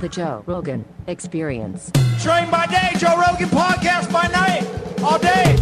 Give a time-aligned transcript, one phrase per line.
[0.00, 1.90] The Joe Rogan Experience.
[2.20, 4.66] Train by day, Joe Rogan podcast by night,
[5.02, 5.56] all day.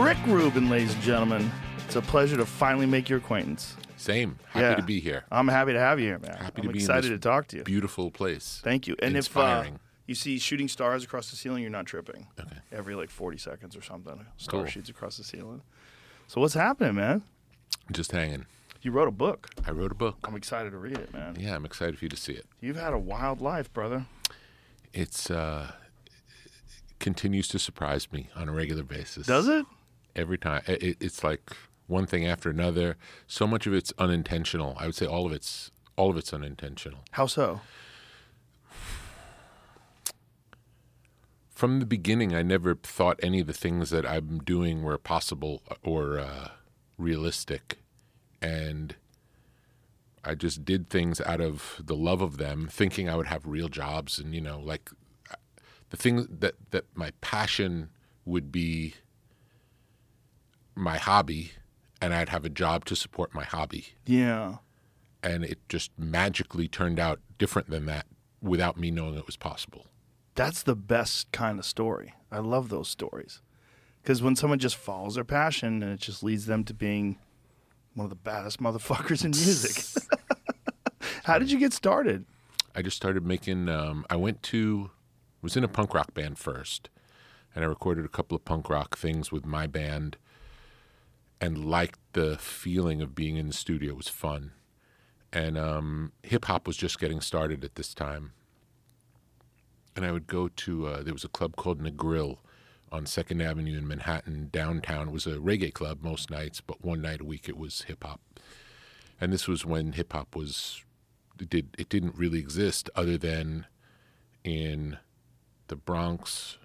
[0.00, 1.50] Rick Rubin, ladies and gentlemen.
[1.86, 3.74] It's a pleasure to finally make your acquaintance.
[3.96, 4.38] Same.
[4.50, 4.74] Happy Yeah.
[4.76, 5.24] to be here.
[5.32, 6.36] I'm happy to have you here, man.
[6.36, 7.64] Happy I'm to be excited in to talk to you.
[7.64, 8.60] Beautiful place.
[8.62, 8.94] Thank you.
[9.00, 9.74] And Inspiring.
[9.74, 12.28] if uh, you see shooting stars across the ceiling, you're not tripping.
[12.38, 12.58] Okay.
[12.70, 14.66] Every like 40 seconds or something, a star Cool.
[14.70, 15.62] shoots across the ceiling.
[16.28, 17.22] So what's happening, man?
[17.90, 18.46] Just hanging.
[18.86, 19.48] You wrote a book.
[19.66, 20.16] I wrote a book.
[20.22, 21.36] I'm excited to read it, man.
[21.40, 22.46] Yeah, I'm excited for you to see it.
[22.60, 24.06] You've had a wild life, brother.
[24.92, 25.72] It's uh
[27.00, 29.26] continues to surprise me on a regular basis.
[29.26, 29.66] Does it?
[30.14, 30.62] Every time.
[30.68, 31.50] It, it- it's like
[31.88, 32.96] one thing after another.
[33.26, 34.76] So much of it's unintentional.
[34.78, 37.00] I would say all of it's all of it's unintentional.
[37.10, 37.62] How so?
[41.50, 45.60] From the beginning, I never thought any of the things that I'm doing were possible
[45.82, 46.50] or uh,
[46.98, 47.78] realistic,
[48.42, 48.96] and
[50.24, 53.68] I just did things out of the love of them, thinking I would have real
[53.68, 54.90] jobs, and you know, like
[55.30, 55.34] uh,
[55.90, 57.90] the thing that that my passion
[58.24, 58.94] would be
[60.74, 61.52] my hobby,
[62.00, 64.56] and I'd have a job to support my hobby, Yeah.
[65.22, 68.06] and it just magically turned out different than that
[68.42, 69.86] without me knowing it was possible.
[70.34, 72.12] That's the best kind of story.
[72.30, 73.40] I love those stories.
[74.02, 77.18] Because when someone just follows their passion and it just leads them to being
[77.96, 80.02] one of the baddest motherfuckers in music.
[81.24, 82.26] How did you get started?
[82.74, 83.68] I just started making.
[83.68, 84.90] Um, I went to,
[85.42, 86.90] was in a punk rock band first,
[87.54, 90.18] and I recorded a couple of punk rock things with my band,
[91.40, 93.92] and liked the feeling of being in the studio.
[93.92, 94.52] It was fun,
[95.32, 98.32] and um, hip hop was just getting started at this time.
[99.94, 102.38] And I would go to uh, there was a club called Negril
[102.92, 105.08] on Second Avenue in Manhattan downtown.
[105.08, 108.04] It was a reggae club most nights, but one night a week it was hip
[108.04, 108.20] hop.
[109.20, 110.82] And this was when hip hop was
[111.40, 113.66] it did it didn't really exist other than
[114.44, 114.98] in
[115.68, 116.58] the Bronx,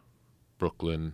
[0.57, 1.13] Brooklyn,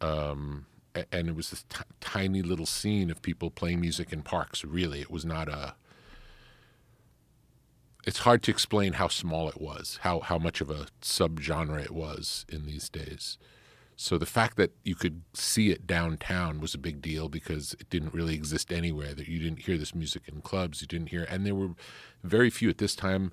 [0.00, 4.64] um, and it was this t- tiny little scene of people playing music in parks.
[4.64, 5.74] Really, it was not a.
[8.06, 11.90] It's hard to explain how small it was, how how much of a subgenre it
[11.90, 13.38] was in these days.
[13.98, 17.88] So the fact that you could see it downtown was a big deal because it
[17.88, 19.14] didn't really exist anywhere.
[19.14, 21.70] That you didn't hear this music in clubs, you didn't hear, and there were
[22.22, 23.32] very few at this time.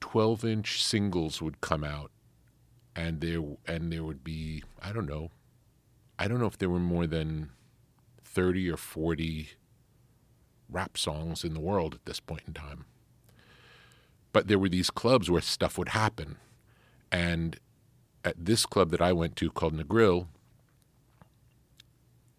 [0.00, 2.10] Twelve-inch singles would come out,
[2.96, 5.30] and there and there would be I don't know,
[6.18, 7.50] I don't know if there were more than
[8.24, 9.50] thirty or forty
[10.70, 12.86] rap songs in the world at this point in time.
[14.32, 16.38] But there were these clubs where stuff would happen,
[17.12, 17.60] and
[18.24, 20.26] at this club that I went to called Negril,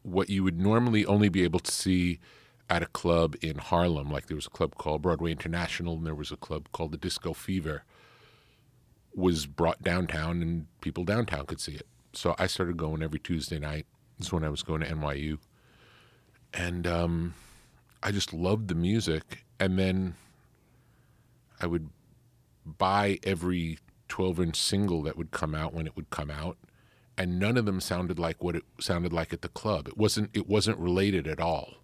[0.04, 2.20] what you would normally only be able to see
[2.70, 6.16] at a club in Harlem, like there was a club called Broadway International and there
[6.16, 7.84] was a club called the Disco Fever,
[9.14, 11.86] was brought downtown and people downtown could see it.
[12.14, 13.86] So I started going every Tuesday night.
[14.18, 15.38] This is when I was going to NYU.
[16.54, 17.34] And um,
[18.02, 19.44] I just loved the music.
[19.60, 20.16] And then
[21.60, 21.90] I would
[22.66, 23.80] buy every
[24.12, 26.58] 12 inch single that would come out when it would come out
[27.18, 29.88] and none of them sounded like what it sounded like at the club.
[29.88, 31.76] It wasn't it wasn't related at all.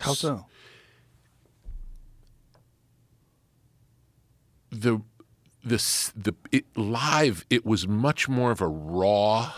[0.00, 0.46] How so?
[4.72, 5.00] the
[5.62, 9.52] the the it, live it was much more of a raw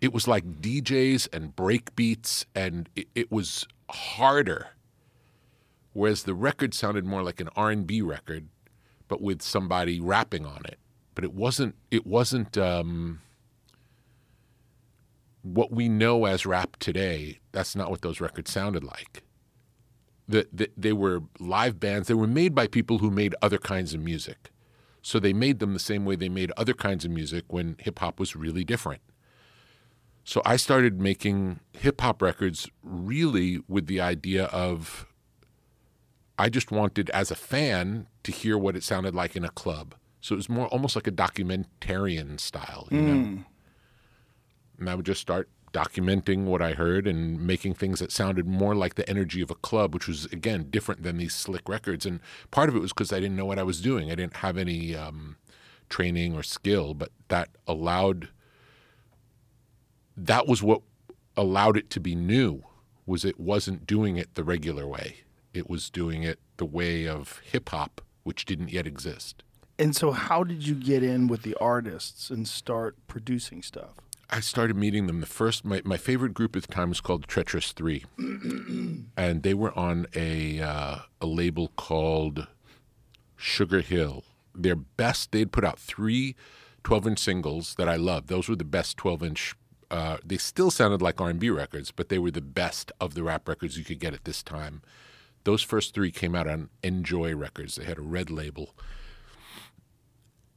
[0.00, 4.70] it was like DJs and break beats and it, it was harder.
[5.92, 8.48] Whereas the record sounded more like an R&B record
[9.14, 10.80] but with somebody rapping on it
[11.14, 13.20] but it wasn't it wasn't um,
[15.42, 19.22] what we know as rap today that's not what those records sounded like
[20.26, 22.08] the, the, they were live bands.
[22.08, 24.50] They were made by people who made other kinds of music.
[25.02, 27.98] So they made them the same way they made other kinds of music when hip
[27.98, 29.02] hop was really different.
[30.24, 35.06] So I started making hip hop records really with the idea of
[36.38, 39.94] I just wanted, as a fan, to hear what it sounded like in a club.
[40.20, 43.12] So it was more almost like a documentarian style, you know.
[44.78, 48.74] And I would just start documenting what I heard and making things that sounded more
[48.74, 52.06] like the energy of a club, which was again different than these slick records.
[52.06, 52.20] And
[52.50, 54.10] part of it was because I didn't know what I was doing.
[54.10, 55.36] I didn't have any um,
[55.88, 58.28] training or skill, but that allowed.
[60.16, 60.82] That was what
[61.36, 62.62] allowed it to be new.
[63.04, 65.23] Was it wasn't doing it the regular way.
[65.54, 69.42] It was doing it the way of hip hop, which didn't yet exist.
[69.78, 73.94] And so, how did you get in with the artists and start producing stuff?
[74.30, 75.20] I started meeting them.
[75.20, 79.54] The first, my, my favorite group at the time was called Treacherous Three, and they
[79.54, 82.46] were on a uh, a label called
[83.36, 84.24] Sugar Hill.
[84.54, 86.36] Their best, they'd put out three
[86.84, 88.28] 12 inch singles that I loved.
[88.28, 89.54] Those were the best 12 inch.
[89.90, 93.48] Uh, they still sounded like R&B records, but they were the best of the rap
[93.48, 94.82] records you could get at this time.
[95.44, 97.76] Those first three came out on Enjoy Records.
[97.76, 98.74] They had a red label.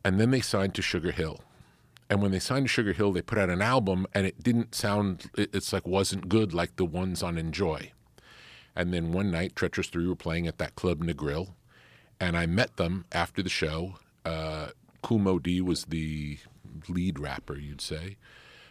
[0.04, 1.42] And then they signed to Sugar Hill.
[2.10, 4.74] And when they signed to Sugar Hill, they put out an album and it didn't
[4.74, 7.92] sound, it's like wasn't good like the ones on Enjoy.
[8.76, 11.50] And then one night, Treacherous 3 were playing at that club Negril.
[12.20, 13.96] And I met them after the show.
[14.24, 14.68] Uh,
[15.02, 16.38] Kool Moe Dee was the
[16.88, 18.16] lead rapper, you'd say.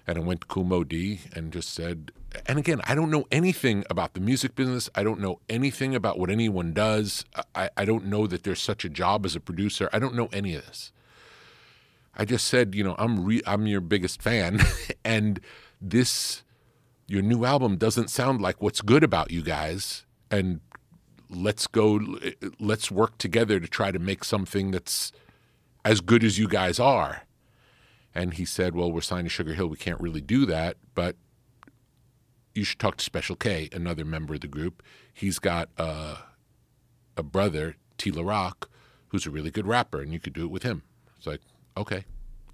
[0.06, 2.12] And I went to Kool Moe Dee and just said,
[2.48, 4.88] and again, I don't know anything about the music business.
[4.94, 7.24] I don't know anything about what anyone does.
[7.54, 9.88] I, I don't know that there's such a job as a producer.
[9.92, 10.92] I don't know any of this.
[12.16, 14.60] I just said, you know, I'm re- I'm your biggest fan,
[15.04, 15.40] and
[15.80, 16.42] this
[17.06, 20.60] your new album doesn't sound like what's good about you guys, and
[21.28, 22.00] let's go,
[22.58, 25.12] let's work together to try to make something that's
[25.84, 27.22] as good as you guys are.
[28.14, 31.16] And he said, well, we're signed to Sugar Hill, we can't really do that, but
[32.56, 34.82] you should talk to Special K, another member of the group.
[35.12, 36.16] He's got uh,
[37.16, 38.70] a brother, T La Rock,
[39.08, 40.82] who's a really good rapper, and you could do it with him.
[41.16, 41.40] It's like,
[41.76, 42.04] okay.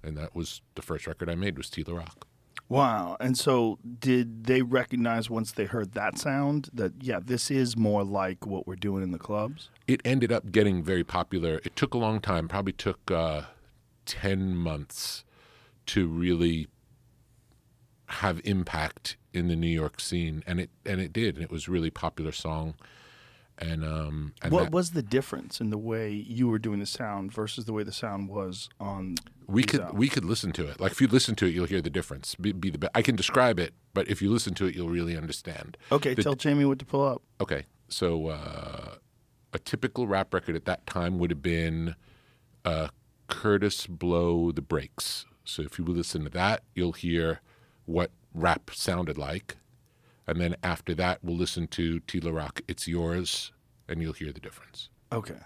[0.03, 2.27] And that was the first record I made was T La Rock.
[2.69, 3.17] Wow.
[3.19, 8.03] And so did they recognize once they heard that sound that yeah, this is more
[8.03, 9.69] like what we're doing in the clubs?
[9.87, 11.59] It ended up getting very popular.
[11.63, 13.43] It took a long time, probably took uh,
[14.05, 15.23] 10 months
[15.87, 16.67] to really
[18.07, 20.43] have impact in the New York scene.
[20.45, 21.35] And it and it did.
[21.35, 22.75] And it was a really popular song.
[23.59, 26.85] And um and what that- was the difference in the way you were doing the
[26.85, 29.15] sound versus the way the sound was on
[29.47, 29.99] we could albums?
[29.99, 30.79] we could listen to it.
[30.79, 32.33] Like if you listen to it, you'll hear the difference.
[32.35, 34.89] Be, be the be- I can describe it, but if you listen to it, you'll
[34.89, 35.77] really understand.
[35.91, 37.21] Okay, the- tell Jamie what to pull up.
[37.41, 38.95] Okay, so uh,
[39.53, 41.95] a typical rap record at that time would have been
[42.65, 42.87] uh,
[43.29, 45.25] Kurtis Blow the Breaks.
[45.45, 47.41] So if you listen to that, you'll hear
[47.85, 49.57] what rap sounded like,
[50.27, 53.51] and then after that, we'll listen to T La Rock, "It's Yours,"
[53.87, 54.89] and you'll hear the difference.
[55.11, 55.39] Okay.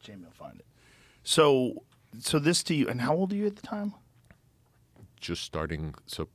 [0.00, 0.66] Jamie will find it.
[1.22, 1.84] So
[2.20, 3.92] so this to you and how old are you at the time?
[5.20, 6.28] Just starting, so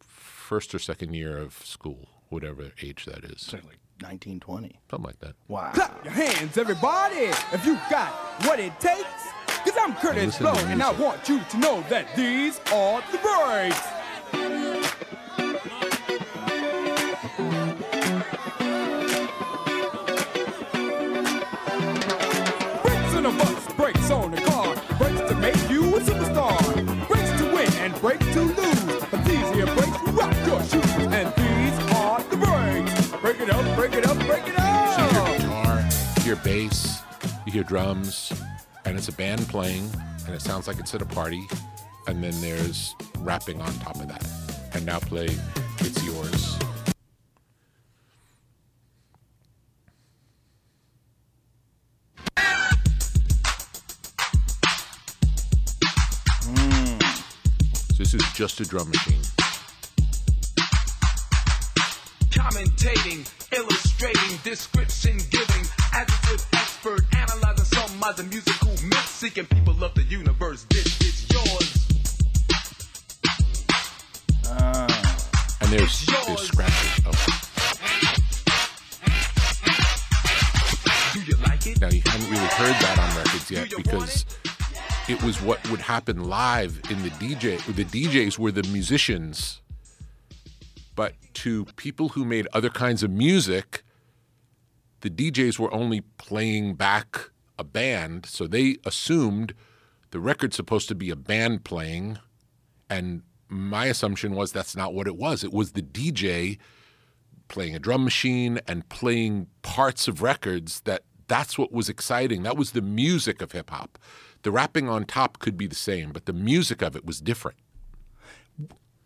[0.00, 4.78] first or second year of school, whatever age that is, So like 19, 20.
[4.90, 5.34] something like that.
[5.48, 5.72] Wow.
[5.74, 7.16] Clap your hands, everybody,
[7.52, 8.10] if you got
[8.44, 9.28] what it takes.
[9.64, 13.80] Cause I'm Kurtis Blow, and I want you to know that these are the breaks.
[36.46, 37.02] Bass,
[37.44, 38.32] you hear drums,
[38.84, 39.90] and it's a band playing,
[40.26, 41.44] and it sounds like it's at a party,
[42.06, 44.24] and then there's rapping on top of that.
[44.72, 45.28] And now play
[45.80, 46.56] It's Yours.
[57.88, 59.20] So this is just a drum machine.
[62.30, 65.64] Commentating, illustrating, description giving,
[68.06, 70.64] other musical myth, seeking people of the universe.
[70.70, 71.88] This is yours.
[74.48, 74.86] Uh,
[75.60, 77.00] and there's, there's scratches.
[77.04, 77.10] Oh.
[81.14, 81.80] Do you like it?
[81.80, 84.24] Now you haven't really heard that on records yet because
[85.08, 87.58] it was what would happen live in the DJ.
[87.74, 89.62] The DJs were the musicians,
[90.94, 93.82] but to people who made other kinds of music,
[95.00, 99.54] the DJs were only playing back a band, so they assumed
[100.10, 102.18] the record's supposed to be a band playing,
[102.88, 105.44] and my assumption was that's not what it was.
[105.44, 106.58] It was the DJ
[107.48, 112.56] playing a drum machine and playing parts of records that that's what was exciting that
[112.56, 113.98] was the music of hip hop
[114.42, 117.56] the rapping on top could be the same but the music of it was different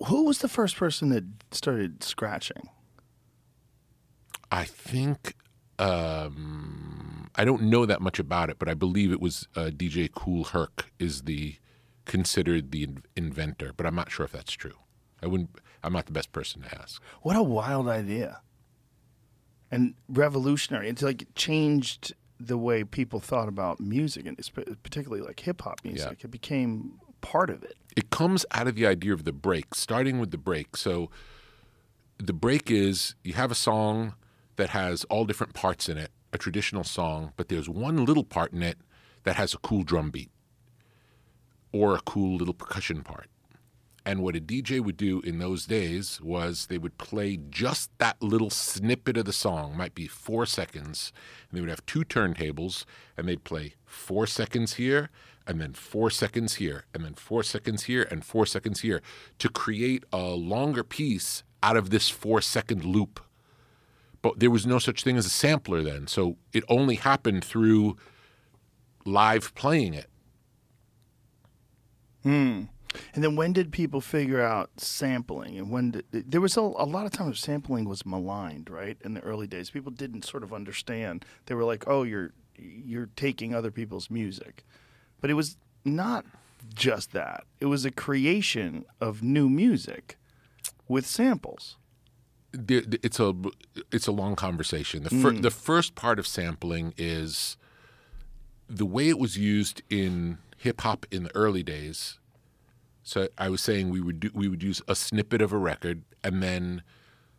[0.07, 2.69] Who was the first person that started scratching?
[4.51, 5.35] i think
[5.79, 7.00] um,
[7.37, 10.45] i don't know that much about it but i believe it was uh, dj kool
[10.45, 11.57] herc is the
[12.05, 14.75] considered the inventor but i'm not sure if that's true
[15.23, 15.51] i wouldn't
[15.85, 18.41] i'm not the best person to ask What a wild idea.
[19.73, 20.89] And revolutionary.
[20.89, 24.37] It's like it changed the way people thought about music and
[24.83, 26.19] particularly like hip hop music.
[26.19, 26.25] Yeah.
[26.25, 27.75] It became part of it.
[27.97, 30.77] it comes out of the idea of the break, starting with the break.
[30.77, 31.09] So
[32.19, 34.15] the break is you have a song
[34.57, 38.53] that has all different parts in it, a traditional song, but there's one little part
[38.53, 38.79] in it
[39.25, 40.31] that has a cool drum beat
[41.73, 43.29] or a cool little percussion part.
[44.05, 48.21] And what a DJ would do in those days was they would play just that
[48.23, 51.13] little snippet of the song, might be four seconds,
[51.49, 55.11] and they would have two turntables, and they'd play four seconds here,
[55.47, 59.03] and then four seconds here, and then four seconds here, and four seconds here
[59.39, 63.21] to create a longer piece out of this four second loop.
[64.23, 67.97] But there was no such thing as a sampler then, so it only happened through
[69.05, 70.11] live playing it.
[72.23, 72.65] Hmm.
[73.15, 75.57] And then when did people figure out sampling?
[75.57, 78.99] And when did, there was a, a lot of times sampling was maligned, right?
[79.03, 81.25] In the early days, people didn't sort of understand.
[81.47, 84.65] They were like, "Oh, you're you're taking other people's music,"
[85.21, 86.27] but it was not
[86.75, 87.45] just that.
[87.61, 90.19] It was a creation of new music
[90.89, 91.77] with samples.
[92.53, 93.35] It's a
[93.93, 95.03] it's a long conversation.
[95.03, 95.43] The fir- mm.
[95.43, 97.57] the first part of sampling is
[98.69, 102.19] the way it was used in hip hop in the early days.
[103.03, 106.03] So I was saying we would do, we would use a snippet of a record,
[106.23, 106.83] and then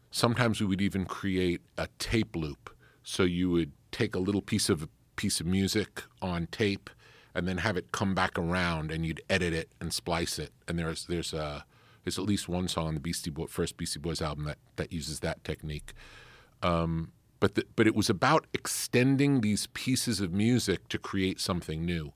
[0.10, 2.76] sometimes we would even create a tape loop.
[3.04, 6.90] So you would take a little piece of piece of music on tape,
[7.36, 10.52] and then have it come back around, and you'd edit it and splice it.
[10.68, 11.66] And there's there's a
[12.04, 14.92] there's at least one song on the Beastie Boy, first Beastie Boys album that that
[14.92, 15.94] uses that technique.
[16.62, 21.84] Um, but the, but it was about extending these pieces of music to create something
[21.84, 22.14] new.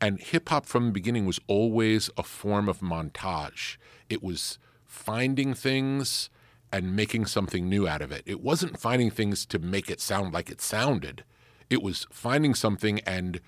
[0.00, 3.78] And hip hop from the beginning was always a form of montage.
[4.10, 6.28] It was finding things
[6.70, 8.22] and making something new out of it.
[8.26, 11.24] It wasn't finding things to make it sound like it sounded.
[11.70, 13.40] It was finding something and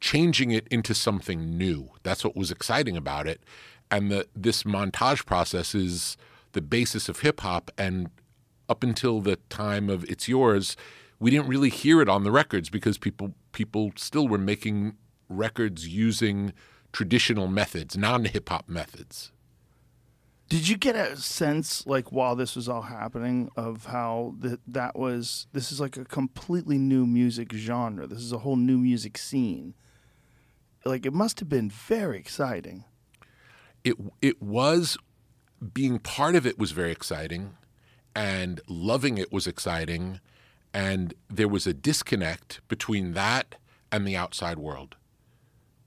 [0.00, 1.90] changing it into something new.
[2.02, 3.42] That's what was exciting about it.
[3.92, 6.16] And this montage process is
[6.52, 7.70] the basis of hip hop.
[7.76, 8.08] And
[8.66, 10.78] up until the time of It's Yours,
[11.20, 14.94] we didn't really hear it on the records because people people still were making
[15.28, 16.54] records using
[16.92, 19.30] traditional methods, non hip hop methods.
[20.48, 24.98] Did you get a sense, like while this was all happening, of how that that
[24.98, 25.46] was?
[25.52, 28.06] This is like a completely new music genre.
[28.06, 29.74] This is a whole new music scene.
[30.84, 32.84] Like it must have been very exciting.
[33.84, 34.96] It it was
[35.72, 37.56] being part of it was very exciting
[38.14, 40.20] and loving it was exciting.
[40.74, 43.56] And there was a disconnect between that
[43.90, 44.96] and the outside world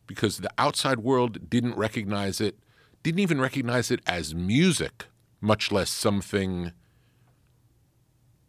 [0.07, 2.59] because the outside world didn't recognize it
[3.01, 5.05] didn't even recognize it as music
[5.41, 6.71] much less something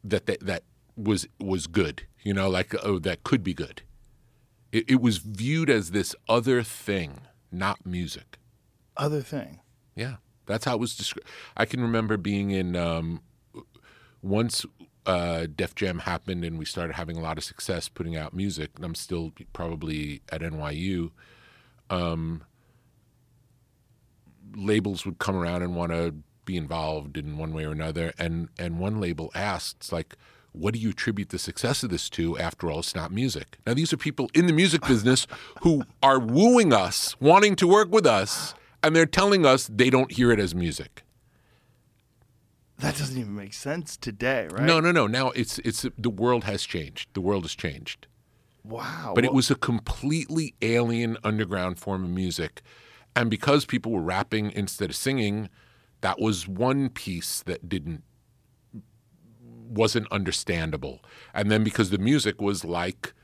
[0.04, 0.62] that that, that
[0.96, 3.82] was was good you know like oh that could be good.
[4.72, 8.38] It, it was viewed as this other thing not music
[8.96, 9.60] Other thing.
[9.94, 11.28] yeah, that's how it was described.
[11.56, 13.20] I can remember being in um,
[14.22, 14.64] once
[15.06, 18.70] uh, Def Jam happened and we started having a lot of success putting out music.
[18.76, 21.10] And I'm still probably at NYU.
[21.90, 22.42] Um,
[24.54, 28.48] labels would come around and want to be involved in one way or another, and
[28.58, 30.16] and one label asked, it's like.
[30.52, 32.38] What do you attribute the success of this to?
[32.38, 33.58] After all, it's not music.
[33.66, 35.26] Now, these are people in the music business
[35.60, 38.54] who are wooing us, wanting to work with us,
[38.86, 41.02] and they're telling us they don't hear it as music.
[42.78, 44.62] That doesn't even make sense today, right?
[44.62, 45.06] No, no, no.
[45.06, 47.08] Now it's it's the world has changed.
[47.14, 48.06] The world has changed.
[48.62, 49.12] Wow.
[49.14, 52.62] But it was a completely alien underground form of music.
[53.14, 55.48] And because people were rapping instead of singing,
[56.00, 58.04] that was one piece that didn't
[59.68, 61.00] wasn't understandable.
[61.34, 63.14] And then because the music was like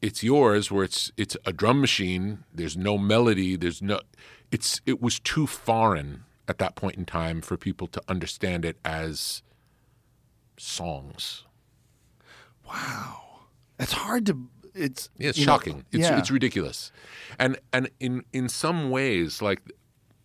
[0.00, 4.00] it's yours where it's it's a drum machine, there's no melody, there's no
[4.50, 8.76] it's it was too foreign at that point in time for people to understand it
[8.84, 9.42] as
[10.56, 11.44] songs.
[12.66, 13.22] Wow.
[13.78, 14.48] It's hard to.
[14.74, 15.84] It's Yeah, it's you know, shocking.
[15.90, 16.18] it's yeah.
[16.18, 16.92] it's ridiculous.
[17.38, 19.62] And and in in some ways, like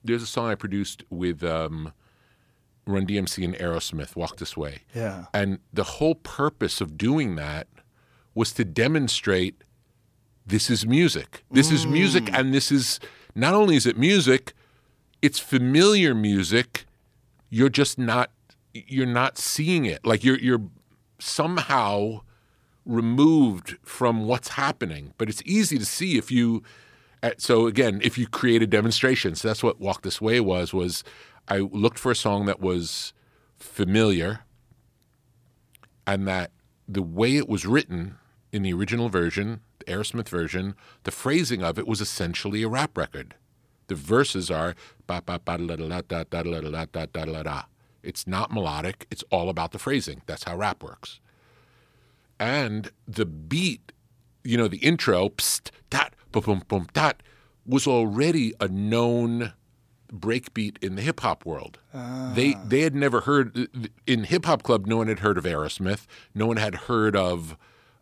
[0.03, 1.93] there's a song I produced with um,
[2.85, 5.25] Run DMC and Aerosmith, "Walk This Way." Yeah.
[5.33, 7.67] And the whole purpose of doing that
[8.35, 9.63] was to demonstrate
[10.45, 11.43] this is music.
[11.49, 12.99] This is music, and this is
[13.35, 14.53] not only is it music,
[15.21, 16.85] it's familiar music.
[17.49, 18.31] You're just not
[18.73, 20.05] you're not seeing it.
[20.05, 20.63] Like you're you're
[21.19, 22.21] somehow
[22.85, 25.13] removed from what's happening.
[25.17, 26.63] But it's easy to see if you.
[27.37, 30.73] So again, if you create a demonstration, so that's what "Walk This Way" was.
[30.73, 31.03] Was
[31.47, 33.13] I looked for a song that was
[33.57, 34.41] familiar,
[36.05, 36.51] and that
[36.87, 38.17] the way it was written
[38.51, 43.35] in the original version, Aerosmith version, the phrasing of it was essentially a rap record.
[43.87, 44.75] The verses are
[45.07, 47.61] ba ba ba da da da da da da da da da da da.
[48.03, 49.07] It's not melodic.
[49.09, 50.21] It's all about the phrasing.
[50.25, 51.19] That's how rap works.
[52.39, 53.91] And the beat,
[54.43, 57.21] you know, the intro, psst, dat, boom, boom, boom, dat,
[57.65, 59.53] was already a known
[60.13, 61.79] breakbeat in the hip hop world.
[61.93, 63.67] They they had never heard
[64.05, 64.85] in hip hop club.
[64.85, 66.05] No one had heard of Aerosmith.
[66.33, 67.57] No one had heard of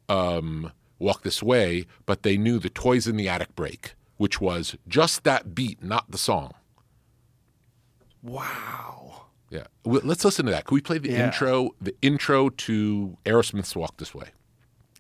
[0.10, 0.72] um,
[1.04, 5.24] Walk This Way, but they knew the Toys in the Attic break, which was just
[5.26, 6.54] that beat, not the song.
[8.22, 9.26] Wow.
[9.50, 10.66] Yeah, well, let's listen to that.
[10.66, 11.28] Can we play the Yeah.
[11.28, 11.72] intro?
[11.80, 14.30] The intro to Aerosmith's Walk This Way.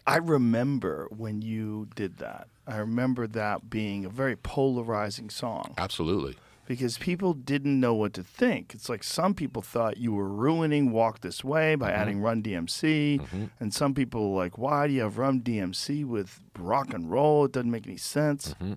[0.05, 2.49] I remember when you did that.
[2.67, 6.35] I remember that being a very polarizing song Absolutely.
[6.65, 8.73] Because people didn't know what to think.
[8.73, 12.01] It's like some people thought you were ruining Walk This Way by mm-hmm.
[12.01, 13.45] adding Run DMC, mm-hmm.
[13.59, 17.45] and some people were like, "Why do you have Run DMC with rock and roll?
[17.45, 18.73] It doesn't make any sense." Mm-hmm.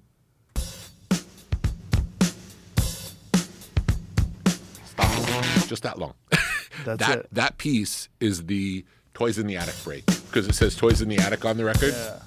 [4.84, 5.66] Stop.
[5.68, 6.14] Just that long.
[6.84, 7.28] That's that it.
[7.32, 11.18] that piece is the Toys in the Attic break because it says Toys in the
[11.18, 11.94] Attic on the record.
[11.94, 12.20] Yeah.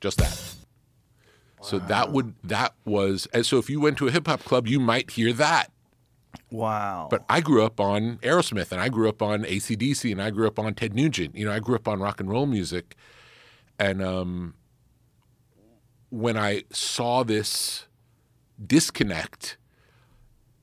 [0.00, 0.57] Just that.
[1.68, 4.66] So that would that was and so if you went to a hip hop club,
[4.66, 5.70] you might hear that.
[6.50, 7.08] Wow.
[7.10, 10.46] But I grew up on Aerosmith and I grew up on ACDC and I grew
[10.46, 11.36] up on Ted Nugent.
[11.36, 12.96] You know, I grew up on rock and roll music.
[13.78, 14.54] And um,
[16.08, 17.86] when I saw this
[18.64, 19.58] disconnect,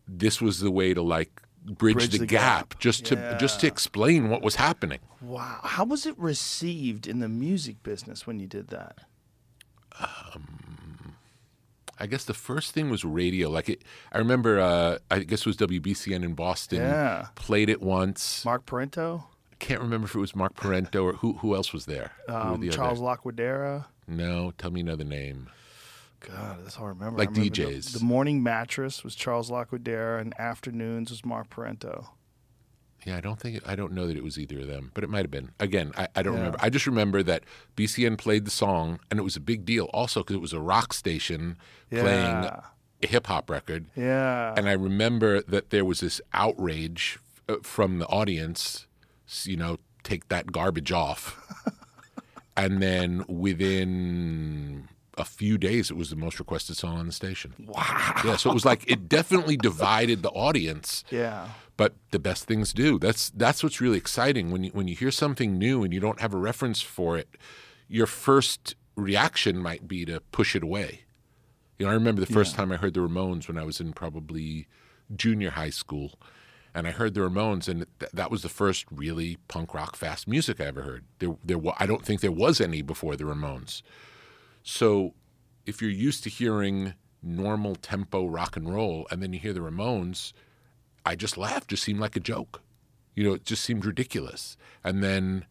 [0.07, 2.79] this was the way to like bridge, Bridge the, the gap, gap.
[2.79, 5.00] just to just to explain what was happening.
[5.21, 5.59] wow.
[5.63, 9.01] How was it received in the music business when you did that?
[11.99, 13.49] I guess the first thing was radio.
[13.49, 16.79] Like it, I remember, uh, I guess it was WBCN in Boston.
[16.79, 17.27] Yeah.
[17.35, 18.43] Played it once.
[18.43, 21.85] Mark Parenteau, I can't remember if it was Mark Parenteau or who who else was
[21.85, 22.11] there.
[22.27, 23.85] Um, the Charles Laquidara.
[24.07, 25.49] No, tell me another name.
[26.19, 27.17] God, that's all I remember.
[27.19, 27.99] Like remember DJs.
[27.99, 32.07] The, morning mattress was Charles Laquidara, and afternoons was Mark Parenteau.
[33.05, 35.09] Yeah, I don't think I don't know that it was either of them, but it
[35.09, 35.51] might have been.
[35.59, 36.39] Again, I, I don't Yeah.
[36.39, 36.57] remember.
[36.62, 37.43] I just remember that
[37.77, 40.60] BCN played the song, and it was a big deal also because it was a
[40.60, 41.58] rock station
[41.91, 42.63] playing a
[43.01, 43.86] hip hop record.
[43.95, 44.53] Yeah.
[44.58, 48.88] And I remember that there was this outrage uh, from the audience,
[49.43, 51.39] you know, take that garbage off.
[52.58, 57.53] and then within a few days, it was the most requested song on the station.
[57.65, 58.21] Wow.
[58.25, 61.03] Yeah, so it was like it definitely divided the audience.
[61.12, 61.47] yeah.
[61.77, 62.97] But the best things do.
[62.97, 66.21] That's that's what's really exciting when you when you hear something new and you don't
[66.21, 67.27] have a reference for it.
[67.89, 71.01] Your first reaction might be to push it away.
[71.77, 73.91] You know, I remember the first time I heard the Ramones when I was in
[73.91, 74.67] probably
[75.13, 76.17] junior high school,
[76.73, 80.27] and I heard the Ramones, and th- that was the first really punk rock fast
[80.27, 81.03] music I ever heard.
[81.19, 83.81] There, there, wa- I don't think there was any before the Ramones.
[84.63, 85.13] So,
[85.65, 89.59] if you're used to hearing normal tempo rock and roll, and then you hear the
[89.59, 90.31] Ramones,
[91.06, 91.70] I just laughed.
[91.70, 92.62] Just seemed like a joke.
[93.15, 94.58] You know, it just seemed ridiculous.
[94.84, 95.46] And then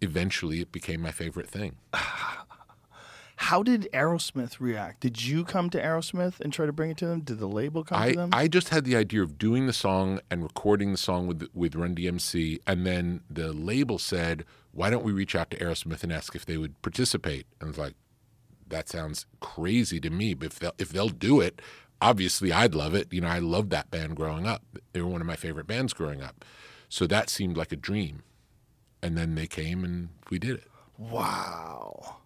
[0.00, 1.76] eventually, it became my favorite thing.
[3.38, 5.00] How did Aerosmith react?
[5.00, 7.20] Did you come to Aerosmith and try to bring it to them?
[7.20, 8.30] Did the label come I, to them?
[8.32, 11.74] I just had the idea of doing the song and recording the song with with
[11.74, 16.12] Run DMC, and then the label said, "Why don't we reach out to Aerosmith and
[16.12, 17.94] ask if they would participate?" And I was like,
[18.68, 21.60] "That sounds crazy to me, but if they'll, if they'll do it,
[22.00, 23.12] obviously I'd love it.
[23.12, 24.62] You know, I loved that band growing up.
[24.92, 26.44] They were one of my favorite bands growing up,
[26.88, 28.22] so that seemed like a dream.
[29.02, 30.64] And then they came and we did it.
[30.98, 32.16] wow.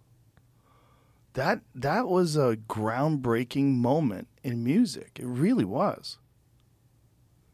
[1.33, 5.17] That that was a groundbreaking moment in music.
[5.19, 6.17] It really was.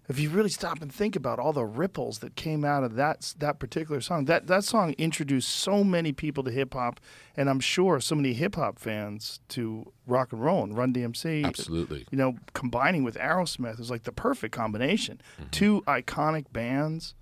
[0.09, 3.33] If you really stop and think about all the ripples that came out of that
[3.39, 7.01] that particular song, that that song introduced so many people to hip hop,
[7.35, 11.43] and I'm sure so many hip hop fans to rock and roll and Run DMC.
[11.43, 12.07] Uh, Absolutely.
[12.09, 15.21] You know, combining with Aerosmith is like the perfect combination.
[15.39, 15.49] Mm-hmm.
[15.51, 17.13] Two iconic bands.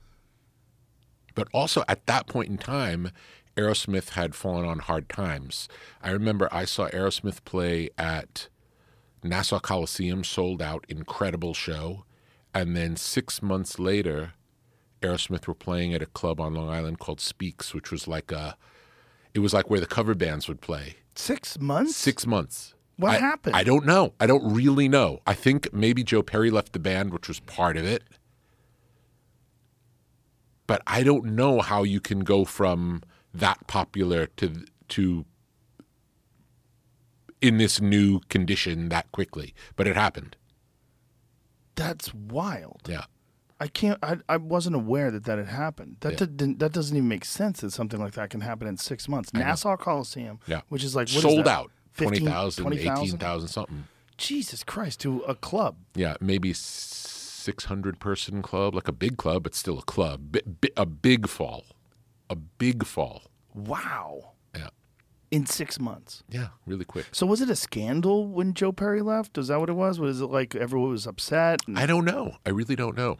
[1.34, 3.12] But also at that point in time,
[3.58, 5.68] Aerosmith had fallen on hard times.
[6.04, 8.48] I remember I saw Aerosmith play at
[9.24, 12.06] Nassau Coliseum, sold out, incredible show.
[12.56, 14.32] And then six months later,
[15.02, 18.56] Aerosmith were playing at a club on Long Island called Speaks, which was like a,
[19.34, 20.96] it was like where the cover bands would play.
[21.16, 21.98] Six months.
[21.98, 22.74] Six months.
[22.98, 23.58] What I- happened?
[23.58, 24.14] I don't know.
[24.22, 25.20] I don't really know.
[25.28, 28.04] I think maybe Joe Perry left the band, which was part of it.
[30.66, 35.26] But I don't know how you can go from that popular to to
[37.42, 39.54] in this new condition that quickly.
[39.76, 40.38] But it happened.
[41.76, 42.82] That's wild.
[42.88, 43.06] Yeah.
[43.60, 43.98] I can't.
[44.04, 45.98] I, I wasn't aware that that had happened.
[46.02, 46.28] That Yeah.
[46.28, 46.60] didn't.
[46.60, 49.34] That doesn't even make sense that something like that can happen in six months.
[49.34, 50.62] Nassau Coliseum, Yeah.
[50.70, 51.48] which is like what is Sold that?
[51.48, 51.72] out.
[51.94, 53.04] 15, 20,000, 20,000?
[53.08, 53.86] 18,000, something.
[54.18, 55.78] Jesus Christ, to a club.
[55.94, 60.32] Yeah, maybe 600 person club, like a big club, but still a club.
[60.34, 61.64] Bi- bi- a big fall.
[62.30, 63.24] A big fall.
[63.54, 64.32] Wow.
[65.36, 66.24] In six months.
[66.30, 67.08] Yeah, really quick.
[67.12, 69.38] So was it a scandal when Joe Perry left?
[69.38, 70.00] Was that what it was?
[70.00, 71.60] Was it like everyone was upset?
[71.68, 72.38] And- I don't know.
[72.46, 73.18] I really don't know.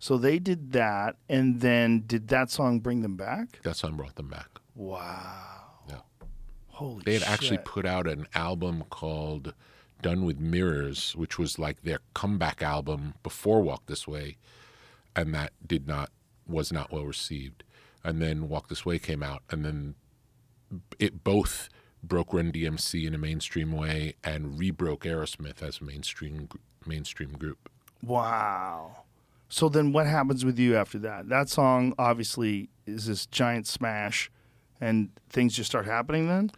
[0.00, 3.60] so they did that, and then did that song bring them back?
[3.62, 4.48] That song brought them back.
[4.74, 5.82] Wow.
[5.88, 6.00] Yeah.
[6.68, 9.54] Holy They had actually put out an album called
[10.02, 14.36] Done with Mirrors, which was like their comeback album before Walk This Way,
[15.16, 16.10] and that did not
[16.46, 17.64] was not well received.
[18.04, 19.96] And then Walk This Way came out, and then
[20.98, 21.68] it both
[22.02, 26.48] broke Run DMC in a mainstream way and rebroke Aerosmith as a mainstream
[26.86, 27.68] mainstream group.
[28.02, 29.04] Wow.
[29.48, 31.28] So then what happens with you after that?
[31.28, 34.30] That song obviously is this giant smash
[34.80, 36.50] and things just start happening then?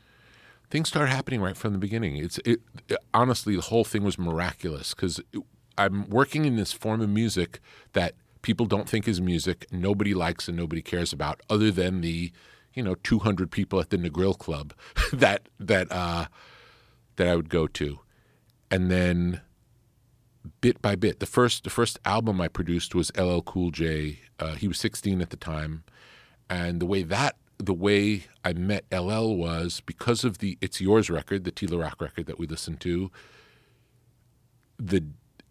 [0.70, 2.16] things start happening right from the beginning.
[2.16, 5.20] It's it, it- honestly the whole thing was miraculous because
[5.76, 7.58] I'm working in this form of music
[7.92, 12.30] that people don't think is music, nobody likes and nobody cares about, other than the
[12.74, 14.74] you know 200 people at the Negril Club
[15.12, 16.26] that that uh,
[17.16, 18.00] that I would go to,
[18.70, 19.40] and then
[20.60, 24.20] bit by bit, the first the first album I produced was LL Cool J.
[24.38, 25.84] Uh, he was 16 at the time,
[26.48, 31.10] and the way that the way I met LL was because of the It's Yours
[31.10, 33.10] record, the T La Rock record that we listened to.
[34.78, 35.04] The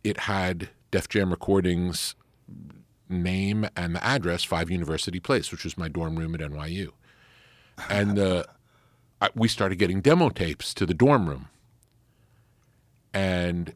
[0.04, 2.16] it had Def Jam Recordings
[3.08, 6.90] name and the address, Five University Place, which was my dorm room at NYU,
[7.90, 8.44] and uh,
[9.22, 11.50] I, we started getting demo tapes to the dorm room,
[13.14, 13.74] and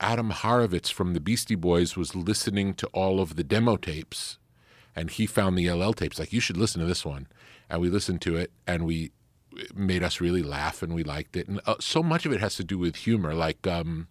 [0.00, 4.38] Adam Horovitz from the Beastie Boys was listening to all of the demo tapes
[4.94, 6.18] and he found the LL tapes.
[6.18, 7.26] Like you should listen to this one.
[7.70, 9.12] And we listened to it and we
[9.56, 11.48] it made us really laugh and we liked it.
[11.48, 13.34] And uh, so much of it has to do with humor.
[13.34, 14.08] Like um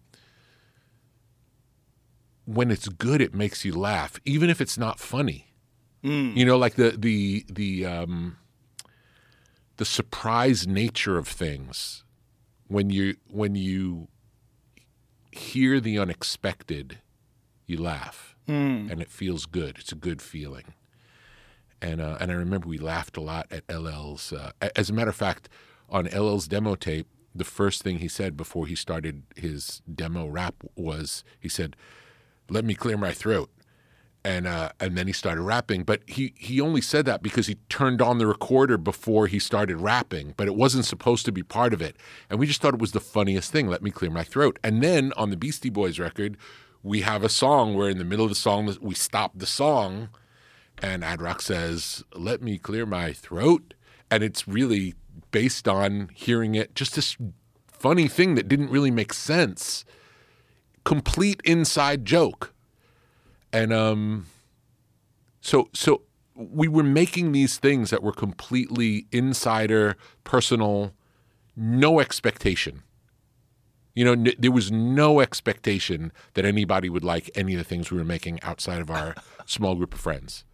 [2.44, 5.46] when it's good it makes you laugh even if it's not funny.
[6.36, 8.36] You know like the the the um
[9.78, 12.04] the surprise nature of things
[12.66, 14.08] when you when you
[15.32, 16.98] hear the unexpected,
[17.66, 18.36] you laugh,
[18.90, 19.78] and it feels good.
[19.78, 20.74] It's a good feeling.
[21.80, 24.32] And uh, and I remember we laughed a lot at LL's.
[24.32, 25.48] Uh, as a matter of fact,
[25.88, 30.56] on LL's demo tape, the first thing he said before he started his demo rap
[30.74, 31.76] was he said,
[32.50, 33.50] "Let me clear my throat."
[34.24, 37.54] And uh, and then he started rapping, but he, he only said that because he
[37.68, 41.72] turned on the recorder before he started rapping, but it wasn't supposed to be part
[41.72, 41.96] of it.
[42.28, 43.68] And we just thought it was the funniest thing.
[43.68, 44.58] Let me clear my throat.
[44.62, 46.36] And then on the Beastie Boys record,
[46.82, 50.08] we have a song where in the middle of the song we stop the song,
[50.82, 53.72] and Ad Rock says, "Let me clear my throat,"
[54.10, 54.94] and it's really
[55.30, 56.74] based on hearing it.
[56.74, 57.16] Just this
[57.66, 59.84] funny thing that didn't really make sense.
[60.84, 62.52] Complete inside joke
[63.52, 64.26] and um
[65.40, 66.02] so so
[66.34, 70.92] we were making these things that were completely insider personal
[71.56, 72.82] no expectation
[73.94, 77.90] you know n- there was no expectation that anybody would like any of the things
[77.90, 79.14] we were making outside of our
[79.46, 80.44] small group of friends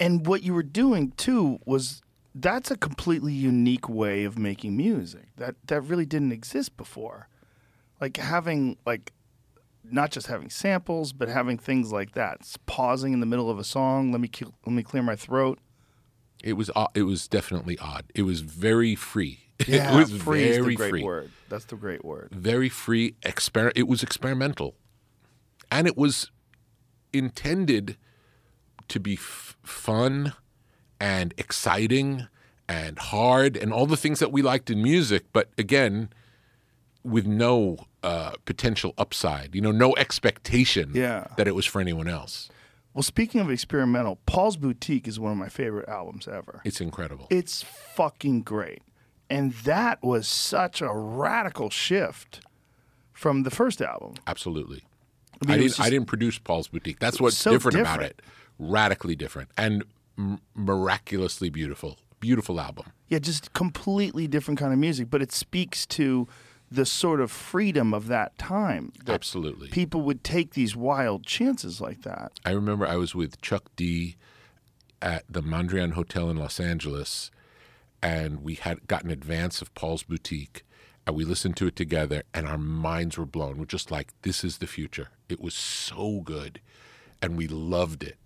[0.00, 2.02] And what you were doing too was
[2.34, 5.26] that's a completely unique way of making music.
[5.36, 7.28] That that really didn't exist before.
[8.00, 9.12] Like having like
[9.84, 12.38] not just having samples, but having things like that.
[12.40, 15.16] It's pausing in the middle of a song, let me ke- let me clear my
[15.16, 15.58] throat.
[16.42, 20.42] it was o- it was definitely odd it was very free Yeah, it was free
[20.44, 21.30] is the very great free word.
[21.48, 22.30] That's the great word.
[22.32, 24.74] very free exper- it was experimental
[25.70, 26.30] and it was
[27.12, 27.96] intended
[28.88, 30.32] to be f- fun
[31.00, 32.26] and exciting
[32.68, 36.08] and hard and all the things that we liked in music but again
[37.04, 41.26] with no uh, potential upside you know no expectation Yeah.
[41.36, 42.48] that it was for anyone else
[42.94, 46.60] Well, speaking of experimental, Paul's Boutique is one of my favorite albums ever.
[46.64, 48.82] it's incredible It's fucking great.
[49.30, 52.40] And that was such a radical shift
[53.14, 54.14] from the first album.
[54.26, 54.82] absolutely
[55.42, 55.80] I mean, I, didn't.
[55.80, 57.00] I didn't produce Paul's Boutique.
[57.00, 58.22] That's what's so different, about it.
[58.60, 59.82] Radically different and
[60.16, 61.98] m- miraculously beautiful.
[62.20, 62.86] Beautiful album.
[63.08, 66.28] Yeah, just completely different kind of music, but it speaks to
[66.72, 68.92] the sort of freedom of that time.
[69.04, 69.68] That Absolutely.
[69.68, 72.32] People would take these wild chances like that.
[72.44, 74.16] I remember I was with Chuck D
[75.00, 77.30] at the Mondrian Hotel in Los Angeles,
[78.02, 80.64] and we had gotten advance of Paul's Boutique,
[81.06, 83.58] and we listened to it together, and our minds were blown.
[83.58, 85.08] We're just like, this is the future.
[85.28, 86.60] It was so good,
[87.20, 88.16] and we loved it.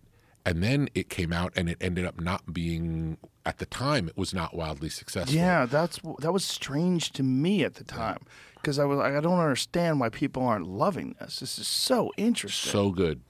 [0.46, 4.16] And then it came out and it ended up not being at the time it
[4.16, 5.34] was not wildly successful.
[5.34, 8.20] Yeah, that's that was strange to me at the time
[8.54, 11.40] because I was like, I don't understand why people aren't loving this.
[11.40, 12.70] This is so interesting.
[12.70, 13.20] So good.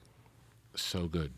[0.75, 1.33] So good.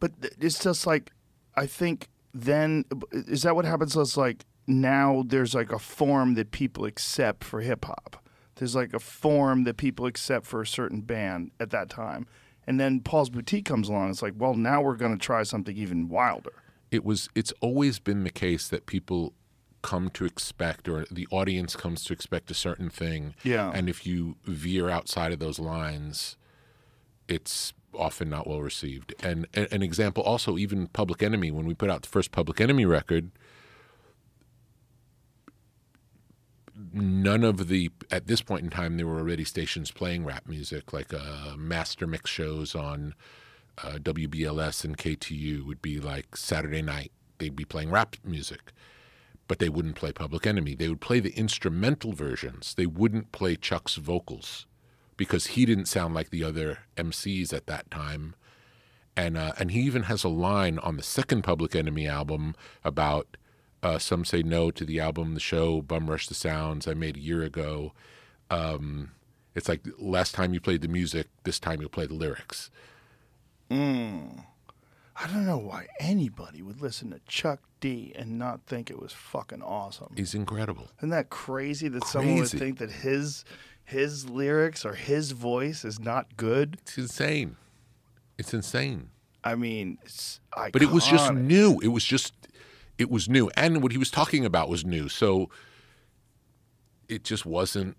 [0.00, 1.12] But it's just like,
[1.56, 3.96] I think then is that what happens?
[3.96, 8.24] It's like now there's like a form that people accept for hip hop.
[8.56, 12.26] There's like a form that people accept for a certain band at that time,
[12.68, 14.10] and then Paul's Boutique comes along.
[14.10, 16.52] It's like, well, now we're going to try something even wilder.
[16.90, 19.32] it was it's always been the case that people
[19.82, 23.70] come to expect or the audience comes to expect a certain thing Yeah.
[23.74, 26.36] and if you veer outside of those lines
[27.28, 31.74] it's often not well received and a- an example also even public enemy when we
[31.74, 33.30] put out the first public enemy record
[36.92, 40.92] none of the at this point in time there were already stations playing rap music
[40.92, 43.14] like uh, master mix shows on
[43.82, 48.72] uh, WBLS and KTU would be like Saturday night they'd be playing rap music
[49.48, 50.74] but they wouldn't play Public Enemy.
[50.74, 52.74] They would play the instrumental versions.
[52.74, 54.66] They wouldn't play Chuck's vocals
[55.16, 58.34] because he didn't sound like the other MCs at that time.
[59.16, 63.36] And uh, and he even has a line on the second Public Enemy album about
[63.82, 67.16] uh, some say no to the album, the show, Bum Rush the Sounds I made
[67.16, 67.92] a year ago.
[68.50, 69.12] Um,
[69.54, 72.70] it's like last time you played the music, this time you'll play the lyrics.
[73.70, 79.12] I don't know why anybody would listen to Chuck D and not think it was
[79.12, 80.12] fucking awesome.
[80.16, 80.88] He's incredible.
[80.98, 83.44] Isn't that crazy that someone would think that his
[83.84, 86.78] his lyrics or his voice is not good?
[86.82, 87.56] It's insane.
[88.38, 89.10] It's insane.
[89.42, 90.40] I mean, it's
[90.72, 91.80] But it was just new.
[91.80, 92.34] It was just,
[92.98, 93.48] it was new.
[93.56, 95.08] And what he was talking about was new.
[95.08, 95.48] So
[97.08, 97.96] it just wasn't,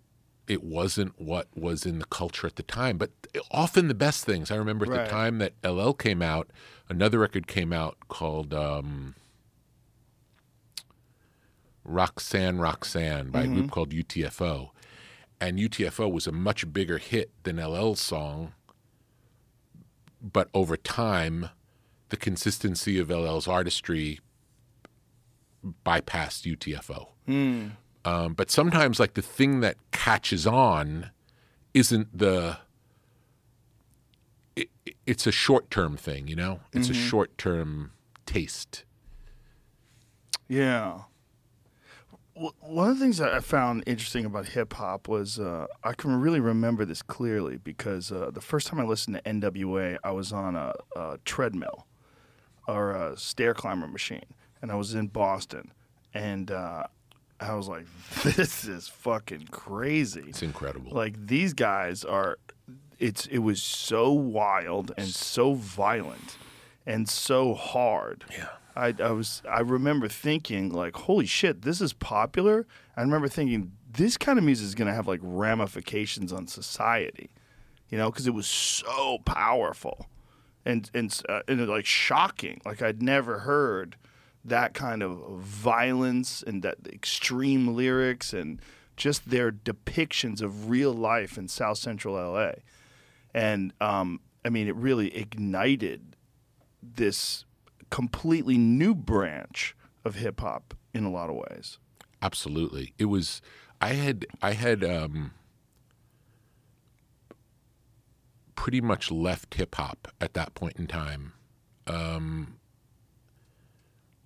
[0.47, 2.97] it wasn't what was in the culture at the time.
[2.97, 3.11] But
[3.49, 4.51] often the best things.
[4.51, 5.03] I remember at Right.
[5.05, 6.49] the time that LL came out,
[6.89, 9.15] another record came out called um,
[11.83, 14.69] Roxanne Roxanne by a group called UTFO.
[15.41, 18.53] And UTFO was a much bigger hit than LL's song.
[20.21, 21.49] But over time,
[22.09, 24.19] the consistency of LL's artistry
[25.85, 27.09] bypassed UTFO.
[28.05, 31.11] Um, but sometimes, like the thing that catches on
[31.73, 32.57] isn't the.
[34.55, 36.59] It, it- it's a short term thing, you know.
[36.73, 37.91] It's a short term
[38.25, 38.83] taste.
[40.47, 41.01] Yeah.
[42.61, 46.19] One of the things that I found interesting about hip hop was uh, I can
[46.21, 50.31] really remember this clearly because uh, the first time I listened to NWA, I was
[50.31, 51.85] on a, a treadmill
[52.67, 54.25] or a stair climber machine,
[54.61, 55.71] and I was in Boston,
[56.13, 56.83] and uh,
[57.39, 57.85] I was like,
[58.23, 60.91] "This is fucking crazy." It's incredible.
[60.91, 62.37] Like these guys are
[62.99, 66.37] it's it was so wild and so violent
[66.85, 68.25] and so hard.
[68.31, 68.49] Yeah.
[68.75, 72.67] I I was I remember thinking like holy shit this is popular.
[72.95, 77.29] I remember thinking this kind of music is going to have like ramifications on society.
[77.89, 80.07] You know, cuz it was so powerful
[80.65, 82.61] and and uh, and like shocking.
[82.65, 83.95] Like I'd never heard
[84.43, 88.61] that kind of violence and that extreme lyrics and
[88.95, 92.51] just their depictions of real life in South Central LA.
[93.33, 96.15] And um, I mean, it really ignited
[96.81, 97.45] this
[97.89, 99.75] completely new branch
[100.05, 101.77] of hip hop in a lot of ways.
[102.21, 102.93] Absolutely.
[102.97, 103.41] It was
[103.81, 105.31] I had I had um
[108.55, 111.33] pretty much left hip hop at that point in time.
[111.87, 112.58] Um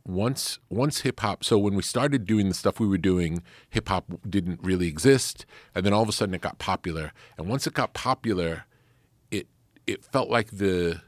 [0.06, 3.90] once once hip hop so when we started doing the stuff we were doing, hip
[3.90, 7.12] hop didn't really exist and then all of a sudden it got popular.
[7.38, 8.66] And once it got popular,
[9.32, 9.48] it
[9.88, 11.02] it felt like the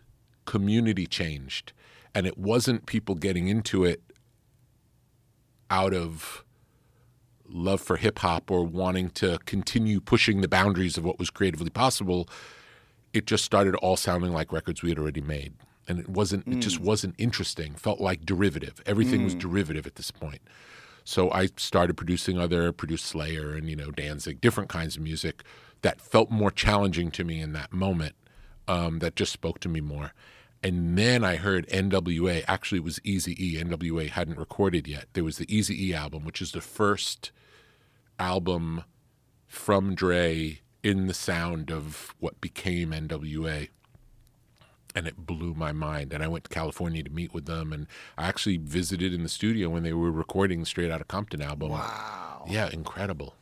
[0.45, 1.73] community changed
[2.13, 4.01] and it wasn't people getting into it
[5.69, 6.43] out of
[7.47, 11.69] love for hip hop or wanting to continue pushing the boundaries of what was creatively
[11.69, 12.27] possible,
[13.13, 15.53] it just started all sounding like records we had already made.
[15.87, 17.75] And it wasn't it just wasn't interesting.
[17.75, 18.81] Felt like derivative.
[18.85, 20.41] Everything was derivative at this point.
[21.03, 25.43] So I started producing other produced Slayer and, you know, Danzig, different kinds of music
[25.83, 28.15] that felt more challenging to me in that moment,
[28.67, 30.13] um, that just spoke to me more.
[30.63, 32.43] And then I heard NWA.
[32.47, 33.61] Actually, it was Easy E.
[33.63, 35.05] NWA hadn't recorded yet.
[35.13, 37.31] There was the Easy E album, which is the first
[38.17, 38.83] album
[39.45, 43.69] from Dre in the sound of what became NWA.
[44.95, 46.13] And it blew my mind.
[46.13, 47.73] And I went to California to meet with them.
[47.73, 47.85] And
[48.17, 51.71] I actually visited in the studio when they were recording the Straight Outta Compton album.
[51.71, 52.45] Wow.
[52.47, 53.35] Yeah, incredible.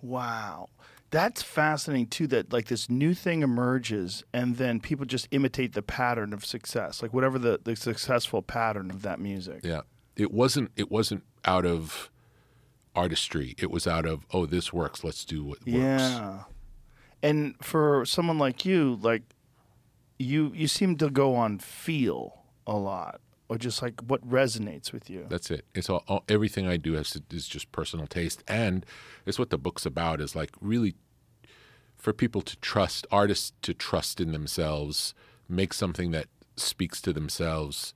[0.00, 0.68] Wow.
[1.10, 2.26] That's fascinating too.
[2.28, 7.02] That like this new thing emerges, and then people just imitate the pattern of success,
[7.02, 9.60] like whatever the, the successful pattern of that music.
[9.62, 9.82] Yeah.
[10.16, 12.10] It wasn't it wasn't out of
[12.96, 13.54] artistry.
[13.58, 15.68] It was out of, oh, this works, let's do what works.
[15.68, 16.42] Yeah.
[17.22, 19.22] And for someone like you, like
[20.24, 25.10] you you seem to go on feel a lot or just like what resonates with
[25.10, 25.26] you.
[25.28, 25.64] That's it.
[25.74, 28.86] It's all, all everything I do has is just personal taste, and
[29.26, 30.20] it's what the book's about.
[30.20, 30.94] Is like really
[31.96, 35.14] for people to trust artists to trust in themselves,
[35.48, 37.94] make something that speaks to themselves,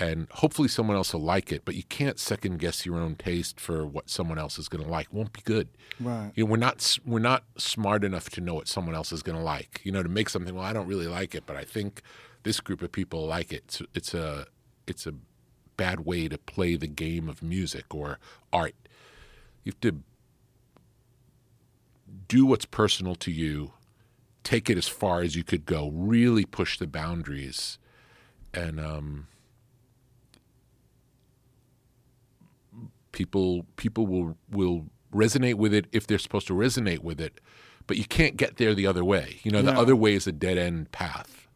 [0.00, 1.64] and hopefully someone else will like it.
[1.66, 4.90] But you can't second guess your own taste for what someone else is going to
[4.90, 5.06] like.
[5.06, 5.68] It won't be good.
[6.00, 6.32] Right.
[6.34, 9.36] You know, we're not we're not smart enough to know what someone else is going
[9.36, 9.82] to like.
[9.84, 10.54] You know, to make something.
[10.54, 12.00] Well, I don't really like it, but I think
[12.42, 13.64] this group of people like it.
[13.66, 14.46] It's, it's a
[14.86, 15.12] it's a
[15.76, 18.18] bad way to play the game of music or
[18.52, 18.74] art.
[19.64, 20.00] You have to
[22.26, 23.72] do what's personal to you,
[24.44, 27.78] take it as far as you could go, really push the boundaries,
[28.54, 29.26] and um,
[33.12, 37.40] people people will will resonate with it if they're supposed to resonate with it,
[37.86, 39.40] but you can't get there the other way.
[39.42, 39.80] You know, the No.
[39.80, 41.48] other way is a dead end path.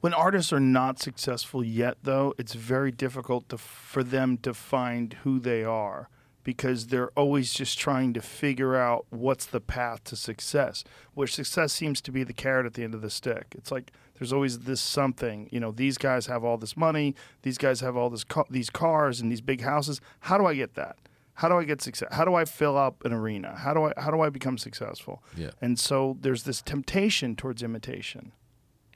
[0.00, 5.12] When artists are not successful yet, though, it's very difficult to, for them to find
[5.22, 6.08] who they are
[6.42, 10.82] because they're always just trying to figure out what's the path to success.
[11.14, 13.54] Where success seems to be the carrot at the end of the stick.
[13.56, 15.48] It's like there's always this something.
[15.50, 17.14] You know, these guys have all this money.
[17.42, 20.00] These guys have all this ca- these cars and these big houses.
[20.20, 20.96] How do I get that?
[21.34, 22.08] How do I get success?
[22.12, 23.56] How do I fill up an arena?
[23.56, 25.22] How do I how do I become successful?
[25.36, 25.50] Yeah.
[25.60, 28.32] And so there's this temptation towards imitation.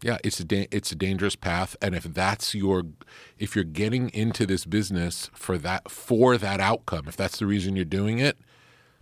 [0.03, 2.83] Yeah, it's a da- it's a dangerous path, and if that's your,
[3.39, 7.77] if you're getting into this business for that for that outcome, if that's the reason
[7.77, 8.37] you're doing it,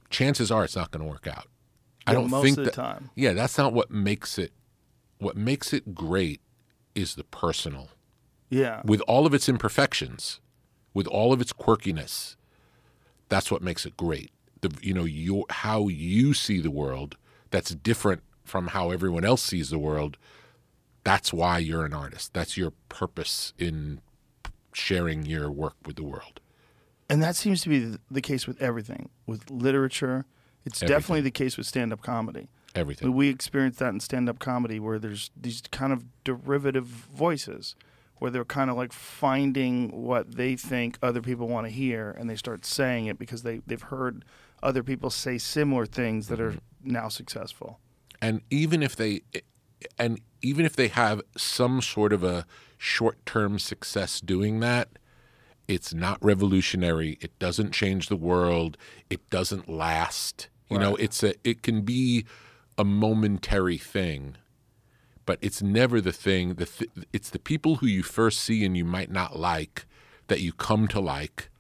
[0.09, 1.49] chances are it's not going to work out.
[2.07, 2.77] I don't most think of the that.
[2.77, 3.11] time.
[3.17, 4.53] Yeah, that's not what makes it.
[5.19, 6.41] What makes it great
[6.95, 7.91] is the personal,
[8.51, 8.83] Yeah.
[8.85, 10.41] with all of its imperfections,
[10.93, 12.37] with all of its quirkiness.
[13.29, 14.31] That's what makes it great.
[14.61, 17.17] The you know your how you see the world
[17.51, 20.17] that's different from how everyone else sees the world
[21.03, 22.33] that's why you're an artist.
[22.33, 24.01] That's your purpose in
[24.73, 26.41] sharing your work with the world.
[27.11, 29.11] And that seems to be the case with everything.
[29.27, 30.25] With literature,
[30.65, 30.97] it's Everything.
[30.97, 32.49] definitely the case with stand up comedy.
[32.75, 33.13] Everything.
[33.13, 37.77] We experience that in stand up comedy where there's these kind of derivative voices
[38.19, 42.29] where they're kind of like finding what they think other people want to hear and
[42.29, 44.25] they start saying it because they, they've heard
[44.63, 46.91] other people say similar things that are mm-hmm.
[46.93, 47.79] now successful.
[48.23, 49.41] and even if they eh,
[49.99, 52.47] and even if they have some sort of a
[52.79, 54.89] short-term success doing that,
[55.69, 57.19] it's not revolutionary.
[57.21, 58.77] It doesn't change the world.
[59.11, 60.49] It doesn't last.
[60.71, 62.25] You know, it's a it can be
[62.77, 64.37] a momentary thing,
[65.27, 66.55] but it's never the thing.
[66.55, 69.87] The th- it's the people who you first see and you might not like
[70.27, 71.51] that you come to like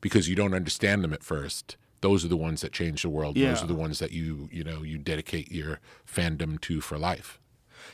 [0.00, 1.76] because you don't understand them at first.
[2.00, 3.36] Those are the ones that change the world.
[3.36, 7.38] Those are the ones that you you know you dedicate your fandom to for life.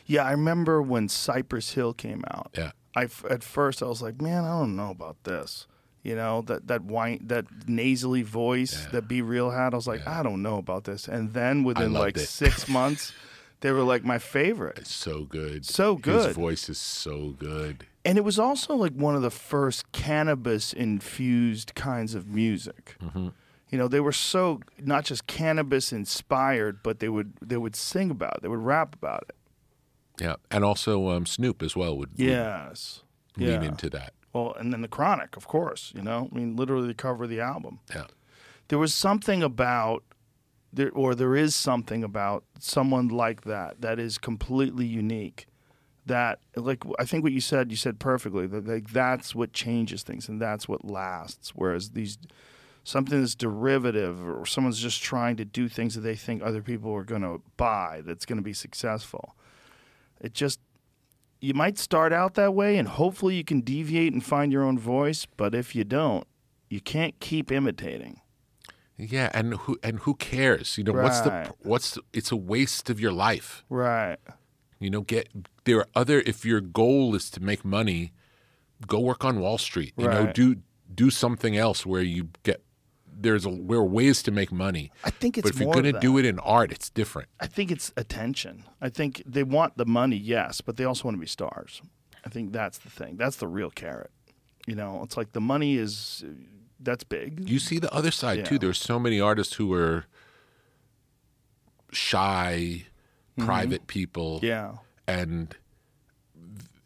[0.07, 2.51] Yeah, I remember when Cypress Hill came out.
[2.57, 2.73] Yeah.
[2.97, 5.67] I f- at first I was like, man, I don't know about this.
[6.03, 8.91] You know that that whine, that nasally voice Yeah.
[8.93, 9.75] that B-Real had.
[9.75, 11.09] I was like, I don't know about this.
[11.09, 12.29] And then within like it.
[12.29, 13.13] six months,
[13.61, 14.79] they were like my favorite.
[14.79, 15.67] It's so good.
[15.67, 16.29] So good.
[16.29, 17.85] His voice is so good.
[18.05, 22.97] And it was also like one of the first cannabis infused kinds of music.
[23.03, 23.29] Mm-hmm.
[23.71, 28.11] You know, they were so not just cannabis inspired, but they would they would sing
[28.11, 28.43] about it.
[28.43, 29.35] They would rap about it.
[30.23, 33.03] Yeah, and also um, Snoop as well would, would Yes.
[33.37, 33.69] lean yeah.
[33.69, 34.15] into that.
[34.39, 35.93] Well, and then the Chronic, of course.
[35.95, 37.81] You know, I mean, literally the cover of the album.
[37.91, 38.07] Yeah,
[38.69, 40.05] There was something about
[40.73, 45.47] there, or there is something about someone like that that is completely unique.
[46.07, 48.47] That, like, I think what you said, you said perfectly.
[48.47, 51.53] That like that's what changes things, and that's what lasts.
[51.55, 52.19] Whereas these
[52.85, 56.95] something that's derivative, or someone's just trying to do things that they think other people
[56.95, 59.35] are going to buy, that's going to be successful.
[60.21, 60.61] It just
[61.41, 64.79] you might start out that way and hopefully you can deviate and find your own
[64.79, 66.27] voice but if you don't
[66.69, 68.21] you can't keep imitating
[68.99, 70.77] yeah, and who and who cares?
[70.77, 73.65] You know, what's the what's the, it's a waste of your life.
[73.71, 74.19] right
[74.81, 75.29] You know, get
[75.65, 76.21] there are other.
[76.27, 78.13] If your goal is to make money,
[78.87, 79.95] go work on Wall Street.
[79.97, 80.57] You know, do
[80.93, 82.63] do something else where you get.
[83.21, 84.91] There's a there are ways to make money.
[85.05, 87.29] i think it's but if you're going to do it in art, it's different.
[87.41, 88.65] i think it's attention.
[88.81, 91.83] I think they want the money yes but they also want to be stars.
[92.25, 93.17] I think that's the thing.
[93.17, 94.11] That's the real carrot.
[94.67, 96.25] You know it's like the money is
[96.81, 97.49] that's big.
[97.49, 98.59] You see the other side too.
[98.59, 100.05] There's so many artists who are
[101.91, 102.85] shy,
[103.37, 103.47] mm-hmm.
[103.47, 104.77] private people, Yeah.
[105.07, 105.57] and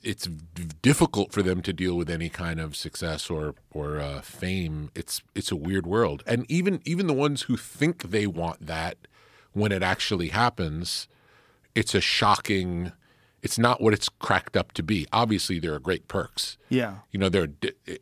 [0.03, 0.27] it's
[0.83, 4.91] difficult for them to deal with any kind of success or or uh, fame.
[4.95, 8.97] It's it's a weird world, and even even the ones who think they want that,
[9.53, 11.09] when it actually happens,
[11.75, 12.93] it's a shocking.
[13.43, 15.07] It's not what it's cracked up to be.
[15.13, 16.59] Obviously, there are great perks.
[16.69, 16.99] Yeah.
[17.11, 17.49] You know, there.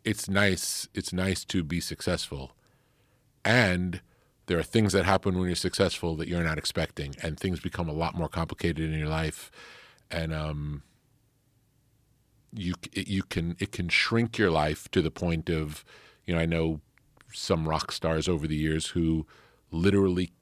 [0.04, 0.88] It's nice.
[0.94, 2.52] It's nice to be successful,
[3.44, 4.00] and
[4.46, 7.88] there are things that happen when you're successful that you're not expecting, and things become
[7.88, 9.50] a lot more complicated in your life,
[10.10, 10.82] and um,
[12.52, 15.84] you it, you can it can shrink your life to the point of,
[16.24, 16.80] you know, I know
[17.32, 19.26] some rock stars over the years who
[19.70, 20.32] literally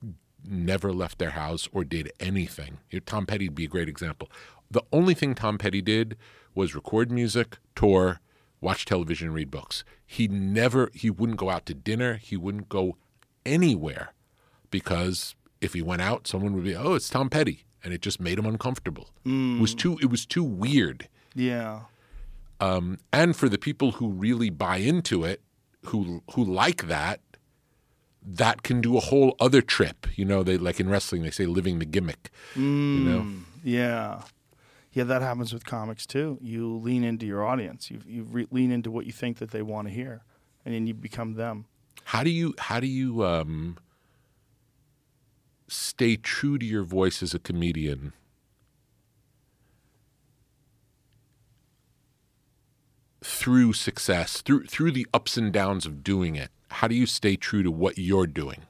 [0.44, 2.78] never left their house or did anything.
[2.90, 4.30] You know, Tom Petty would be a great example.
[4.70, 6.16] The only thing Tom Petty did
[6.54, 8.20] was record music, tour,
[8.60, 9.84] watch television, read books.
[10.04, 12.14] He never he wouldn't go out to dinner.
[12.14, 12.96] He wouldn't go
[13.44, 14.14] anywhere
[14.70, 18.20] because if he went out, someone would be, "Oh, it's Tom Petty," and it just
[18.20, 19.10] made him uncomfortable.
[19.24, 19.78] It was mm.
[19.78, 21.08] too it was too weird.
[21.34, 21.82] Yeah.
[22.60, 25.42] And for the people who really buy into it,
[25.86, 27.20] who who like that,
[28.22, 30.06] that can do a whole other trip.
[30.16, 32.30] You know, they like in wrestling they say living the gimmick.
[32.56, 33.26] You know,
[33.64, 34.22] Yeah.
[34.92, 36.38] Yeah, that happens with comics too.
[36.40, 37.90] You lean into your audience.
[37.90, 40.22] You you re- lean into what you think that they want to hear,
[40.64, 41.66] and then you become them.
[42.04, 43.76] how do you how do you um,
[45.68, 48.12] stay true to your voice as a comedian?
[53.30, 57.36] Through success, through through the ups and downs of doing it, how do you stay
[57.36, 58.62] true to what you're doing?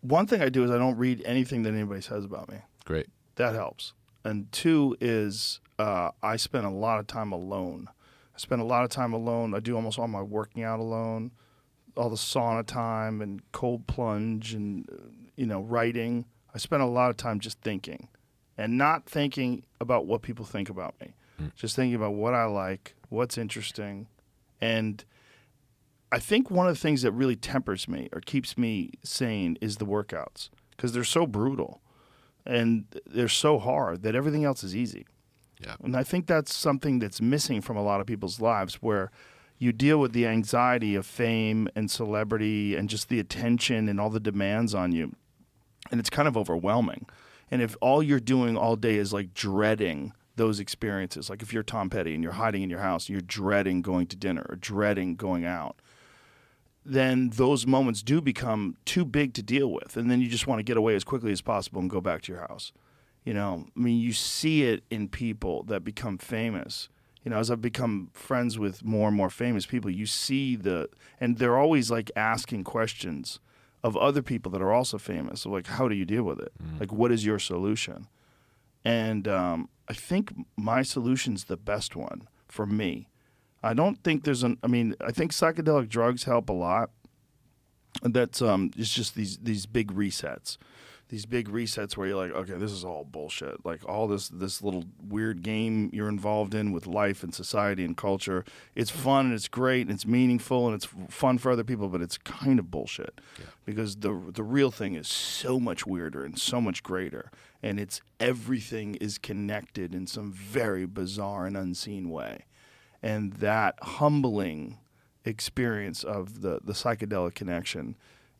[0.00, 2.58] One thing I do is I don't read anything that anybody says about me.
[2.86, 3.08] Great.
[3.36, 3.92] That helps.
[4.24, 7.88] And two is uh, I spend a lot of time alone.
[8.34, 9.54] I spend a lot of time alone.
[9.54, 11.32] I do almost all my working out alone,
[11.96, 14.88] all the sauna time and cold plunge and
[15.36, 16.24] you know writing.
[16.54, 18.08] I spend a lot of time just thinking,
[18.56, 21.12] and not thinking about what people think about me.
[21.54, 24.06] Just thinking about what I like, what's interesting,
[24.60, 25.04] and
[26.10, 29.76] I think one of the things that really tempers me or keeps me sane is
[29.76, 31.82] the workouts because they're so brutal
[32.46, 35.06] and they're so hard that everything else is easy.
[35.60, 35.76] Yeah.
[35.82, 39.10] And I think that's something that's missing from a lot of people's lives where
[39.58, 44.08] you deal with the anxiety of fame and celebrity and just the attention and all
[44.08, 45.14] the demands on you.
[45.90, 47.06] And it's kind of overwhelming.
[47.50, 51.62] And if all you're doing all day is like dreading those experiences, like if you're
[51.62, 55.14] Tom Petty and you're hiding in your house, you're dreading going to dinner or dreading
[55.14, 55.76] going out,
[56.84, 59.96] then those moments do become too big to deal with.
[59.96, 62.22] And then you just want to get away as quickly as possible and go back
[62.22, 62.72] to your house.
[63.24, 66.88] You know, I mean, you see it in people that become famous.
[67.22, 70.88] You know, as I've become friends with more and more famous people, you see the,
[71.20, 73.38] and they're always like asking questions
[73.84, 75.42] of other people that are also famous.
[75.42, 76.52] So like, how do you deal with it?
[76.62, 76.80] Mm.
[76.80, 78.06] Like, what is your solution?
[78.88, 83.10] And um, I think my solution's the best one for me.
[83.62, 84.56] I don't think there's an.
[84.62, 86.88] I mean, I think psychedelic drugs help a lot.
[88.02, 90.56] That's um, it's just these these big resets,
[91.10, 93.62] these big resets where you're like, okay, this is all bullshit.
[93.62, 97.94] Like all this this little weird game you're involved in with life and society and
[97.94, 98.42] culture.
[98.74, 102.00] It's fun and it's great and it's meaningful and it's fun for other people, but
[102.00, 103.20] it's kind of bullshit
[103.66, 107.30] because the the real thing is so much weirder and so much greater,
[107.62, 112.44] and it's everything is connected in some very bizarre and unseen way
[113.02, 114.78] and that humbling
[115.24, 117.96] experience of the the psychedelic connection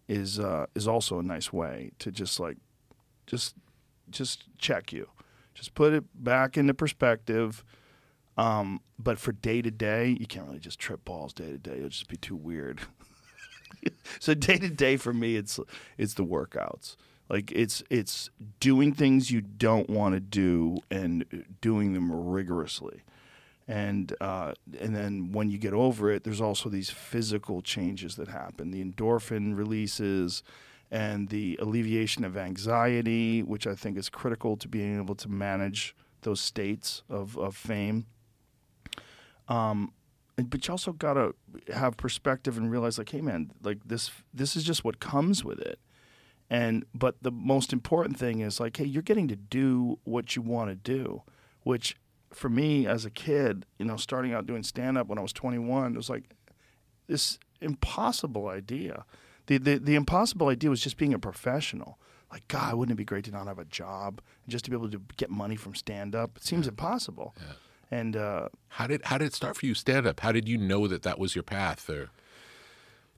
[0.08, 2.56] is uh, is also a nice way to just like
[3.26, 3.54] just
[4.10, 5.08] just check you,
[5.54, 7.64] just put it back into perspective.
[8.36, 11.78] Um, but for day to day, you can't really just trip balls day to day.
[11.78, 12.80] It'll just be too weird.
[14.20, 15.60] so day to day for me, it's
[15.98, 16.96] it's the workouts.
[17.28, 23.02] Like it's it's doing things you don't want to do and doing them rigorously
[23.68, 28.28] and uh, and then when you get over it, there's also these physical changes that
[28.28, 28.70] happen.
[28.70, 30.42] The endorphin releases,
[30.90, 35.94] and the alleviation of anxiety, which I think is critical to being able to manage
[36.22, 38.06] those states of, of fame.
[39.48, 39.92] Um,
[40.36, 41.34] but you also gotta
[41.74, 45.58] have perspective and realize, like, hey, man, like this this is just what comes with
[45.60, 45.78] it.
[46.50, 50.42] And but the most important thing is like, hey, you're getting to do what you
[50.42, 51.22] want to do,
[51.62, 51.96] which
[52.32, 55.32] for me as a kid, you know, starting out doing stand up when I was
[55.32, 56.24] 21, it was like
[57.06, 59.04] this impossible idea.
[59.46, 61.98] The, the the impossible idea was just being a professional.
[62.30, 64.76] Like, God, wouldn't it be great to not have a job and just to be
[64.76, 66.36] able to get money from stand up?
[66.36, 67.34] It seems impossible.
[67.90, 70.20] And uh, How did how did it start for you stand up?
[70.20, 72.10] How did you know that that was your path or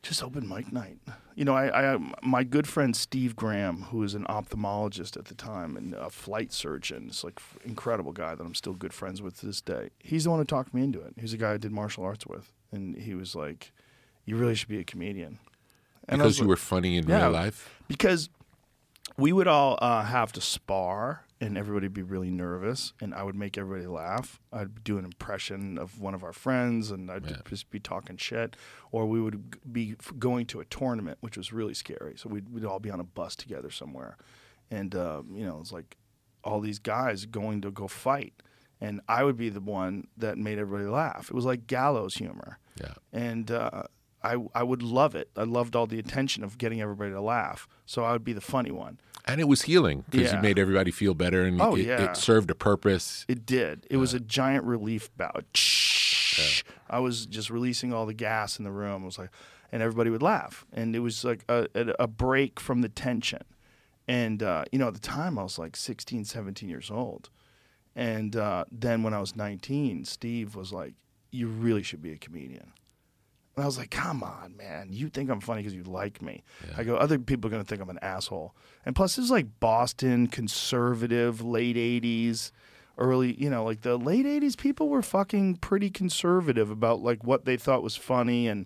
[0.03, 0.99] just open mic night.
[1.35, 5.35] You know, I, I my good friend Steve Graham, who was an ophthalmologist at the
[5.35, 9.41] time and a flight surgeon, is like incredible guy that I'm still good friends with
[9.41, 9.91] to this day.
[9.99, 11.15] He's the one who talked me into it.
[11.19, 13.73] He's the guy I did martial arts with, and he was like,
[14.25, 15.39] "You really should be a comedian."
[16.09, 17.23] And was Because you were funny in Yeah.
[17.25, 17.71] real life.
[17.89, 18.31] because
[19.17, 23.22] we would all uh, have to spar and everybody would be really nervous and i
[23.22, 27.26] would make everybody laugh i'd do an impression of one of our friends and i'd
[27.28, 27.36] Yeah.
[27.49, 28.57] just be talking shit
[28.93, 32.64] or we would be going to a tournament which was really scary so we'd, we'd
[32.64, 34.16] all be on a bus together somewhere
[34.70, 35.97] and um, you know it's like
[36.45, 38.34] all these guys going to go fight
[38.80, 42.59] and i would be the one that made everybody laugh it was like gallows humor
[42.80, 42.95] Yeah.
[43.12, 43.84] and uh,
[44.22, 45.30] I I would love it.
[45.34, 47.66] I loved all the attention of getting everybody to laugh.
[47.86, 49.01] So I would be the funny one.
[49.27, 50.37] And it was healing because Yeah.
[50.37, 52.11] you made everybody feel better and Oh, it, yeah.
[52.11, 53.25] it served a purpose.
[53.29, 53.87] It did.
[53.91, 55.45] It was a giant relief bout.
[56.89, 59.03] I was just releasing all the gas in the room.
[59.03, 59.31] It was like,
[59.73, 63.43] and everybody would laugh, and it was like a, a, a break from the tension.
[64.09, 67.31] And uh, you know, at the time, I was like 16, 17 years old.
[67.95, 70.95] And uh, then when I was 19, Steve was like,
[71.31, 72.73] "You really should be a comedian."
[73.61, 74.89] And I was like, come on, man.
[74.91, 76.43] You think I'm funny because you like me.
[76.79, 78.55] I go, other people are going to think I'm an asshole.
[78.87, 82.53] And plus, this is like Boston, conservative, late 80s,
[82.97, 87.45] early, you know, like the late 80s, people were fucking pretty conservative about like what
[87.45, 88.49] they thought was funny.
[88.49, 88.65] And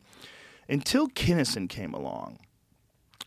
[0.68, 2.38] until Kinison came along.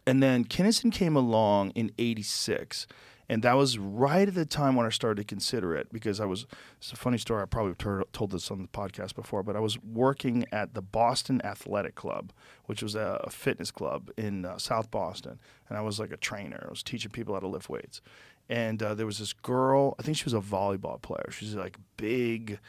[0.05, 2.87] And then Kinison came along in 86.
[3.29, 6.25] And that was right at the time when I started to consider it because I
[6.25, 6.45] was,
[6.77, 7.41] it's a funny story.
[7.41, 10.81] I probably tur- told this on the podcast before, but I was working at the
[10.81, 12.31] Boston Athletic Club,
[12.65, 15.39] which was a, a fitness club in uh, South Boston.
[15.67, 16.63] And I was like a trainer.
[16.65, 18.01] I was teaching people how to lift weights.
[18.49, 21.27] And uh, there was this girl, I think she was a volleyball player.
[21.31, 22.59] She's like big,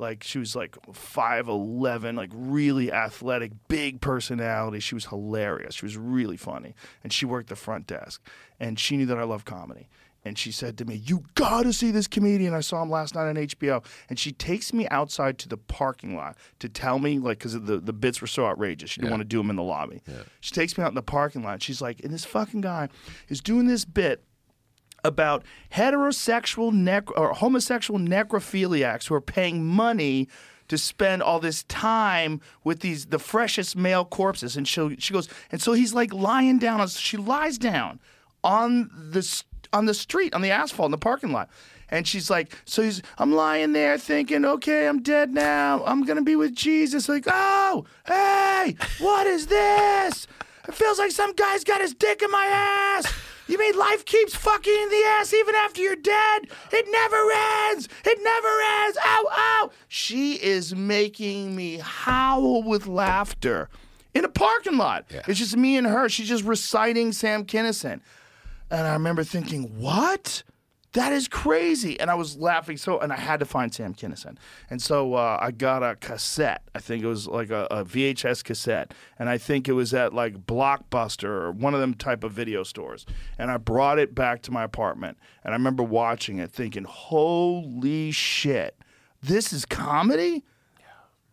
[0.00, 5.96] like she was like 5'11 like really athletic big personality she was hilarious she was
[5.96, 8.26] really funny and she worked the front desk
[8.58, 9.88] and she knew that i love comedy
[10.24, 12.52] and she said to me you gotta see this comedian.
[12.54, 16.14] I saw him last night on hbo and she takes me outside to the parking
[16.16, 19.16] lot to tell me like because the, the bits were so outrageous she didn't Yeah.
[19.16, 20.02] want to do them in the lobby.
[20.40, 21.62] She takes me out in the parking lot.
[21.62, 22.88] She's like and this fucking guy
[23.28, 24.24] is doing this bit
[25.02, 25.42] about
[25.72, 30.28] heterosexual nec- or homosexual necrophiliacs who are paying money
[30.68, 34.56] to spend all this time with these the freshest male corpses.
[34.56, 37.98] And she she goes and so he's like lying down on she lies down
[38.44, 41.48] on the s- on the street on the asphalt in the parking lot
[41.88, 46.18] and she's like so he's I'm lying there thinking okay I'm dead now I'm going
[46.18, 50.26] to be with Jesus like oh hey what is this
[50.68, 53.12] it feels like some guy's got his dick in my ass
[53.50, 56.46] you mean life keeps fucking in the ass even after you're dead?
[56.70, 57.16] It never
[57.72, 57.88] ends.
[58.04, 58.98] It never ends.
[59.04, 59.70] Ow, ow.
[59.88, 63.68] She is making me howl with laughter
[64.14, 65.06] in a parking lot.
[65.12, 65.22] Yeah.
[65.26, 66.08] It's just me and her.
[66.08, 68.00] She's just reciting Sam Kinison.
[68.70, 70.42] And I remember thinking, what?
[70.92, 72.00] That is crazy.
[72.00, 74.36] And I was laughing so, and I had to find Sam Kinison.
[74.70, 76.62] And so uh, I got a cassette.
[76.74, 78.92] I think it was like a, a VHS cassette.
[79.16, 82.64] And I think it was at like Blockbuster or one of them type of video
[82.64, 83.06] stores.
[83.38, 85.16] And I brought it back to my apartment.
[85.44, 88.76] And I remember watching it thinking, holy shit,
[89.22, 90.44] this is comedy?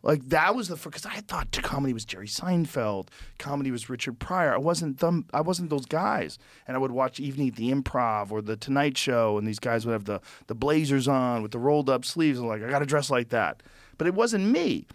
[0.08, 4.20] Like that was the first because I thought comedy was Jerry Seinfeld, comedy was Richard
[4.20, 4.54] Pryor.
[4.54, 5.26] I wasn't them.
[5.34, 6.40] I wasn't those guys.
[6.66, 9.86] And I would watch Evening at the Improv or the Tonight Show, and these guys
[9.86, 12.40] would have the the blazers on with the rolled up sleeves.
[12.40, 13.62] I'm like, I got to dress like that.
[13.98, 14.88] But it wasn't me.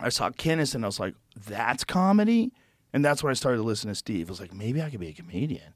[0.00, 1.14] I saw Kinnis and I was like,
[1.46, 2.52] that's comedy.
[2.94, 4.28] And that's when I started to listen to Steve.
[4.28, 5.74] I was like, maybe I could be a comedian.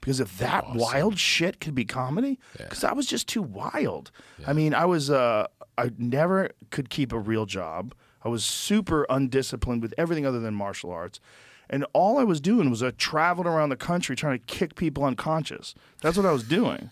[0.00, 4.12] Because if that wild shit could be comedy, because I was just too wild.
[4.46, 5.46] I mean, I was, uh,
[5.76, 7.94] I never could keep a real job.
[8.24, 11.20] I was super undisciplined with everything other than martial arts.
[11.68, 15.04] And all I was doing was uh, traveling around the country trying to kick people
[15.04, 15.74] unconscious.
[16.02, 16.90] That's what I was doing.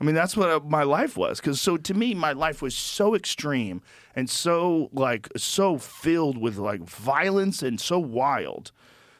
[0.00, 1.40] I mean, that's what uh, my life was.
[1.40, 3.82] Because so to me, my life was so extreme
[4.14, 8.72] and so like so filled with like violence and so wild.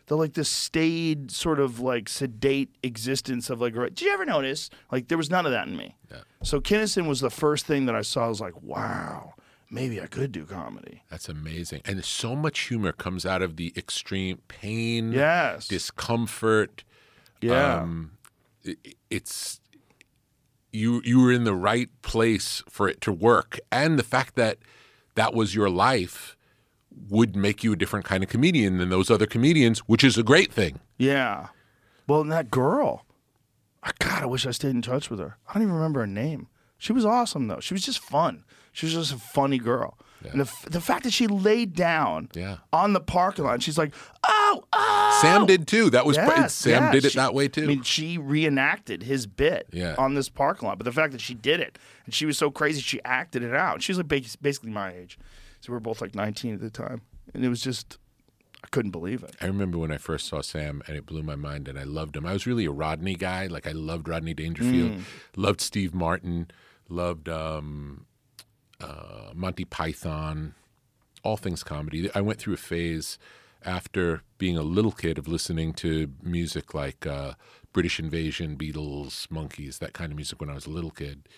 [0.06, 3.74] The like the staid sort of like sedate existence of like.
[3.74, 5.96] Did you ever notice like there was none of that in me?
[6.10, 6.18] Yeah.
[6.42, 8.24] So Kinison was the first thing that I saw.
[8.24, 9.34] I was like, wow,
[9.70, 11.02] maybe I could do comedy.
[11.10, 11.82] That's amazing.
[11.84, 15.68] And so much humor comes out of the extreme pain, Yes.
[15.68, 16.84] discomfort.
[17.40, 17.76] Yeah.
[17.82, 18.12] Um,
[18.64, 19.60] it, it's
[20.72, 23.58] you you were in the right place for it to work.
[23.72, 24.58] And the fact that
[25.14, 26.36] that was your life
[27.08, 30.22] would make you a different kind of comedian than those other comedians, which is a
[30.22, 30.80] great thing.
[30.98, 31.48] Yeah.
[32.06, 33.04] Well, and that girl,
[33.82, 35.36] I God, I wish I stayed in touch with her.
[35.48, 36.48] I don't even remember her name.
[36.76, 37.60] She was awesome though.
[37.60, 38.44] She was just fun.
[38.78, 39.98] She was just a funny girl.
[40.30, 42.58] And the, f- the fact that she laid down Yeah.
[42.72, 43.92] on the parking lot, she's like,
[44.26, 45.18] "Oh, oh.
[45.20, 45.90] Sam did too.
[45.90, 47.64] That was Yes, Sam yeah, did it she- that way too.
[47.64, 49.96] I mean, she reenacted his bit Yeah.
[49.98, 50.78] on this parking lot.
[50.78, 53.52] But the fact that she did it and she was so crazy, she acted it
[53.54, 53.82] out.
[53.82, 55.18] She was like bas- basically my age,
[55.60, 57.00] so we were both like 19 at the time,
[57.34, 57.98] and it was just
[58.64, 59.34] I couldn't believe it.
[59.40, 62.16] I remember when I first saw Sam and it blew my mind and I loved
[62.16, 62.26] him.
[62.26, 63.46] I was really a Rodney guy.
[63.46, 65.02] Like I loved Rodney Dangerfield, Mm.
[65.36, 66.50] loved Steve Martin,
[66.88, 68.06] loved um,
[68.80, 70.54] uh, Monty Python,
[71.22, 72.10] all things comedy.
[72.14, 73.18] I went through a phase
[73.64, 77.32] after being a little kid of listening to music like uh,
[77.72, 81.28] British Invasion, Beatles, Monkees, that kind of music when I was a little kid.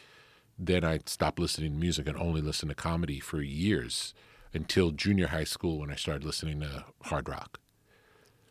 [0.58, 4.12] Then I stopped listening to music and only listened to comedy for years
[4.52, 7.58] until junior high school when I started listening to hard rock.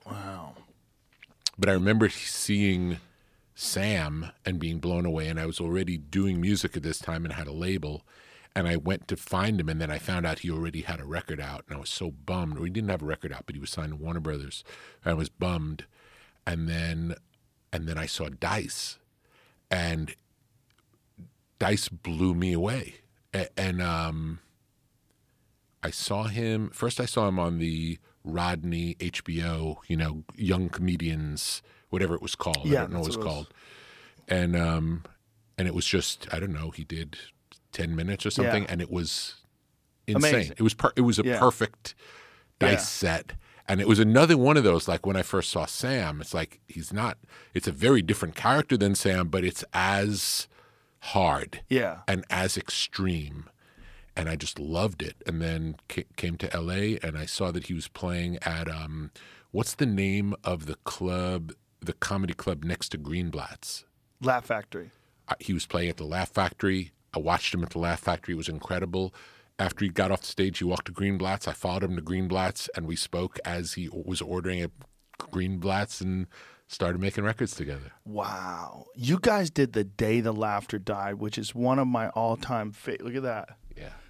[0.06, 0.54] Wow.
[1.58, 2.98] But I remember seeing
[3.54, 7.34] Sam and being blown away, and I was already doing music at this time and
[7.34, 8.04] had a label.
[8.60, 11.06] And I went to find him, and then I found out he already had a
[11.06, 12.58] record out, and I was so bummed.
[12.58, 14.66] Or he didn't have a record out, but he was signed to Warner Brothers.
[15.06, 15.86] I was bummed,
[16.46, 17.16] and then,
[17.72, 18.98] and then I saw Dice,
[19.72, 20.14] and
[21.58, 22.96] Dice blew me away.
[23.34, 24.40] A- And um,
[25.82, 27.00] I saw him first.
[27.00, 32.66] I saw him on the Rodney HBO, you know, Young Comedians, whatever it was called.
[32.66, 33.34] Yeah, I don't know what it was what it was.
[33.36, 33.54] called.
[34.28, 35.04] And um,
[35.58, 36.72] and it was just I don't know.
[36.72, 37.18] He did
[37.72, 38.72] ten minutes or something, Yeah.
[38.72, 39.36] and it was
[40.08, 40.34] insane.
[40.34, 40.56] Amazing.
[40.58, 41.40] It was per- it was a Yeah.
[41.40, 41.96] perfect
[42.60, 42.78] dice Yeah.
[42.80, 43.34] set.
[43.68, 46.60] And it was another one of those, like when I first saw Sam, it's like
[46.68, 47.20] he's not,
[47.54, 50.48] it's a very different character than Sam, but it's as
[51.00, 52.00] hard Yeah.
[52.08, 53.48] and as extreme.
[54.16, 55.18] And I just loved it.
[55.28, 59.12] And then ca- came to LA and I saw that he was playing at, um,
[59.52, 63.86] what's the name of the club, the comedy club next to Greenblatt's?
[64.20, 64.90] Laugh Factory.
[65.40, 66.92] He was playing at the Laugh Factory.
[67.14, 68.34] I watched him at the Laugh Factory.
[68.34, 69.14] It was incredible.
[69.58, 71.48] After he got off the stage, he walked to Greenblatt's.
[71.48, 74.72] I followed him to Greenblatt's, and we spoke as he was ordering at
[75.20, 76.28] Greenblatt's and
[76.68, 77.92] started making records together.
[78.06, 78.86] Wow.
[78.96, 82.72] You guys did The Day the Laughter Died, which is one of my all time
[82.72, 83.04] favorite.
[83.04, 83.58] Look at that.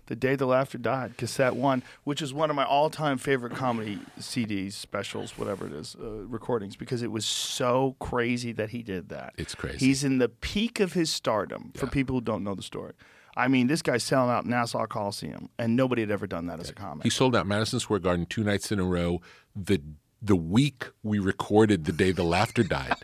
[0.10, 0.16] Yeah.
[0.16, 3.54] The Day the Laughter Died, cassette one, which is one of my all time favorite
[3.54, 8.82] comedy CDs, specials, whatever it is, uh, recordings, because it was so crazy that he
[8.84, 9.34] did that.
[9.38, 9.86] It's crazy.
[9.86, 12.94] He's in the peak of his stardom for people who don't know the story.
[13.38, 16.70] I mean, this guy's selling out Nassau Coliseum, and nobody had ever done that as
[16.70, 17.04] a comic.
[17.04, 19.22] He sold out Madison Square Garden two nights in a row.
[19.56, 19.82] The
[20.22, 22.96] the week we recorded the day the laughter died,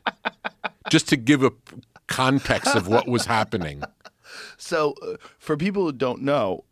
[0.89, 1.51] just to give a
[2.08, 3.84] context of what was happening.
[4.58, 6.66] So, uh, for people who don't know,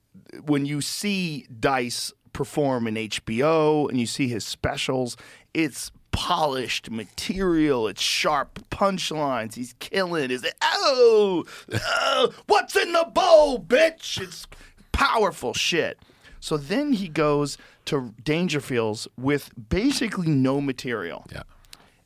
[0.46, 5.16] when you see Dice perform in HBO and you see his specials,
[5.54, 7.88] it's polished material.
[7.88, 9.56] It's sharp punchlines.
[9.56, 10.32] He's killing.
[10.32, 10.54] Is it?
[10.62, 14.22] Oh, oh, what's in the bowl, bitch?
[14.22, 14.48] It's
[14.92, 15.98] powerful shit.
[16.40, 21.44] So then he goes to Dangerfields with basically no material Yeah.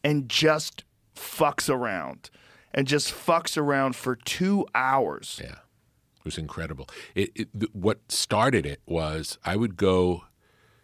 [0.03, 0.84] and just
[1.15, 2.30] fucks around
[2.73, 5.39] and just fucks around for two hours.
[5.43, 5.55] Yeah,
[6.28, 6.88] was incredible.
[7.15, 10.25] It, it what started it was I would go.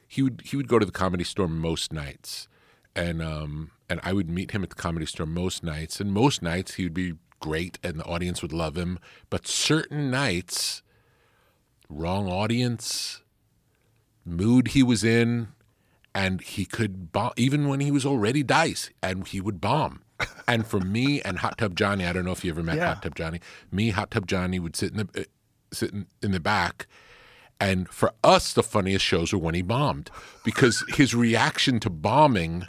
[0.07, 2.47] He would he would go to the comedy store most nights,
[2.95, 5.99] and um and I would meet him at the comedy store most nights.
[5.99, 8.97] And most nights he would be great, and the audience would love him.
[9.29, 10.81] But certain nights,
[11.89, 13.21] wrong audience,
[14.25, 15.49] mood he was in,
[16.15, 20.01] and he could bomb even when he was already dice, and he would bomb.
[20.47, 22.93] And for me and Hot Tub Johnny, I don't know if you ever met Yeah.
[22.93, 23.39] Hot Tub Johnny.
[23.71, 25.23] Me, Hot Tub Johnny would sit in the uh,
[25.71, 26.87] sit in, in the back,
[27.59, 30.09] and for us, the funniest shows were when he bombed
[30.43, 32.67] because his reaction to bombing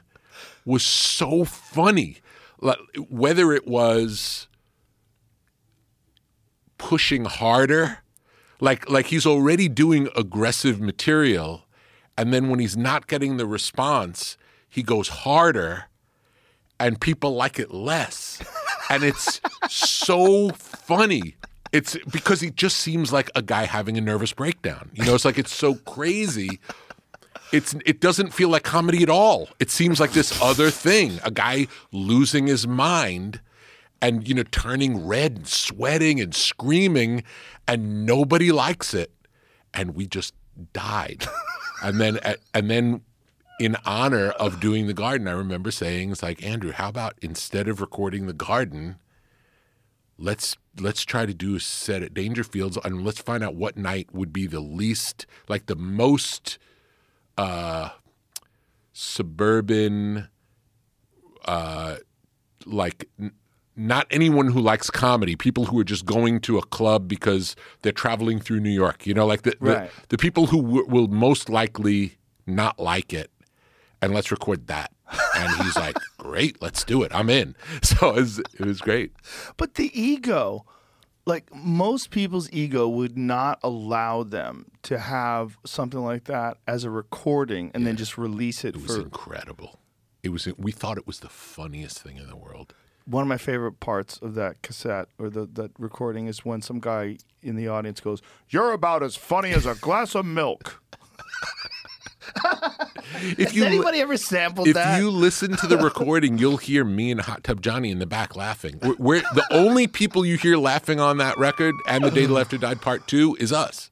[0.64, 2.18] was so funny.
[2.60, 2.78] Like,
[3.08, 4.48] Whether it was
[6.78, 7.98] pushing harder
[8.60, 11.64] like like he's already doing aggressive material
[12.16, 14.36] and then when he's not getting the response
[14.68, 15.84] he goes harder
[16.80, 18.42] and people like it less.
[18.90, 21.36] And it's so funny.
[21.72, 24.90] It's because he just seems like a guy having a nervous breakdown.
[24.94, 26.60] You know it's like it's so crazy.
[27.52, 29.48] It's it doesn't feel like comedy at all.
[29.58, 33.40] It seems like this other thing a guy losing his mind
[34.02, 37.24] and you know turning red and sweating and screaming
[37.66, 39.10] and nobody likes it.
[39.72, 40.34] And we just
[40.72, 41.26] died.
[41.82, 42.18] And then
[42.54, 43.02] and then
[43.58, 47.68] in honor of doing the garden i remember saying it's like andrew how about instead
[47.68, 48.96] of recording the garden
[50.18, 54.08] let's let's try to do a set at dangerfields and let's find out what night
[54.12, 56.58] would be the least like the most
[57.38, 57.90] uh
[58.92, 60.28] suburban
[61.44, 61.96] uh
[62.66, 63.32] like n-
[63.76, 67.90] not anyone who likes comedy, people who are just going to a club because they're
[67.90, 69.04] traveling through New York.
[69.04, 69.90] You know, like the Right.
[70.02, 72.14] the, the people who w- will most likely
[72.46, 73.32] not like it.
[74.04, 74.92] And let's record that.
[75.36, 77.14] And he's like, "Great, let's do it.
[77.14, 79.12] I'm in." So it was, it was great.
[79.56, 80.64] But the ego,
[81.26, 86.90] like most people's ego would not allow them to have something like that as a
[86.90, 89.80] recording and then just release it, It was for incredible.
[90.22, 90.46] It was.
[90.58, 92.74] We thought it was the funniest thing in the world.
[93.06, 96.80] one of my favorite parts of that cassette or the that recording is when some
[96.80, 100.82] guy in the audience goes, "You're about as funny as a glass of milk."
[103.16, 104.96] If Has you anybody ever sampled if that?
[104.96, 108.06] If you listen to the recording, you'll hear me and Hot Tub Johnny in the
[108.06, 108.78] back laughing.
[108.82, 112.32] We're, we're the only people you hear laughing on that record, and the day the
[112.32, 113.90] laughter died, part two, is us,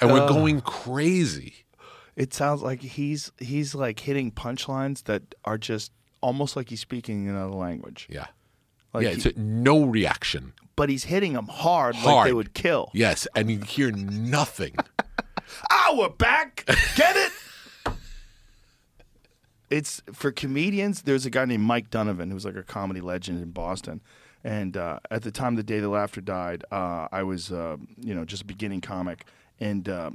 [0.00, 1.66] and we're going crazy.
[2.16, 7.28] It sounds like he's he's like hitting punchlines that are just almost like he's speaking
[7.28, 8.06] another language.
[8.10, 8.26] Yeah,
[8.94, 9.10] Like yeah.
[9.10, 10.52] he- It's a, no reaction.
[10.76, 12.28] but he's hitting them hard, like Hard.
[12.28, 12.90] they would kill.
[12.94, 14.74] Yes, and you hear nothing.
[15.70, 16.64] Ah, we're back.
[16.96, 17.30] Get it?
[19.70, 21.02] It's for comedians.
[21.02, 24.00] There's a guy named Mike Donovan who's like a comedy legend in Boston.
[24.44, 28.14] And uh, at the time the day the laughter died, uh, I was, uh, you
[28.14, 29.24] know, just a beginning comic,
[29.58, 30.10] and uh,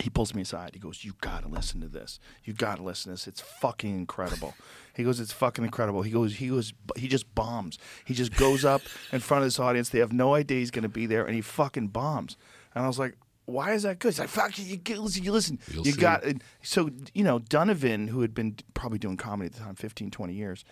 [0.00, 0.70] he pulls me aside.
[0.74, 2.18] He goes, "You got to listen to this.
[2.44, 3.28] You got to listen to this.
[3.28, 4.54] It's fucking incredible."
[4.96, 7.78] He goes, "It's fucking incredible." He goes, "He goes, he just bombs.
[8.04, 8.82] He just goes up
[9.12, 9.90] in front of this audience.
[9.90, 12.36] They have no idea he's to be there, and he fucking bombs."
[12.74, 15.32] And I was like, "Why is that good?" He's like, "Fuck you, you listen, you
[15.32, 15.58] listen.
[15.72, 16.00] You'll you see.
[16.00, 19.74] got." And so you know, Donovan, who had been probably doing comedy at the time,
[19.74, 20.64] 15, 20 years,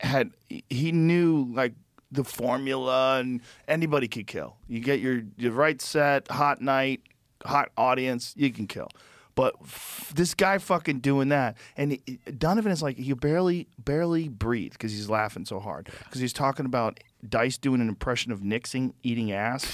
[0.00, 1.74] had he knew like
[2.12, 4.56] the formula, and anybody could kill.
[4.68, 7.02] You get your your right set, hot night,
[7.44, 8.88] hot audience, you can kill.
[9.36, 14.28] But f- this guy fucking doing that, and he- Donovan is like he barely barely
[14.28, 18.44] breathe because he's laughing so hard because he's talking about Dice doing an impression of
[18.44, 19.66] Nixon eating ass.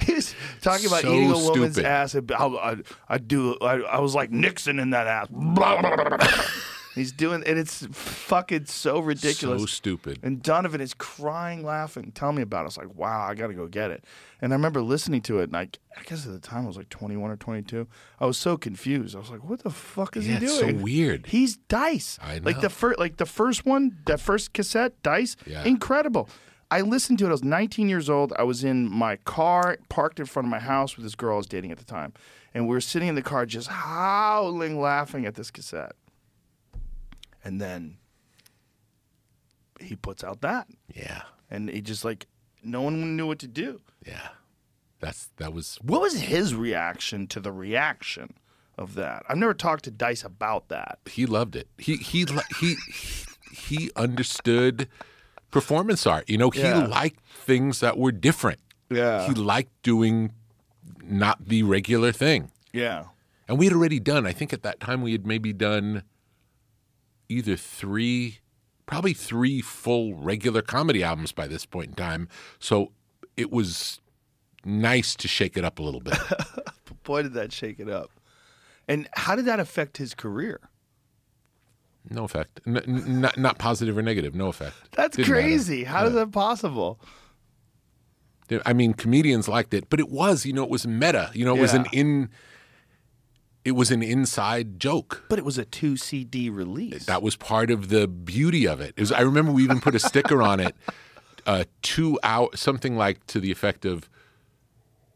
[0.02, 1.86] He's talking about So eating a woman's stupid.
[1.86, 2.16] ass.
[2.16, 2.76] I, I,
[3.10, 3.58] I do.
[3.62, 5.28] I, I was like Nixon in that ass.
[5.30, 6.18] Blah, blah, blah.
[6.96, 9.62] He's doing, and it's fucking so ridiculous.
[9.62, 10.18] So stupid.
[10.24, 12.12] And Donovan is crying, laughing.
[12.12, 12.70] Tell me about it.
[12.70, 14.04] It's like, wow, I got to go get it.
[14.42, 16.76] And I remember listening to it, and I, I guess at the time I was
[16.76, 17.88] like 21 or 22.
[18.20, 19.16] I was so confused.
[19.16, 21.28] I was like, what the fuck is Yeah, he it's so weird.
[21.28, 22.18] He's Dice.
[22.20, 22.46] I know.
[22.46, 25.66] Like the first, like the first one, that first cassette, Dice, Yeah.
[25.66, 26.30] incredible.
[26.70, 27.30] I listened to it.
[27.30, 28.34] I was 19 years old.
[28.38, 31.38] I was in my car, parked in front of my house with this girl I
[31.38, 32.14] was dating at the time,
[32.54, 35.94] and we were sitting in the car just howling, laughing at this cassette.
[37.44, 37.98] And then
[39.80, 42.28] he puts out that, Yeah, and he just like
[42.64, 43.80] no one knew what to do.
[44.06, 44.30] yeah.
[45.00, 48.34] That's that was What was his reaction to the reaction
[48.80, 49.24] of that?
[49.30, 50.98] I've never talked to Dice about that.
[51.06, 51.68] he loved it.
[51.78, 52.26] He he
[52.60, 53.16] he he,
[53.54, 54.90] he understood
[55.62, 56.30] performance art.
[56.30, 56.86] You know, he Yeah.
[56.86, 58.60] liked things that were different.
[58.90, 59.28] Yeah.
[59.28, 60.34] He liked doing
[61.04, 62.52] not the regular thing.
[62.74, 63.06] Yeah.
[63.48, 66.04] And we had already done, I think at that time we had maybe done
[67.30, 68.40] either three,
[68.86, 72.28] probably three full regular comedy albums by this point in time.
[72.60, 72.92] So
[73.36, 74.00] it was
[74.66, 76.18] nice to shake it up a little bit.
[77.04, 78.12] Boy, did that shake it up.
[78.88, 80.60] And how did that affect his career?
[82.10, 82.60] No effect.
[82.66, 84.36] N- n- not, not positive or negative.
[84.36, 84.76] No effect.
[84.96, 85.42] That's Didn't matter.
[85.42, 85.84] crazy.
[85.84, 87.00] How is that possible?
[88.66, 91.30] I mean, comedians liked it, but it was, you know, it was meta.
[91.34, 92.30] You know, it was an in.
[93.66, 95.26] It was an inside joke.
[95.28, 97.06] But it was a two CD release.
[97.06, 98.94] That was part of the beauty of it.
[98.96, 100.74] It was, I remember we even put a sticker on it,
[101.46, 104.10] uh, two hour, something like to the effect of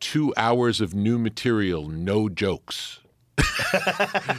[0.01, 2.99] two hours of new material, no jokes.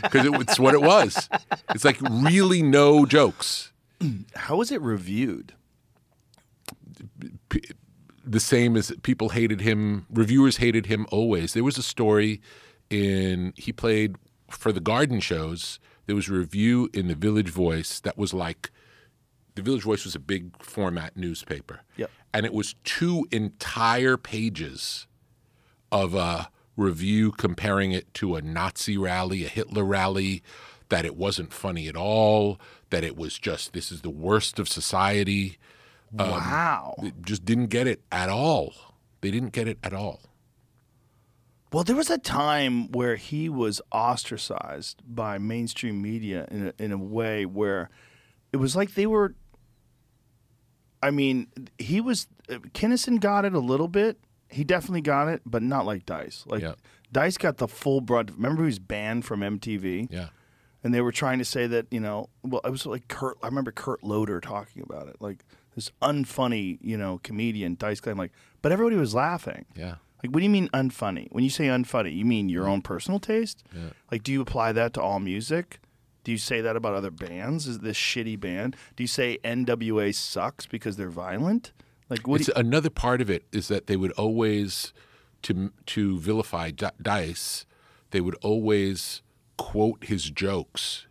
[0.03, 1.29] Because it, it's what it was.
[1.75, 3.73] It's like really no jokes.
[4.35, 5.55] How was it reviewed?
[8.25, 10.07] the same as people hated him.
[10.11, 11.55] Reviewers hated him always.
[11.55, 12.41] There was a story
[12.91, 14.17] in he played
[14.51, 15.79] for the garden shows.
[16.07, 18.71] There was a review in the Village Voice that was like
[19.55, 21.81] the Village Voice was a big format newspaper.
[21.97, 22.11] Yep.
[22.35, 25.07] And it was two entire pages
[25.91, 26.49] of a
[26.83, 30.43] review comparing it to a Nazi rally, a Hitler rally,
[30.89, 32.61] that it wasn't funny at all,
[32.91, 35.59] that it was just this is the worst of society.
[36.19, 36.95] Um, wow.
[37.01, 38.75] They just didn't get it at all.
[39.23, 40.21] They didn't get it at all.
[41.73, 46.93] Well, there was a time where he was ostracized by mainstream media in a, in
[46.93, 47.89] a way where
[48.53, 49.35] it was like they were.
[51.03, 51.47] I mean,
[51.79, 52.27] he was.
[52.51, 54.19] Uh, Kinison got it a little bit.
[54.53, 56.45] He definitely got it, but not like Dice.
[56.47, 56.75] Like Yeah.
[57.11, 58.31] Dice got the full brunt.
[58.33, 60.09] Remember, he was banned from MTV.
[60.11, 60.29] Yeah.
[60.85, 63.47] and they were trying to say that you know well it was like kurt i
[63.47, 65.45] remember kurt loder talking about it like
[65.77, 68.33] this unfunny you know comedian dice claim like
[68.63, 69.97] but everybody was laughing Yeah.
[70.23, 71.27] Like, what do you mean unfunny?
[71.33, 72.69] When you say unfunny, you mean your mm.
[72.69, 73.65] own personal taste?
[73.75, 73.91] Yeah.
[74.11, 75.81] Like, do you apply that to all music?
[76.25, 77.67] Do you say that about other bands?
[77.67, 78.77] Is this shitty band?
[78.95, 81.73] Do you say NWA sucks because they're violent?
[82.13, 82.41] Like, what?
[82.41, 84.93] It's you, another part of it is that they would always
[85.43, 87.67] to to vilify D- Dice.
[88.11, 89.23] They would always
[89.57, 91.07] quote his jokes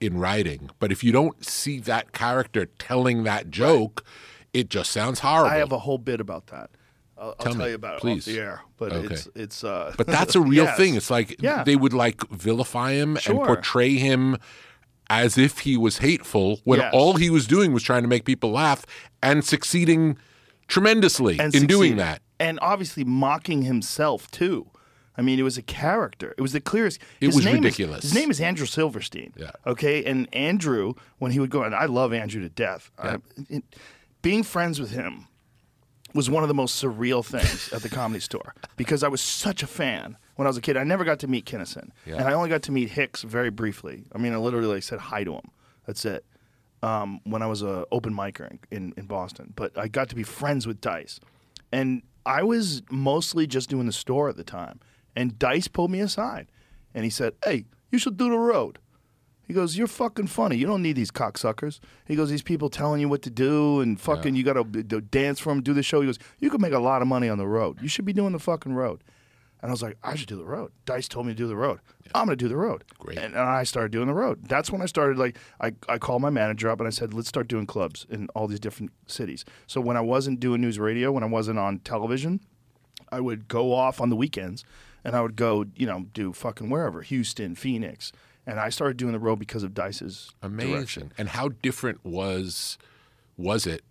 [0.00, 4.04] in writing, but if you don't see that character telling that joke,
[4.52, 5.50] it just sounds horrible.
[5.50, 6.70] I have a whole bit about that.
[7.16, 8.26] I'll, I'll Tell tell, me, you about please.
[8.26, 9.14] it off the air, but Okay.
[9.14, 9.64] it's it's.
[9.64, 10.76] Uh, But that's a real Yes.
[10.76, 10.94] thing.
[10.96, 11.62] It's like Yeah.
[11.64, 14.36] they would like vilify him and portray him
[15.08, 16.90] as if he was hateful when Yes.
[16.92, 18.84] all he was doing was trying to make people laugh
[19.22, 20.16] and succeeding
[20.72, 22.22] tremendously in doing that.
[22.40, 24.66] and obviously mocking himself too.
[25.16, 26.34] I mean, it was a character.
[26.38, 26.98] It was the clearest.
[27.20, 28.02] It his was name is- ridiculous.
[28.02, 29.34] his name is Andrew Silverstein.
[29.36, 29.50] Yeah.
[29.66, 32.90] Okay, and Andrew, when he would go, and I love Andrew to death.
[32.98, 33.16] Yeah.
[33.38, 33.64] I- it-
[34.22, 35.26] being friends with him
[36.14, 39.62] was one of the most surreal things at the comedy store because I was such
[39.62, 40.76] a fan when I was a kid.
[40.76, 42.16] I never got to meet Kinison, Yeah.
[42.16, 44.04] and I only got to meet Hicks very briefly.
[44.14, 45.50] I mean, I literally like, said hi to him.
[45.86, 46.24] That's it.
[46.82, 50.16] Um, when I was a open micer in, in, in Boston, but I got to
[50.16, 51.20] be friends with Dice,
[51.70, 54.80] and I was mostly just doing the store at the time.
[55.14, 56.48] And Dice pulled me aside,
[56.92, 58.80] and he said, "Hey, you should do the road."
[59.46, 60.56] He goes, "You're fucking funny.
[60.56, 64.00] You don't need these cocksuckers." He goes, "These people telling you what to do and
[64.00, 66.72] fucking you got to dance for them, do the show." He goes, "You could make
[66.72, 67.80] a lot of money on the road.
[67.80, 69.04] You should be doing the fucking road."
[69.62, 71.56] And I was like, "I should do the road." Dice told me to do the
[71.56, 71.78] road.
[72.14, 72.84] I'm going to do the road.
[72.98, 73.16] Great.
[73.16, 74.40] And, and I started doing the road.
[74.48, 75.16] That's when I started.
[75.18, 78.28] Like, I I called my manager up and I said, "Let's start doing clubs in
[78.34, 81.78] all these different cities." So when I wasn't doing news radio, when I wasn't on
[81.78, 82.40] television,
[83.10, 84.64] I would go off on the weekends
[85.04, 88.12] and I would go, you know, do fucking wherever, Houston, Phoenix.
[88.46, 90.72] And I started doing the road because of Dice's Amazing.
[90.72, 91.12] direction.
[91.16, 92.78] And how different was
[93.36, 93.82] was it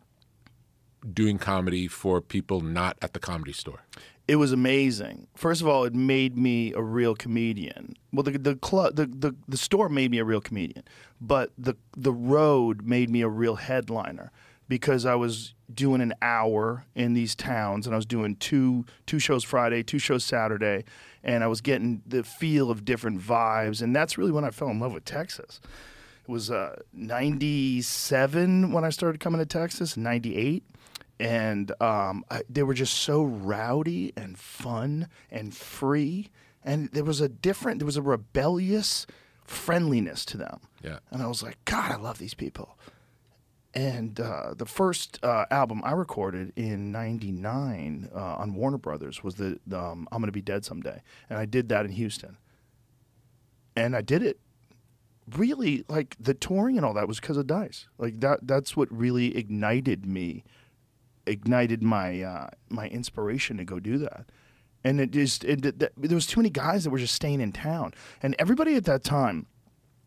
[1.13, 3.83] doing comedy for people not at the comedy store?
[4.31, 5.27] It was amazing.
[5.35, 7.95] First of all, it made me a real comedian.
[8.13, 10.83] Well, the the club, the, the the store made me a real comedian,
[11.19, 14.31] but the the road made me a real headliner
[14.69, 19.19] because I was doing an hour in these towns and I was doing two two
[19.19, 20.85] shows Friday, two shows Saturday,
[21.25, 24.69] and I was getting the feel of different vibes, and that's really when I fell
[24.69, 25.59] in love with Texas.
[26.23, 30.63] It was uh, 97 when I started coming to Texas, 98.
[31.21, 36.29] And um, I, they were just so rowdy and fun and free.
[36.63, 39.05] And there was a different, there was a rebellious
[39.45, 40.61] friendliness to them.
[40.83, 40.99] Yeah.
[41.11, 42.77] And I was like, God, I love these people.
[43.73, 49.35] And uh, the first uh, album I recorded in '99 uh, on Warner Brothers was
[49.35, 52.37] the, um, "I'm Gonna Be Dead Someday," and I did that in Houston.
[53.73, 54.39] And I did it
[55.37, 57.87] really like the touring and all that was because of Dice.
[57.97, 60.43] Like that that's what really ignited me,
[61.31, 64.25] ignited my uh, my inspiration to go do that.
[64.83, 67.51] And it just it, it, there was too many guys that were just staying in
[67.51, 69.47] town, and everybody at that time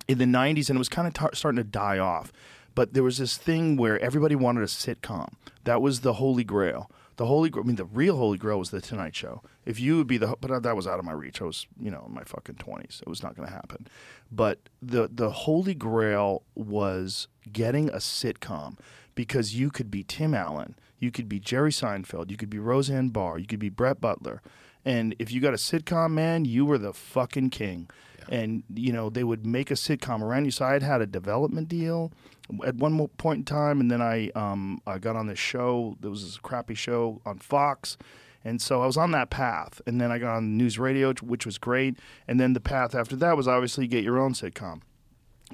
[0.06, 2.30] in the 90s and it was kind of tar- starting to die off
[2.74, 5.34] but there was this thing where everybody wanted a sitcom.
[5.64, 6.90] That was the holy grail.
[7.16, 9.42] The holy grail i mean the real holy grail was the tonight show.
[9.64, 11.40] If you would be the but that was out of my reach.
[11.40, 13.86] I was you know in my fucking 20s it was not going to happen.
[14.32, 18.78] But the the holy grail was getting a sitcom
[19.14, 23.08] because you could be tim allen you could be jerry seinfeld you could be roseanne
[23.08, 24.40] barr you could be brett butler
[24.84, 27.88] and if you got a sitcom man you were the fucking king
[28.28, 30.50] and you know they would make a sitcom around you.
[30.50, 32.12] So I had had a development deal
[32.64, 35.96] at one point in time, and then I um, I got on this show.
[36.00, 37.96] There was this crappy show on Fox,
[38.44, 39.80] and so I was on that path.
[39.86, 41.98] And then I got on news radio, which was great.
[42.26, 44.80] And then the path after that was obviously get your own sitcom.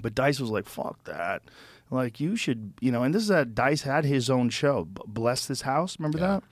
[0.00, 1.42] But Dice was like, "Fuck that."
[1.91, 5.47] Like you should, you know, and this is that Dice had his own show, Bless
[5.47, 5.99] This House.
[5.99, 6.43] Remember that?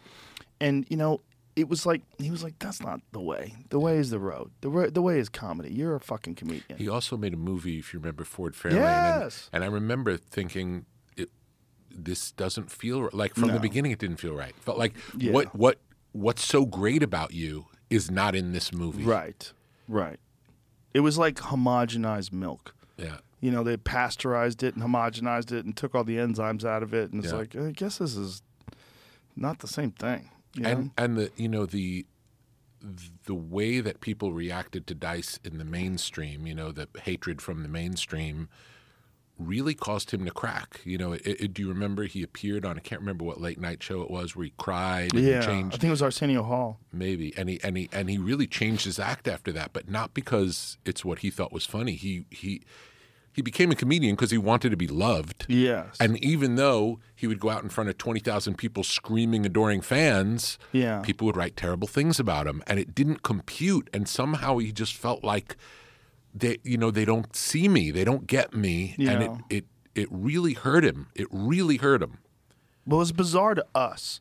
[0.60, 1.20] And you know,
[1.54, 3.54] it was like he was like, "That's not the way.
[3.68, 4.50] The way is the road.
[4.62, 5.72] The way, the way is comedy.
[5.72, 8.74] You're a fucking comedian." He also made a movie, if you remember, Ford Fairlane.
[8.74, 9.48] Yes.
[9.52, 10.86] And, and I remember thinking,
[11.16, 11.30] it,
[11.90, 13.92] this doesn't feel like from the beginning.
[13.92, 14.54] It didn't feel right.
[14.56, 15.32] Felt like Yeah.
[15.32, 15.78] what what
[16.12, 19.04] what's so great about you is not in this movie.
[19.04, 19.52] Right,
[19.86, 20.18] right.
[20.94, 22.74] It was like homogenized milk.
[22.96, 23.18] Yeah.
[23.40, 26.92] You know, they pasteurized it and homogenized it and took all the enzymes out of
[26.92, 27.38] it, and it's Yeah.
[27.38, 28.42] like I guess this is
[29.36, 30.30] not the same thing.
[30.54, 30.90] You and know?
[30.98, 32.06] and the you know the
[33.26, 37.62] the way that people reacted to Dice in the mainstream, you know, the hatred from
[37.64, 38.48] the mainstream,
[39.36, 40.80] really caused him to crack.
[40.84, 42.76] You know, it, it, do you remember he appeared on?
[42.76, 45.28] I can't remember what late night show it was where he cried and changed?
[45.28, 46.78] yeah, I changed think it was Arsenio Hall.
[46.92, 50.14] maybe, and he and he and he really changed his act after that, but not
[50.14, 51.92] because it's what he thought was funny.
[51.92, 52.62] He he
[53.38, 55.46] he became a comedian because he wanted to be loved.
[55.48, 55.96] Yes.
[56.00, 60.58] And even though he would go out in front of 20,000 people screaming, adoring fans,
[60.72, 61.00] Yeah.
[61.02, 62.62] people would write terrible things about him.
[62.66, 63.88] And it didn't compute.
[63.92, 65.56] And somehow he just felt like,
[66.34, 68.96] they, you know, they don't see me, they don't get me.
[68.98, 69.64] And it, it,
[69.94, 71.06] it really hurt him.
[71.14, 72.18] It really hurt him.
[72.86, 74.20] Well, it was bizarre to us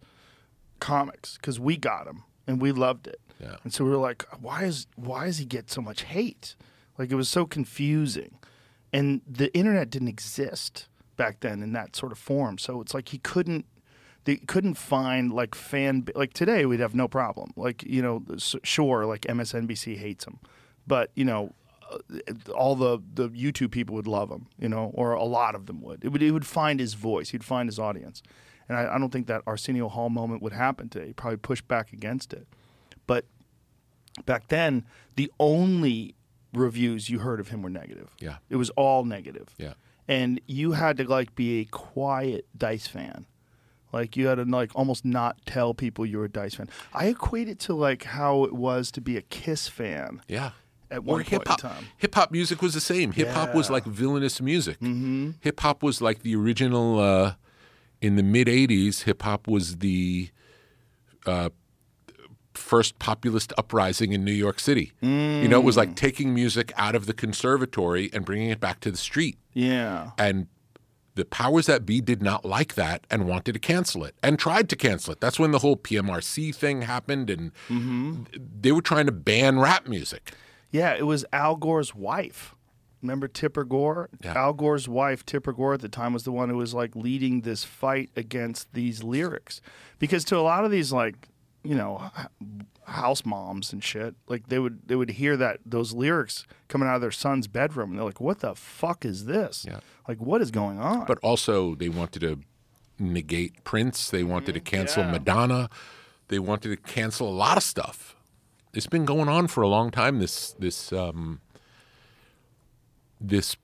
[0.79, 3.19] comics because we got him and we loved it.
[3.41, 3.55] Yeah.
[3.63, 6.55] And so we were like, why is why does he get so much hate?
[6.97, 8.37] Like it was so confusing,
[8.97, 10.87] and the internet didn't exist
[11.17, 12.57] back then in that sort of form.
[12.57, 13.65] So it's like he couldn't.
[14.25, 18.23] They couldn't find like fan like today we'd have no problem like you know
[18.61, 20.39] sure like MSNBC hates him,
[20.85, 21.53] but you know
[21.89, 21.99] uh,
[22.53, 25.79] all the the YouTube people would love him, you know, or a lot of them
[25.81, 26.03] would.
[26.03, 28.21] It would he would find his voice, he'd find his audience,
[28.67, 31.07] and I, I don't think that Arsenio Hall moment would happen today.
[31.07, 32.47] He'd probably push back against it,
[33.05, 33.23] but
[34.25, 34.83] back then
[35.15, 36.16] the only
[36.53, 38.09] reviews you heard of him were negative.
[38.19, 38.37] Yeah.
[38.49, 39.53] it was all negative.
[39.57, 39.73] Yeah.
[40.07, 43.25] and you had to like be a quiet Dice fan.
[43.93, 46.69] Like you had to like almost not tell people you were a Dice fan.
[46.93, 50.21] I equate it to like how it was to be a Kiss fan.
[50.27, 50.51] Yeah.
[50.89, 51.59] At one point hip hop.
[51.59, 51.85] time.
[51.97, 53.11] Hip hop music was the same.
[53.11, 54.79] Hip hop was like villainous music.
[54.79, 55.31] Mm-hmm.
[55.41, 56.99] Hip hop was like the original.
[56.99, 57.33] Uh,
[57.99, 60.29] in the mid '80s, hip hop was the
[61.25, 61.49] uh,
[62.57, 64.91] first populist uprising in New York City.
[65.01, 65.79] You know, it was Mm.
[65.79, 69.37] like taking music out of the conservatory and bringing it back to the street.
[69.53, 70.11] Yeah.
[70.17, 70.47] And
[71.15, 74.69] the powers that be did not like that and wanted to cancel it and tried
[74.69, 75.19] to cancel it.
[75.19, 78.23] That's when the whole PMRC thing happened, and Mm-hmm.
[78.61, 80.33] they were trying to ban rap music.
[80.71, 82.53] Yeah, it was Al Gore's wife.
[83.01, 84.09] Remember Tipper Gore?
[84.23, 84.33] Yeah.
[84.37, 87.41] Al Gore's wife, Tipper Gore, at the time was the one who was like leading
[87.41, 89.61] this fight against these lyrics.
[89.99, 91.29] Because to a lot of these like,
[91.63, 92.09] you know,
[92.85, 96.95] house moms and shit, like they would they would hear that those lyrics coming out
[96.95, 99.65] of their son's bedroom and they're like, What the fuck is this?
[99.67, 99.79] Yeah.
[100.07, 101.05] Like what is going on?
[101.05, 102.39] But also, they wanted to
[102.99, 104.09] negate Prince.
[104.09, 105.13] They wanted to cancel Mm-hmm.
[105.13, 105.19] Yeah.
[105.19, 105.69] Madonna.
[106.29, 108.15] They wanted to cancel a lot of stuff.
[108.73, 110.19] It's been going on for a long time.
[110.19, 111.41] This this um,
[113.19, 113.55] this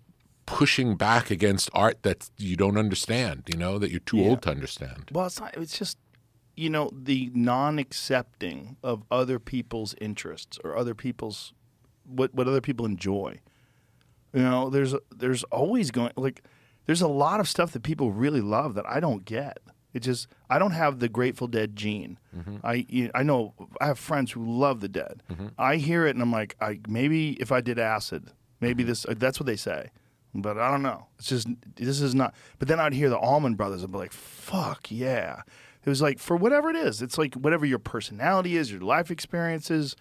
[0.45, 3.43] pushing back against art that you don't understand.
[3.51, 4.29] You know that you're too Yeah.
[4.29, 5.09] old to understand.
[5.11, 5.55] Well, it's not.
[5.57, 5.97] It's just
[6.55, 11.53] you know the non-accepting of other people's interests or other people's
[12.05, 13.39] what what other people enjoy.
[14.33, 16.43] You know, there's there's always going like
[16.85, 19.59] there's a lot of stuff that people really love that I don't get.
[19.93, 22.17] It just I don't have the Grateful Dead gene.
[22.35, 22.57] Mm-hmm.
[22.63, 25.21] I you- I know I have friends who love the Dead.
[25.31, 25.47] Mm-hmm.
[25.57, 28.89] I hear it and I'm like, I maybe if I did acid, maybe mm-hmm.
[28.89, 29.91] this uh, that's what they say.
[30.35, 31.05] But I don't know.
[31.19, 32.33] It's just this is not.
[32.57, 35.43] But then I'd hear the Allman Brothers and be like, "Fuck yeah!"
[35.85, 37.01] It was like for whatever it is.
[37.01, 39.95] It's like whatever your personality is, your life experiences,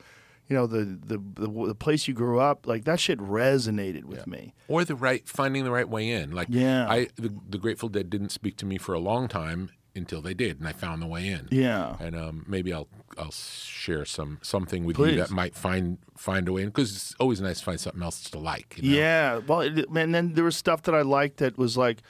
[0.49, 2.67] you know, the the the, the place you grew up.
[2.67, 4.55] Like that shit resonated with me.
[4.69, 6.33] or the right finding the right way in.
[6.33, 6.89] Like Yeah.
[6.89, 10.33] I the, the Grateful Dead didn't speak to me for a long time until they
[10.33, 11.49] did, and I found the way in.
[11.51, 11.97] Yeah.
[12.01, 15.13] And um, maybe I'll I'll share some something with Please.
[15.13, 18.03] you that might find find a way in because it's always nice to find something
[18.03, 18.77] else to like.
[18.79, 18.97] You know?
[18.97, 19.39] Yeah.
[19.47, 22.03] Well, it, and then there was stuff that I liked that was like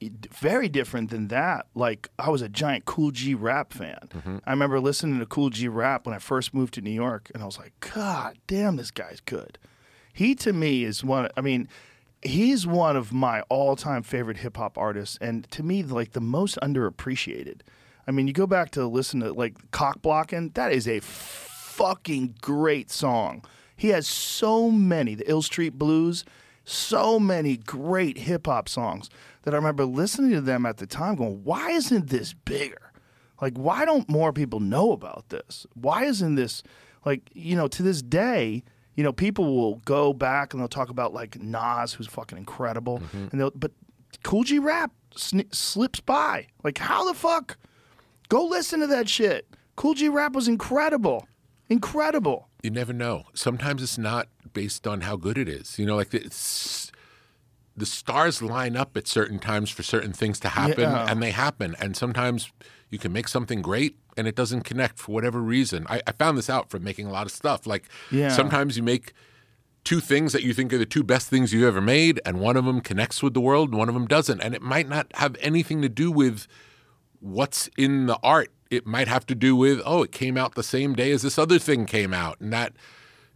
[0.00, 1.66] very different than that.
[1.74, 4.08] Like I was a giant Kool G Rap fan.
[4.10, 4.38] Mm-hmm.
[4.46, 7.42] I remember listening to Kool G Rap when I first moved to New York, and
[7.42, 9.58] I was like, God damn, this guy's good.
[10.12, 11.28] He to me is one.
[11.36, 11.68] I mean,
[12.22, 16.58] he's one of my all-time favorite hip hop artists, and to me, like the most
[16.62, 17.60] underappreciated.
[18.06, 20.50] I mean, you go back to listen to like Cock Blocking.
[20.54, 23.44] That is a fucking great song.
[23.76, 26.24] He has so many, the Ill Street Blues,
[26.68, 29.08] so many great hip hop songs
[29.42, 32.92] that I remember listening to them at the time going, why isn't this bigger?
[33.40, 35.66] Like, why don't more people know about this?
[35.74, 36.62] Why isn't this,
[37.04, 38.64] like, you know, to this day,
[38.96, 42.98] you know, people will go back and they'll talk about like Nas, who's fucking incredible,
[42.98, 43.28] mm-hmm.
[43.30, 43.70] and they'll, but
[44.24, 46.48] Kool G Rap sni slips by.
[46.64, 47.56] Like, how the fuck?
[48.28, 49.46] Go listen to that shit.
[49.76, 51.28] Kool G Rap was incredible,
[51.68, 52.47] incredible.
[52.62, 53.24] You never know.
[53.34, 55.78] Sometimes it's not based on how good it is.
[55.78, 56.90] You know, like it's,
[57.76, 61.06] the stars line up at certain times for certain things to happen, Yeah.
[61.08, 61.76] and they happen.
[61.80, 62.50] And sometimes
[62.90, 65.86] you can make something great and it doesn't connect for whatever reason.
[65.88, 67.66] I, I found this out from making a lot of stuff.
[67.66, 68.30] Like Yeah.
[68.30, 69.12] sometimes you make
[69.84, 72.56] two things that you think are the two best things you've ever made, and one
[72.56, 74.40] of them connects with the world, and one of them doesn't.
[74.40, 76.48] And it might not have anything to do with
[77.20, 78.50] what's in the art.
[78.70, 81.38] It might have to do with, oh, it came out the same day as this
[81.38, 82.74] other thing came out, and that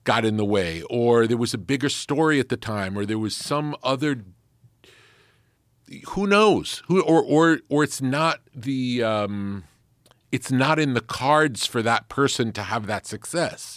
[0.04, 3.18] got in the way, or there was a bigger story at the time, or there
[3.18, 4.24] was some other.
[6.08, 6.82] Who knows?
[6.88, 9.02] Who or or or it's not the.
[9.02, 9.64] Um,
[10.30, 13.76] it's not in the cards for that person to have that success.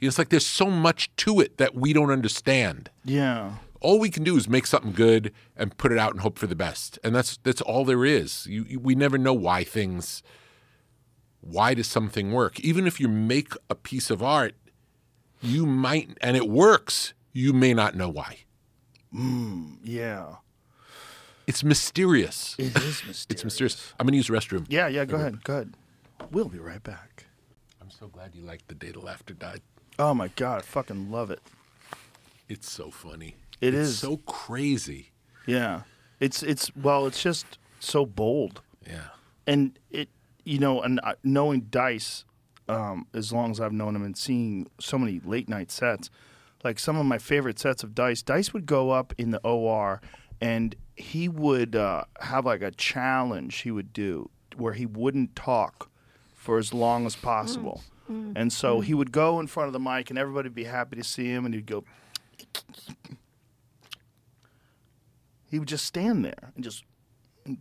[0.00, 3.52] It's like there's so much to it that we don't understand Yeah.
[3.80, 6.46] All we can do is make something good and put it out and hope for
[6.46, 8.46] the best, and that's that's all there is.
[8.46, 10.22] You, you, we never know why things.
[11.50, 12.60] Why does something work?
[12.60, 14.54] Even if you make a piece of art,
[15.40, 17.14] you might, and it works.
[17.32, 18.38] You may not know why.
[19.14, 20.36] Mm, yeah.
[21.46, 22.54] It's mysterious.
[22.58, 23.26] It is mysterious.
[23.30, 23.94] It's mysterious.
[23.98, 24.66] I'm gonna use the restroom.
[24.68, 25.42] Yeah, yeah, go ahead.
[25.44, 25.74] Go ahead.
[26.30, 27.24] We'll be right back.
[27.80, 29.62] I'm so glad you liked the day the laughter died.
[29.98, 31.40] Oh my god, I fucking love it.
[32.48, 33.36] It's so funny.
[33.60, 33.98] It it's is.
[33.98, 35.12] so crazy.
[35.46, 35.82] Yeah.
[36.20, 38.60] It's it's well, it's just so bold.
[38.86, 39.08] Yeah.
[39.46, 40.08] and it
[40.48, 42.24] you know and uh, knowing dice
[42.68, 46.10] um, as long as i've known him and seeing so many late night sets
[46.64, 50.00] like some of my favorite sets of dice dice would go up in the or
[50.40, 55.90] and he would uh, have like a challenge he would do where he wouldn't talk
[56.34, 57.82] for as long as possible.
[58.36, 60.96] And so he would go in front of the mic and everybody would be happy
[60.96, 61.84] to see him and he'd go
[65.50, 66.84] he would just stand there and just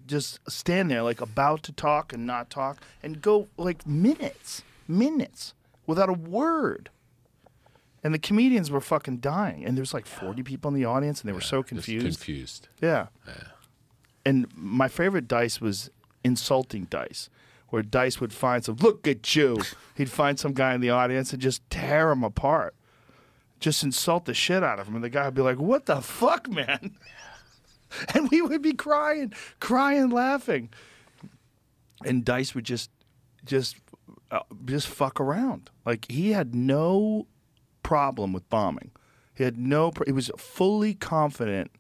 [0.08, 5.54] just stand there like about to talk and not talk and go like minutes, minutes
[5.86, 6.90] without a word.
[8.04, 9.66] And the comedians were fucking dying.
[9.66, 12.20] And there's like 40 people in the audience and they were so confused.
[12.20, 12.68] confused.
[12.82, 13.08] Yeah.
[14.26, 15.90] And my favorite dice was
[16.24, 17.30] insulting dice,
[17.70, 19.62] where dice would find some, look at you.
[19.96, 22.76] He'd find some guy in the audience and just tear him apart.
[23.60, 24.96] Just insult the shit out of him.
[24.96, 26.98] And the guy would be like, what the fuck, man?
[28.14, 30.70] And we would be crying, crying, laughing.
[32.06, 32.90] And Dice would just,
[33.46, 33.78] just,
[34.32, 35.70] uh, just fuck around.
[35.86, 37.28] Like he had no
[37.84, 38.92] problem with bombing.
[39.34, 39.92] He had no.
[39.92, 41.72] Pr- he was fully confident,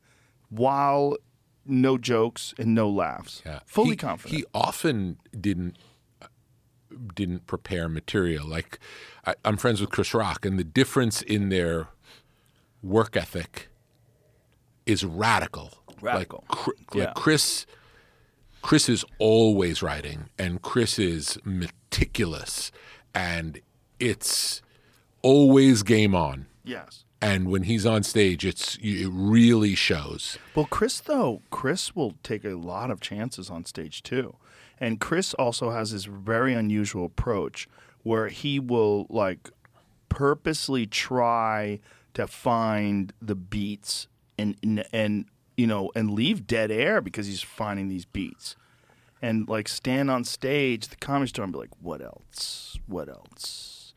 [0.49, 1.17] while
[1.65, 3.41] no jokes and no laughs.
[3.45, 3.59] Yeah.
[3.65, 4.39] fully he, confident.
[4.39, 5.77] He often didn't
[7.15, 8.47] didn't prepare material.
[8.47, 8.79] Like
[9.25, 11.89] I, I'm friends with Chris Rock, and the difference in their
[12.81, 13.69] work ethic
[14.85, 15.73] is radical.
[16.01, 16.45] Radical.
[16.49, 17.03] Like, Yeah.
[17.05, 17.65] like Chris.
[18.61, 22.71] Chris is always writing, and Chris is meticulous,
[23.13, 23.61] and
[23.99, 24.61] it's
[25.21, 26.47] always game on.
[26.63, 27.03] yes.
[27.19, 30.37] And when he's on stage, it's it really shows.
[30.53, 34.35] Well, Chris though, Chris will take a lot of chances on stage too,
[34.79, 37.67] and Chris also has this very unusual approach
[38.03, 39.49] where he will like
[40.09, 41.79] purposely try
[42.13, 45.25] to find the beats and and, and
[45.57, 48.55] you know and leave dead air because he's finding these beats,
[49.21, 52.77] and like stand on stage, the comedy store, and be like, "What else?
[52.87, 53.93] What else?"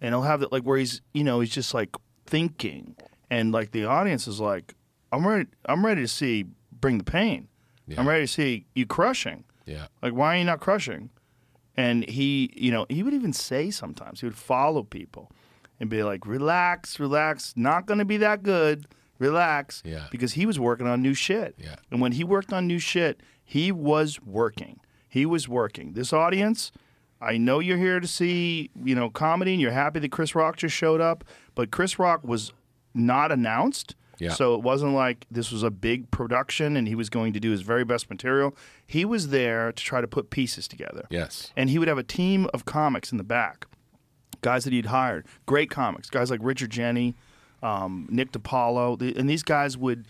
[0.00, 2.94] and he'll have it like where he's you know he's just like thinking
[3.30, 4.74] and like the audience is like
[5.10, 6.44] i'm ready i'm ready to see
[6.80, 7.48] bring the pain
[7.88, 7.98] Yeah.
[7.98, 9.86] i'm ready to see you crushing Yeah.
[10.00, 11.10] like why are you not crushing
[11.76, 15.32] and he you know he would even say sometimes he would follow people
[15.80, 18.86] and be like relax relax not gonna be that good
[19.18, 20.06] relax Yeah.
[20.10, 21.76] because he was working on new shit Yeah.
[21.90, 26.72] and when he worked on new shit he was working he was working this audience
[27.20, 30.56] I know you're here to see, you know, comedy and you're happy that Chris Rock
[30.56, 31.24] just showed up,
[31.56, 32.52] but Chris Rock was
[32.94, 33.96] not announced.
[34.20, 34.34] Yeah.
[34.34, 37.50] So it wasn't like this was a big production and he was going to do
[37.50, 38.56] his very best material.
[38.86, 41.06] He was there to try to put pieces together.
[41.10, 41.52] Yes.
[41.56, 43.66] And he would have a team of comics in the back,
[44.40, 47.14] guys that he'd hired, great comics, guys like Richard Jeni,
[47.62, 50.08] um, Nick DiPaolo, and these guys would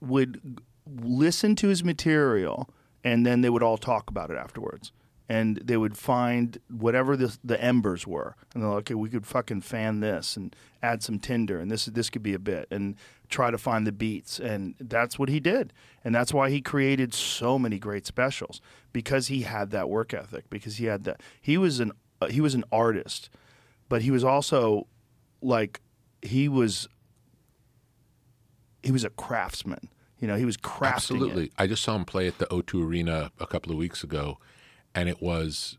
[0.00, 2.68] would listen to his material
[3.04, 4.92] and then they would all talk about it afterwards.
[5.28, 9.24] And they would find whatever the, the embers were, and they're like, "Okay, we could
[9.24, 12.96] fucking fan this and add some tinder, and this this could be a bit, and
[13.28, 15.72] try to find the beats." And that's what he did,
[16.02, 18.60] and that's why he created so many great specials
[18.92, 21.20] because he had that work ethic, because he had that.
[21.40, 21.92] He was an
[22.28, 23.30] he was an artist,
[23.88, 24.88] but he was also
[25.40, 25.80] like
[26.22, 26.88] he was
[28.82, 29.88] he was a craftsman.
[30.18, 30.94] You know, he was crafting it.
[30.94, 31.52] Absolutely.
[31.58, 34.38] I just saw him play at the O2 Arena a couple of weeks ago,
[34.94, 35.78] and it was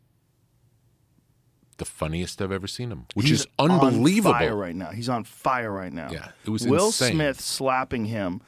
[1.78, 4.34] the funniest I've ever seen him, which He's is unbelievable.
[4.34, 4.92] On fire right now.
[4.92, 6.10] He's on fire right now.
[6.12, 7.14] Yeah, it was Will insane.
[7.14, 8.42] Smith slapping him.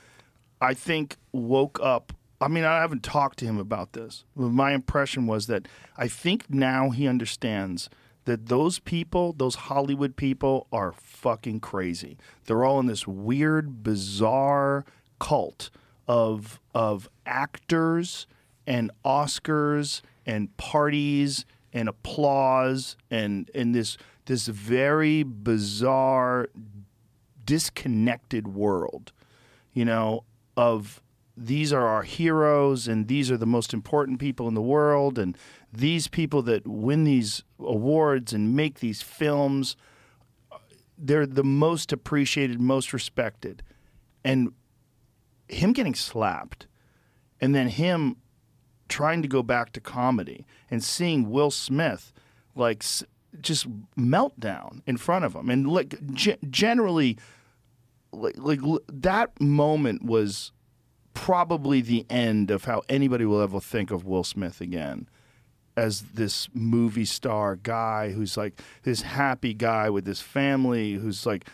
[0.62, 2.14] I think woke up.
[2.42, 4.24] I mean, I haven't talked to him about this.
[4.36, 5.68] But my impression was that
[5.98, 7.90] I think now he understands
[8.26, 12.18] that those people, those Hollywood people, are fucking crazy.
[12.46, 14.86] They're all in this weird, bizarre
[15.20, 15.70] cult
[16.08, 18.28] of of actors
[18.68, 26.50] and Oscars and parties and applause and and this this very bizarre
[27.46, 29.12] disconnected world
[29.74, 30.24] you know
[30.56, 31.02] of
[31.36, 35.38] these are our heroes and these are the most important people in the world and
[35.76, 39.76] these people that win these awards and make these films
[40.98, 43.62] they're the most appreciated most respected.
[44.24, 44.54] And
[45.50, 46.68] him getting slapped,
[47.42, 48.18] and then him
[48.88, 52.14] trying to go back to comedy and seeing Will Smith
[52.56, 52.84] like
[53.42, 53.68] just
[53.98, 57.18] meltdown in front of him, and like ge- generally,
[58.12, 60.52] like, like that moment was
[61.14, 65.08] probably the end of how anybody will ever think of Will Smith again
[65.76, 71.48] as this movie star guy who's like this happy guy with this family who's like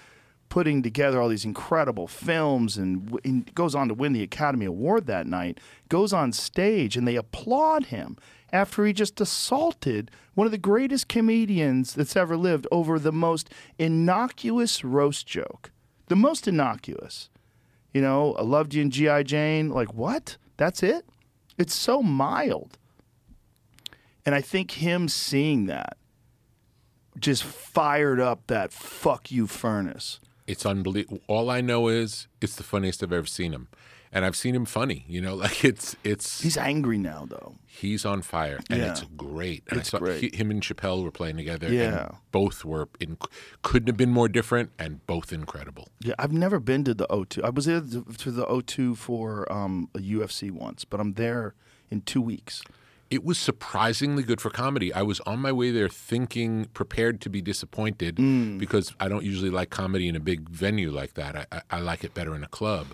[0.49, 5.05] putting together all these incredible films and, and goes on to win the Academy Award
[5.05, 8.17] that night, goes on stage and they applaud him
[8.51, 13.49] after he just assaulted one of the greatest comedians that's ever lived over the most
[13.77, 15.71] innocuous roast joke.
[16.07, 17.29] The most innocuous.
[17.93, 19.23] You know, I loved you in G.I.
[19.23, 19.69] Jane.
[19.69, 20.37] Like, what?
[20.57, 21.05] That's it?
[21.59, 22.78] It's so mild.
[24.29, 25.97] And I think him seeing that
[27.17, 30.19] just fired up that fuck you furnace.
[30.45, 31.19] It's unbelievable.
[31.25, 33.69] All I know is it's the funniest I've ever seen him,
[34.11, 35.03] and I've seen him funny.
[35.07, 37.55] You know, like it's it's He's angry now, though.
[37.65, 38.91] he's on fire, and Yeah.
[38.91, 39.63] it's great.
[39.71, 40.21] And It's I saw great.
[40.21, 41.73] He, him and Chappelle were playing together.
[41.73, 42.05] Yeah.
[42.09, 43.17] and both were in,
[43.63, 45.87] couldn't have been more different, and both incredible.
[46.01, 47.43] Yeah, I've never been to the O2.
[47.43, 51.55] I was there to the O2 for um, a UFC once, but I'm there
[51.89, 52.61] in two weeks.
[53.09, 54.93] It was surprisingly good for comedy.
[54.93, 58.59] I was on my way there thinking, prepared to be disappointed Mm.
[58.59, 61.35] because I don't usually like comedy in a big venue like that.
[61.35, 62.87] I, I, I like it better in a club.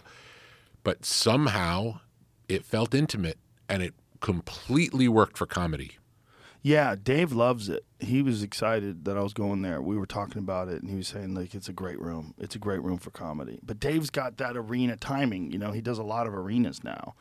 [0.84, 2.00] But somehow
[2.48, 3.38] it felt intimate
[3.68, 5.98] and it completely worked for comedy.
[6.62, 7.86] Yeah, Dave loves it.
[8.00, 9.82] He was excited that I was going there.
[9.82, 12.34] We were talking about it, and he was saying like it's a great room.
[12.40, 13.60] It's a great room for comedy.
[13.62, 15.52] But Dave's got that arena timing.
[15.52, 17.14] You know, he does a lot of arenas now.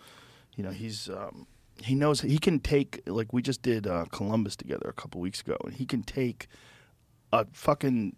[0.57, 1.47] You know, he's um,
[1.83, 5.41] he knows he can take like we just did uh, Columbus together a couple weeks
[5.41, 6.47] ago, and he can take
[7.33, 8.15] a fucking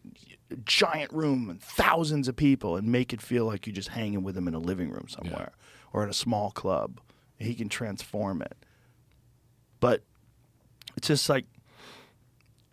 [0.64, 4.36] giant room and thousands of people and make it feel like you're just hanging with
[4.36, 5.52] him in a living room somewhere
[5.92, 7.00] or in a small club.
[7.38, 8.56] He can transform it.
[9.80, 10.02] But
[10.96, 11.46] it's just like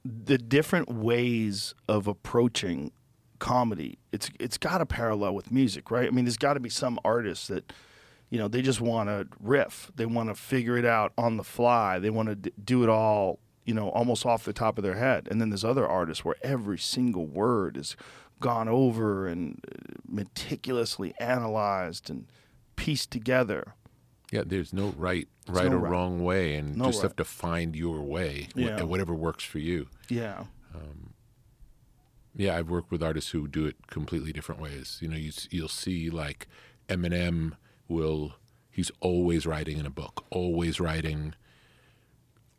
[0.03, 2.91] the different ways of approaching
[3.39, 3.99] comedy.
[4.11, 6.07] It's it's got a parallel with music, right?
[6.07, 7.71] I mean, there's got to be some artists that
[8.33, 9.91] you know they just want to riff.
[9.95, 11.99] They want to figure it out on the fly.
[11.99, 14.95] They want to d- do it all, you know, almost off the top of their
[14.95, 15.27] head.
[15.29, 17.95] And then there's other artists where every single word is
[18.39, 22.25] gone over and uh, meticulously analyzed and
[22.75, 23.75] pieced together.
[24.31, 25.91] Yeah, there's no right, right no or right.
[25.91, 28.77] wrong way, and No just have to find your way, Yeah.
[28.79, 29.89] and whatever works for you.
[30.09, 30.45] Yeah.
[32.35, 34.97] Yeah, I've worked with artists who do it completely different ways.
[35.01, 36.47] You know, you, you'll see like
[36.89, 37.51] Eminem
[37.87, 38.33] will,
[38.69, 41.35] he's always writing in a book, always writing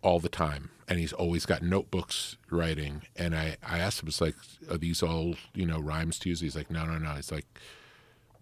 [0.02, 0.70] all the time.
[0.86, 3.02] And he's always got notebooks writing.
[3.16, 4.36] And I, I asked him, it's like,
[4.70, 6.40] are these all, you know, rhymes to use?
[6.40, 7.14] He's like, no, no, no.
[7.14, 7.46] It's like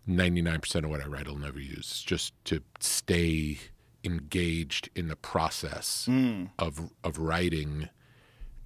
[0.09, 1.79] 99% of what I write I'll never use.
[1.79, 3.59] It's just to stay
[4.03, 6.47] engaged in the process hmm.
[6.59, 7.89] of, of writing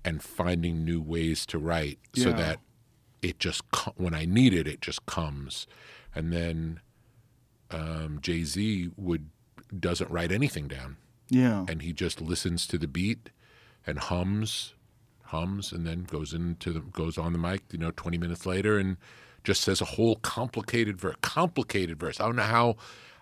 [0.07, 2.61] and finding new ways to write so that
[3.23, 3.63] it just
[3.97, 5.67] when I need it, it just comes.
[6.15, 6.81] And then
[7.77, 9.29] um, Jay Z would
[9.79, 10.97] doesn't write anything down,
[11.29, 11.65] Yeah.
[11.69, 13.31] and he just listens to the beat
[13.87, 14.75] and hums,
[15.25, 17.63] hums, and then goes into the goes on the mic.
[17.73, 18.97] You know, twenty minutes later, and
[19.45, 21.17] just says a whole complicated verse.
[21.23, 22.21] Complicated verse.
[22.21, 22.77] I don't know how.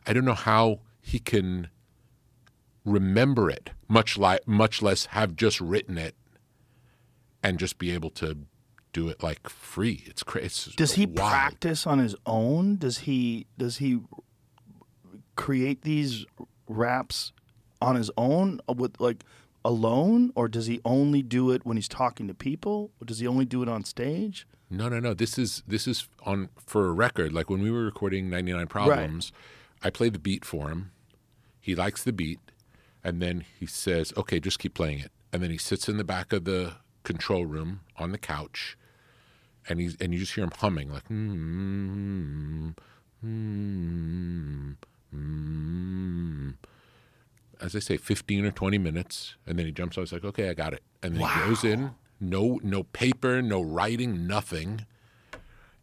[0.06, 1.68] I don't know how he can
[2.84, 6.14] remember it, much like much less have just written it
[7.42, 8.36] and just be able to
[8.92, 10.02] do it like free.
[10.06, 10.72] It's crazy.
[10.76, 11.16] Does he wild.
[11.30, 12.76] practice on his own?
[12.76, 14.00] Does he does he
[15.36, 16.24] create these
[16.68, 17.32] raps
[17.80, 19.24] on his own uh, with like
[19.64, 23.26] alone or does he only do it when he's talking to people or does he
[23.26, 24.46] only do it on stage?
[24.70, 25.14] No, no, no.
[25.14, 27.32] This is this is on for a record.
[27.32, 29.32] Like when we were recording 99 Problems,
[29.82, 30.90] I play the beat for him.
[31.60, 32.40] He likes the beat,
[33.02, 36.04] and then he says, "Okay, just keep playing it." And then he sits in the
[36.04, 36.74] back of the
[37.04, 38.76] control room on the couch,
[39.68, 42.74] and he's and you just hear him humming like, mm, mm,
[43.24, 44.76] mm.
[47.60, 50.02] As I say, 15 or 20 minutes, and then he jumps out.
[50.02, 53.62] He's like, "Okay, I got it," and then he goes in, no no paper, no
[53.62, 54.86] writing, nothing,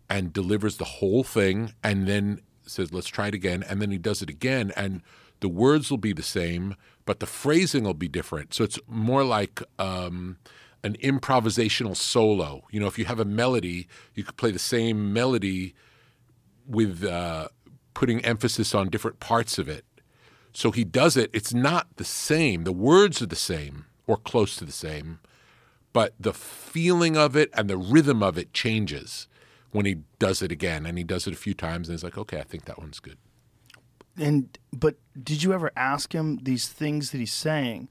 [0.09, 3.97] and delivers the whole thing, and then says, "Let's try it again," and then he
[3.97, 5.01] does it again, and
[5.39, 6.75] the words will be the same,
[7.05, 8.53] but the phrasing will be different.
[8.53, 10.37] So it's more like um,
[10.83, 12.63] an improvisational solo.
[12.71, 15.73] You know, if you have a melody, you could play the same melody
[16.67, 17.47] with uh,
[17.93, 19.85] putting emphasis on different parts of it.
[20.53, 21.29] So he does it.
[21.33, 22.63] It's not the same.
[22.63, 25.19] The words are the same or close to the same,
[25.93, 29.27] but the feeling of it and the rhythm of it changes
[29.71, 30.85] when he does it again.
[30.85, 32.99] And he does it a few times, and he's like, okay, I think that one's
[32.99, 33.17] good.
[34.17, 37.87] And but did you ever ask him these things that he's saying?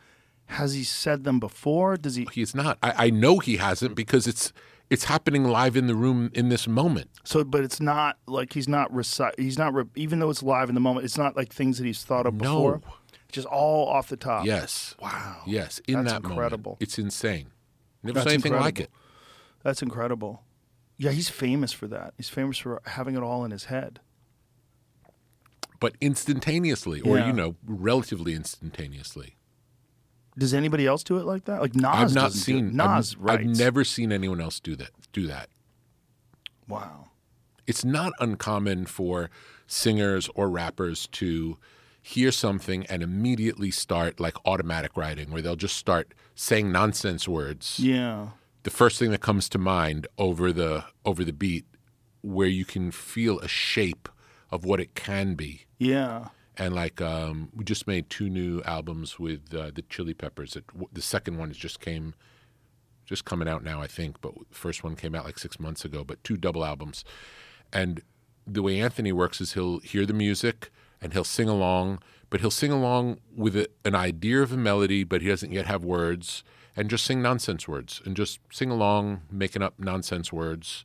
[0.46, 1.96] Has he said them before?
[1.96, 2.26] Does he?
[2.32, 2.76] He's not.
[2.82, 4.52] I, I know he hasn't because it's
[4.90, 7.10] it's happening live in the room in this moment.
[7.24, 9.38] So, but it's not like he's not recite.
[9.38, 11.04] He's not re- even though it's live in the moment.
[11.04, 12.40] It's not like things that he's thought of No.
[12.78, 12.80] before.
[13.30, 14.44] Just all off the top.
[14.44, 14.96] Yes.
[15.00, 15.42] Wow.
[15.46, 15.80] Yes.
[15.86, 16.72] In That's that incredible.
[16.72, 17.52] moment, it's insane.
[18.02, 18.90] Never That's saw anything like it.
[19.62, 20.42] That's incredible.
[20.96, 22.14] Yeah, he's famous for that.
[22.16, 24.00] He's famous for having it all in his head.
[25.78, 27.28] But instantaneously, or Yeah.
[27.28, 29.36] you know, relatively instantaneously.
[30.38, 31.60] Does anybody else do it like that?
[31.60, 32.68] Like Nas I've not doesn't do it.
[32.70, 32.76] seen.
[32.76, 33.40] Nas I've.
[33.40, 34.90] I've never seen anyone else do that.
[35.12, 35.48] Do that.
[36.68, 37.06] Wow.
[37.66, 39.28] it's not uncommon for
[39.66, 41.56] singers or rappers to
[42.02, 47.78] hear something and immediately start like automatic writing where they'll just start saying nonsense words
[47.80, 48.28] Yeah.
[48.62, 51.66] the first thing that comes to mind over the over the beat
[52.22, 54.08] where you can feel a shape
[54.50, 56.28] of what it can be Yeah.
[56.60, 60.56] And like um, we just made two new albums with uh, the Chili Peppers.
[60.56, 62.14] It, the second one just came,
[63.06, 64.20] just coming out now, I think.
[64.20, 66.04] But the first one came out like six months ago.
[66.04, 67.02] But two double albums,
[67.72, 68.02] and
[68.46, 70.70] the way Anthony works is he'll hear the music
[71.00, 75.02] and he'll sing along, but he'll sing along with a, an idea of a melody,
[75.02, 76.44] but he doesn't yet have words,
[76.76, 80.84] and just sing nonsense words and just sing along, making up nonsense words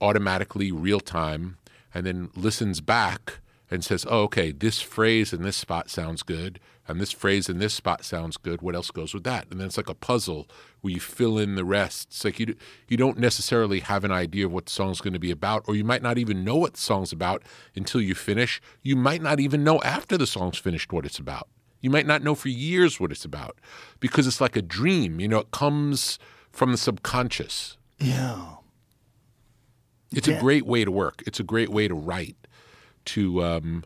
[0.00, 1.56] automatically real time
[1.94, 3.40] and then listens back
[3.70, 7.58] and says, "Oh, okay, this phrase in this spot sounds good, and this phrase in
[7.58, 8.62] this spot sounds good.
[8.62, 10.46] What else goes with that?" And then it's like a puzzle
[10.82, 12.08] where you fill in the rest.
[12.10, 12.54] It's like you
[12.88, 15.74] you don't necessarily have an idea of what the song's going to be about, or
[15.74, 17.42] you might not even know what the song's about
[17.74, 18.60] until you finish.
[18.82, 21.48] You might not even know after the song's finished what it's about.
[21.80, 23.58] You might not know for years what it's about
[24.00, 25.20] because it's like a dream.
[25.20, 26.18] You know, it comes
[26.50, 27.76] from the subconscious.
[27.98, 28.54] Yeah.
[30.12, 30.36] It's Yeah.
[30.36, 31.22] a great way to work.
[31.26, 32.36] It's a great way to write,
[33.06, 33.84] to um,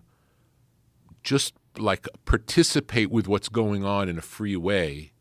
[1.22, 5.12] just like participate with what's going on in a free way,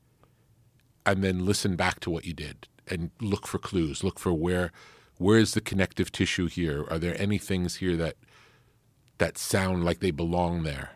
[1.06, 4.04] and then listen back to what you did and look for clues.
[4.04, 4.72] Look for where
[5.18, 6.86] where is the connective tissue here?
[6.90, 8.16] Are there any things here that
[9.18, 10.92] that sound like they belong there?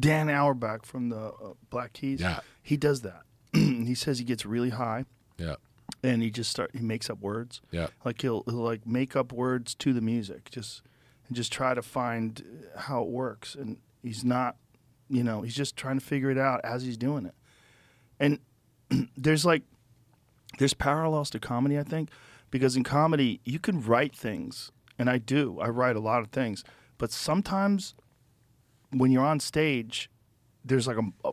[0.00, 2.20] Dan Auerbach from the uh, Black Keys.
[2.20, 2.40] Yeah.
[2.62, 3.22] He does that.
[3.52, 5.04] he says he gets really high
[5.38, 5.56] Yeah,
[6.02, 7.60] and he just start he makes up words.
[7.70, 10.82] yeah, Like he'll he'll like make up words to the music, just
[11.28, 12.42] and just try to find
[12.74, 13.54] uh, how it works.
[13.54, 14.56] And he's not,
[15.08, 17.34] you know, he's just trying to figure it out as he's doing it.
[18.18, 18.38] And
[19.16, 19.62] there's like
[20.58, 22.10] there's parallels to comedy, I think,
[22.50, 25.58] because in comedy you can write things, and I do.
[25.60, 26.64] I write a lot of things,
[26.96, 27.94] but sometimes
[28.90, 30.10] when you're on stage,
[30.64, 31.32] there's like a, a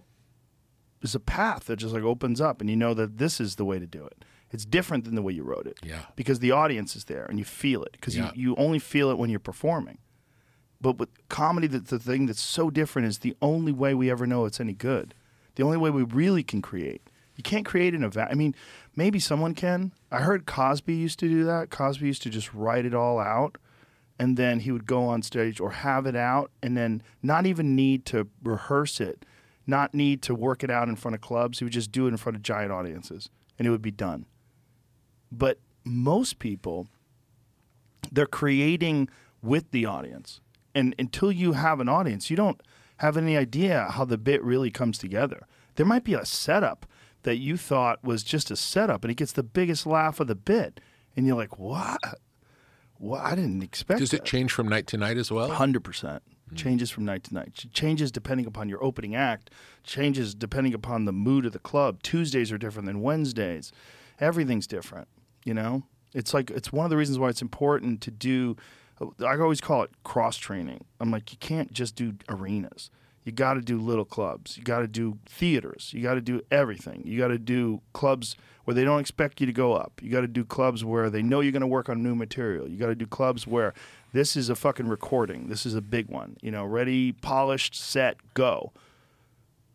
[1.01, 3.65] there's a path that just like opens up, and you know that this is the
[3.65, 4.25] way to do it.
[4.51, 6.03] It's different than the way you wrote it yeah.
[6.15, 8.31] because the audience is there and you feel it because Yeah.
[8.35, 9.97] you, you only feel it when you're performing.
[10.79, 14.25] But with comedy, the, the thing that's so different is the only way we ever
[14.27, 15.13] know it's any good.
[15.55, 17.09] The only way we really can create.
[17.35, 18.55] You can't create in a va- I mean,
[18.95, 19.91] maybe someone can.
[20.11, 21.69] I heard Cosby used to do that.
[21.69, 23.57] Cosby used to just write it all out,
[24.19, 27.75] and then he would go on stage or have it out, and then not even
[27.75, 29.25] need to rehearse it,
[29.67, 31.59] not need to work it out in front of clubs.
[31.59, 34.25] He would just do it in front of giant audiences, and it would be done.
[35.37, 36.87] But most people,
[38.11, 39.09] they're creating
[39.41, 40.41] with the audience.
[40.73, 42.61] And until you have an audience, you don't
[42.97, 45.47] have any idea how the bit really comes together.
[45.75, 46.85] There might be a setup
[47.23, 50.35] that you thought was just a setup and it gets the biggest laugh of the
[50.35, 50.79] bit.
[51.15, 51.99] And you're like, what?
[52.97, 53.21] What?
[53.21, 54.21] I didn't expect Does that.
[54.21, 55.49] it change from night to night as well?
[55.49, 56.55] Hundred percent hmm.
[56.55, 57.65] changes from night to night.
[57.73, 59.49] Changes depending upon your opening act.
[59.83, 62.03] Changes depending upon the mood of the club.
[62.03, 63.71] Tuesdays are different than Wednesdays.
[64.19, 65.07] Everything's different.
[65.45, 68.57] You know, it's like it's one of the reasons why it's important to do.
[69.23, 70.83] I always call it cross training.
[70.99, 72.89] I'm like, you can't just do arenas.
[73.23, 74.57] You got to do little clubs.
[74.57, 75.91] You got to do theaters.
[75.93, 77.01] You got to do everything.
[77.05, 78.35] You got to do clubs
[78.65, 79.99] where they don't expect you to go up.
[80.01, 82.67] You got to do clubs where they know you're going to work on new material.
[82.67, 83.73] You got to do clubs where
[84.13, 85.47] this is a fucking recording.
[85.47, 86.37] This is a big one.
[86.41, 88.71] You know, ready, polished, set, go.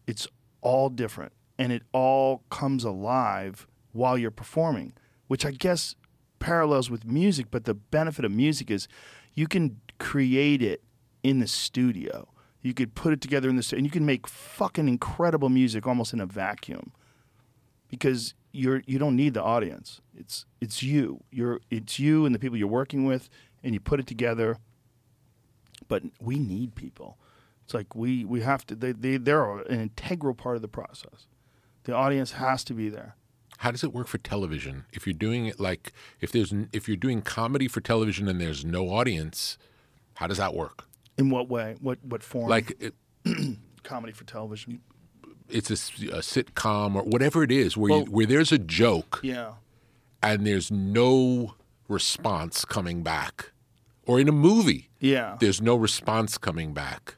[0.06, 0.28] It's
[0.60, 4.94] all different and it all comes alive while you're performing,
[5.30, 5.94] which I guess
[6.40, 8.88] parallels with music, but the benefit of music is
[9.32, 10.82] you can create it
[11.22, 12.26] in the studio.
[12.62, 15.86] You could put it together in the studio, and you can make fucking incredible music
[15.86, 16.90] almost in a vacuum
[17.86, 20.00] because you're you don't need the audience.
[20.16, 21.22] It's it's you.
[21.30, 23.30] You're it's you and the people you're working with,
[23.62, 24.58] and you put it together.
[25.86, 27.18] But we need people.
[27.64, 28.74] It's like we we have to.
[28.74, 31.28] They they they're an integral part of the process.
[31.84, 33.14] The audience has to be there.
[33.60, 34.86] How does it work for television?
[34.90, 38.64] If you're doing it like if there's if you're doing comedy for television and there's
[38.64, 39.58] no audience,
[40.14, 40.86] how does that work?
[41.18, 41.76] In what way?
[41.80, 42.48] What what form?
[42.48, 42.94] Like it,
[43.82, 44.80] comedy for television.
[45.50, 49.54] it's a sitcom or whatever it is, where Well- you, where there's a joke Yeah.
[50.22, 51.54] and there's no
[51.88, 53.50] response coming back,
[54.06, 55.36] or in a movie, Yeah.
[55.40, 57.16] there's no response coming back.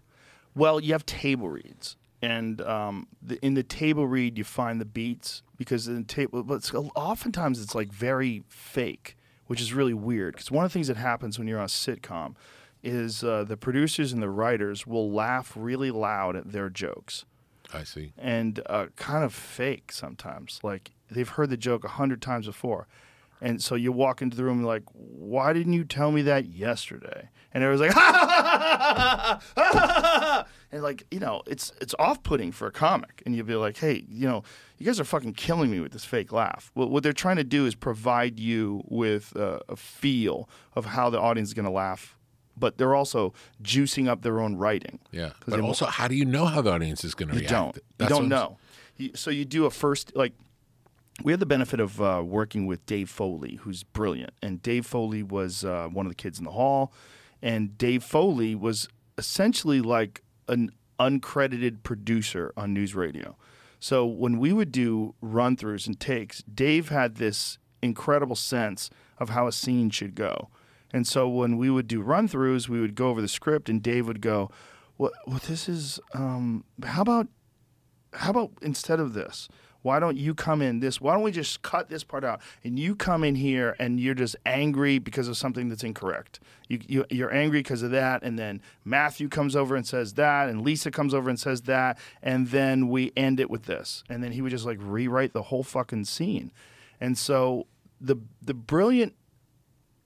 [0.56, 4.86] Well, you have table reads, and um, the, in the table read you find the
[4.86, 9.16] beats because in table, but it's, oftentimes it's like very fake,
[9.48, 10.34] which is really weird.
[10.34, 12.36] Because one of the things that happens when you're on a sitcom
[12.82, 17.24] is uh, the producers and the writers will laugh really loud at their jokes
[17.72, 18.12] I see.
[18.18, 20.60] and uh, kind of fake sometimes.
[20.62, 22.86] Like they've heard the joke a hundred times before.
[23.42, 26.46] And so you walk into the room and like, why didn't you tell me that
[26.46, 27.28] yesterday?
[27.52, 27.96] And everyone's like,
[30.70, 33.20] and like, you know, it's it's off putting for a comic.
[33.26, 34.44] And you'll be like, hey, you know,
[34.78, 36.70] you guys are fucking killing me with this fake laugh.
[36.74, 41.10] What, what they're trying to do is provide you with uh, a feel of how
[41.10, 42.16] the audience is going to laugh,
[42.56, 45.00] but they're also juicing up their own writing.
[45.10, 45.30] Yeah.
[45.46, 47.52] but also, how do you know how the audience is going to you react?
[47.52, 47.78] don't.
[47.98, 48.58] You don't know.
[48.96, 50.32] You, so you do a first like.
[51.22, 55.22] We had the benefit of uh, working with Dave Foley, who's brilliant, and Dave Foley
[55.22, 56.92] was uh, one of the kids in the hall,
[57.40, 63.36] and Dave Foley was essentially like an uncredited producer on news radio.
[63.78, 69.30] So when we would do run throughs and takes, Dave had this incredible sense of
[69.30, 70.48] how a scene should go.
[70.92, 73.82] And so when we would do run throughs, we would go over the script, and
[73.82, 74.50] Dave would go,
[74.96, 75.12] "What?
[75.26, 75.98] Well, this is.
[76.14, 77.28] Um, how about
[78.14, 79.48] how about instead of this?
[79.82, 81.00] Why don't you come in this?
[81.00, 84.14] Why don't we just cut this part out and you come in here and you're
[84.14, 86.40] just angry because of something that's incorrect?
[86.68, 90.48] You, you, you're angry because of that, and then Matthew comes over and says that,
[90.48, 94.22] and Lisa comes over and says that, and then we end it with this, and
[94.22, 96.50] then he would just like rewrite the whole fucking scene,
[97.00, 97.66] and so
[98.00, 99.14] the the brilliant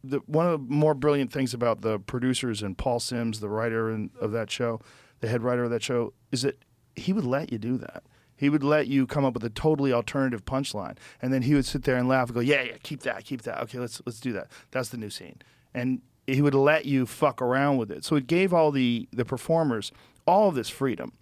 [0.03, 3.91] the one of the more brilliant things about the producers and Paul Simms, the writer
[3.91, 4.81] in, of that show,
[5.21, 6.59] the head writer of that show, is that
[6.95, 8.03] he would let you do that.
[8.37, 11.65] He would let you come up with a totally alternative punchline, and then he would
[11.65, 13.61] sit there and laugh and go, "Yeah, yeah, keep that, keep that.
[13.63, 14.49] Okay, let's let's do that.
[14.71, 15.41] That's the new scene."
[15.75, 18.05] And he would let you fuck around with it.
[18.05, 19.93] So it gave all the the performers
[20.27, 21.13] all of this freedom,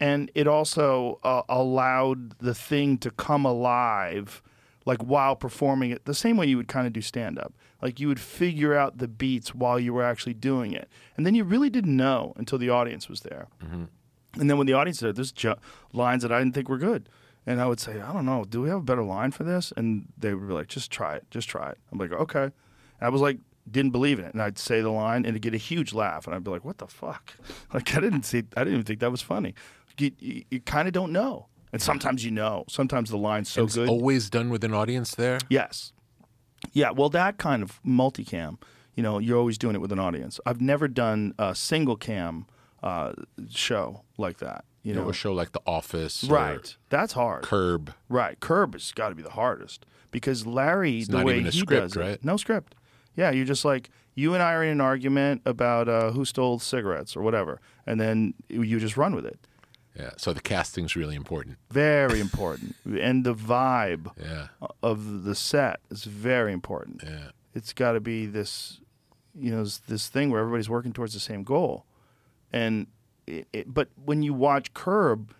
[0.00, 4.42] and it also uh, allowed the thing to come alive
[4.84, 7.52] like while performing it the same way you would kind of do stand up
[7.82, 11.34] like you would figure out the beats while you were actually doing it and then
[11.34, 13.48] you really didn't know until the audience was there
[14.38, 15.54] and then when the audience said there's ju-
[15.92, 17.08] lines that i didn't think were good.
[17.48, 18.44] And i would say i don't know.
[18.44, 19.72] Do we have a better line for this?
[19.76, 21.24] And they would be like just try it.
[21.30, 21.78] Just try it.
[21.92, 22.44] I'm like okay.
[22.44, 22.52] And
[23.02, 23.38] i was like
[23.70, 24.32] didn't believe in it.
[24.32, 26.26] And i'd say the line and it'd get a huge laugh.
[26.26, 27.34] And i'd be like what the fuck?
[27.74, 29.54] Like i didn't see i didn't even think that was funny.
[29.98, 31.46] You, you, you kind of don't know.
[31.72, 32.64] And sometimes you know.
[32.68, 33.88] Sometimes the line's so It's good.
[33.88, 35.38] always done with an audience there.
[35.48, 35.92] Yes.
[36.72, 38.58] Yeah, well, that kind of multicam,
[38.94, 40.40] you know, you're always doing it with an audience.
[40.46, 42.46] I've never done a single cam
[42.86, 43.12] uh,
[43.50, 44.64] show like that.
[44.82, 46.76] You know, a show like The Office, right?
[46.90, 47.42] That's hard.
[47.42, 47.92] Curb.
[48.08, 51.82] Right, Curb has got to be the hardest because Larry, the not way he script,
[51.94, 52.24] does it, right?
[52.24, 52.76] no script.
[53.16, 56.58] Yeah, you're just like you and I are in an argument about uh, who stole
[56.60, 59.38] cigarettes or whatever, and then you just run with it.
[59.98, 60.10] Yeah.
[60.18, 61.56] So the casting's really important.
[61.70, 64.48] Very important, and the vibe Yeah.
[64.82, 67.02] of the set is very important.
[67.04, 67.30] Yeah.
[67.54, 68.80] it's got to be this
[69.34, 71.84] you know this, this thing where everybody's working towards the same goal
[72.52, 72.86] and
[73.26, 75.32] it, it, but when you watch curb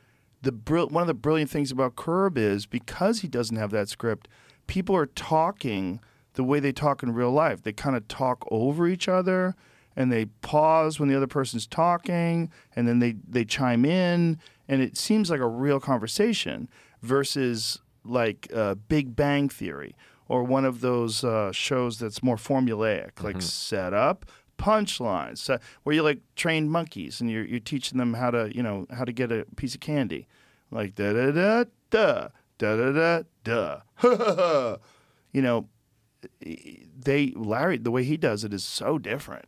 [0.43, 3.89] the brill- one of the brilliant things about curb is because he doesn't have that
[3.89, 4.29] script
[4.67, 6.01] people are talking
[6.35, 7.63] the way they talk in real life.
[7.63, 9.55] They kind of talk over each other
[9.95, 14.39] and they pause when the other person's talking and then they, they chime in
[14.69, 16.69] and it seems like a real conversation
[17.03, 19.97] versus like uh, big bang theory
[20.29, 24.27] or one of those uh, shows that's more formulaic like set up
[24.59, 25.49] punchlines
[25.83, 29.05] where you're like trained monkeys and you're, you're teaching them how to you know how
[29.05, 30.27] to get a piece of candy
[30.71, 32.29] like da da da da
[32.59, 34.77] da da da da
[35.33, 35.69] you know
[36.41, 39.47] they Larry the way he does it is so different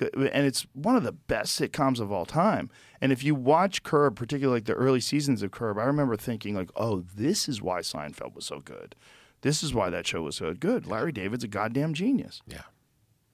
[0.00, 2.70] and it's one of the best sitcoms of all time.
[3.00, 6.54] And if you watch Curb, particularly like the early seasons of Curb, I remember thinking
[6.54, 8.94] like, "Oh, this is why Seinfeld was so good.
[9.40, 10.86] This is why that show was so good.
[10.86, 12.62] Larry David's a goddamn genius." Yeah.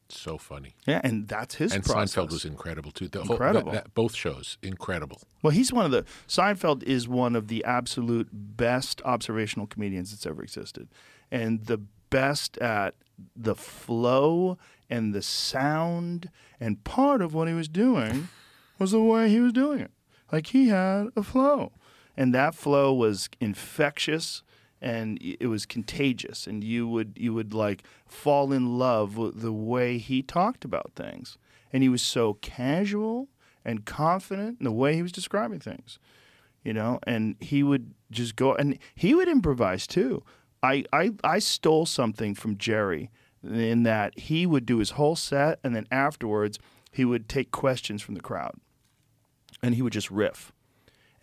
[0.09, 0.75] So funny.
[0.87, 2.15] Yeah, and that's his And process.
[2.17, 3.09] Seinfeld was incredible too.
[3.09, 3.73] The whole- Incredible.
[3.73, 5.21] that- that- both shows, incredible.
[5.43, 10.27] Well, he's one of the Seinfeld is one of the absolute best observational comedians that's
[10.27, 10.89] ever existed,
[11.31, 11.79] and the
[12.11, 12.95] best at
[13.35, 14.59] the flow
[14.91, 16.31] and the sound.
[16.61, 18.29] And part of what he was doing
[18.79, 19.91] was the way he was doing it.
[20.31, 21.73] Like he had a flow,
[22.17, 24.43] and that flow was infectious
[24.85, 29.53] and it was contagious and you would you would like fall in love with the
[29.53, 31.39] way he talked about things.
[31.73, 33.29] And he was so casual
[33.65, 35.99] and confident in the way he was describing things
[36.65, 36.99] you know?
[37.07, 40.25] And he would just go and he would improvise too.
[40.63, 43.11] I i, I stole something from jerry
[43.45, 46.59] in that he would do his whole set and then afterwards
[46.91, 48.55] he would take questions from the crowd.
[49.63, 50.53] And he would just riff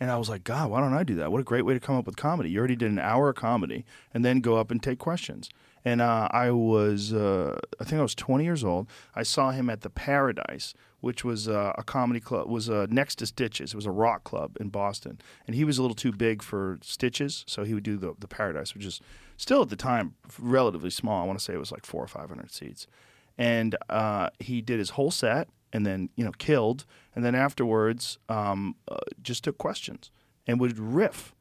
[0.02, 1.30] and I was like, God, why don't I do that?
[1.30, 2.50] What a great way to come up with comedy.
[2.50, 5.48] You already did an hour of comedy and then go up and take questions.
[5.84, 8.88] And uh, I was, uh, I think I was 20 years old.
[9.14, 13.14] I saw him at the Paradise, which was uh, a comedy club, was uh, next
[13.16, 13.74] to Stitches.
[13.74, 15.20] It was a rock club in Boston.
[15.46, 18.26] And he was a little too big for Stitches, so he would do the, the
[18.26, 19.00] Paradise, which is
[19.36, 21.22] still at the time relatively small.
[21.22, 22.88] I want to say it was like four or 500 seats.
[23.38, 26.84] And uh, he did his whole set and then you know killed,
[27.14, 30.10] and then afterwards um, uh, just took questions
[30.46, 31.34] and would riff,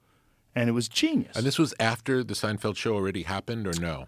[0.56, 1.36] and it was genius.
[1.36, 4.08] And this was after the Seinfeld show already happened, or no?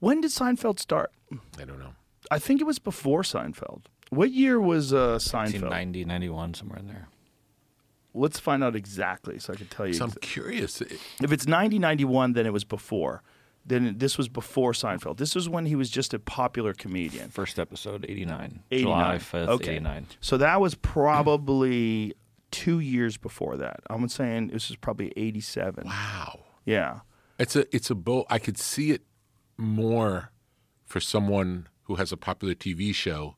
[0.00, 1.12] when did Seinfeld start?
[1.58, 1.94] I don't know.
[2.30, 3.82] I think it was before Seinfeld.
[4.10, 5.70] What year was uh, Seinfeld?
[5.70, 7.08] 1990, 91, somewhere in there.
[8.14, 9.94] Let's find out exactly so I can tell you.
[9.94, 10.80] So I'm curious.
[10.82, 13.22] if it's 90, 91, then it was before.
[13.64, 15.18] Then this was before Seinfeld.
[15.18, 17.30] This was when he was just a popular comedian.
[17.30, 18.62] First episode, 89.
[18.72, 18.82] 89.
[18.82, 19.70] July 5th, okay.
[19.76, 20.06] 89.
[20.20, 22.14] So that was probably
[22.50, 23.80] two years before that.
[23.88, 25.84] I'm saying this is probably 87.
[25.86, 26.40] Wow.
[26.64, 27.00] Yeah.
[27.38, 28.26] It's a it's a both.
[28.30, 29.02] I could see it
[29.56, 30.32] more
[30.84, 33.36] for someone who has a popular TV show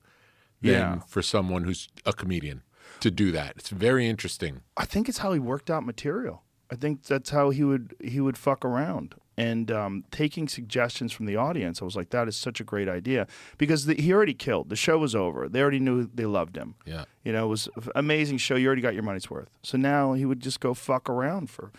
[0.61, 0.99] than Yeah.
[1.01, 2.63] for someone who's a comedian
[3.01, 3.55] to do that.
[3.57, 4.63] It's very interesting.
[4.77, 6.43] I think it's how he worked out material.
[6.71, 11.27] I think that's how he would he would fuck around and um, taking suggestions from
[11.27, 11.83] the audience.
[11.83, 13.27] I was like, that is such a great idea
[13.59, 14.69] because the, he already killed.
[14.69, 15.49] The show was over.
[15.49, 16.75] They already knew they loved him.
[16.85, 17.05] Yeah.
[17.25, 18.57] You know, it was an amazing show.
[18.57, 19.51] You already got your money's worth.
[19.63, 21.73] So now he would just go fuck around for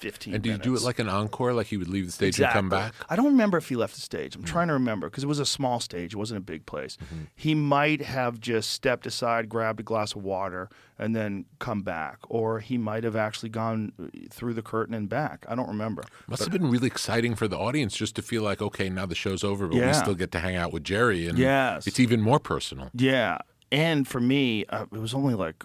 [0.00, 0.34] fifteen.
[0.34, 0.84] And do you do it minutes.
[0.84, 2.94] like an encore, like he would leave the stage and come back?
[3.08, 4.34] I don't remember if he left the stage.
[4.34, 6.14] I'm trying to remember because it was a small stage.
[6.14, 6.96] It wasn't a big place.
[7.04, 7.24] Mm-hmm.
[7.36, 10.68] He might have just stepped aside, grabbed a glass of water,
[10.98, 15.08] and then come back, or he might have actually gone uh, through the curtain and
[15.08, 15.44] back.
[15.48, 16.02] I don't remember.
[16.28, 19.14] Must have been really exciting for the audience just to feel like, okay, now the
[19.14, 19.92] show's over, but we Yeah.
[19.92, 21.86] still get to hang out with Jerry, and Yes.
[21.86, 22.90] it's even more personal.
[22.94, 23.38] Yeah,
[23.70, 25.62] and for me, uh, it was only like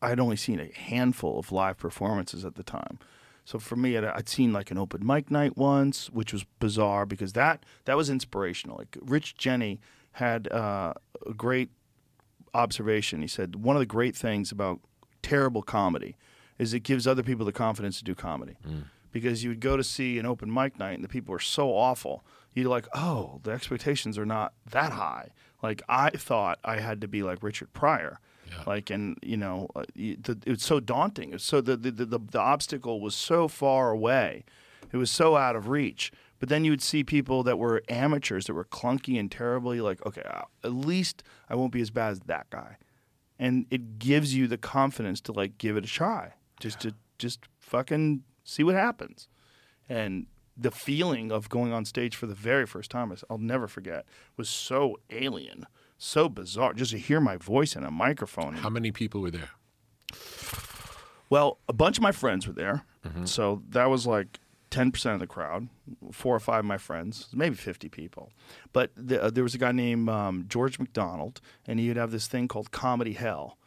[0.00, 2.98] I'd only seen a handful of live performances at the time.
[3.48, 7.06] So for me, I'd, I'd seen like an open mic night once, which was bizarre
[7.06, 8.76] because that that was inspirational.
[8.76, 9.78] Like Rich Jeni
[10.12, 10.92] had uh,
[11.26, 11.70] a great
[12.52, 13.22] observation.
[13.22, 14.80] He said one of the great things about
[15.22, 16.14] terrible comedy
[16.58, 18.58] is it gives other people the confidence to do comedy.
[19.12, 21.70] Because you would go to see an open mic night and the people were so
[21.70, 25.30] awful, you're like, oh, the expectations are not that high.
[25.62, 28.20] Like I thought I had to be like Richard Pryor.
[28.66, 31.30] Like and you know, uh, it was so daunting.
[31.30, 34.44] It was so the, the the the obstacle was so far away.
[34.92, 36.12] It was so out of reach.
[36.40, 40.04] But then you would see people that were amateurs that were clunky and terribly like,
[40.06, 42.76] okay, uh, at least I won't be as bad as that guy
[43.38, 47.40] and it gives you the confidence to like give it a try just to just
[47.58, 49.28] fucking see what happens
[49.88, 50.26] and
[50.56, 54.04] the feeling of going on stage for the very first time i'll never forget
[54.36, 55.66] was so alien
[55.98, 59.50] so bizarre just to hear my voice in a microphone How many people were there?
[61.30, 62.84] well, a bunch of my friends were there,
[63.24, 64.38] so that was like
[64.70, 65.68] ten percent of the crowd.
[66.12, 68.30] Four or five of my friends, maybe fifty people.
[68.72, 72.10] But the, uh, there was a guy named um, George McDonald, and he would have
[72.10, 73.58] this thing called Comedy Hell,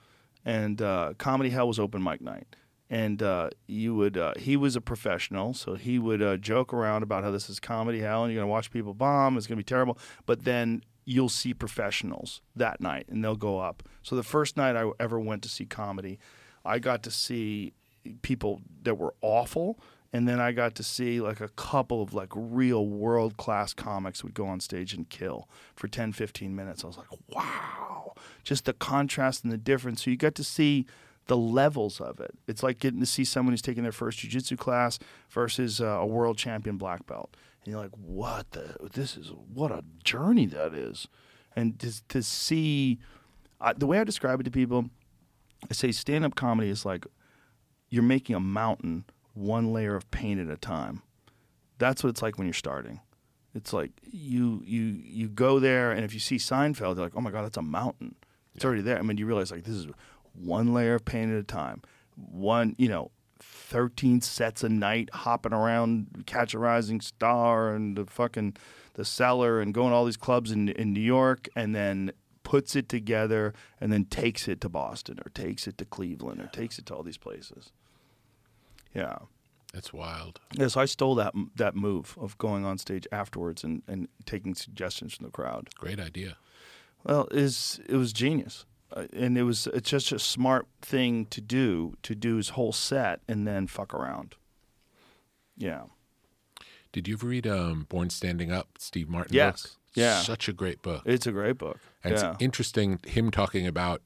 [0.46, 2.56] and uh, Comedy Hell was open mic night.
[2.90, 7.04] And uh, you would, uh, he was a professional, so he would uh, joke around
[7.04, 9.38] about how this is comedy hell, and you're gonna watch people bomb.
[9.38, 9.98] It's gonna be terrible.
[10.26, 13.84] But then you'll see professionals that night, and they'll go up.
[14.04, 16.20] So the first night I ever went to see comedy,
[16.64, 17.74] I got to see
[18.22, 19.80] people that were awful
[20.14, 24.24] and then I got to see like a couple of like real world class comics
[24.24, 26.84] would go on stage and kill for 10 15 minutes.
[26.84, 28.14] I was like, "Wow."
[28.44, 30.04] Just the contrast and the difference.
[30.04, 30.86] So you got to see
[31.28, 32.32] the levels of it.
[32.48, 35.00] It's like getting to see someone who's taking their first jiu-jitsu class
[35.30, 37.36] versus uh, a world champion black belt.
[37.64, 41.08] And you're like, "What the this is what a journey that is."
[41.56, 43.00] And to to see
[43.60, 44.90] I, the way I describe it to people,
[45.70, 47.06] I say stand up comedy is like
[47.90, 51.04] you're making a mountain one layer of paint at a time.
[51.78, 53.00] That's what it's like when you're starting.
[53.54, 57.22] It's like you you you go there and if you see Seinfeld, you're like, oh
[57.22, 58.16] my god, that's a mountain.
[58.56, 58.98] It's already there.
[58.98, 59.88] I mean, you realize like this is
[60.34, 61.82] one layer of paint at a time.
[62.16, 63.12] One, you know,
[63.72, 68.56] thirteen sets a night, hopping around, catch a rising star, and the fucking
[68.94, 72.12] the cellar, and going to all these clubs in in New York, and then
[72.44, 76.48] puts it together, and then takes it to Boston, or takes it to Cleveland, or
[76.48, 77.72] takes it to all these places.
[78.94, 79.18] Yeah.
[79.74, 80.42] That's wild.
[80.54, 85.14] Yes, I stole that that move of going on stage afterwards and, and taking suggestions
[85.14, 85.70] from the crowd.
[85.76, 86.36] Great idea.
[87.06, 88.66] Well, is it was genius,
[89.14, 93.22] and it was it's just a smart thing to do to do his whole set
[93.28, 94.36] and then fuck around.
[95.58, 95.84] Yeah.
[96.92, 99.34] Did you ever read um, Born Standing Up, Steve Martin?
[99.36, 99.62] Yes.
[99.62, 99.72] book?
[99.94, 100.22] Yeah.
[100.22, 101.04] Such a great book.
[101.06, 101.80] It's a great book.
[102.04, 102.32] And yeah.
[102.32, 104.02] it's interesting him talking about,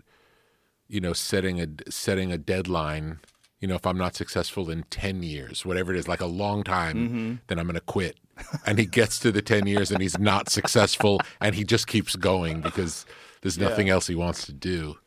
[0.88, 3.20] you know, setting a setting a deadline.
[3.60, 6.64] You know, if I'm not successful in ten years, whatever it is, like a long
[6.64, 7.34] time, Mm-hmm.
[7.48, 8.18] then I'm going to quit.
[8.66, 12.16] And he gets to the ten years and he's not successful, and he just keeps
[12.16, 13.06] going because
[13.45, 14.97] there's nothing else he wants to do.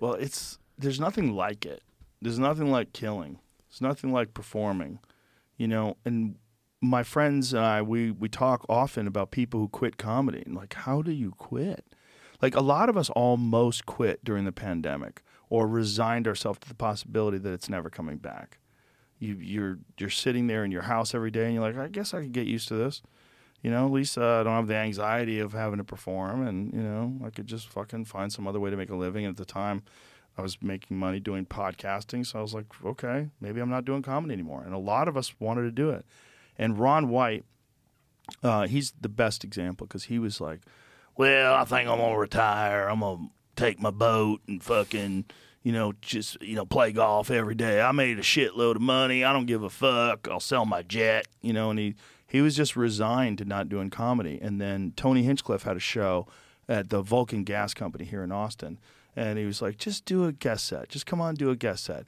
[0.00, 1.84] Well, it's there's nothing like it.
[2.20, 3.38] There's nothing like killing.
[3.68, 4.98] There's nothing like performing.
[5.56, 6.34] You know, and
[6.80, 10.74] my friends and I we we talk often about people who quit comedy and like
[10.74, 11.84] how do you quit?
[12.42, 16.74] Like a lot of us almost quit during the pandemic or resigned ourselves to the
[16.74, 18.58] possibility that it's never coming back.
[19.20, 22.12] You you're you're sitting there in your house every day and you're like, I guess
[22.12, 23.00] I could get used to this.
[23.66, 26.72] You know, at least uh, I don't have the anxiety of having to perform, and
[26.72, 29.24] you know, I could just fucking find some other way to make a living.
[29.24, 29.82] And at the time,
[30.38, 34.02] I was making money doing podcasting, so I was like, okay, maybe I'm not doing
[34.02, 34.62] comedy anymore.
[34.64, 36.06] And a lot of us wanted to do it.
[36.56, 37.44] And Ron White,
[38.40, 40.60] uh, he's the best example because he was like,
[41.16, 42.86] well, I think I'm gonna retire.
[42.86, 45.24] I'm gonna take my boat and fucking,
[45.64, 47.80] you know, just you know, play golf every day.
[47.80, 49.24] I made a shitload of money.
[49.24, 50.28] I don't give a fuck.
[50.30, 51.70] I'll sell my jet, you know.
[51.70, 51.96] And he
[52.26, 54.38] he was just resigned to not doing comedy.
[54.40, 56.26] And then Tony Hinchcliffe had a show
[56.68, 58.78] at the Vulcan Gas Company here in Austin,
[59.14, 60.88] and he was like, just do a guest set.
[60.88, 62.06] Just come on, do a guest set.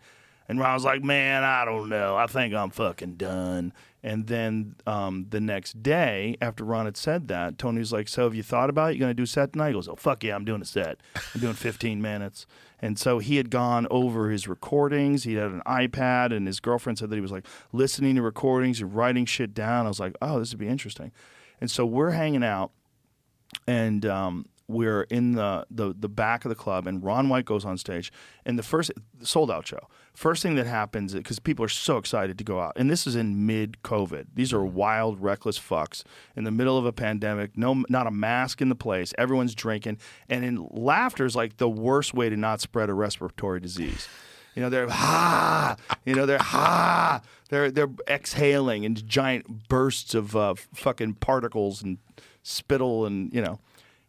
[0.49, 2.17] And Ron was like, man, I don't know.
[2.17, 3.73] I think I'm fucking done.
[4.03, 8.25] And then um, the next day, after Ron had said that, Tony was like, so
[8.25, 8.95] have you thought about it?
[8.95, 9.69] You going to do a set tonight?
[9.69, 10.99] He goes, oh, fuck yeah, I'm doing a set.
[11.35, 12.47] I'm doing 15 minutes.
[12.81, 15.25] And so he had gone over his recordings.
[15.25, 18.81] He had an iPad, and his girlfriend said that he was like listening to recordings
[18.81, 19.87] and writing shit down.
[19.87, 21.11] I was like, oh, this would be interesting.
[21.61, 22.71] And so we're hanging out
[23.67, 27.65] and um, we're in the, the the back of the club, and Ron White goes
[27.65, 28.13] on stage,
[28.45, 28.93] and the first
[29.23, 29.89] sold out show.
[30.15, 33.17] First thing that happens because people are so excited to go out, and this is
[33.17, 34.27] in mid COVID.
[34.35, 36.05] These are wild, reckless fucks
[36.37, 37.57] in the middle of a pandemic.
[37.57, 39.15] No, not a mask in the place.
[39.17, 43.61] Everyone's drinking, and in laughter is like the worst way to not spread a respiratory
[43.61, 44.07] disease.
[44.55, 45.77] You know, they're ha.
[46.05, 47.23] You know, they're ha.
[47.49, 51.99] They're they're exhaling in giant bursts of uh, fucking particles and
[52.43, 53.61] spittle and you know.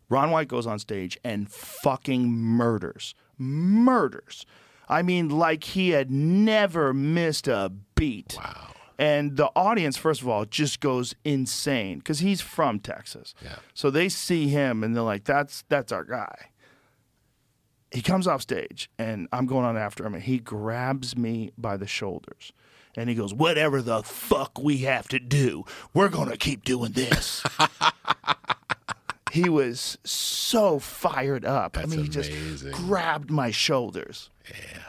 [0.10, 4.45] Ron White goes on stage and fucking murders, murders.
[4.88, 8.36] I mean, like he had never missed a beat.
[8.38, 8.69] Wow.
[8.98, 13.34] And the audience, first of all, just goes insane because he's from Texas.
[13.41, 13.56] Yeah.
[13.73, 16.49] So they see him and they're like, "That's that's our guy."
[17.91, 21.77] He comes off stage and I'm going on after him and he grabs me by
[21.77, 22.52] the shoulders
[22.98, 25.64] and he goes, "Whatever the fuck we have to do,
[25.94, 27.41] we're gonna keep doing this."
[29.31, 31.77] he was so fired up.
[31.77, 32.31] I That's mean, he just
[32.72, 34.30] grabbed my shoulders.
[34.49, 34.80] Yeah.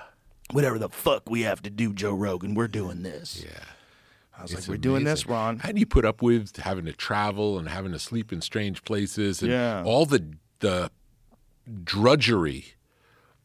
[0.53, 3.45] Whatever the fuck we have to do, Joe Rogan, we're doing this.
[3.45, 3.59] Yeah.
[4.37, 5.27] I was It's like, we're doing this.
[5.27, 5.59] Ron.
[5.59, 8.83] How do you put up with having to travel and having to sleep in strange
[8.85, 9.83] places and Yeah.
[9.85, 10.25] all the
[10.61, 10.91] the
[11.85, 12.75] drudgery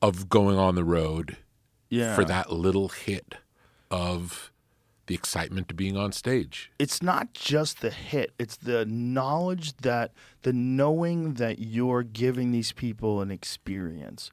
[0.01, 1.37] of going on the road
[1.89, 2.15] Yeah.
[2.15, 3.35] for that little hit
[3.91, 4.51] of
[5.07, 6.71] the excitement of being on stage?
[6.79, 10.11] it's not just the hit it's the knowledge that
[10.43, 14.31] the knowing that you're giving these people an experience.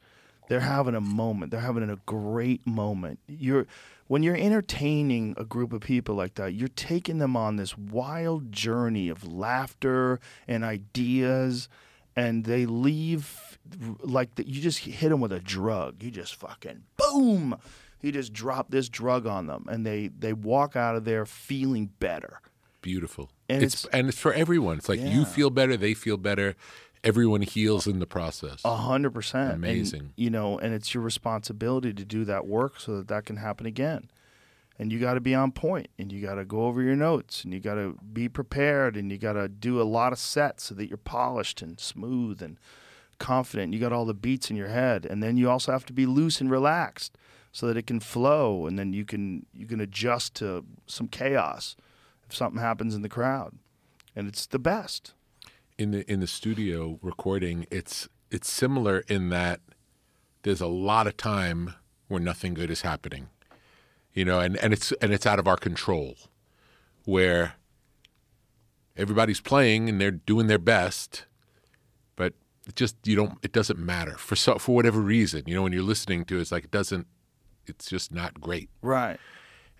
[0.49, 3.19] They're having a moment they're having a great moment.
[3.27, 3.66] You're
[4.09, 8.53] when you're entertaining a group of people like that you're taking them on this wild
[8.53, 11.69] journey of laughter and ideas
[12.15, 13.59] and they leave
[14.03, 16.03] like the, you just hit them with a drug.
[16.03, 17.57] You just fucking boom
[18.02, 21.86] you just drop this drug on them and they they walk out of there feeling
[21.98, 22.40] better
[22.82, 23.30] Beautiful.
[23.48, 24.78] And it's, it's- and it's for everyone.
[24.78, 26.56] It's like you feel better, they feel better.
[27.04, 28.60] Everyone heals in the process.
[28.64, 29.54] A hundred percent.
[29.54, 30.00] Amazing.
[30.00, 33.36] And, you know, and it's your responsibility to do that work so that that can
[33.36, 34.10] happen again.
[34.80, 37.44] And you got to be on point, and you got to go over your notes,
[37.44, 40.64] and you got to be prepared, and you got to do a lot of sets
[40.64, 42.56] so that you're polished and smooth and
[43.18, 43.72] confident.
[43.72, 46.06] You got all the beats in your head, and then you also have to be
[46.06, 47.16] loose and relaxed
[47.52, 51.76] so that it can flow, and then you can you can adjust to some chaos
[52.26, 53.52] if something happens in the crowd,
[54.16, 55.14] and it's the best.
[55.78, 59.60] in the in the studio recording, it's it's similar in that
[60.42, 61.74] there's a lot of time
[62.08, 63.28] where nothing good is happening,
[64.12, 66.16] you know, and, and it's and it's out of our control,
[67.04, 67.54] where
[68.96, 71.26] everybody's playing and they're doing their best,
[72.16, 72.34] but
[72.66, 75.72] it just you don't it doesn't matter for so for whatever reason, you know, when
[75.72, 77.06] you're listening to it, it's like it doesn't,
[77.66, 79.18] it's just not great Right.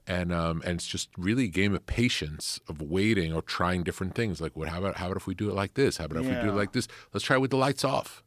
[0.07, 4.15] and um, and it's just really a game of patience of waiting or trying different
[4.15, 4.41] things.
[4.41, 4.69] Like, what?
[4.69, 5.99] How about how about if we do it like this?
[5.99, 6.89] How about if we do it like this?
[7.13, 8.23] Let's try it with the lights off.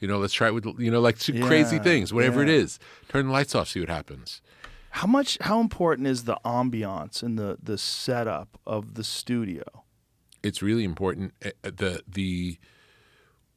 [0.00, 2.54] You know, let's try it with you know like some crazy things, whatever it yeah.
[2.62, 2.78] is.
[3.08, 4.40] Turn the lights off, see what happens.
[4.90, 5.36] How much?
[5.42, 9.64] How important is the ambiance and the the setup of the studio?
[10.42, 11.34] it's really important.
[11.44, 12.58] Uh, The the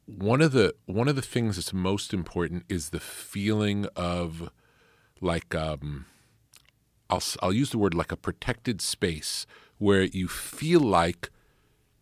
[0.06, 4.50] one of the one of the things that's most important is the feeling of
[5.22, 6.06] like um,
[7.10, 9.46] I'll I'll use the word like a protected space
[9.78, 11.30] where you feel like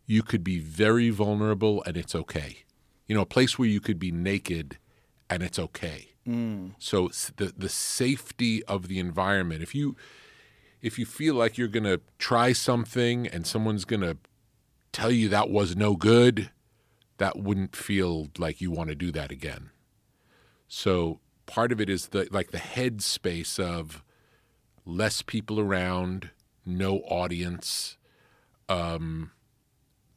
[0.05, 2.63] you could be very vulnerable and it's okay.
[3.07, 4.77] You know, a place where you could be naked
[5.29, 6.07] and it's okay.
[6.79, 9.61] So the the safety of the environment.
[9.61, 9.95] If you
[10.81, 14.17] if you feel like you're going to try something and someone's going to
[14.91, 16.51] tell you that was no good,
[17.17, 19.71] that wouldn't feel like you want to do that again.
[20.67, 21.19] So
[21.49, 24.03] part of it is the like the head space of
[24.85, 26.29] less people around,
[26.65, 27.97] no audience.
[28.69, 29.31] Um,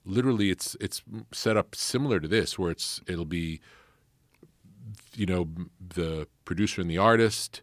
[0.05, 1.03] literally, it's it's
[1.33, 3.61] set up similar to this, where it's it'll be,
[5.15, 5.49] you know,
[5.81, 7.63] the producer and the artist,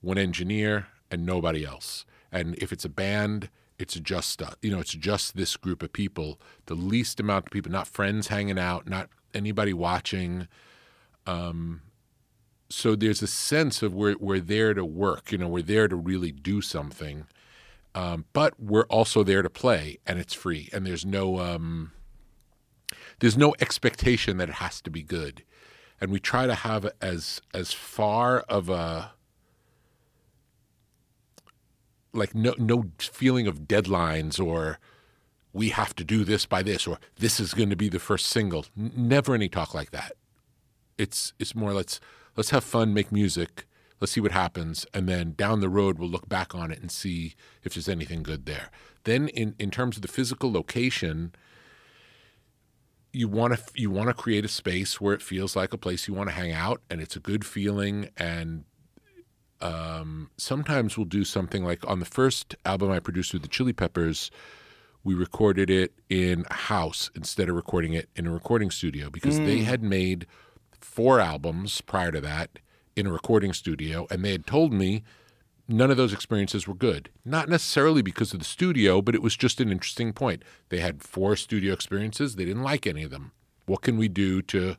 [0.00, 2.06] one engineer, and nobody else.
[2.32, 5.92] And if it's a band, it's just uh, you know it's just this group of
[5.92, 10.48] people, the least amount of people, not friends hanging out, not anybody watching.
[11.26, 11.82] Um,
[12.70, 15.32] so there's a sense of we're we're there to work.
[15.32, 17.26] You know, we're there to really do something,
[17.94, 21.92] um, but we're also there to play, and it's free, and there's no um,
[23.18, 25.42] there's no expectation that it has to be good,
[26.00, 29.12] and we try to have as as far of a
[32.12, 34.78] like no no feeling of deadlines or
[35.52, 38.26] we have to do this by this or this is going to be the first
[38.26, 38.66] single.
[38.78, 40.12] N- never any talk like that.
[40.98, 42.00] It's it's more let's
[42.36, 43.66] let's have fun, make music,
[44.00, 46.90] let's see what happens, and then down the road we'll look back on it and
[46.90, 48.70] see if there's anything good there.
[49.04, 51.32] Then in in terms of the physical location,
[53.12, 56.06] you want to you want to create a space where it feels like a place
[56.06, 58.64] you want to hang out and it's a good feeling and
[59.60, 63.72] um, sometimes we'll do something like on the first album I produced with the Chili
[63.72, 64.30] Peppers,
[65.04, 69.38] we recorded it in a house instead of recording it in a recording studio because
[69.38, 70.26] they had made
[70.80, 72.58] four albums prior to that
[72.96, 75.02] in a recording studio and they had told me
[75.68, 77.10] none of those experiences were good.
[77.24, 80.42] Not necessarily because of the studio, but it was just an interesting point.
[80.68, 83.32] They had four studio experiences, they didn't like any of them.
[83.66, 84.76] What can we do to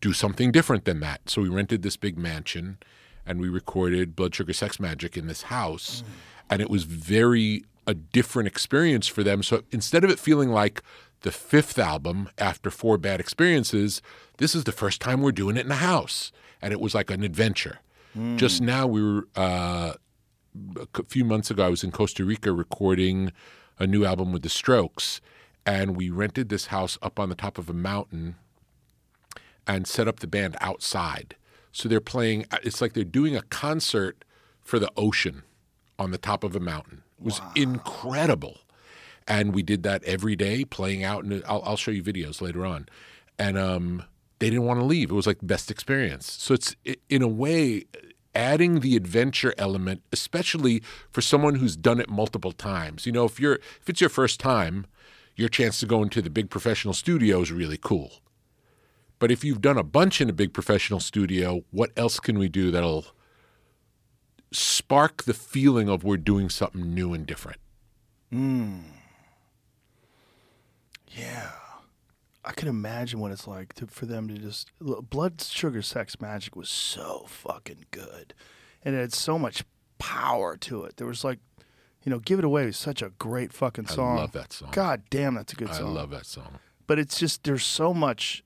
[0.00, 1.30] do something different than that?
[1.30, 2.78] So we rented this big mansion
[3.24, 6.10] and we recorded Blood Sugar Sex Magik in this house mm.
[6.50, 9.42] and it was very a different experience for them.
[9.42, 10.82] So instead of it feeling like
[11.22, 14.02] the fifth album after four bad experiences,
[14.38, 16.32] this is the first time we're doing it in a house.
[16.62, 17.80] And it was like an adventure.
[18.36, 19.92] Just now, we were, uh,
[20.94, 23.30] a few months ago, I was in Costa Rica recording
[23.78, 25.20] a new album with the Strokes.
[25.66, 28.36] And we rented this house up on the top of a mountain
[29.66, 31.36] and set up the band outside.
[31.72, 34.24] So they're playing, it's like they're doing a concert
[34.62, 35.42] for the ocean
[35.98, 37.02] on the top of a mountain.
[37.18, 38.60] It was incredible.
[39.28, 41.24] And we did that every day, playing out.
[41.24, 42.88] And I'll, I'll show you videos later on.
[43.38, 44.04] And um,
[44.38, 45.10] they didn't want to leave.
[45.10, 46.30] It was like the best experience.
[46.32, 46.76] So it's,
[47.08, 47.84] in a way,
[48.36, 53.06] adding the adventure element, especially for someone who's done it multiple times.
[53.06, 54.86] You know, if you're if it's your first time,
[55.34, 58.20] your chance to go into the big professional studio is really cool.
[59.18, 62.48] But if you've done a bunch in a big professional studio, what else can we
[62.48, 63.06] do that'll
[64.52, 67.58] spark the feeling of we're doing something new and different?
[71.08, 71.50] Yeah.
[72.44, 76.16] I can imagine what it's like to, for them to just look, blood sugar sex
[76.16, 78.34] magik was so fucking good,
[78.84, 79.64] and it had so much
[79.98, 80.96] power to it.
[80.96, 81.40] There was like,
[82.04, 84.18] you know, give it away was such a great fucking song.
[84.18, 84.68] I love that song.
[84.70, 85.86] God damn, that's a good song.
[85.88, 86.58] I love that song.
[86.86, 88.44] But it's just there's so much,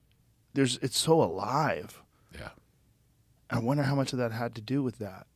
[0.55, 2.01] there's it's so alive.
[2.33, 2.49] Yeah.
[3.51, 5.27] I wonder how much of that had to do with that.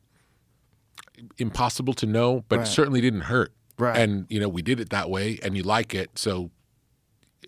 [1.38, 2.66] Impossible to know, but Right.
[2.66, 3.52] it certainly didn't hurt.
[3.78, 3.96] Right.
[3.96, 6.18] And, you know, we did it that way and you like it.
[6.18, 6.50] So,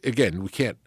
[0.05, 0.79] again, we can't,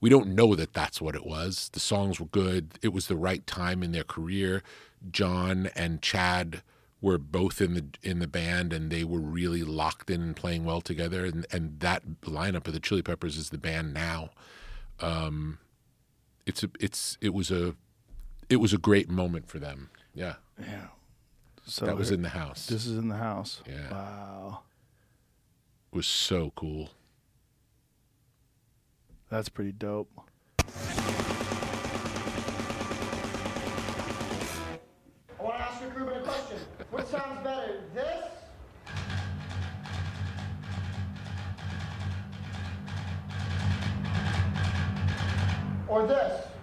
[0.00, 1.70] we don't know that that's what it was.
[1.72, 2.78] The songs were good.
[2.82, 4.62] It was the right time in their career.
[5.10, 6.62] John and Chad
[7.00, 10.64] were both in the in the band and they were really locked in and playing
[10.64, 14.30] well together and and that lineup of the Chili Peppers is the band now.
[15.00, 15.58] Um
[16.46, 17.74] it's a it's it was a
[18.48, 19.90] it was a great moment for them.
[20.14, 20.36] Yeah.
[20.58, 20.86] Yeah.
[21.66, 22.66] So that was in the house.
[22.66, 23.62] This is in the house.
[23.66, 23.90] Yeah.
[23.90, 24.60] Wow.
[25.92, 26.90] It was so cool.
[29.30, 30.08] That's pretty dope.
[35.38, 36.58] I want to ask Rick Rubin a question.
[36.90, 38.24] What sounds better, this?
[45.88, 46.53] Or this?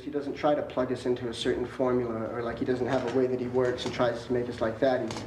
[0.00, 2.86] Is he doesn't try to plug us into a certain formula or like he doesn't
[2.86, 5.00] have a way that he works and tries to make us like that.
[5.00, 5.22] He's,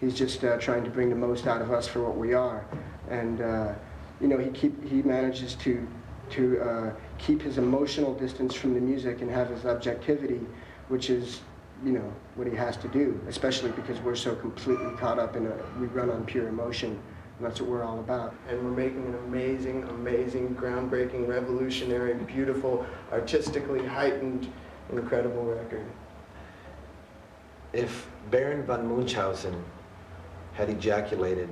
[0.00, 2.64] he's just uh, trying to bring the most out of us for what we are.
[3.10, 3.74] And, uh,
[4.20, 5.86] you know, he, keep, he manages to,
[6.30, 10.40] to uh, keep his emotional distance from the music and have his objectivity,
[10.88, 11.40] which is,
[11.84, 15.46] you know, what he has to do, especially because we're so completely caught up in
[15.46, 17.00] a, we run on pure emotion.
[17.42, 18.36] And that's what we're all about.
[18.48, 24.52] And we're making an amazing, amazing, groundbreaking, revolutionary, beautiful, artistically heightened,
[24.92, 25.84] incredible record.
[27.72, 29.60] If Baron von Munchausen
[30.52, 31.48] had ejaculated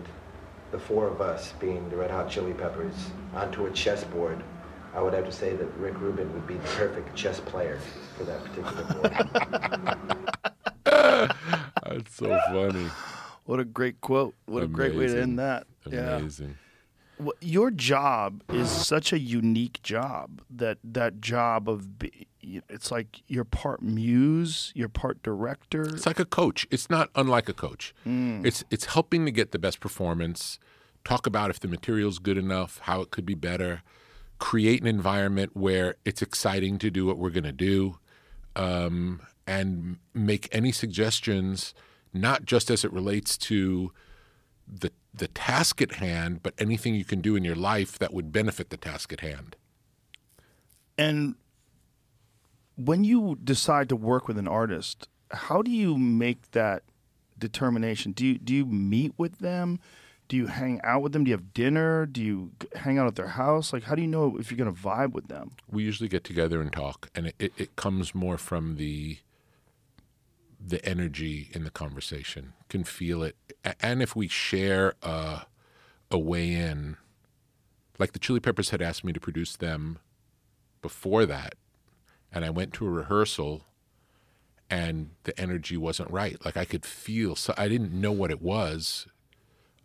[0.71, 2.95] the four of us, being the Red Hot Chili Peppers,
[3.35, 4.45] onto a chessboard,
[4.95, 7.81] I would have to say that Rick Rubin would be the perfect chess player
[8.17, 9.13] for that particular board.
[11.85, 12.87] That's so funny.
[13.45, 14.37] What a great quote.
[14.47, 15.67] What a great way to end that.
[15.89, 16.17] Yeah.
[16.17, 16.57] Amazing.
[17.23, 23.23] Wh- Your job is such a unique job that that job of be, it's like
[23.29, 25.83] you're part muse, you're part director.
[25.83, 26.67] It's like a coach.
[26.71, 27.95] It's not unlike a coach.
[28.07, 30.59] It's it's helping to get the best performance.
[31.05, 33.83] Talk about if the material's good enough, how it could be better.
[34.39, 37.99] Create an environment where it's exciting to do what we're going to do,
[38.57, 41.75] um, and make any suggestions,
[42.15, 43.93] not just as it relates to
[44.71, 48.33] the the task at hand, but anything you can do in your life that would
[48.33, 49.57] benefit the task at hand.
[50.97, 51.35] And
[52.77, 56.83] when you decide to work with an artist, how do you make that
[57.39, 58.13] determination?
[58.13, 59.81] Do you do you meet with them?
[60.29, 61.25] Do you hang out with them?
[61.25, 62.07] Do you have dinner?
[62.07, 63.73] Do you hang out at their house?
[63.73, 65.51] Like, how do you know if you're going to vibe with them?
[65.69, 69.19] we usually get together and talk and it, it, it comes more from the
[70.65, 73.37] the energy in the conversation can feel it.
[73.81, 75.43] And if we share a,
[76.11, 76.97] a way in
[77.99, 79.99] like the chili peppers had asked me to produce them
[80.81, 81.55] before that
[82.33, 83.67] and i went to a rehearsal
[84.71, 86.43] and the energy wasn't right.
[86.43, 89.07] Like i could feel so i didn't know what it was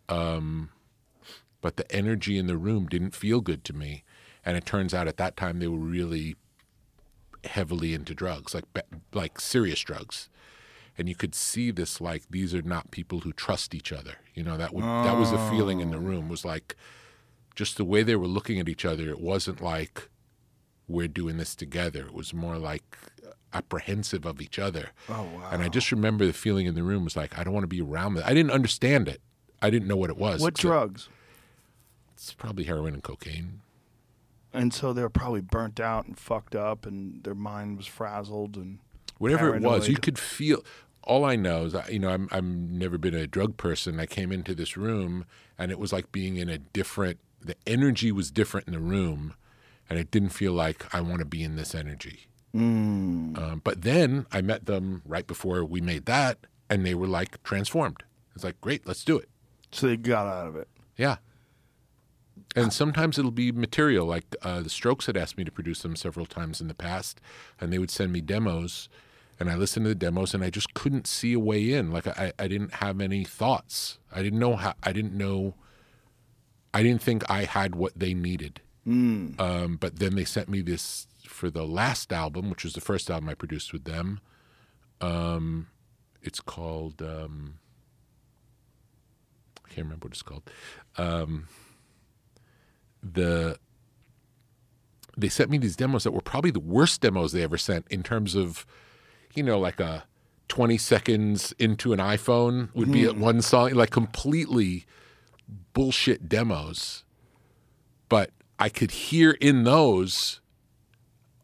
[0.08, 0.70] um,
[1.60, 4.04] but the energy in the room didn't feel good to me.
[4.44, 6.36] And it turns out at that time they were really
[7.44, 8.64] heavily into drugs like
[9.12, 10.28] like serious drugs
[10.98, 14.42] and you could see this like these are not people who trust each other you
[14.42, 16.00] know that would that was the feeling in the oh.
[16.00, 16.76] room was like
[17.54, 20.08] just the way they were looking at each other it wasn't like
[20.88, 22.98] we're doing this together it was more like
[23.52, 25.48] apprehensive of each other Oh wow!
[25.50, 27.68] and i just remember the feeling in the room was like i don't want to
[27.68, 29.20] be around that i didn't understand it
[29.62, 31.08] i didn't know what it was what drugs?
[32.12, 33.60] it's probably heroin and cocaine
[34.52, 38.56] And so they were probably burnt out and fucked up, and their mind was frazzled.
[38.56, 38.78] And
[39.18, 40.64] whatever it was, you could feel.
[41.06, 44.00] All I know is, you know, I'm I'm never been a drug person.
[44.00, 45.24] I came into this room,
[45.58, 47.18] and it was like being in a different.
[47.40, 49.34] The energy was different in the room,
[49.88, 52.26] and it didn't feel like I want to be in this energy.
[52.54, 56.38] Um, but then I met them right before we made that,
[56.70, 58.02] and they were like transformed.
[58.34, 59.28] It's like, great, let's do it.
[59.70, 60.68] so they got out of it.
[60.96, 61.16] Yeah.
[62.54, 64.06] And sometimes it'll be material.
[64.06, 67.20] Like uh, the Strokes had asked me to produce them several times in the past,
[67.60, 68.88] and they would send me demos,
[69.38, 71.92] and I listened to the demos, and I just couldn't see a way in.
[71.92, 73.98] Like I, I didn't have any thoughts.
[74.12, 74.74] I didn't know how.
[74.82, 75.54] I didn't know.
[76.72, 78.60] I didn't think I had what they needed.
[79.40, 83.10] Um, but then they sent me this for the last album, which was the first
[83.10, 84.20] album I produced with them.
[85.00, 85.68] Um,
[86.22, 87.02] it's called.
[87.02, 87.58] Um,
[89.64, 90.48] I can't remember what it's called.
[90.96, 91.48] Um,
[93.02, 93.58] the
[95.16, 98.02] they sent me these demos that were probably the worst demos they ever sent in
[98.02, 98.66] terms of,
[99.36, 100.04] you know, like a
[100.48, 103.20] 20 seconds into an iPhone would be at mm-hmm.
[103.20, 104.86] one song, like completely
[105.72, 107.04] bullshit demos.
[108.08, 110.40] But I could hear in those,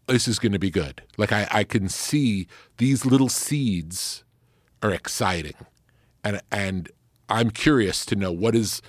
[0.07, 1.03] this is going to be good.
[1.17, 2.47] Like I, I can see
[2.79, 4.25] these little seeds
[4.83, 5.55] are exciting.
[6.25, 6.91] And, and
[7.29, 8.83] I'm curious to know what is,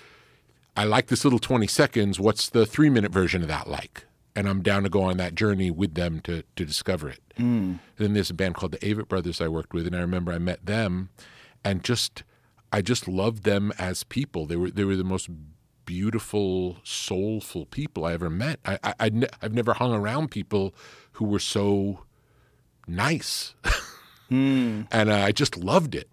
[0.77, 2.19] I like this little 20 seconds.
[2.19, 4.05] What's the three minute version of that like?
[4.35, 7.19] And I'm down to go on that journey with them to, to discover it.
[7.37, 10.31] And then there's a band called the Avett Brothers I worked with, and I remember
[10.31, 11.09] I met them,
[11.63, 12.23] and just
[12.71, 14.45] I just loved them as people.
[14.47, 15.29] They were they were the most
[15.85, 18.59] beautiful, soulful people I ever met.
[18.65, 20.73] I, I I'd ne- I've never hung around people
[21.13, 21.99] who were so
[22.87, 23.53] nice,
[24.29, 26.09] and uh, I just loved it.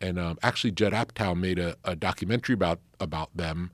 [0.00, 3.70] And um, actually, Judd Apatow made a, a documentary about about them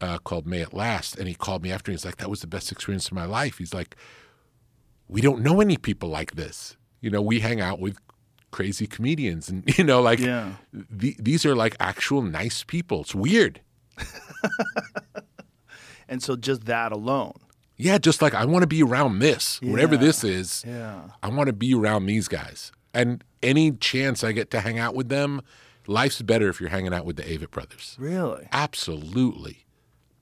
[0.00, 1.90] uh, called "May It Last," and he called me after.
[1.90, 3.96] and He's like, "That was the best experience of my life." He's like,
[5.08, 6.76] "We don't know any people like this.
[7.00, 7.96] You know, we hang out with
[8.50, 10.54] crazy comedians, and you know, like Yeah.
[10.72, 13.02] the, these are like actual nice people.
[13.02, 13.60] It's weird."
[16.08, 17.34] And so just that alone.
[17.76, 20.64] Yeah, just like I want to be around this, whatever this is.
[20.66, 21.02] Yeah.
[21.22, 22.72] I want to be around these guys.
[22.92, 25.40] And any chance I get to hang out with them,
[25.86, 27.94] life's better if you're hanging out with the Avett brothers.
[27.96, 28.48] Really?
[28.50, 29.66] Absolutely.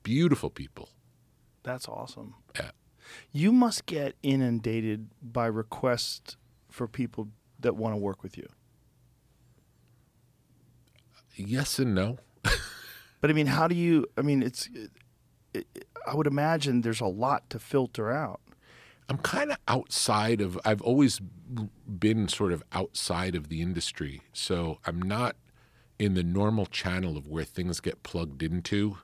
[0.09, 0.89] Beautiful people.
[1.61, 2.33] That's awesome.
[2.55, 2.71] Yeah.
[3.31, 6.35] You must get inundated by requests
[6.67, 7.27] for people
[7.59, 8.47] that want to work with you.
[11.35, 12.17] Yes and no.
[13.21, 14.07] But I mean, how do you?
[14.17, 14.67] I mean, it's.
[14.73, 14.89] It,
[15.53, 18.39] it, I would imagine there's a lot to filter out.
[19.09, 20.57] I'm kind of outside of.
[20.65, 25.35] I've always been sort of outside of the industry, so I'm not
[25.99, 28.97] in the normal channel of where things get plugged into.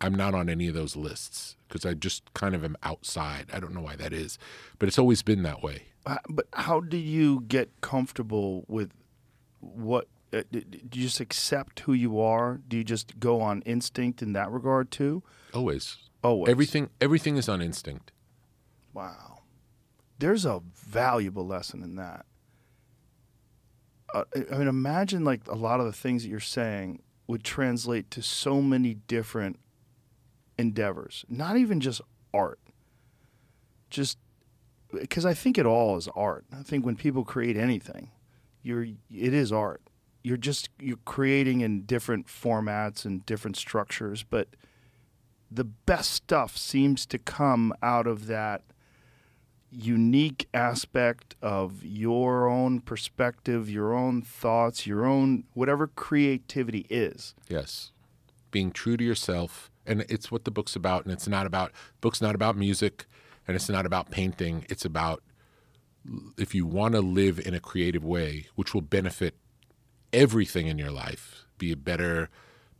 [0.00, 3.46] I'm not on any of those lists because I just kind of am outside.
[3.52, 4.38] I don't know why that is,
[4.78, 5.84] but it's always been that way.
[6.06, 8.90] Uh, But how do you get comfortable with
[9.60, 10.08] what?
[10.32, 10.62] Uh, do
[10.92, 12.60] you just accept who you are?
[12.68, 15.22] Do you just go on instinct in that regard too?
[15.54, 15.96] Always.
[16.22, 16.50] Always.
[16.50, 16.90] Everything.
[17.00, 18.10] Everything is on instinct.
[18.92, 19.42] Wow.
[20.18, 22.26] There's a valuable lesson in that.
[24.12, 28.10] Uh, I mean, imagine like a lot of the things that you're saying would translate
[28.12, 29.58] to so many different
[30.58, 32.00] endeavors, not even just
[32.32, 32.60] art.
[33.90, 34.18] Just
[34.92, 36.44] because I think it all is art.
[36.52, 38.10] I think when people create anything,
[38.62, 39.82] you're it is art.
[40.22, 44.48] You're just you're creating in different formats and different structures, but
[45.50, 48.62] the best stuff seems to come out of that
[49.70, 57.34] unique aspect of your own perspective, your own thoughts, your own whatever creativity is.
[57.48, 57.92] Yes.
[58.50, 59.70] Being true to yourself.
[59.86, 61.04] And it's what the book's about.
[61.04, 63.06] And it's not about, book's not about music
[63.46, 64.64] and it's not about painting.
[64.68, 65.22] It's about
[66.36, 69.34] if you want to live in a creative way, which will benefit
[70.12, 72.28] everything in your life, be a better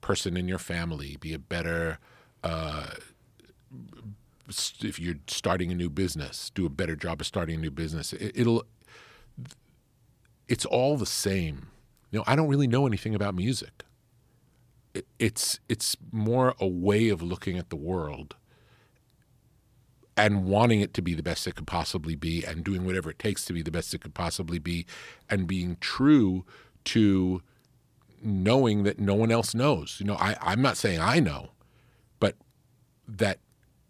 [0.01, 1.99] person in your family, be a better,
[2.43, 2.87] uh,
[4.83, 8.13] if you're starting a new business, do a better job of starting a new business.
[8.13, 8.65] It, it'll,
[10.49, 11.69] it's all the same.
[12.11, 13.85] You know, I don't really know anything about music
[15.19, 18.37] it's it's more a way of looking at the world
[20.17, 23.19] and wanting it to be the best it could possibly be and doing whatever it
[23.19, 24.87] takes to be the best it could possibly be
[25.29, 26.45] and being true
[26.85, 27.43] to
[28.23, 29.97] knowing that no one else knows.
[29.99, 31.51] You know I, i'm not saying i know
[32.21, 32.37] but
[33.09, 33.39] that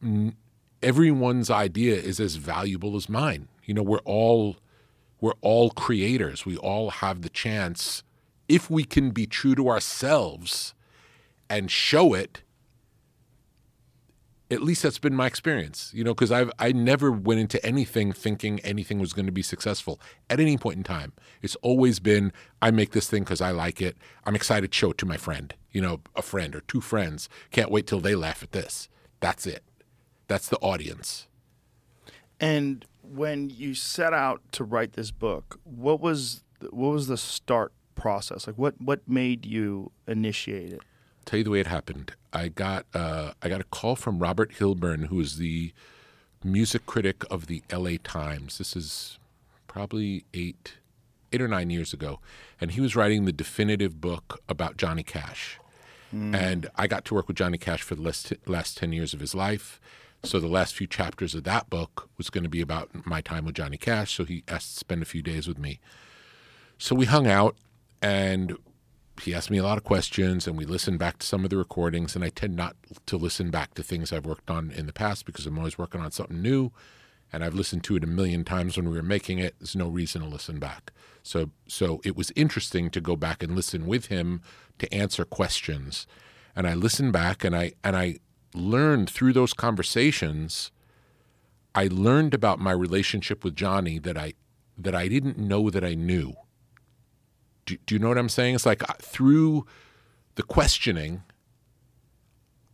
[0.03, 0.37] n-
[0.83, 3.49] everyone's idea is as valuable as mine.
[3.65, 4.57] You know we're all
[5.21, 6.45] we're all creators.
[6.45, 8.03] We all have the chance
[8.49, 10.74] if we can be true to ourselves
[11.55, 12.43] and show it
[14.51, 18.13] at least that's been my experience you know because i've i never went into anything
[18.13, 21.13] thinking anything was going to be successful at any point in time.
[21.43, 23.97] It's always been i make this thing because i like it.
[24.25, 27.29] I'm excited to show it to my friend you know a friend or two friends.
[27.51, 28.89] Can't wait till they laugh at this.
[29.21, 29.63] That's it.
[30.29, 31.27] That's the audience.
[32.41, 37.73] And when you set out to write this book, what was what was the start
[37.95, 38.47] process?
[38.47, 40.83] Like what what made you initiate it?
[41.25, 42.13] Tell you the way it happened.
[42.33, 45.73] I got uh, I got a call from Robert Hilburn, who is the
[46.43, 47.99] music critic of the L.A.
[47.99, 48.59] Times.
[48.59, 49.19] This is
[49.67, 50.75] probably eight
[51.33, 52.21] eight or nine years ago,
[52.61, 55.59] and he was writing the definitive book about Johnny Cash.
[56.35, 59.21] And I got to work with Johnny Cash for the last, last 10 years of
[59.21, 59.81] his life.
[60.23, 63.45] So the last few chapters of that book was going to be about my time
[63.45, 64.15] with Johnny Cash.
[64.15, 65.81] So he asked to spend a few days with me.
[66.79, 67.57] So we hung out
[68.01, 68.57] and
[69.23, 71.57] he asked me a lot of questions and we listened back to some of the
[71.57, 72.15] recordings.
[72.15, 72.77] And I tend not
[73.07, 76.01] to listen back to things I've worked on in the past because I'm always working
[76.01, 76.73] on something new.
[77.33, 79.55] And I've listened to it a million times when we were making it.
[79.59, 80.93] There's no reason to listen back.
[81.23, 84.41] So, so it was interesting to go back and listen with him
[84.79, 86.07] to answer questions.
[86.55, 88.19] And I listened back and I and I
[88.55, 90.71] learned through those conversations.
[91.75, 94.35] I learned about my relationship with Johnny that I
[94.79, 96.35] that I didn't know that I knew.
[97.67, 98.55] Do, do you know what I'm saying?
[98.55, 99.67] It's like uh, through
[100.35, 101.23] the questioning,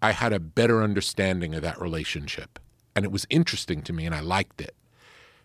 [0.03, 2.59] I had a better understanding of that relationship.
[2.97, 4.75] And it was interesting to me and I liked it.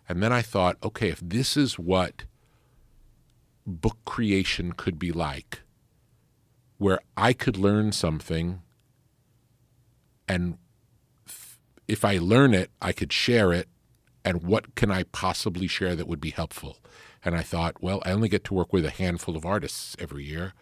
[0.08, 2.26] And then I thought, okay, if this is what
[3.66, 5.62] book creation could be like,
[6.78, 8.62] where I could learn something
[10.28, 10.58] and
[11.88, 13.68] if I learn it, I could share it.
[14.24, 16.80] And what can I possibly share that would be helpful?
[17.26, 20.24] And I thought, well, I only get to work with a handful of artists every
[20.24, 20.54] year.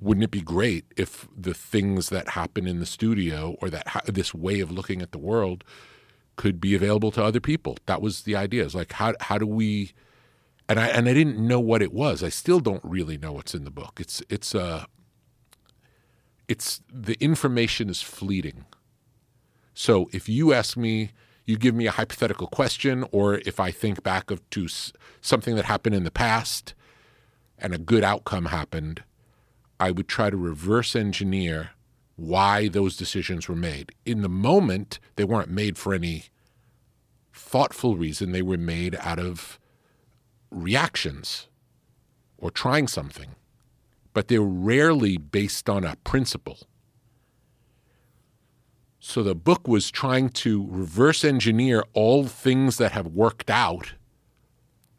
[0.00, 4.02] Wouldn't it be great if the things that happen in the studio or that ha-
[4.06, 5.64] this way of looking at the world
[6.36, 7.76] could be available to other people?
[7.86, 8.64] That was the idea.
[8.64, 9.92] It's like how how do we
[10.68, 12.22] and I and I didn't know what it was.
[12.22, 13.98] I still don't really know what's in the book.
[14.00, 14.84] It's it's uh
[16.46, 18.66] it's the information is fleeting.
[19.74, 21.10] So if you ask me,
[21.48, 24.68] you give me a hypothetical question, or if I think back of to
[25.22, 26.74] something that happened in the past
[27.56, 29.02] and a good outcome happened,
[29.80, 31.70] I would try to reverse engineer
[32.16, 33.92] why those decisions were made.
[34.04, 36.24] In the moment, they weren't made for any
[37.32, 38.32] thoughtful reason.
[38.32, 39.58] They were made out of
[40.50, 41.48] reactions
[42.36, 43.36] or trying something,
[44.12, 46.67] but they're rarely based on a principle.
[49.00, 53.94] So the book was trying to reverse engineer all things that have worked out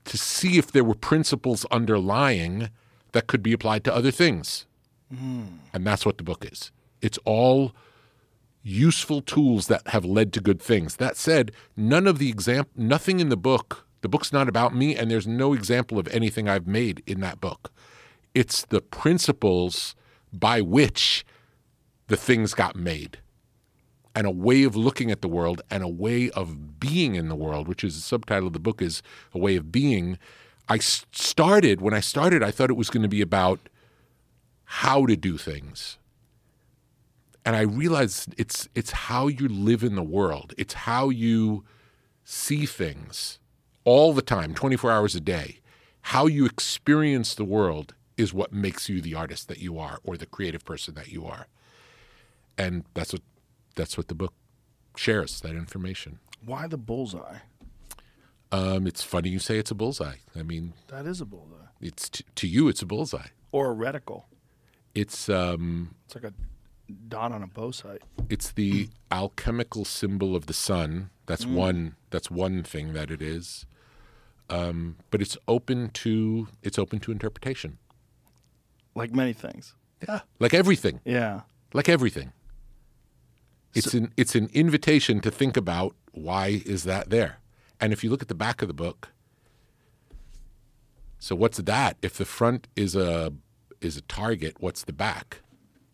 [0.06, 2.70] to see if there were principles underlying
[3.12, 4.66] that could be applied to other things.
[5.14, 5.44] Hmm.
[5.74, 6.72] And that's what the book is.
[7.02, 7.74] It's all
[8.64, 10.98] useful tools that have led to good things.
[10.98, 14.96] That said, none of the example nothing in the book, the book's not about me
[14.96, 17.72] and there's no example of anything I've made in that book.
[18.34, 19.96] It's the principles
[20.32, 21.26] by which
[22.08, 23.20] the things got made
[24.20, 27.36] and a way of looking at the world and a way of being in the
[27.38, 29.02] world, which is the subtitle of the book is
[29.34, 30.20] a way of being.
[30.68, 33.62] I started when I started, I thought it was going to be about
[34.66, 35.98] how to do things.
[37.46, 40.54] And I realized it's it's how you live in the world.
[40.58, 41.64] It's how you
[42.26, 43.40] see things
[43.86, 45.60] all the time, 24 hours a day.
[46.02, 50.18] How you experience the world is what makes you the artist that you are or
[50.18, 51.48] the creative person that you are.
[52.58, 53.22] And that's what
[53.80, 54.34] that's what the book
[54.98, 56.20] shares that information.
[56.46, 57.38] Why the bullseye?
[58.52, 60.18] Um, it's funny you say it's a bullseye.
[60.38, 61.68] I mean, That is a bullseye.
[61.82, 63.30] it's t- to you it's a bullseye.
[63.52, 64.24] Or a reticle.
[64.94, 66.34] It's um, It's like a
[67.08, 68.02] dot on a bow sight.
[68.30, 71.10] it's the alchemical symbol of the sun.
[71.28, 71.96] That's one.
[72.10, 73.66] That's one thing that it is.
[74.50, 77.78] Um, but it's open to it's open to interpretation.
[78.96, 79.76] Like many things.
[80.08, 81.00] Yeah, like everything.
[81.06, 81.42] Yeah.
[81.74, 82.32] Like everything.
[83.74, 87.40] It's an it's an invitation to think about why is that there.
[87.80, 89.10] And if you look at the back of the book,
[91.20, 91.98] so what's that?
[92.02, 93.34] If the front is a
[93.82, 95.42] is a target, what's the back?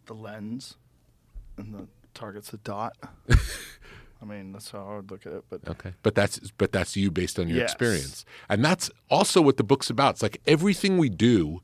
[0.06, 0.76] The lens
[1.58, 2.96] and the target's a dot.
[4.22, 5.44] I mean, that's how I would look at it.
[5.50, 5.94] But Okay.
[6.02, 7.72] But that's but that's you based on your Yes.
[7.74, 8.26] experience.
[8.50, 10.16] And that's also what the book's about.
[10.16, 11.62] It's like everything we do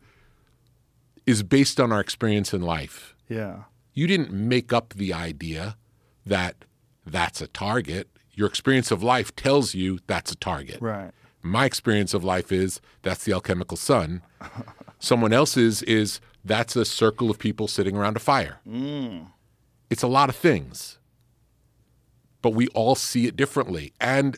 [1.25, 3.15] is based on our experience in life.
[3.29, 3.63] yeah.
[3.93, 5.75] You didn't make up the idea
[6.25, 6.55] that
[7.05, 8.07] that's a target.
[8.33, 10.81] Your experience of life tells you that's a target.
[10.81, 11.11] Right.
[11.41, 14.21] My experience of life is that's the alchemical sun.
[14.99, 18.59] Someone else's is that's a circle of people sitting around a fire.
[19.89, 20.99] It's a lot of things,
[22.41, 23.93] but we all see it differently.
[23.99, 24.37] And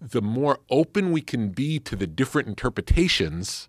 [0.00, 3.68] the more open we can be to the different interpretations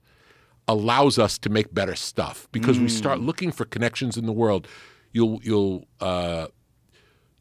[0.68, 4.68] allows us to make better stuff because we start looking for connections in the world.
[5.12, 6.48] You'll you'll uh,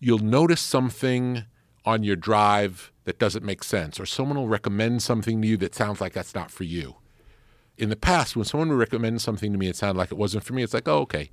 [0.00, 1.44] you'll notice something
[1.84, 5.74] on your drive that doesn't make sense, or someone will recommend something to you that
[5.74, 6.96] sounds like that's not for you.
[7.76, 10.44] In the past, when someone would recommend something to me, it sounded like it wasn't
[10.44, 10.62] for me.
[10.62, 11.30] It's like, oh, okay.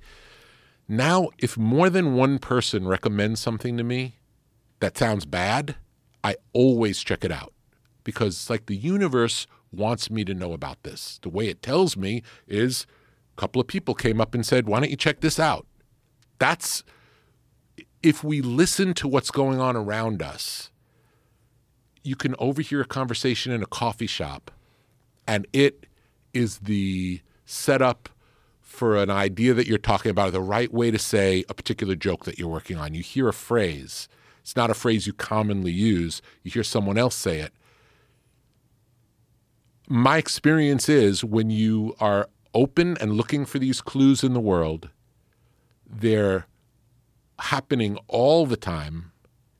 [0.88, 4.16] Now, if more than one person recommends something to me
[4.80, 5.76] that sounds bad,
[6.22, 7.52] I always check it out
[8.04, 11.18] because like the universe wants me to know about this.
[11.22, 12.86] The way it tells me is
[13.36, 15.66] a couple of people came up and said, why don't you check this out?
[16.38, 16.84] That's
[18.06, 20.70] if we listen to what's going on around us,
[22.04, 24.52] you can overhear a conversation in a coffee shop,
[25.26, 25.88] and it
[26.32, 28.08] is the setup
[28.60, 32.24] for an idea that you're talking about, the right way to say a particular joke
[32.26, 32.94] that you're working on.
[32.94, 34.08] You hear a phrase,
[34.40, 37.52] it's not a phrase you commonly use, you hear someone else say it.
[39.88, 44.90] My experience is when you are open and looking for these clues in the world,
[45.84, 46.46] they're
[47.38, 49.12] happening all the time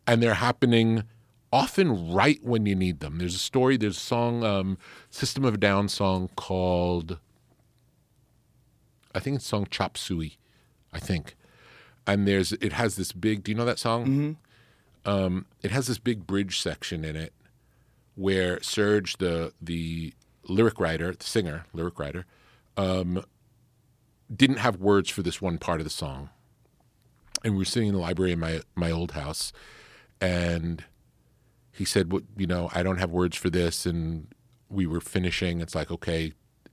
[0.07, 1.05] and they're happening
[1.53, 3.19] often right when you need them.
[3.19, 4.79] There's a story, there's a song, um,
[5.11, 7.19] System of a Down song called,
[9.15, 10.39] I think it's song Chop Suey,
[10.93, 11.37] I think.
[12.07, 14.05] And there's, it has this big, do you know that song?
[15.05, 17.33] Um, it has this big bridge section in it
[18.15, 20.15] where Serj, the, the
[20.49, 22.27] lyric writer, the singer, lyric writer,
[22.77, 23.25] um,
[24.35, 26.31] didn't have words for this one part of the song
[27.47, 29.53] and we were sitting in the library in my my old house,
[30.21, 30.85] and
[31.71, 32.71] he said, "What you know?
[32.75, 34.27] I don't have words for this." And
[34.69, 35.61] we were finishing.
[35.61, 36.33] It's like, okay,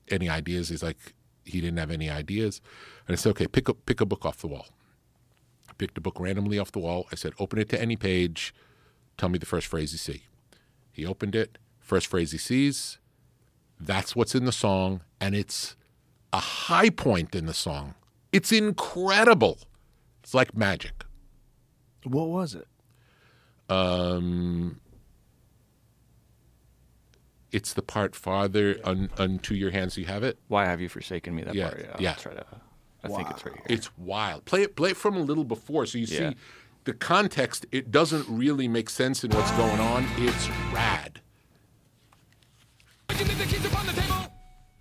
[0.10, 0.70] any ideas?
[0.70, 1.14] He's like,
[1.46, 2.60] he didn't have any ideas,
[3.08, 4.68] and I said, okay, pick up pick a book off the wall.
[5.70, 7.08] I picked a book randomly off the wall.
[7.12, 8.54] I said, open it to any page.
[9.18, 10.24] Tell me the first phrase you see.
[10.92, 11.60] He opened it.
[11.80, 12.98] First phrase he sees.
[13.80, 15.76] That's what's in the song, and it's
[16.32, 17.94] a high point in the song.
[18.32, 19.60] It's incredible.
[20.24, 21.04] It's like magic.
[22.06, 22.68] What was it?
[23.70, 24.80] Um,
[27.52, 29.98] it's the part farther un, unto your hands.
[29.98, 30.38] You have it.
[30.48, 31.44] Why have you forsaken me?
[31.44, 31.80] That Yeah, part.
[31.82, 31.96] Yeah.
[32.00, 32.10] yeah.
[32.12, 32.46] I'll try to.
[33.04, 33.64] I think it's right here.
[33.70, 34.46] It's wild.
[34.46, 34.76] Play it.
[34.78, 36.30] Play it from a little before, so you Yeah.
[36.32, 36.36] see
[36.86, 37.66] the context.
[37.72, 40.06] It doesn't really make sense in what's going on.
[40.18, 41.20] It's rad.
[43.12, 44.16] You leave the keys upon the table.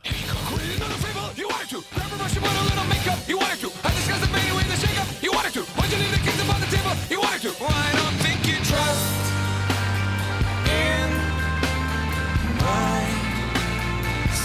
[0.04, 1.68] Queen of the fable, you wanted
[3.60, 3.91] to.
[4.08, 5.62] Makeup, you wanted to.
[5.62, 7.50] Why'd you leave the keys upon the table, you wanted to.
[7.60, 9.06] I don't think you trust
[10.66, 11.08] in
[12.58, 13.06] my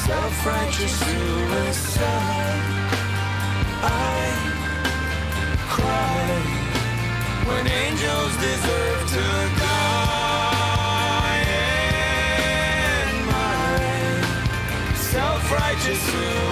[0.05, 2.61] self-righteous suicide.
[3.81, 3.85] I
[5.73, 6.41] cry
[7.47, 9.25] when angels deserve to
[9.59, 9.87] die.
[13.05, 16.46] And my self-righteous.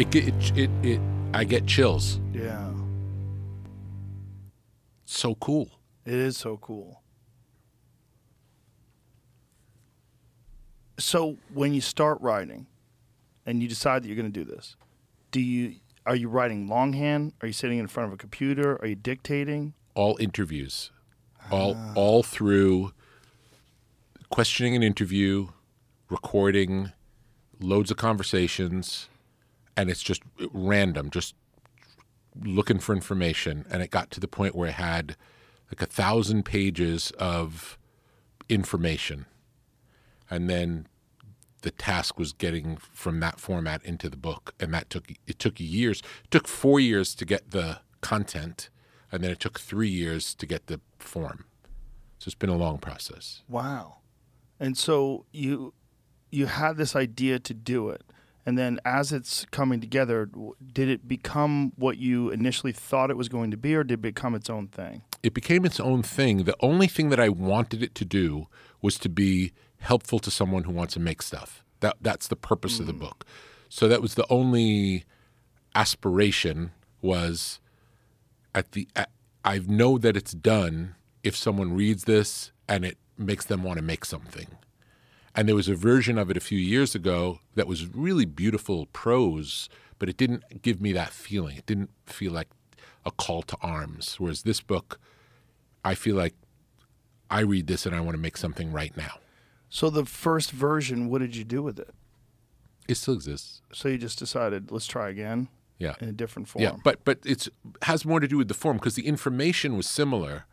[0.00, 1.00] It it, it it.
[1.34, 2.20] I get chills.
[2.32, 2.72] Yeah.
[5.04, 5.70] So cool.
[6.06, 7.02] It is so cool.
[10.98, 12.66] So when you start writing
[13.44, 14.76] and you decide that you're going to do this,
[15.32, 17.34] do you are you writing longhand?
[17.42, 18.76] Are you sitting in front of a computer?
[18.80, 19.74] Are you dictating?
[19.94, 20.90] all interviews,
[21.42, 21.54] ah.
[21.54, 22.92] all all through
[24.30, 25.48] questioning an interview,
[26.08, 26.92] recording
[27.60, 29.09] loads of conversations,
[29.76, 30.22] and it's just
[30.52, 31.34] random, just
[32.40, 33.64] looking for information.
[33.70, 35.16] And it got to the point where it had
[35.70, 37.78] like a thousand pages of
[38.48, 39.26] information,
[40.28, 40.86] and then
[41.62, 45.60] the task was getting from that format into the book, and that took it took
[45.60, 46.00] years.
[46.24, 48.70] It took four years to get the content,
[49.12, 51.44] and then it took three years to get the form.
[52.18, 53.42] So it's been a long process.
[53.48, 53.96] Wow.
[54.58, 55.72] And so you
[56.30, 58.02] you had this idea to do it.
[58.46, 60.28] And then as it's coming together,
[60.72, 64.02] did it become what you initially thought it was going to be or did it
[64.02, 65.02] become its own thing?
[65.22, 66.44] It became its own thing.
[66.44, 68.46] The only thing that I wanted it to do
[68.80, 71.64] was to be helpful to someone who wants to make stuff.
[71.80, 73.00] That that's the purpose of the mm.
[73.00, 73.24] book.
[73.68, 75.04] So that was the only
[75.74, 76.72] aspiration
[77.02, 77.60] was
[78.54, 79.10] at the at,
[79.44, 83.82] I know that it's done if someone reads this and it makes them want to
[83.82, 84.48] make something.
[85.34, 88.86] And there was a version of it a few years ago that was really beautiful
[88.86, 91.56] prose, but it didn't give me that feeling.
[91.56, 92.48] It didn't feel like
[93.06, 94.16] a call to arms.
[94.18, 94.98] Whereas this book,
[95.84, 96.34] I feel like
[97.30, 99.18] I read this and I want to make something right now.
[99.68, 101.90] So the first version, what did you do with it?
[102.88, 103.62] It still exists.
[103.72, 105.46] So you just decided, let's try again
[105.78, 105.94] Yeah.
[106.00, 106.64] in a different form.
[106.64, 107.48] Yeah, but but it's
[107.82, 110.46] has more to do with the form because the information was similar.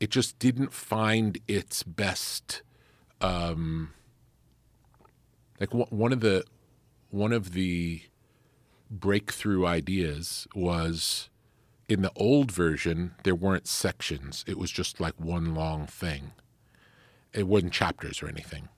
[0.00, 2.62] It just didn't find its best.
[3.20, 3.92] Um,
[5.60, 6.44] like one of the
[7.10, 8.02] one of the
[8.90, 11.28] breakthrough ideas was
[11.88, 14.44] in the old version there weren't sections.
[14.46, 16.32] It was just like one long thing.
[17.32, 18.68] It wasn't chapters or anything.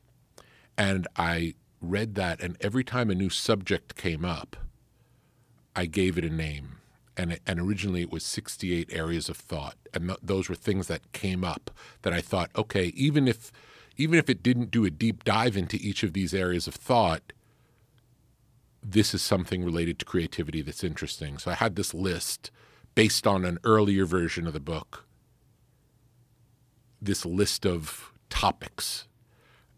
[0.76, 4.56] And I read that, and every time a new subject came up,
[5.74, 6.78] I gave it a name,
[7.16, 10.88] and it, and originally it was 68 areas of thought, and th- those were things
[10.88, 11.70] that came up
[12.02, 13.52] that I thought, okay, even if
[13.98, 17.32] even if it didn't do a deep dive into each of these areas of thought,
[18.82, 21.36] this is something related to creativity that's interesting.
[21.36, 22.52] So I had this list
[22.94, 25.04] based on an earlier version of the book,
[27.02, 29.08] this list of topics,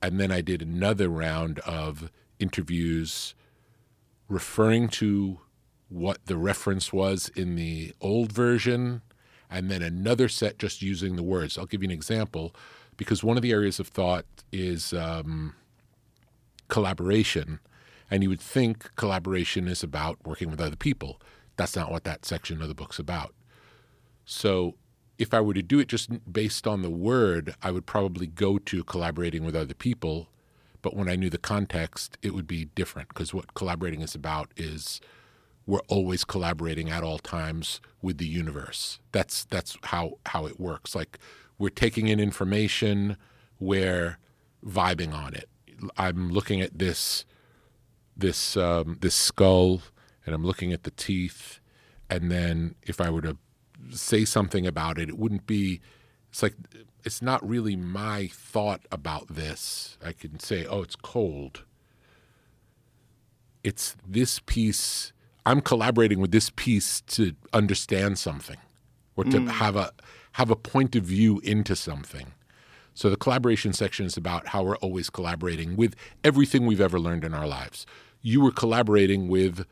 [0.02, 3.34] and then I did another round of interviews
[4.28, 5.40] referring to
[5.88, 9.02] what the reference was in the old version,
[9.50, 11.58] and then another set just using the words.
[11.58, 12.54] I'll give you an example
[13.00, 15.54] because one of the areas of thought is um,
[16.68, 17.58] collaboration.
[18.10, 21.18] And you would think collaboration is about working with other people.
[21.56, 23.34] That's not what that section of the book's about.
[24.26, 24.74] So
[25.16, 28.58] if I were to do it just based on the word, I would probably go
[28.58, 30.28] to collaborating with other people.
[30.82, 34.50] But when I knew the context, it would be different because what collaborating is about
[34.58, 35.00] is
[35.64, 38.98] we're always collaborating at all times with the universe.
[39.12, 40.94] That's that's how how it works.
[40.94, 41.18] Like
[41.60, 43.18] we're taking in information,
[43.60, 44.18] we're
[44.66, 45.48] vibing on it.
[45.96, 47.26] I'm looking at this
[48.16, 49.82] this um, this skull,
[50.24, 51.60] and I'm looking at the teeth,
[52.08, 53.36] and then if I were to
[53.90, 55.80] say something about it, it wouldn't be.
[56.30, 56.54] It's like
[57.04, 59.98] it's not really my thought about this.
[60.04, 61.64] I can say, "Oh, it's cold."
[63.62, 65.12] It's this piece.
[65.44, 68.56] I'm collaborating with this piece to understand something,
[69.14, 69.92] or to have a
[70.32, 72.32] have a point of view into something.
[72.94, 75.94] So the collaboration section is about how we're always collaborating with
[76.24, 77.86] everything we've ever learned in our lives.
[78.20, 79.64] You were collaborating with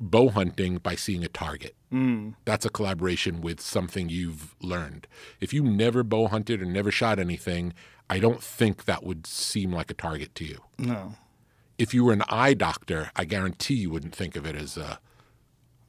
[0.00, 1.74] bow hunting by seeing a target.
[1.92, 2.34] Mm.
[2.44, 5.06] That's a collaboration with something you've learned.
[5.40, 7.72] If you never bow hunted or never shot anything,
[8.10, 10.58] I don't think that would seem like a target to you.
[10.78, 11.14] No.
[11.78, 14.98] If you were an eye doctor, I guarantee you wouldn't think of it as a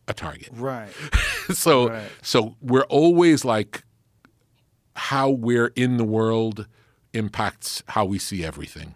[0.09, 0.49] a target.
[0.53, 0.89] Right.
[1.53, 2.07] so Right.
[2.21, 3.83] so we're always like
[4.97, 6.67] how we're in the world
[7.13, 8.95] impacts how we see everything.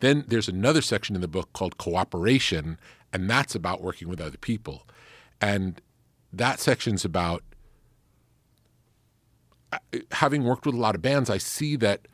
[0.00, 2.78] Then there's another section in the book called cooperation,
[3.12, 4.86] and that's about working with other people.
[5.40, 5.80] And
[6.32, 7.42] that section's about
[9.72, 9.78] uh,
[10.12, 12.06] having worked with a lot of bands, I see that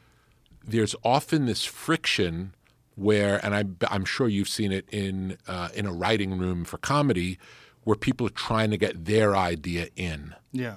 [0.65, 2.55] there's often this friction
[2.95, 6.79] where, and I, I'm sure you've seen it in uh, in a writing room for
[6.79, 7.39] comedy,
[7.83, 10.35] where people are trying to get their idea in.
[10.53, 10.77] Yeah.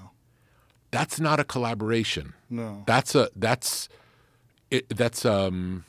[0.91, 2.33] That's not a collaboration.
[2.49, 2.83] No.
[2.85, 3.89] That's a that's
[4.71, 5.83] it, that's um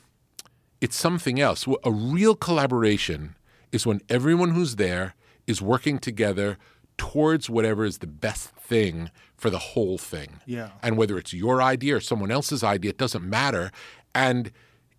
[0.81, 1.67] it's something else.
[1.83, 3.35] A real collaboration
[3.71, 5.13] is when everyone who's there
[5.47, 6.57] is working together
[6.97, 10.39] towards whatever is the best thing for the whole thing.
[10.45, 10.71] Yeah.
[10.83, 13.71] And whether it's your idea or someone else's idea, it doesn't matter.
[14.13, 14.51] And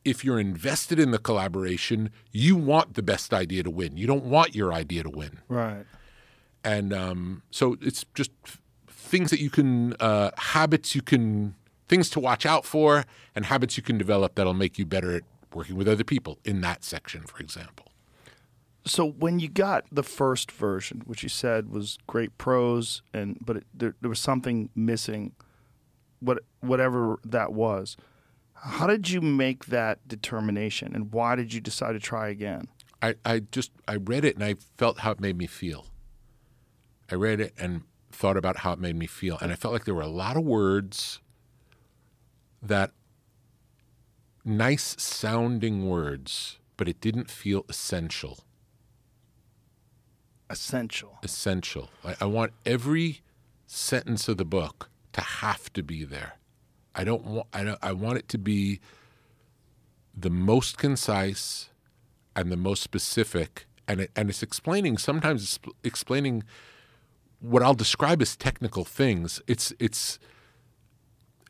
[0.05, 3.97] if you're invested in the collaboration, you want the best idea to win.
[3.99, 5.85] You don't want your idea to win Right.
[6.65, 8.31] and um, so it's just
[9.11, 11.55] things that you can uh, habits you can
[11.89, 13.05] things to watch out for
[13.35, 16.61] and habits you can develop that'll make you better at working with other people in
[16.61, 17.87] that section for example
[18.87, 23.59] So when you got the first version, which you said was great prose, and but
[23.59, 25.33] it, there, there was something missing,
[26.21, 27.97] what whatever that was.
[28.55, 32.69] How did you make that determination, and why did you decide to try again?
[33.03, 35.87] I, I just i read it and i felt how it made me feel
[37.11, 37.83] i read it and
[38.21, 40.37] thought about how it made me feel and i felt like there were a lot
[40.37, 41.21] of words
[42.63, 42.91] that
[44.45, 48.37] nice sounding words but it didn't feel essential
[50.51, 51.19] Essential.
[51.23, 51.91] essential.
[52.05, 53.21] I, I want every
[53.69, 56.33] sentence of the book to have to be there.
[56.93, 57.47] I don't want.
[57.53, 57.79] I don't.
[57.81, 58.81] I want it to be
[60.13, 61.71] the most concise
[62.35, 64.99] and the most specific, and it, and it's explaining.
[64.99, 66.43] Sometimes it's explaining
[67.41, 69.41] what I'll describe as technical things.
[69.47, 70.19] It's it's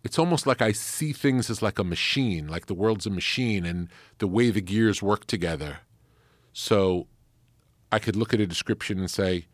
[0.02, 3.66] it's almost like I see things as like a machine, like the world's a machine,
[3.66, 3.88] and
[4.18, 5.80] the way the gears work together.
[6.52, 7.06] So
[7.92, 9.46] I could look at a description and say,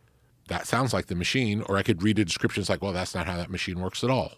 [0.48, 2.92] that sounds like the machine, or I could read a description and it's like, well,
[2.92, 4.34] that's not how that machine works at all.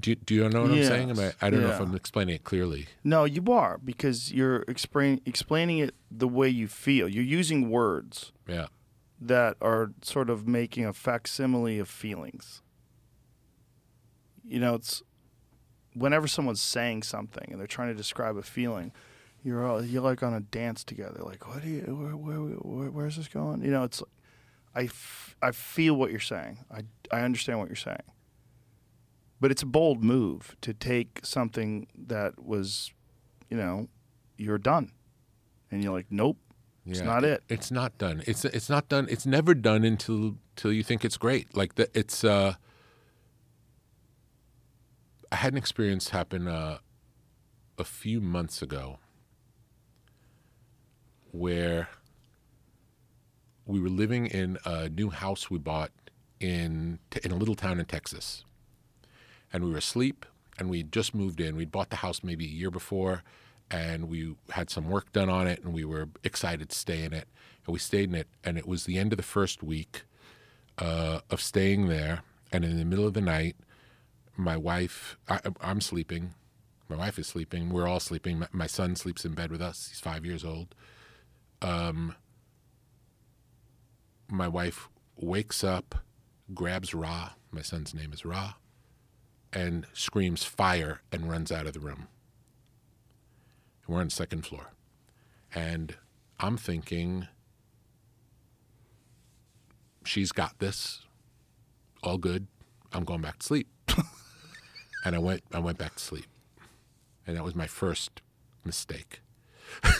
[0.00, 1.18] Do, you- do you know what I'm saying?
[1.20, 2.86] I, I don't know if I'm explaining it clearly.
[3.04, 7.08] No, you are because you're explain, explaining it the way you feel.
[7.08, 8.66] You're using words Yeah.
[9.26, 12.62] That are sort of making a facsimile of feelings.
[14.44, 15.02] You know, it's
[15.94, 18.92] whenever someone's saying something and they're trying to describe a feeling,
[19.42, 21.20] you're all, you're like on a dance together.
[21.22, 21.80] Like, what do you?
[21.82, 23.62] Where, where, where, where's this going?
[23.62, 24.08] You know, it's Like,
[24.74, 26.58] I, f- I feel what you're saying.
[26.70, 28.02] I I understand what you're saying.
[29.40, 32.92] But it's a bold move to take something that was,
[33.50, 33.88] you know,
[34.36, 34.92] you're done,
[35.70, 36.38] and you're like, nope,
[36.86, 37.42] it's not it.
[37.48, 38.22] It's not done.
[38.26, 39.06] It's it's not done.
[39.10, 41.56] It's never done until until you think it's great.
[41.56, 42.24] Like the, it's.
[42.24, 42.54] Uh,
[45.32, 46.78] I had an experience happen uh,
[47.78, 48.98] a few months ago
[51.32, 51.88] where
[53.66, 55.90] we were living in a new house we bought
[56.38, 58.44] in in a little town in Texas,
[59.52, 60.26] and we were asleep,
[60.58, 61.56] and we just moved in.
[61.56, 63.22] We'd bought the house maybe a year before,
[63.74, 67.12] and we had some work done on it, and we were excited to stay in
[67.12, 67.26] it,
[67.66, 70.04] and we stayed in it, and it was the end of the first week
[70.78, 72.22] uh, of staying there,
[72.52, 73.56] and in the middle of the night,
[74.36, 76.34] my wife, I, I'm sleeping,
[76.88, 78.38] my wife is sleeping, we're all sleeping.
[78.38, 80.76] My, my son sleeps in bed with us; he's five years old.
[81.60, 82.14] Um,
[84.28, 85.96] my wife wakes up,
[86.52, 88.54] grabs Ra, my son's name is Ra,
[89.52, 92.06] and screams fire and runs out of the room.
[93.86, 94.72] We're on second floor.
[95.54, 95.96] And
[96.40, 97.28] I'm thinking,
[100.04, 101.02] she's got this,
[102.02, 102.46] all good.
[102.92, 103.68] I'm going back to sleep.
[105.04, 106.26] and I went I went back to sleep.
[107.26, 108.20] And that was my first
[108.64, 109.20] mistake.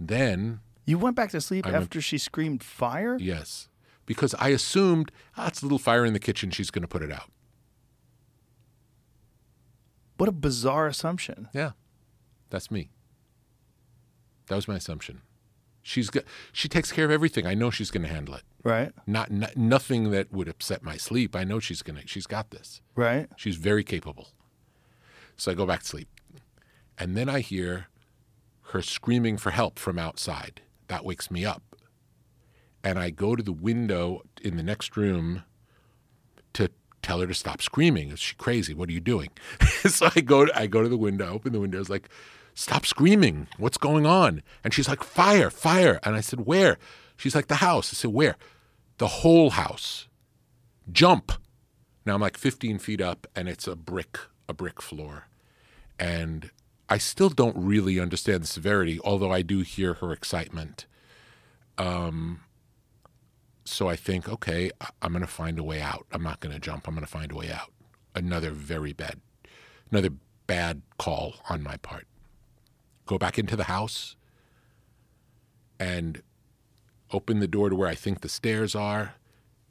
[0.00, 3.16] then You went back to sleep I went- after she screamed fire?
[3.20, 3.68] Yes.
[4.04, 7.02] Because I assumed, ah, it's a little fire in the kitchen, she's going to put
[7.02, 7.30] it out.
[10.16, 11.48] What a bizarre assumption.
[11.54, 11.72] Yeah.
[12.50, 12.90] That's me.
[14.52, 15.22] That was my assumption.
[15.80, 17.46] She's got, she takes care of everything.
[17.46, 18.42] I know she's going to handle it.
[18.62, 18.92] Right?
[19.06, 21.34] Not, not nothing that would upset my sleep.
[21.34, 22.82] I know she's going to she's got this.
[22.94, 23.30] Right?
[23.34, 24.28] She's very capable.
[25.38, 26.08] So I go back to sleep.
[26.98, 27.86] And then I hear
[28.72, 30.60] her screaming for help from outside.
[30.88, 31.62] That wakes me up.
[32.84, 35.44] And I go to the window in the next room
[36.52, 36.68] to
[37.00, 38.10] tell her to stop screaming.
[38.10, 38.74] Is she crazy?
[38.74, 39.30] What are you doing?
[39.86, 42.10] so I go to, I go to the window, open the window, it's like,
[42.54, 43.48] stop screaming.
[43.58, 44.42] What's going on?
[44.64, 46.00] And she's like, fire, fire.
[46.02, 46.78] And I said, where?
[47.16, 47.92] She's like, the house.
[47.92, 48.36] I said, where?
[48.98, 50.08] The whole house.
[50.90, 51.32] Jump.
[52.04, 54.18] Now I'm like 15 feet up and it's a brick,
[54.48, 55.28] a brick floor.
[55.98, 56.50] And
[56.88, 60.86] I still don't really understand the severity, although I do hear her excitement.
[61.78, 62.40] Um,
[63.64, 64.70] so I think, okay,
[65.00, 66.06] I'm going to find a way out.
[66.12, 66.88] I'm not going to jump.
[66.88, 67.70] I'm going to find a way out.
[68.14, 69.20] Another very bad,
[69.90, 70.10] another
[70.46, 72.06] bad call on my part.
[73.06, 74.16] Go back into the house
[75.78, 76.22] and
[77.12, 79.14] open the door to where I think the stairs are.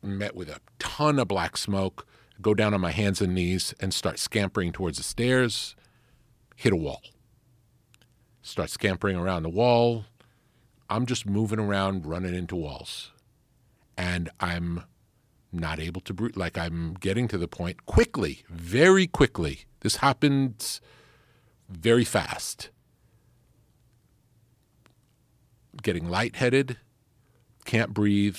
[0.03, 2.07] Met with a ton of black smoke.
[2.41, 5.75] Go down on my hands and knees and start scampering towards the stairs.
[6.55, 7.01] Hit a wall.
[8.41, 10.05] Start scampering around the wall.
[10.89, 13.11] I'm just moving around, running into walls
[14.01, 14.83] and I'm
[15.51, 16.35] not able to breathe.
[16.35, 19.65] Like I'm getting to the point quickly, very quickly.
[19.81, 20.81] This happens
[21.69, 22.69] very fast.
[25.81, 26.77] Getting lightheaded,
[27.65, 28.37] can't breathe,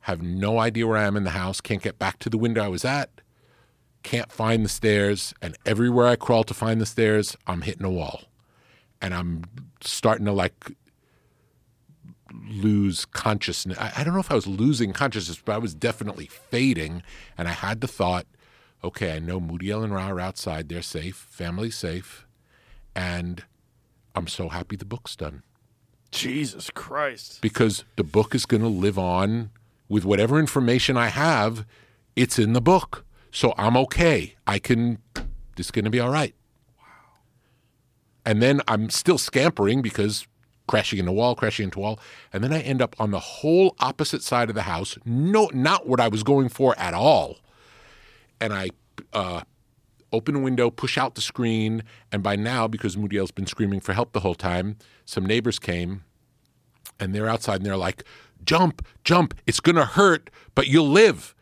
[0.00, 2.64] have no idea where I am in the house, can't get back to the window
[2.64, 3.20] I was at,
[4.02, 7.90] can't find the stairs, and everywhere I crawl to find the stairs, I'm hitting a
[7.90, 8.22] wall.
[9.00, 9.44] And I'm
[9.80, 10.72] starting to like
[12.32, 13.78] lose consciousness.
[13.78, 17.02] I, don't know if I was losing consciousness, but I was definitely fading.
[17.36, 18.26] And I had the thought,
[18.82, 20.68] okay, I know Moodiel and Ra are outside.
[20.68, 21.28] They're safe.
[21.30, 22.26] Family's safe.
[22.94, 23.44] And
[24.14, 25.42] I'm so happy the book's done
[26.10, 27.40] Jesus Christ.
[27.40, 29.50] because the book is going to live on
[29.88, 31.66] with whatever information I have.
[32.16, 33.04] It's in the book.
[33.30, 34.34] So I'm okay.
[34.46, 34.98] I can,
[35.56, 36.34] is going to be all right.
[36.78, 36.84] Wow.
[38.24, 40.26] And then I'm still scampering because
[40.66, 41.98] crashing into wall, crashing into wall.
[42.32, 44.96] And then I end up on the whole opposite side of the house.
[45.04, 47.38] No, not what I was going for at all.
[48.40, 48.70] And I
[49.12, 49.42] uh,
[50.12, 51.82] open a window, push out the screen.
[52.12, 56.04] And by now, because Moodiel's been screaming for help the whole time, some neighbors came
[57.00, 58.04] and they're outside and they're like,
[58.44, 59.34] jump, jump.
[59.46, 61.34] It's to hurt, but you'll live.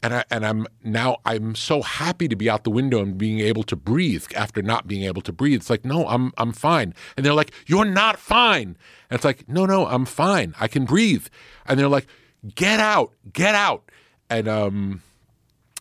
[0.00, 3.40] And, I, and I'm now I'm so happy to be out the window and being
[3.40, 5.56] able to breathe after not being able to breathe.
[5.56, 6.94] It's like no, I'm I'm fine.
[7.16, 8.76] And they're like, you're not fine.
[9.10, 10.54] And it's like no, no, I'm fine.
[10.60, 11.26] I can breathe.
[11.66, 12.06] And they're like,
[12.54, 13.90] get out, get out.
[14.30, 15.02] And um,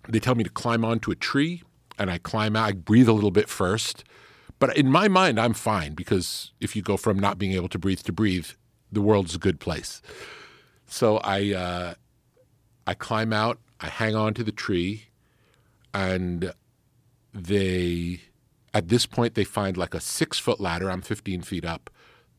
[0.10, 1.62] they tell me to climb onto a tree,
[1.98, 2.66] and I climb out.
[2.66, 4.04] I breathe a little bit first,
[4.60, 7.80] but in my mind, I'm fine because if you go from not being able to
[7.80, 8.48] breathe to breathe,
[8.92, 10.02] the world's a good place.
[10.86, 11.94] So I uh,
[12.86, 13.60] I climb out.
[13.80, 15.08] I hang on to the tree,
[15.94, 16.54] and
[17.34, 18.22] they
[18.74, 20.90] at this point they find like a six foot ladder.
[20.90, 21.90] I'm 15 feet up.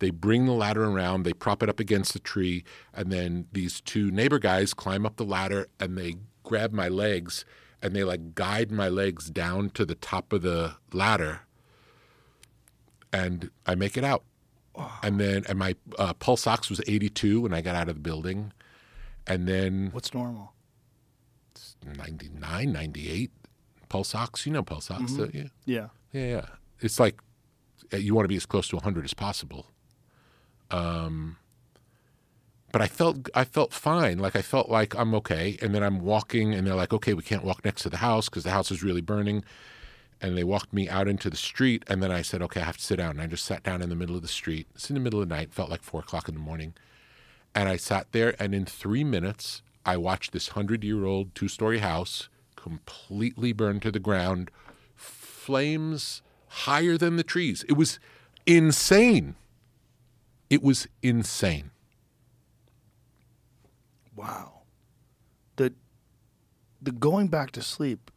[0.01, 2.65] They bring the ladder around, they prop it up against the tree,
[2.95, 7.45] and then these two neighbor guys climb up the ladder and they grab my legs
[7.83, 11.41] and they like guide my legs down to the top of the ladder,
[13.13, 14.25] and I make it out.
[15.03, 18.01] And then, and my uh, pulse ox was 82 when I got out of the
[18.01, 18.53] building,
[19.27, 20.53] and then What's normal?
[21.97, 23.31] 99, 98
[23.89, 24.47] pulse ox.
[24.47, 25.51] You know pulse ox, don't you?
[25.65, 25.89] Yeah.
[26.13, 26.47] Yeah, yeah.
[26.81, 27.21] It's like
[27.93, 29.67] you want to be as close to 100 as possible.
[30.71, 31.37] Um,
[32.73, 34.19] but I felt I felt fine.
[34.19, 35.59] Like I felt like I'm okay.
[35.63, 38.29] And then I'm walking, and they're like, "Okay, we can't walk next to the house
[38.29, 39.45] because the house is really burning."
[40.21, 41.85] and they walked me out into the street.
[41.87, 43.13] And then I said, okay, I have to sit down.
[43.13, 44.67] And I just sat down in the middle of the street.
[44.75, 46.75] It's in the middle of the night, felt like four o'clock in the morning.
[47.55, 51.49] And I sat there, and in three minutes, I watched this hundred year old two
[51.49, 54.51] story house completely burned to the ground,
[54.95, 57.65] flames higher than the trees.
[57.69, 57.99] It was
[58.47, 59.37] insane.
[60.51, 61.71] It was insane.
[64.19, 64.63] Wow.
[65.57, 65.73] The
[66.83, 68.11] the going back to sleep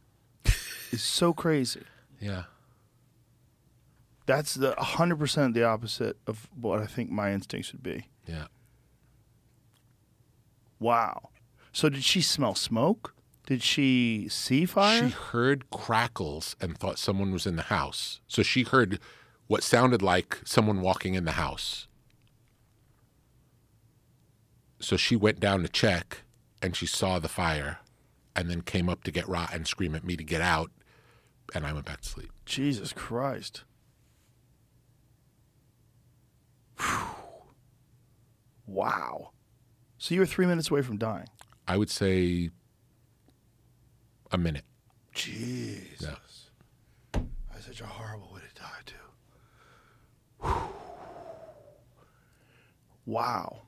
[0.90, 1.82] is so crazy.
[2.20, 2.44] Yeah.
[4.26, 8.08] That's the 100% the opposite of what I think my instincts would be.
[8.26, 8.46] Yeah.
[10.78, 11.30] Wow.
[11.72, 13.14] So did she smell smoke?
[13.46, 15.08] Did she see fire?
[15.08, 18.20] She heard crackles and thought someone was in the house.
[18.26, 18.98] So she heard
[19.46, 21.86] what sounded like someone walking in the house.
[24.82, 26.22] So she went down to check
[26.60, 27.78] and she saw the fire
[28.34, 30.72] and then came up to get Ra and scream at me to get out.
[31.54, 32.32] And I went back to sleep.
[32.44, 33.62] Jesus Christ.
[36.80, 37.06] Whew.
[38.66, 39.30] Wow.
[39.98, 41.28] So you were three minutes away from dying.
[41.68, 42.50] I would say
[44.32, 44.64] a minute.
[45.14, 46.50] Jesus.
[47.14, 47.20] Yeah.
[47.52, 48.96] That's such a horrible way to die, too.
[50.40, 50.54] Whew.
[53.06, 53.62] Wow.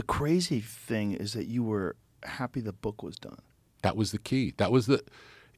[0.00, 3.42] The crazy thing is that you were happy the book was done.
[3.82, 4.54] That was the key.
[4.56, 5.04] That was the.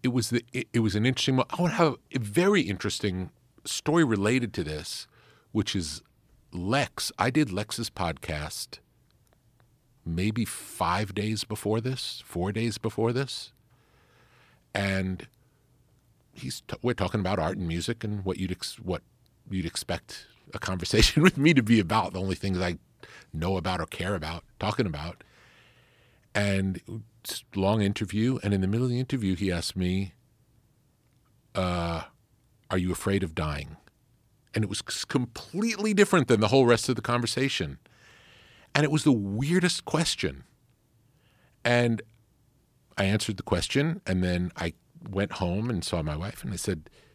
[0.03, 0.45] It was the.
[0.53, 1.41] It, it was an interesting.
[1.57, 3.31] I would have a very interesting
[3.65, 5.07] story related to this,
[5.53, 6.03] which is
[6.51, 7.13] Lex.
[7.21, 8.81] I did Lex's podcast
[10.05, 13.53] maybe five days before this, four days before this,
[14.75, 15.29] and
[16.33, 19.03] he's t- we're talking about art and music and what you'd ex- what
[19.49, 22.15] you'd expect a conversation with me to be about.
[22.15, 22.79] The only things I
[23.33, 25.25] know about or care about talking about
[26.35, 26.81] and
[27.55, 28.39] long interview.
[28.43, 30.15] And in the middle of the interview, he asked me,
[31.55, 32.05] uh,
[32.71, 33.77] "Are you afraid of dying?"
[34.55, 37.79] And it was completely different than the whole rest of the conversation.
[38.75, 40.45] And it was the weirdest question.
[41.65, 42.03] And
[42.99, 44.75] I answered the question, and then I
[45.09, 47.12] went home and saw my wife, and I said, "It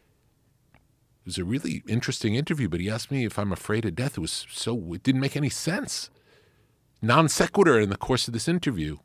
[1.28, 4.18] was a really interesting interview." But he asked me if I'm afraid of death.
[4.18, 6.10] It was so it didn't make any sense
[7.00, 8.98] non sequitur in the course of this interview.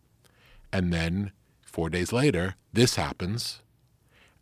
[0.72, 1.32] And then
[1.62, 3.62] four days later, this happens.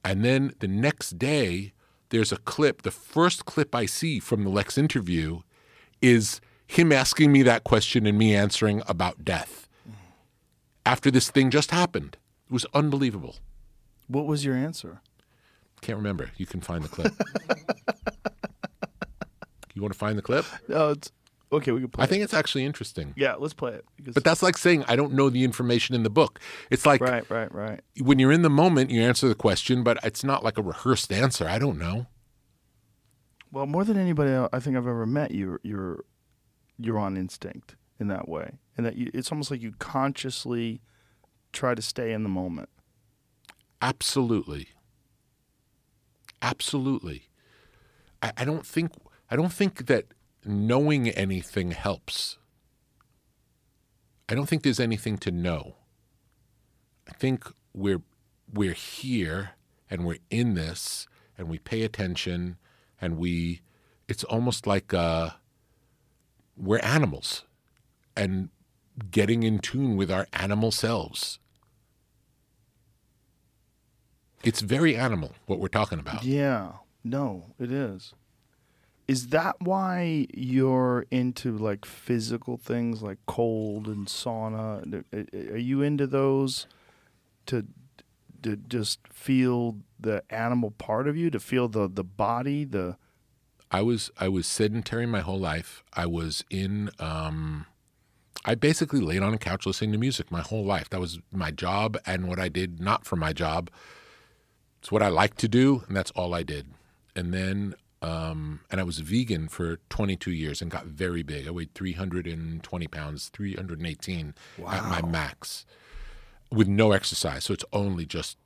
[0.04, 1.74] And then the next day,
[2.10, 2.82] there's a clip.
[2.82, 5.42] The first clip I see from the Lex interview
[6.02, 9.68] is him asking me that question and me answering about death
[10.86, 12.18] after this thing just happened.
[12.50, 13.36] It was unbelievable.
[14.08, 15.02] What was your answer?
[15.82, 16.30] Can't remember.
[16.38, 17.14] You can find the clip.
[19.74, 20.46] you want to find the clip?
[20.68, 21.12] No, it's
[21.52, 21.72] okay.
[21.72, 22.04] We can play.
[22.04, 23.14] I think it's actually interesting.
[23.18, 23.86] Yeah, let's play it.
[23.98, 26.40] Because, But that's like saying I don't know the information in the book.
[26.70, 27.82] It's like right, right, right.
[28.00, 31.12] when you're in the moment, you answer the question, but it's not like a rehearsed
[31.12, 31.48] answer.
[31.48, 32.08] I don't know.
[33.52, 36.06] Well, more than anybody else I think I've ever met, you're you're
[36.78, 40.82] you're on instinct in that way, and that you, it's almost like you consciously
[41.52, 42.70] try to stay in the moment.
[43.82, 44.70] Absolutely.
[46.42, 47.30] Absolutely.
[48.22, 48.92] I, I don't think
[49.30, 50.06] I don't think that
[50.46, 52.38] knowing anything helps.
[54.28, 55.76] I don't think there's anything to know.
[57.08, 58.02] I think we're
[58.52, 59.52] we're here
[59.90, 61.08] and we're in this
[61.38, 62.58] and we pay attention
[63.00, 63.62] and we
[64.08, 65.32] it's almost like uh,
[66.58, 67.46] we're animals
[68.16, 68.50] and
[69.10, 71.40] getting in tune with our animal selves.
[74.44, 76.24] It's very animal what we're talking about.
[76.24, 76.74] Yeah,
[77.04, 78.14] no, it is.
[79.08, 85.04] Is that why you're into like physical things like cold and sauna?
[85.52, 86.68] Are you into those
[87.48, 87.66] to
[88.44, 92.98] to just feel the animal part of you, to feel the the body, the
[93.70, 95.84] I was I was sedentary my whole life.
[95.94, 97.66] I was in um
[98.44, 100.90] I basically laid on a couch listening to music my whole life.
[100.90, 103.70] That was my job and what I did not for my job.
[104.82, 106.68] It's what I like to do and that's all I did.
[107.16, 111.48] And then um and I was vegan for 22 years and got very big.
[111.48, 114.34] I weighed 320 pounds, 318
[114.68, 115.66] at my max
[116.52, 117.44] with no exercise.
[117.44, 118.38] So it's only just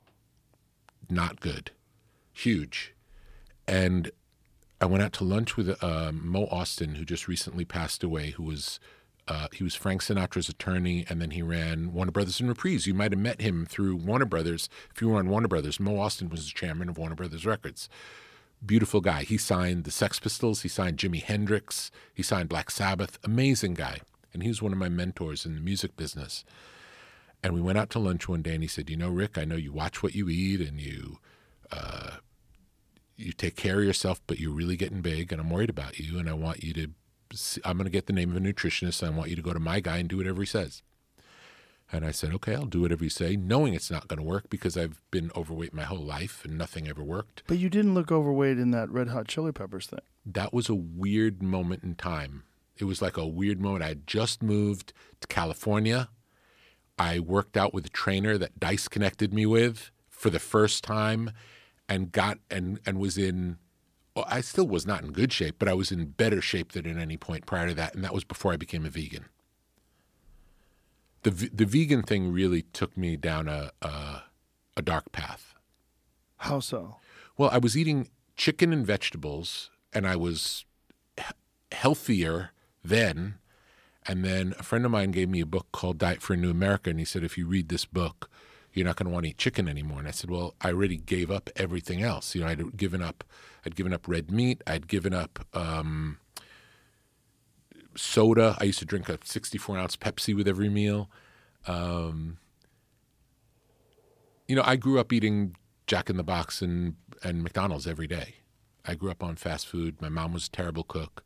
[1.08, 1.70] not good.
[2.32, 2.94] Huge.
[3.66, 4.10] And
[4.80, 8.30] I went out to lunch with uh, Mo Ostin, who just recently passed away.
[8.32, 8.78] Who was
[9.28, 12.86] uh, he was Frank Sinatra's attorney, and then he ran Warner Brothers and Reprise.
[12.86, 15.80] You might have met him through Warner Brothers if you were on Warner Brothers.
[15.80, 17.88] Mo Ostin was the chairman of Warner Brothers Records.
[18.64, 19.22] Beautiful guy.
[19.22, 20.62] He signed the Sex Pistols.
[20.62, 21.90] He signed Jimi Hendrix.
[22.14, 23.18] He signed Black Sabbath.
[23.24, 23.98] Amazing guy,
[24.32, 26.44] and he was one of my mentors in the music business.
[27.42, 29.44] And we went out to lunch one day, and he said, "You know, Rick, I
[29.44, 31.18] know you watch what you eat, and you
[31.70, 32.16] uh,
[33.16, 36.18] you take care of yourself, but you're really getting big, and I'm worried about you,
[36.18, 36.90] and I want you to.
[37.64, 39.52] I'm going to get the name of a nutritionist, and I want you to go
[39.52, 40.82] to my guy and do whatever he says."
[41.92, 44.50] And I said, "Okay, I'll do whatever you say," knowing it's not going to work
[44.50, 47.42] because I've been overweight my whole life, and nothing ever worked.
[47.46, 50.00] But you didn't look overweight in that Red Hot Chili Peppers thing.
[50.24, 52.42] that was a weird moment in time.
[52.78, 53.84] It was like a weird moment.
[53.84, 56.08] I had just moved to California.
[56.98, 61.30] I worked out with a trainer that Dice connected me with for the first time
[61.88, 63.58] and got and and was in
[64.26, 66.96] I still was not in good shape, but I was in better shape than at
[66.96, 69.26] any point prior to that, and that was before I became a vegan.
[71.22, 74.22] The the vegan thing really took me down a a,
[74.76, 75.54] a dark path.
[76.38, 76.96] How so?
[77.36, 80.64] Well, I was eating chicken and vegetables, and I was
[81.16, 81.24] he-
[81.72, 82.52] healthier
[82.84, 83.36] then.
[84.08, 86.50] And then a friend of mine gave me a book called Diet for a New
[86.50, 88.30] America, and he said, if you read this book,
[88.72, 89.98] you're not going to want to eat chicken anymore.
[89.98, 92.32] And I said, well, I already gave up everything else.
[92.32, 93.24] You know, I'd given up,
[93.66, 96.18] I'd given up red meat, I'd given up um,
[97.96, 98.56] soda.
[98.60, 101.10] I used to drink a 64 ounce Pepsi with every meal.
[101.66, 102.38] Um,
[104.46, 105.56] you know, I grew up eating
[105.88, 106.94] Jack in the Box and,
[107.24, 108.36] and McDonald's every day.
[108.84, 110.00] I grew up on fast food.
[110.00, 111.24] My mom was a terrible cook.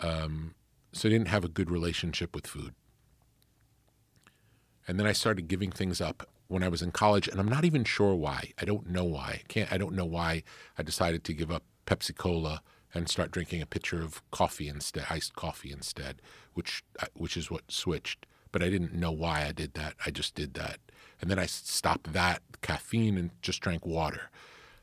[0.00, 0.54] Um,
[0.92, 2.74] so I didn't have a good relationship with food.
[4.86, 7.64] And then I started giving things up when I was in college, and I'm not
[7.64, 8.52] even sure why.
[8.58, 9.40] I don't know why.
[9.40, 9.72] I can't.
[9.72, 10.42] I don't know why
[10.78, 12.62] I decided to give up Pepsi Cola
[12.94, 16.22] and start drinking a pitcher of coffee instead, iced coffee instead,
[16.54, 18.26] which uh, which is what switched.
[18.52, 19.94] But I didn't know why I did that.
[20.06, 20.78] I just did that,
[21.20, 24.30] and then I stopped that caffeine and just drank water,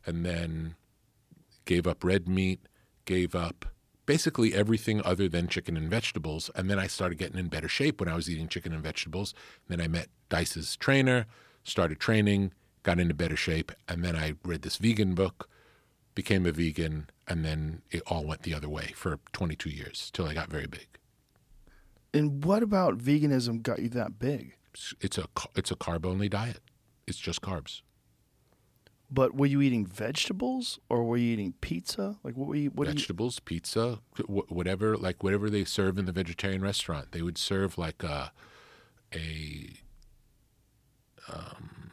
[0.06, 0.76] and then
[1.66, 2.60] gave up red meat,
[3.06, 3.66] gave up
[4.06, 6.50] basically everything other than chicken and vegetables.
[6.54, 9.34] And then I started getting in better shape when I was eating chicken and vegetables.
[9.70, 11.28] Then I met Dice's trainer,
[11.64, 12.52] started training,
[12.84, 13.72] got into better shape.
[13.88, 15.50] And then I read this vegan book,
[16.16, 20.26] became a vegan, and then it all went the other way for 22 years till
[20.26, 20.88] I got very big.
[22.14, 24.56] And what about veganism got you that big?
[25.02, 26.62] It's- a it's a carb only diet.
[27.08, 27.82] It's just carbs.
[29.14, 32.18] But were you eating vegetables or were you eating pizza?
[32.24, 32.70] Like what were you?
[32.70, 32.98] What do you?
[32.98, 37.12] vegetables, pizza, whatever, like whatever they serve in the vegetarian restaurant.
[37.12, 38.32] They would serve like a
[39.14, 39.74] a
[41.30, 41.92] um,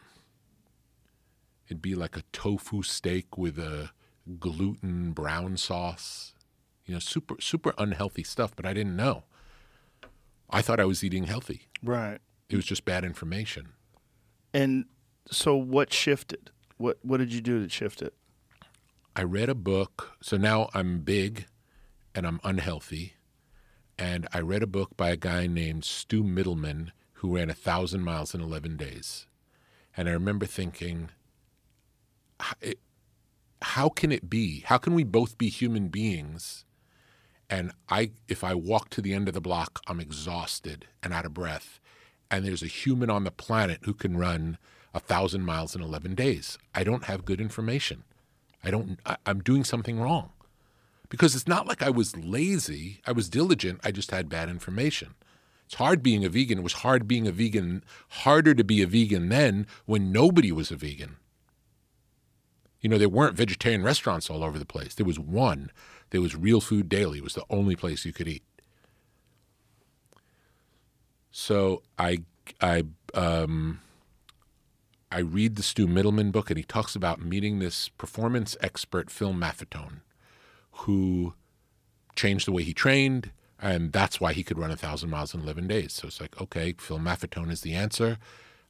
[1.67, 3.91] it'd be like a tofu steak with a
[4.39, 6.35] gluten brown sauce.
[6.87, 9.25] You know, super super unhealthy stuff, but I didn't know.
[10.51, 11.69] I thought I was eating healthy.
[11.83, 12.19] Right.
[12.49, 13.69] It was just bad information.
[14.55, 14.87] And
[15.31, 16.51] so what shifted?
[16.79, 18.15] What What did you do to shift it?
[19.15, 20.17] I read a book.
[20.23, 21.47] So now I'm big
[22.15, 23.15] and I'm unhealthy.
[23.99, 28.03] And I read a book by a guy named Stu Mittleman who ran a thousand
[28.03, 29.27] miles in 11 days.
[29.97, 31.11] And I remember thinking,
[33.63, 34.61] how can it be?
[34.61, 36.65] How can we both be human beings?
[37.51, 41.25] And I, if I walk to the end of the block, I'm exhausted and out
[41.25, 41.81] of breath.
[42.31, 44.59] And there's a human on the planet who can run
[44.95, 46.59] a thousand miles in 11 days.
[46.75, 48.05] I don't have good information.
[48.63, 48.99] I don't.
[49.07, 50.31] I, I'm doing something wrong
[51.09, 53.01] because it's not like I was lazy.
[53.07, 53.81] I was diligent.
[53.85, 55.15] I just had bad information.
[55.69, 56.61] It's hard being a vegan.
[56.61, 57.85] It was hard being a vegan.
[58.09, 61.17] Harder to be a vegan then when nobody was a vegan.
[62.81, 64.95] You know, there weren't vegetarian restaurants all over the place.
[64.95, 65.71] There was one.
[66.09, 67.19] There was Real Food Daily.
[67.19, 68.45] It was the only place you could eat.
[71.31, 72.23] So I
[72.63, 73.83] I um,
[75.13, 79.35] I read the Stu Mittleman book, and he talks about meeting this performance expert, Phil
[79.35, 80.01] Maffetone,
[80.71, 81.35] who
[82.17, 85.41] changed the way he trained, and that's why he could run a thousand miles in
[85.41, 85.93] eleven days.
[85.93, 88.19] So it's like, okay, Phil Maffetone is the answer.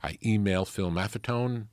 [0.02, 1.67] I email Phil Maffetone.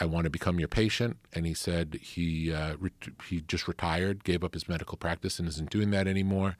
[0.00, 4.24] I want to become your patient, and he said he uh, ret- he just retired,
[4.24, 6.56] gave up his medical practice, and isn't doing that anymore.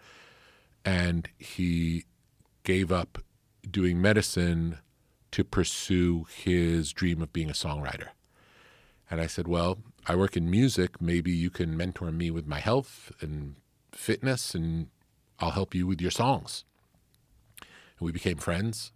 [0.84, 2.04] And he
[2.64, 3.18] gave up
[3.68, 4.78] doing medicine
[5.30, 8.08] to pursue his dream of being a songwriter.
[9.10, 11.00] And I said, Well, I work in music.
[11.00, 13.56] Maybe you can mentor me with my health and
[13.92, 14.88] fitness, and
[15.40, 16.64] I'll help you with your songs.
[17.60, 18.92] And we became friends.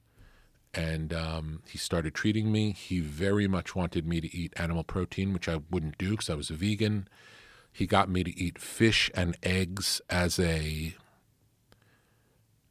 [0.74, 2.72] And um, he started treating me.
[2.72, 6.34] He very much wanted me to eat animal protein, which I wouldn't do because I
[6.34, 7.08] was a vegan.
[7.70, 10.94] He got me to eat fish and eggs as a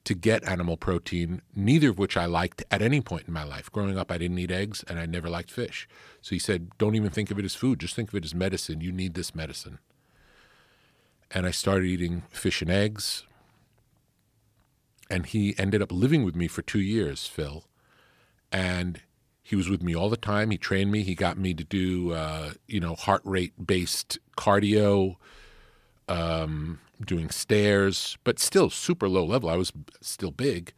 [0.03, 3.72] to get animal protein, neither of which I liked at any point in my life.
[3.72, 5.88] Growing up, I didn't eat eggs and I never liked fish.
[6.22, 8.33] So he said, Don't even think of it as food, just think of it as
[8.33, 8.82] medicine.
[8.82, 9.80] You need this medicine.
[11.30, 13.24] And I started eating fish and eggs.
[15.11, 17.65] And he ended up living with me for two years, Phil.
[18.51, 19.01] and
[19.43, 20.51] he was with me all the time.
[20.51, 21.03] He trained me.
[21.03, 25.15] He got me to do uh, you know heart rate based cardio,
[26.07, 29.49] um, doing stairs, but still super low level.
[29.49, 30.73] I was still big,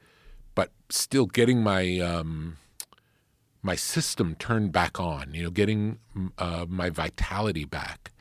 [0.56, 2.58] but still getting my um,
[3.62, 5.34] my system turned back on.
[5.34, 6.00] You know, getting
[6.38, 8.12] uh, my vitality back,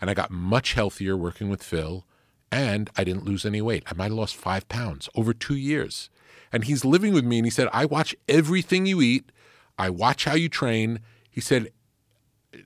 [0.00, 2.04] and I got much healthier working with Phil.
[2.54, 3.82] And I didn't lose any weight.
[3.88, 6.08] I might have lost five pounds over two years.
[6.52, 9.32] And he's living with me, and he said, "I watch everything you eat."
[9.76, 11.00] I watch how you train.
[11.28, 11.72] He said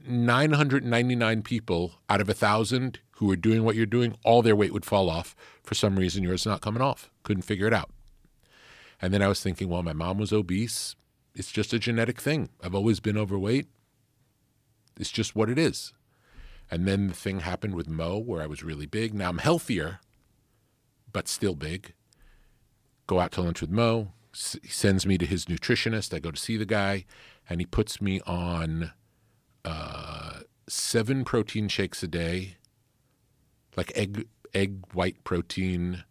[0.06, 4.74] 999 people out of a thousand who are doing what you're doing, all their weight
[4.74, 5.34] would fall off.
[5.62, 7.10] For some reason, yours is not coming off.
[7.22, 7.90] Couldn't figure it out.
[9.00, 10.96] And then I was thinking, well, my mom was obese.
[11.34, 12.50] It's just a genetic thing.
[12.62, 13.68] I've always been overweight.
[15.00, 15.94] It's just what it is.
[16.70, 19.14] And then the thing happened with Mo where I was really big.
[19.14, 20.00] Now I'm healthier,
[21.12, 21.94] but still big.
[23.06, 26.12] Go out to lunch with Mo, sends me to his nutritionist.
[26.12, 27.06] I go to see the guy,
[27.48, 28.92] and he puts me on
[29.64, 32.56] uh, seven protein shakes a day,
[33.76, 36.04] like egg egg white protein,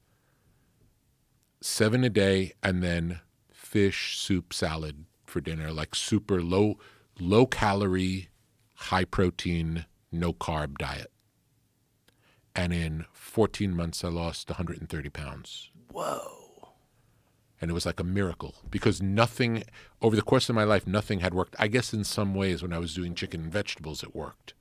[1.61, 3.19] seven a day, and then
[3.51, 6.79] fish, soup, salad for dinner, like super low
[7.19, 8.29] low calorie,
[8.75, 11.11] high protein, no carb diet.
[12.55, 15.69] And in 14 months, I lost 130 pounds.
[15.91, 16.73] Whoa.
[17.61, 19.63] And it was like a miracle because nothing,
[20.01, 21.55] over the course of my life, nothing had worked.
[21.59, 24.53] I guess in some ways, when I was doing chicken and vegetables, it worked.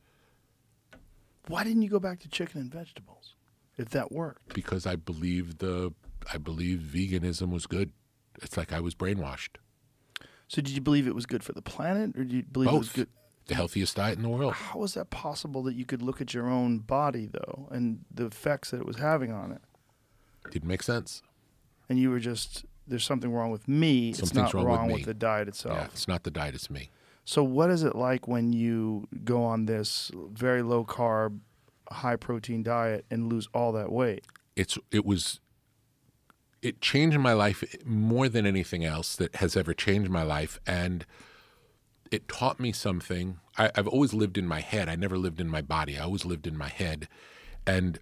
[1.48, 3.34] Why didn't you go back to chicken and vegetables
[3.76, 4.54] if that worked?
[4.54, 5.92] Because I believed the,
[6.32, 7.92] I believed veganism was good.
[8.42, 9.56] It's like I was brainwashed.
[10.48, 12.74] So did you believe it was good for the planet, or did you believe Both.
[12.74, 13.08] it was good?
[13.46, 14.54] The healthiest diet in the world.
[14.54, 18.26] How is that possible that you could look at your own body though and the
[18.26, 19.60] effects that it was having on it,
[20.50, 21.22] Didn't make sense.
[21.88, 24.10] and you were just there's something wrong with me.
[24.10, 24.94] it's not wrong with wrong me.
[24.94, 25.74] with the diet itself.
[25.76, 26.90] Yeah, it's not the diet, it's me.
[27.24, 31.38] So what is it like when you go on this very low carb,
[31.90, 34.24] high protein diet and lose all that weight?
[34.56, 35.38] it's it was
[36.62, 41.04] it changed my life more than anything else that has ever changed my life and
[42.10, 43.38] it taught me something.
[43.58, 44.88] I, i've always lived in my head.
[44.88, 45.98] I never lived in my body.
[45.98, 47.08] I always lived in my head.
[47.66, 47.98] And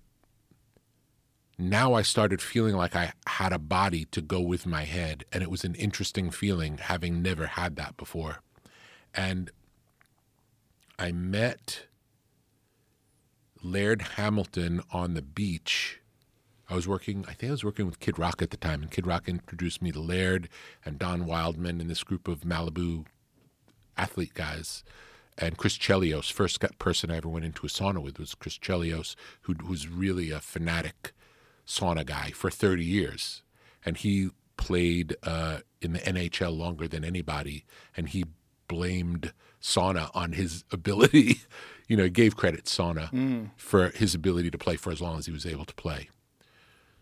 [1.57, 5.25] now i started feeling like i had a body to go with my head.
[5.33, 8.41] And it was an interesting feeling having never had that before.
[9.15, 9.51] And
[10.99, 11.87] i met
[13.63, 16.01] laird hamilton on the beach.
[16.69, 18.91] I was working, I think I was working with Kid Rock at the time, and
[18.91, 20.49] Kid Rock introduced me to Laird
[20.85, 23.05] and Don Wildman and this group of Malibu
[23.97, 24.85] athlete guys.
[25.37, 29.17] And Chris Chelios, first person I ever went into a sauna with was Chris Chelios,
[29.43, 31.13] who was really a fanatic
[31.67, 33.43] sauna guy for 30 years.
[33.85, 37.65] And he played uh, in the NHL longer than anybody,
[37.97, 38.25] and he
[38.69, 41.41] blamed sauna on his ability.
[41.89, 45.33] you know, gave credit sauna for his ability to play for as long as he
[45.33, 46.09] was able to play.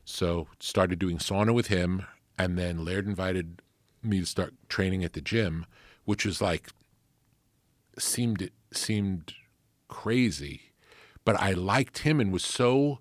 [0.04, 2.04] So started doing sauna with him,
[2.36, 3.62] and then Laird invited
[4.02, 5.66] me to start training at the gym,
[6.04, 6.70] which was like
[7.98, 9.34] seemed seemed
[9.88, 10.72] crazy,
[11.24, 13.00] but I liked him and was so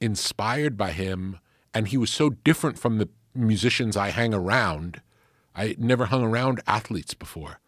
[0.00, 1.38] inspired by him,
[1.72, 5.00] and he was so different from the musicians I hang around.
[5.54, 7.60] I never hung around athletes before,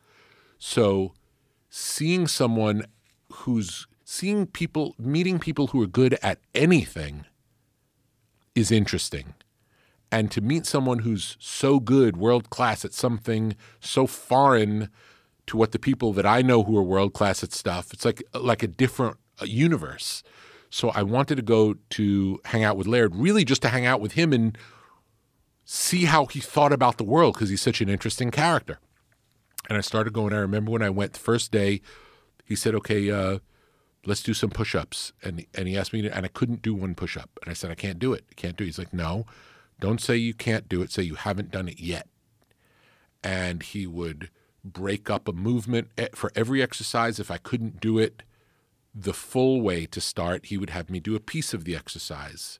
[0.59, 1.15] so
[1.69, 2.87] seeing someone
[3.33, 7.25] who's seeing people meeting people who are good at anything
[8.55, 9.35] is interesting.
[10.13, 14.89] And to meet someone who's so good, world class at something so foreign
[15.51, 18.23] to what the people that I know who are world class at stuff, it's like
[18.33, 20.23] like a different uh, universe.
[20.71, 24.01] So I wanted to go to hang out with Laird, really just to hang out
[24.01, 24.57] with him and
[25.65, 28.79] see how he thought about the world because he's such an interesting character.
[29.69, 30.33] And I started going.
[30.33, 31.81] I remember when I went the first day,
[32.45, 33.41] he said, "Okay, uh,
[34.07, 37.31] let's do some push-ups." And and he asked me, and I couldn't do one push-up,
[37.43, 38.25] and I said, "I can't do it.
[38.31, 39.27] I can't do it." He's like, "No,
[39.81, 40.93] don't say you can't do it.
[40.93, 42.07] Say you haven't done it yet."
[43.25, 44.31] And he would
[44.65, 47.19] break up a movement Eh, for every exercise.
[47.19, 48.23] If I couldn't do it
[48.95, 52.59] the full way to start, he would have me do a piece of the exercise,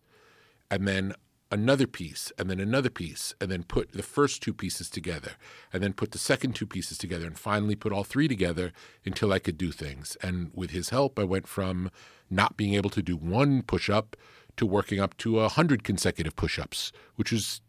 [0.71, 1.15] and then
[1.53, 5.33] another piece, and then another piece, and then put the first two pieces together,
[5.73, 8.73] and then put the second two pieces together, and finally put all three together
[9.05, 10.17] until I could do things.
[10.23, 11.91] And with his help, I went from
[12.31, 14.17] not being able to do one push up
[14.57, 17.61] to working up to a hundred consecutive push ups, which was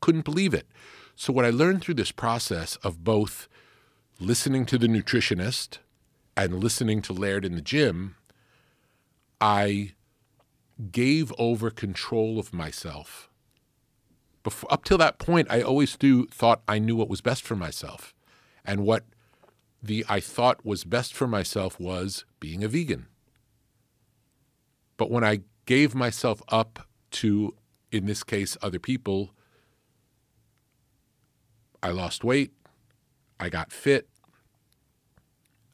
[0.00, 0.66] couldn't believe it.
[1.16, 3.48] So what I learned through this process of both
[4.20, 5.78] listening to the nutritionist
[6.36, 8.14] and listening to Laird in the gym,
[9.40, 9.94] I
[10.92, 13.30] gave over control of myself
[14.46, 17.56] before, up till that point, I always do thought I knew what was best for
[17.56, 18.14] myself,
[18.64, 19.04] and what
[19.82, 23.06] the I thought was best for myself was being a vegan.
[24.96, 27.56] But when I gave myself up to,
[27.90, 29.32] in this case, other people,
[31.86, 32.52] I lost weight,
[33.38, 34.08] I got fit,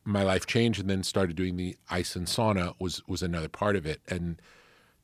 [0.05, 3.76] my life changed, and then started doing the ice and sauna was was another part
[3.76, 4.02] of it.
[4.08, 4.41] And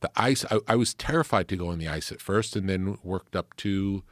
[0.01, 2.99] the ice, I, I was terrified to go in the ice at first, and then
[3.03, 4.03] worked up to,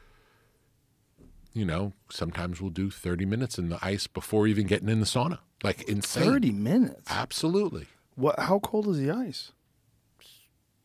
[1.53, 5.07] you know, sometimes we'll do thirty minutes in the ice before even getting in the
[5.07, 5.41] sauna.
[5.63, 6.25] Like insane.
[6.25, 7.11] Thirty minutes.
[7.11, 7.89] Absolutely.
[8.15, 8.39] What?
[8.39, 9.53] How cold is the ice?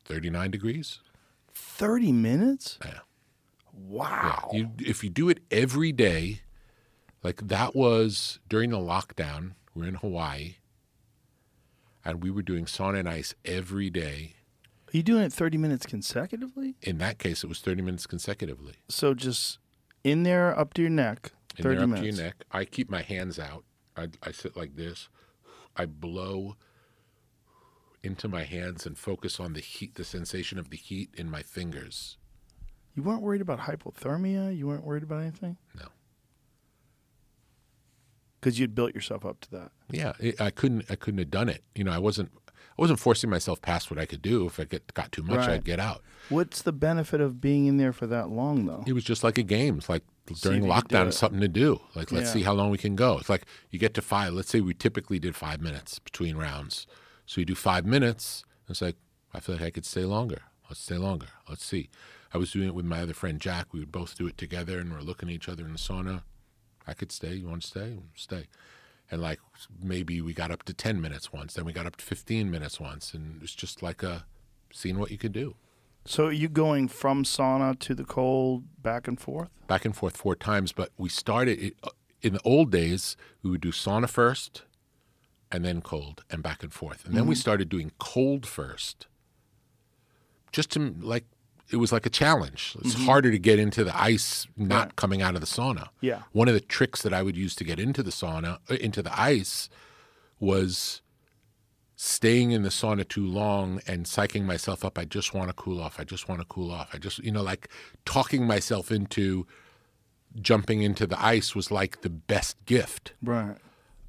[0.03, 0.99] 39 degrees.
[1.53, 2.77] Thirty minutes.
[2.83, 2.99] Yeah.
[3.87, 4.49] Wow.
[4.51, 4.59] Yeah.
[4.59, 6.41] You, if you do it every day,
[7.23, 10.55] like that was during the lockdown, we're in Hawaii,
[12.03, 14.35] and we were doing sauna and ice every day.
[14.93, 16.75] Are you doing it thirty minutes consecutively?
[16.81, 18.73] In that case, it was 30 minutes consecutively.
[18.89, 19.59] So just
[20.03, 21.31] in there up to your neck.
[21.57, 22.17] In Thirty there up minutes.
[22.17, 22.43] to your neck.
[22.51, 23.63] I keep my hands out.
[23.95, 25.07] I, I sit like this.
[25.77, 26.55] I blow
[28.03, 31.43] into my hands and focus on the heat, the sensation of the heat in my
[31.43, 32.17] fingers.
[32.95, 34.55] You weren't worried about hypothermia.
[34.55, 35.57] You weren't worried about anything.
[35.75, 35.87] No.
[38.39, 39.71] Because you'd built yourself up to that.
[39.91, 40.85] Yeah, it, I couldn't.
[40.89, 41.63] I couldn't have done it.
[41.75, 42.31] You know, I wasn't.
[42.57, 44.45] I wasn't forcing myself past what I could do.
[44.47, 45.49] If I get, got too much, Right.
[45.51, 46.01] I'd get out.
[46.29, 48.83] What's the benefit of being in there for that long, though?
[48.87, 49.77] It was just like a game.
[49.77, 50.03] It's like
[50.41, 51.81] during if you could do lockdown, it's something to do.
[51.95, 52.33] Like let's Yeah.
[52.33, 53.17] see how long we can go.
[53.19, 54.33] It's like you get to five.
[54.33, 56.87] Let's say we typically did five minutes between rounds.
[57.25, 58.43] So you do five minutes.
[58.69, 58.95] It's like
[59.33, 60.41] I feel like I could stay longer.
[60.69, 61.27] Let's stay longer.
[61.49, 61.89] Let's see.
[62.33, 63.73] I was doing it with my other friend Jack.
[63.73, 66.23] We would both do it together, and we're looking at each other in the sauna.
[66.87, 67.33] I could stay.
[67.33, 67.99] You want to stay?
[68.15, 68.47] Stay.
[69.09, 69.39] And like
[69.81, 71.53] maybe we got up to ten minutes once.
[71.53, 74.25] Then we got up to fifteen minutes once, and it's just like a
[74.71, 75.55] seeing what you could do.
[76.05, 79.49] So are you going from sauna to the cold, back and forth?
[79.67, 80.71] back and forth four times.
[80.71, 81.89] But we started it, uh,
[82.21, 83.15] in the old days.
[83.43, 84.63] We would do sauna first,
[85.51, 87.05] and then cold, and back and forth.
[87.05, 89.07] And then we started doing cold first,
[90.51, 91.25] just to like
[91.71, 92.75] it was like a challenge.
[92.83, 94.95] It's harder to get into the ice not Right.
[94.95, 95.87] coming out of the sauna.
[96.01, 96.23] Yeah.
[96.31, 99.01] One of the tricks that I would use to get into the sauna, uh, into
[99.01, 99.69] the ice,
[100.39, 101.01] was
[101.95, 104.97] staying in the sauna too long and psyching myself up.
[104.97, 105.99] I just want to cool off.
[105.99, 106.89] I just want to cool off.
[106.93, 107.69] I just, you know, like
[108.05, 109.45] talking myself into
[110.41, 113.13] jumping into the ice was like the best gift.
[113.21, 113.55] Right.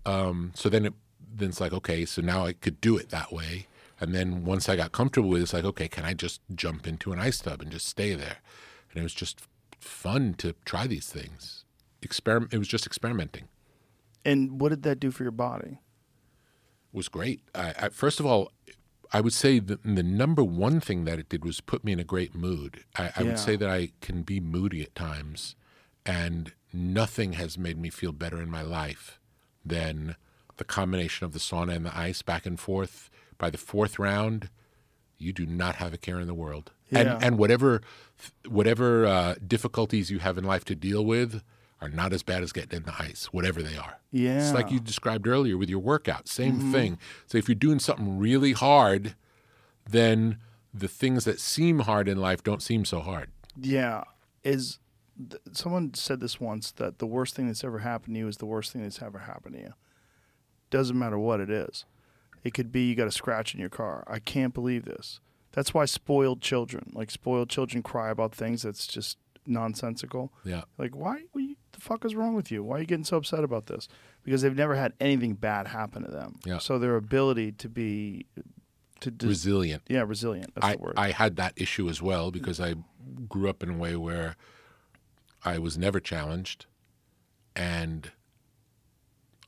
[0.07, 0.95] Um, so then it,
[1.35, 3.67] then it's like, okay, so now I could do it that way.
[4.03, 6.89] And then once I got comfortable with it, it's like, okay, can I just jump
[6.89, 8.39] into an ice tub and just stay there?
[8.91, 9.43] And it was just
[9.79, 11.65] fun to try these things.
[12.03, 12.53] Experiment.
[12.53, 13.45] It was just experimenting.
[14.25, 15.79] And what did that do for your body?
[16.93, 17.41] was great.
[17.55, 18.51] I, I, first of all,
[19.15, 22.01] I would say the, the number one thing that it did was put me in
[22.01, 22.85] a great mood.
[22.99, 23.23] I, I Yeah.
[23.23, 25.55] would say that I can be moody at times,
[26.05, 29.19] and nothing has made me feel better in my life
[29.65, 30.17] than
[30.59, 33.09] the combination of the sauna and the ice back and forth.
[33.43, 34.51] By the fourth round,
[35.19, 37.01] you do not have a care in the world, Yeah.
[37.01, 37.81] and and whatever
[38.49, 41.43] whatever uh, difficulties you have in life to deal with
[41.81, 43.99] are not as bad as getting in the ice, whatever they are.
[44.13, 44.39] Yeah.
[44.39, 46.29] It's like you described earlier with your workout.
[46.29, 46.99] Same thing.
[47.27, 49.17] So if you're doing something really hard,
[49.91, 50.39] then
[50.73, 53.31] the things that seem hard in life don't seem so hard.
[53.61, 54.05] Yeah.
[54.45, 54.79] Is
[55.19, 58.37] th- someone said this once that the worst thing that's ever happened to you is
[58.37, 59.75] the worst thing that's ever happened to you.
[60.71, 61.85] Doesn't matter what it is.
[62.45, 64.05] It could be you got a scratch in your car.
[64.07, 65.21] I can't believe this.
[65.53, 70.33] That's why spoiled children, like spoiled children, cry about things that's just nonsensical.
[70.45, 70.63] Yeah.
[70.79, 71.25] Like, why?
[71.33, 72.65] What you, the fuck is wrong with you?
[72.65, 73.87] Why are you getting so upset about this?
[74.25, 76.39] Because they've never had anything bad happen to them.
[76.45, 76.59] Yeah.
[76.59, 78.27] So their ability to be,
[79.01, 79.83] to dis- Resilient.
[79.89, 80.55] yeah, resilient.
[80.55, 80.95] That's I, the word.
[80.97, 82.75] I had that issue as well because I
[83.29, 84.37] grew up in a way where
[85.45, 86.67] I was never challenged
[87.55, 88.11] and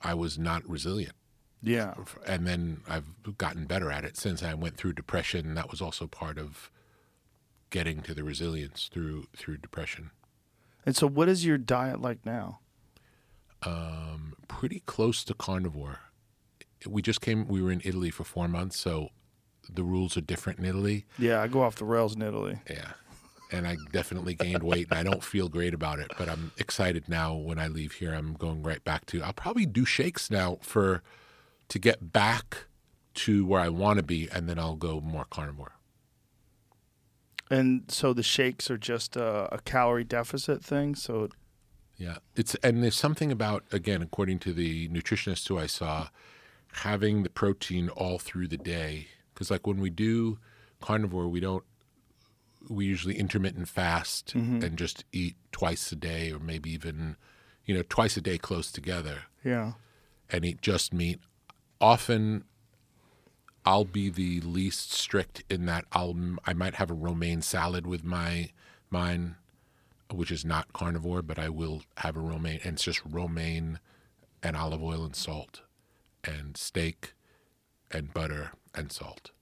[0.03, 1.15] I was not resilient.
[1.65, 1.95] Yeah.
[2.27, 5.55] And then I've gotten better at it since I went through depression.
[5.55, 6.71] That was also part of
[7.71, 10.11] getting to the resilience through through depression.
[10.87, 12.61] And so, what is your diet like now?
[13.65, 16.01] um, pretty close to carnivore.
[16.87, 17.49] We just came.
[17.49, 19.09] We were in Italy for four months, so
[19.71, 21.07] the rules are different in Italy.
[21.19, 22.59] Yeah, I go off the rails in Italy.
[22.69, 22.93] Yeah,
[23.51, 26.11] and I definitely gained weight, and I don't feel great about it.
[26.19, 27.35] But I'm excited now.
[27.35, 29.23] When I leave here, I'm going right back to.
[29.23, 31.03] I'll probably do shakes now for
[31.69, 32.67] to get back
[33.15, 35.73] to where I want to be, and then I'll go more carnivore.
[37.51, 40.95] And so the shakes are just a, a calorie deficit thing.
[40.95, 41.29] So
[41.97, 46.09] Yeah, it's and there's something about again, according to the nutritionist who I saw,
[46.73, 49.09] having the protein all through the day.
[49.33, 50.39] Because like when we do
[50.81, 51.65] carnivore, we don't
[52.69, 54.63] we usually intermittent fast Mm-hmm.
[54.65, 57.17] and just eat twice a day, or maybe even,
[57.67, 59.73] you know, twice a day close together, Yeah.
[60.31, 61.21] and eat just meat.
[61.85, 62.45] Often,
[63.67, 68.03] I'll be the least strict in that I'll I might have a romaine salad with
[68.03, 68.53] my
[68.89, 69.37] mine,
[70.11, 73.81] which is not carnivore, but I will have a romaine, and it's just romaine
[74.43, 75.61] and olive oil and salt,
[76.25, 77.13] and steak,
[77.91, 79.33] and butter and salt.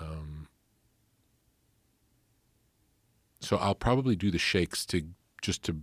[0.00, 0.46] Um,
[3.40, 5.02] so I'll probably do the shakes to
[5.42, 5.78] just to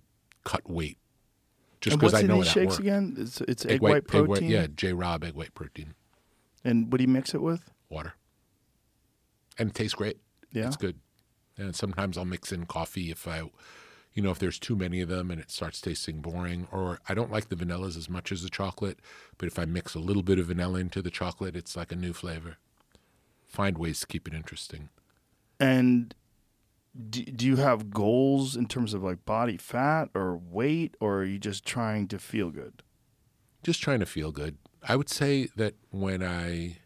[0.46, 1.00] cut weight,
[1.82, 2.80] just because I in know these that shakes works.
[2.80, 3.16] again?
[3.18, 4.28] It's, it's egg, Egg white, white, egg protein.
[4.28, 5.94] white, yeah, Jay Robb egg white protein,
[6.64, 7.70] And what do you mix it with?
[7.90, 8.14] water,
[9.58, 10.18] and it tastes great.
[10.52, 10.68] Yeah.
[10.68, 10.98] It's good.
[11.58, 13.42] And sometimes I'll mix in coffee if I,
[14.14, 17.14] you know, if there's too many of them and it starts tasting boring, or I
[17.14, 19.00] don't like the vanillas as much as the chocolate,
[19.38, 21.96] but if I mix a little bit of vanilla into the chocolate, it's like a
[21.96, 22.58] new flavor.
[23.48, 24.90] Find ways to keep it interesting.
[25.60, 26.14] And
[27.00, 31.26] do, do you have goals in terms of like body fat or weight, or are
[31.26, 32.84] you just trying to feel good?
[33.64, 34.58] Just trying to feel good.
[34.84, 36.78] I would say that when I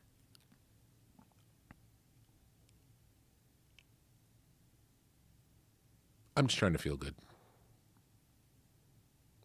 [6.35, 7.15] I'm just trying to feel good.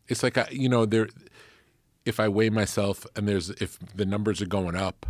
[0.09, 1.09] It's like I, you know, there.
[2.07, 5.07] If I weigh myself and there's if the numbers are going up,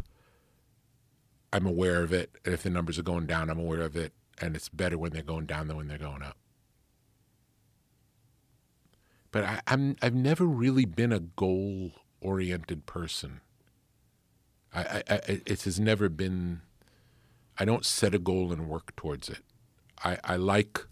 [1.52, 4.12] I'm aware of it, and if the numbers are going down, I'm aware of it,
[4.40, 6.36] and it's better when they're going down than when they're going up.
[9.30, 13.40] But I, I'm I've never really been a goal oriented person.
[14.72, 16.62] I, I, I it has never been.
[17.58, 19.40] I don't set a goal and work towards it.
[20.04, 20.86] I, I like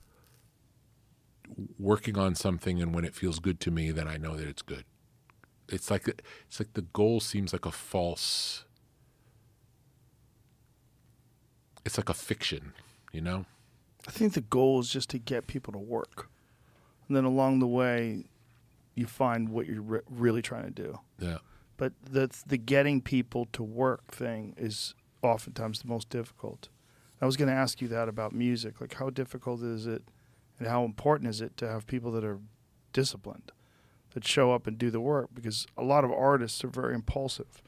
[1.79, 4.63] working on something, and when it feels good to me, then I know that it's
[4.63, 4.85] good.
[5.69, 8.65] It's like it's like the goal seems like a false.
[11.85, 12.73] It's like a fiction,
[13.13, 13.45] you know.
[14.07, 16.29] I think the goal is just to get people to work,
[17.09, 18.25] and then along the way,
[18.95, 21.01] you find what you're re- really trying to do.
[21.19, 21.39] Yeah.
[21.77, 26.69] But the the getting people to work thing is oftentimes the most difficult.
[27.21, 28.81] I was going to ask you that about music.
[28.81, 30.03] Like, how difficult is it,
[30.59, 32.39] and how important is it to have people that are
[32.93, 33.53] disciplined,
[34.13, 35.31] that show up and do the work?
[35.35, 37.63] Because a lot of artists are very impulsive,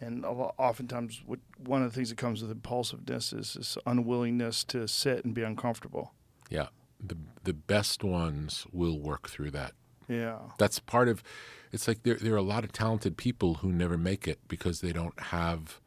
[0.00, 4.86] and oftentimes, what, one of the things that comes with impulsiveness is this unwillingness to
[4.88, 6.12] sit and be uncomfortable.
[6.50, 6.68] Yeah.
[7.00, 9.72] The the best ones will work through that.
[10.08, 10.38] Yeah.
[10.58, 11.22] That's part of
[11.72, 14.80] it's like there there are a lot of talented people who never make it because
[14.80, 15.80] they don't have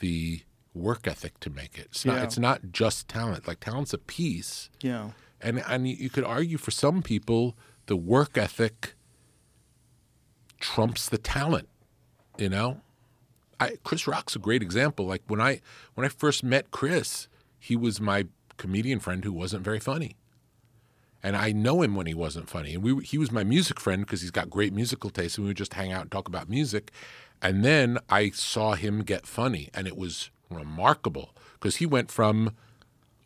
[0.00, 0.42] the
[0.74, 1.86] work ethic to make it.
[1.90, 2.22] It's not Yeah.
[2.24, 3.46] it's not just talent.
[3.48, 4.70] Like talent's a piece.
[4.82, 5.10] Yeah.
[5.40, 7.56] And and you- you could argue for some people
[7.86, 8.94] the work ethic
[10.60, 11.68] trumps the talent,
[12.36, 12.80] you know?
[13.60, 15.06] I Chris Rock's a great example.
[15.06, 15.60] Like when I
[15.94, 17.28] when I first met Chris,
[17.58, 20.16] he was my comedian friend who wasn't very funny.
[21.22, 22.74] And I know him when he wasn't funny.
[22.74, 25.50] And we he was my music friend because he's got great musical taste and we
[25.50, 26.92] would just hang out and talk about music.
[27.42, 32.54] And then I saw him get funny and it was remarkable because he went from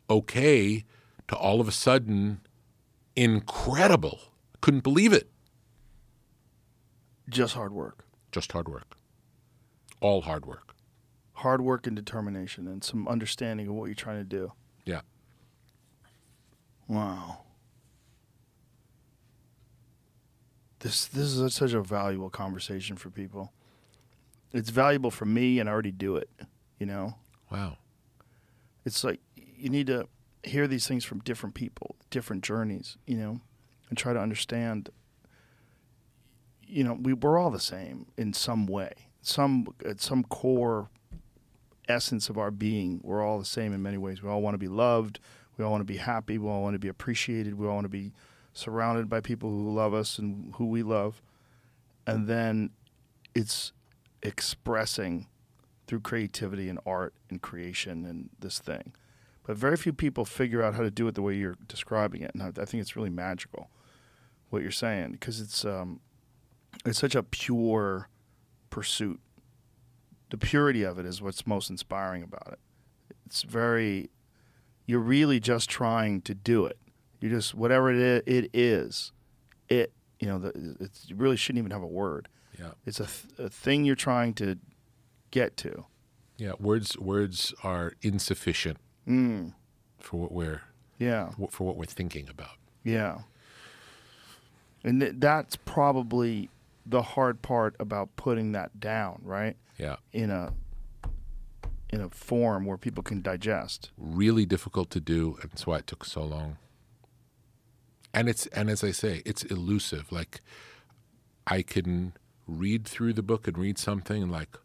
[0.09, 0.85] okay
[1.29, 2.41] to all of a sudden
[3.17, 4.21] incredible.
[4.61, 5.29] Couldn't believe it.
[7.29, 8.05] Just hard work.
[8.31, 8.97] Just hard work.
[10.03, 10.75] All hard work.
[11.35, 14.53] Hard work and determination and some understanding of what you're trying to do.
[14.85, 15.03] Yeah.
[16.89, 17.43] Wow.
[20.81, 23.53] This this is a, such a valuable conversation for people.
[24.53, 26.29] It's valuable for me, and I already do it.
[26.79, 27.15] You know,
[27.51, 27.79] Wow.
[28.85, 30.09] it's like you need to
[30.43, 32.97] hear these things from different people, different journeys.
[33.07, 33.41] You know,
[33.89, 34.91] and try to understand.
[36.67, 38.93] You know, we we're all the same in some way.
[39.23, 40.91] Some at some core
[41.89, 44.23] essence of our being, we're all the same in many ways.
[44.23, 45.21] We all want to be loved.
[45.57, 46.39] We all want to be happy.
[46.39, 47.59] We all want to be appreciated.
[47.59, 48.13] We all want to be
[48.53, 51.23] surrounded by people who love us and who we love.
[52.07, 52.71] And then
[53.35, 53.73] it's
[54.23, 55.29] expressing
[55.87, 58.95] through creativity and art and creation and this thing.
[59.45, 62.31] But very few people figure out how to do it the way you're describing it.
[62.35, 63.71] And I, think it's really magical
[64.51, 66.01] what you're saying because it's um,
[66.87, 68.09] it's such a pure
[68.73, 69.21] pursuit.
[70.31, 72.59] The purity of it is what's most inspiring about it.
[73.27, 74.11] It's very,
[74.87, 76.79] you're really just trying to do it.
[77.21, 79.13] You just whatever it is, it is,
[79.69, 82.29] it you know the, you really shouldn't even have a word.
[82.59, 82.73] Yeah.
[82.87, 84.59] It's a, th- a thing you're trying to
[85.31, 85.85] get to.
[86.39, 86.53] Yeah.
[86.59, 88.79] Words words are insufficient
[89.09, 89.53] Mm.
[89.99, 90.63] for what we're
[90.99, 92.57] Yeah, for what we're thinking about.
[92.85, 93.19] yeah.
[94.85, 96.51] And th- that's probably
[96.85, 99.57] the hard part about putting that down, right?
[99.79, 99.97] Yeah.
[100.13, 100.53] in a
[101.91, 103.91] in a form where people can digest.
[103.99, 106.57] really difficult to do, and that's why it took so long.
[108.15, 110.11] And it's and as I say, it's elusive.
[110.13, 110.41] Like
[111.47, 112.13] I can
[112.47, 114.57] read through the book and read something and like,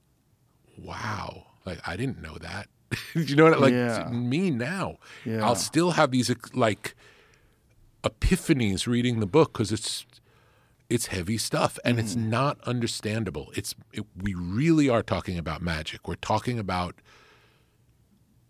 [0.77, 2.67] wow, like I didn't know that.
[3.15, 3.59] you know what?
[3.61, 4.07] Like Yeah.
[4.11, 5.45] me now, Yeah.
[5.45, 6.95] I'll still have these like
[8.03, 10.05] epiphanies reading the book because it's
[10.89, 12.27] it's heavy stuff and it's mm.
[12.27, 13.51] not understandable.
[13.55, 16.07] It's it, we really are talking about magic.
[16.07, 16.95] We're talking about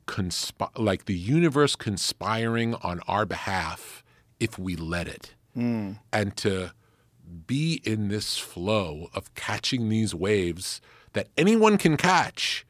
[0.07, 4.03] consp- like the universe conspiring on our behalf
[4.39, 5.35] if we let it.
[5.55, 5.99] Mm.
[6.13, 6.71] And to
[7.45, 10.79] be in this flow of catching these waves
[11.13, 12.65] that anyone can catch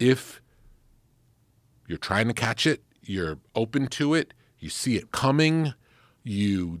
[0.00, 0.40] if
[1.86, 5.74] you're trying to catch it, you're open to it, you see it coming,
[6.22, 6.80] you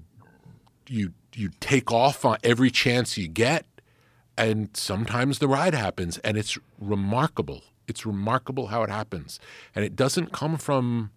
[0.88, 3.66] you you take off on every chance you get
[4.36, 7.62] and sometimes the ride happens and it's remarkable.
[7.86, 9.38] It's remarkable how it happens.
[9.74, 11.10] And it doesn't come from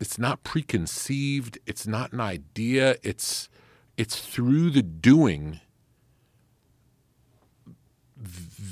[0.00, 3.48] it's not preconceived it's not an idea it's
[3.96, 5.60] it's through the doing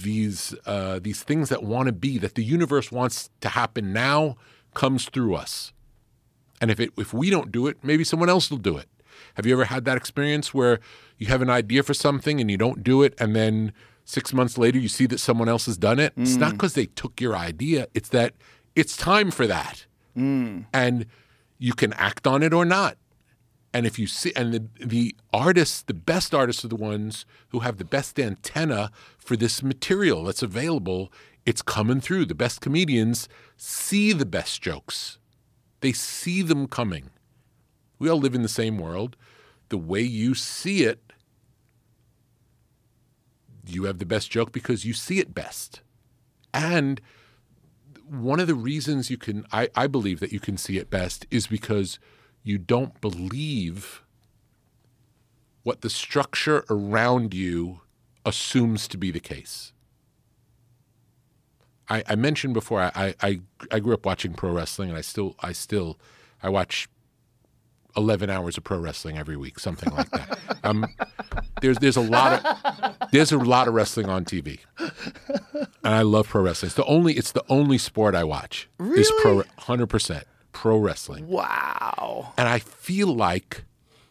[0.02, 4.36] these uh, these things that want to be that the universe wants to happen now
[4.74, 5.72] comes through us.
[6.60, 8.88] And if it if we don't do it, maybe someone else will do it.
[9.40, 10.80] Have you ever had that experience where
[11.16, 13.72] you have an idea for something and you don't do it, and then
[14.04, 16.12] six months later you see that someone else has done it?
[16.18, 16.52] It's not mm.
[16.58, 18.34] because they took your idea; it's that
[18.76, 20.66] it's time for that, mm.
[20.74, 21.06] and
[21.58, 22.98] you can act on it or not.
[23.72, 27.60] And if you see, and the the artists, the best artists are the ones who
[27.60, 31.10] have the best antenna for this material that's available.
[31.46, 32.26] It's coming through.
[32.26, 35.18] The best comedians see the best jokes.
[35.80, 37.08] They see them coming.
[37.98, 39.16] We all live in the same world.
[39.70, 41.12] The way you see it,
[43.66, 45.80] you have the best joke because you see it best.
[46.52, 47.00] And
[48.08, 51.26] one of the reasons you can, I, I believe that you can see it best
[51.30, 51.98] is because
[52.42, 54.02] you don't believe
[55.62, 57.80] what the structure around you
[58.24, 59.72] assumes to be the case.
[61.88, 63.40] I, I mentioned before I, I
[63.70, 65.98] I grew up watching pro wrestling and I still I still
[66.42, 66.88] I watch
[67.96, 70.38] eleven hours of pro wrestling every week, something like that.
[70.64, 70.86] um,
[71.60, 76.28] there's there's a lot of there's a lot of wrestling on TV, and I love
[76.28, 76.68] pro wrestling.
[76.68, 81.28] It's the only it's the only sport I watch is pro hundred percent pro wrestling.
[81.28, 82.32] Wow.
[82.36, 83.64] And I feel like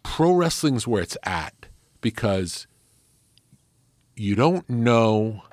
[0.03, 1.67] pro wrestling's where it's at
[2.01, 2.67] because
[4.15, 5.43] you don't know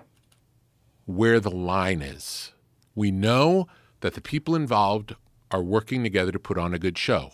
[1.05, 2.53] where the line is.
[2.95, 3.69] We know
[4.01, 5.15] that the people involved
[5.51, 7.31] are working together to put on a good show.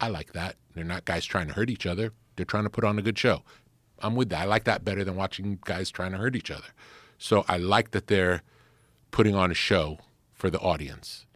[0.00, 0.56] I like that.
[0.74, 2.12] They're not guys trying to hurt each other.
[2.36, 3.42] They're trying to put on a good show.
[3.98, 4.40] I'm with that.
[4.40, 6.68] I like that better than watching guys trying to hurt each other.
[7.18, 8.42] So I like that they're
[9.10, 9.98] putting on a show
[10.32, 11.26] for the audience.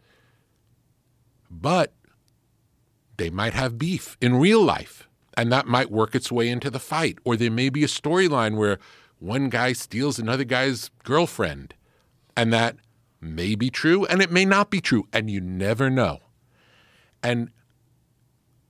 [1.49, 1.93] But
[3.17, 6.79] they might have beef in real life, and that might work its way into the
[6.79, 7.19] fight.
[7.23, 8.79] Or there may be a storyline where
[9.19, 11.75] one guy steals another guy's girlfriend,
[12.35, 12.77] and that
[13.21, 16.19] may be true, and it may not be true, and you never know.
[17.21, 17.51] And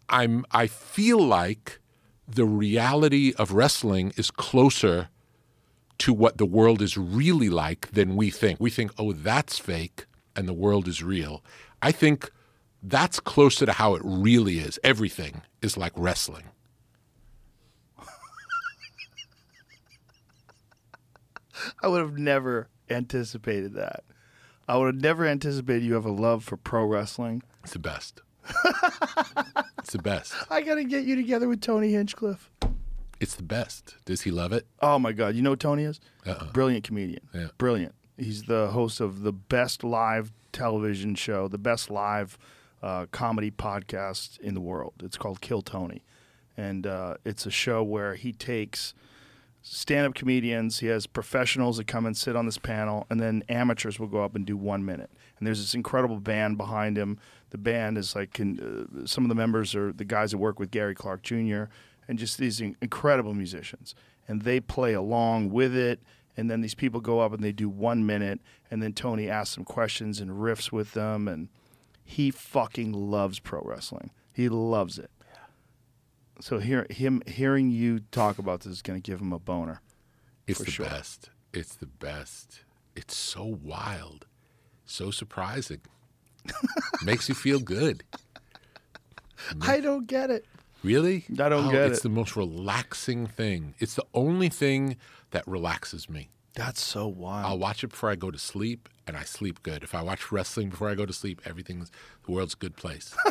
[0.10, 1.80] I'm I feel like
[2.28, 5.10] the reality of wrestling is closer
[6.00, 8.60] to what the world is really like than we think.
[8.60, 11.44] We think, oh, that's fake, and the world is real.
[11.82, 12.32] I think
[12.84, 14.80] that's closer to how it really is.
[14.84, 16.46] Everything is like wrestling.
[21.82, 24.04] I would have never anticipated that.
[24.68, 27.44] I would have never anticipated you have a love for pro wrestling.
[27.64, 28.22] It's the best.
[29.80, 30.34] it's the best.
[30.50, 32.52] I got to get you together with Tony Hinchcliffe.
[33.20, 33.96] It's the best.
[34.06, 34.68] Does he love it?
[34.82, 35.36] Oh my God!
[35.36, 36.00] You know who Tony is?
[36.26, 36.52] Uh-uh.
[36.52, 37.28] Brilliant comedian.
[37.34, 37.48] Yeah.
[37.58, 37.96] Brilliant.
[38.18, 42.38] He's the host of the best live television show, the best live
[42.84, 44.94] uh, comedy podcast in the world.
[45.04, 46.04] It's called Kill Tony,
[46.58, 48.94] and uh, it's a show where he takes
[49.62, 50.80] stand-up comedians.
[50.80, 54.24] He has professionals that come and sit on this panel, and then amateurs will go
[54.24, 55.10] up and do one minute.
[55.38, 57.18] And there's this incredible band behind him.
[57.56, 60.60] The band is like can, uh, some of the members are the guys that work
[60.60, 61.64] with Gary Clark Jr.
[62.06, 63.96] and just these in- incredible musicians,
[64.28, 66.02] and they play along with it.
[66.36, 69.56] And then these people go up and they do one minute, and then Tony asks
[69.56, 71.48] them questions and riffs with them, and
[72.04, 74.12] he fucking loves pro wrestling.
[74.34, 75.12] He loves it.
[76.42, 79.80] So hear him hearing you talk about this is going to give him a boner.
[80.46, 80.88] It's the sure.
[80.88, 81.30] best.
[81.54, 82.66] It's the best.
[82.98, 84.26] It's so wild,
[84.84, 85.80] so surprising.
[87.04, 88.04] Makes you feel good.
[89.62, 90.46] I don't get it.
[90.84, 91.26] Really?
[91.40, 91.94] I don't Oh, get It's it.
[91.94, 93.76] It's the most relaxing thing.
[93.80, 94.98] It's the only thing
[95.32, 96.30] that relaxes me.
[96.56, 97.46] That's so wild.
[97.46, 99.84] I'll watch it before I go to sleep, and I sleep good.
[99.84, 101.92] If I watch wrestling before I go to sleep, everything's
[102.26, 103.14] the world's a good place.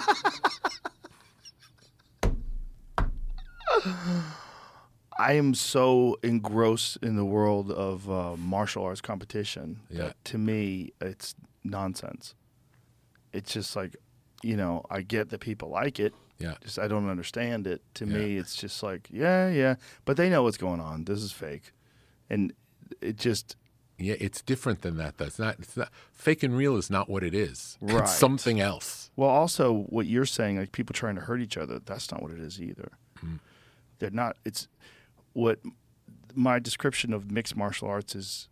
[5.19, 9.99] I am so engrossed in the world of uh, martial arts competition Yeah.
[10.09, 12.35] that to me it's nonsense.
[13.35, 13.97] It's just like,
[14.43, 16.15] you know, I get that people like it.
[16.39, 16.55] Yeah.
[16.63, 17.83] Just I don't understand it.
[17.95, 21.05] To me, it's just like, yeah, yeah, but they know what's going on.
[21.05, 21.73] This is fake,
[22.31, 22.53] and
[23.01, 23.57] it just
[23.99, 25.19] Yeah, it's different than that.
[25.19, 25.57] Though it's not.
[25.61, 25.91] It's not.
[26.13, 27.79] Fake and real is not what it is.
[27.81, 28.03] Right.
[28.03, 29.11] It's something else.
[29.15, 32.33] Well, also what you're saying, like people trying to hurt each other, that's not what
[32.33, 32.93] it is either.
[33.25, 33.39] Mm.
[34.01, 34.37] They're not.
[34.45, 34.67] It's
[35.33, 35.61] what
[36.35, 38.49] my description of mixed martial arts is: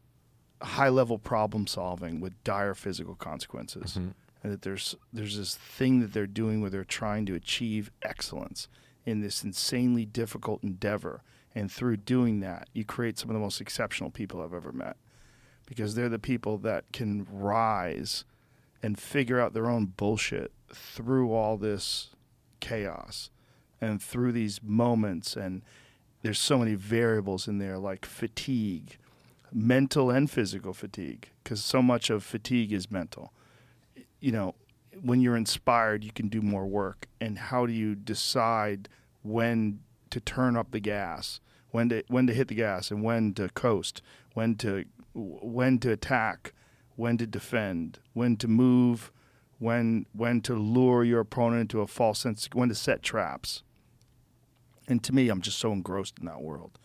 [0.62, 4.10] high level problem solving with dire physical consequences, mm-hmm.
[4.42, 8.68] And that there's there's this thing that they're doing where they're trying to achieve excellence
[9.04, 11.22] in this insanely difficult endeavor,
[11.54, 14.96] and through doing that, you create some of the most exceptional people I've ever met
[15.66, 18.24] because they're the people that can rise
[18.82, 22.10] and figure out their own bullshit through all this
[22.60, 23.30] chaos
[23.80, 25.36] and through these moments.
[25.36, 25.62] And
[26.22, 28.98] there's so many variables in there like fatigue
[29.54, 33.32] mental and physical fatigue because so much of fatigue is mental
[34.22, 34.54] you know
[35.02, 38.88] when you're inspired you can do more work and how do you decide
[39.22, 43.34] when to turn up the gas when to when to hit the gas and when
[43.34, 44.00] to coast
[44.34, 44.84] when to
[45.14, 46.54] when to attack
[46.96, 49.10] when to defend when to move
[49.58, 53.62] when when to lure your opponent into a false sense when to set traps
[54.88, 56.78] and to me i'm just so engrossed in that world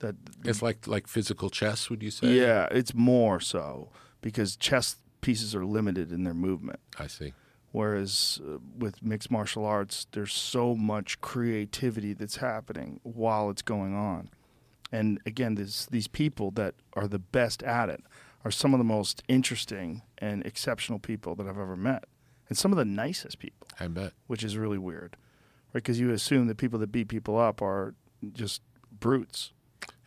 [0.00, 1.90] that It's like like physical chess.
[1.90, 2.28] Would you say?
[2.34, 3.88] yeah it's more so
[4.22, 7.32] because chess pieces are limited in their movement I see.
[7.70, 13.94] Whereas uh, with mixed martial arts, there's so much creativity that's happening while it's going
[13.94, 14.30] on.
[14.90, 18.02] And again, this, these people that are the best at it
[18.44, 22.04] are some of the most interesting and exceptional people that I've ever met,
[22.48, 24.12] and some of the nicest people, I bet.
[24.28, 25.16] which is really weird,
[25.74, 25.82] right?
[25.82, 27.94] Because you assume that people that beat people up are
[28.32, 28.62] just
[28.98, 29.52] brutes.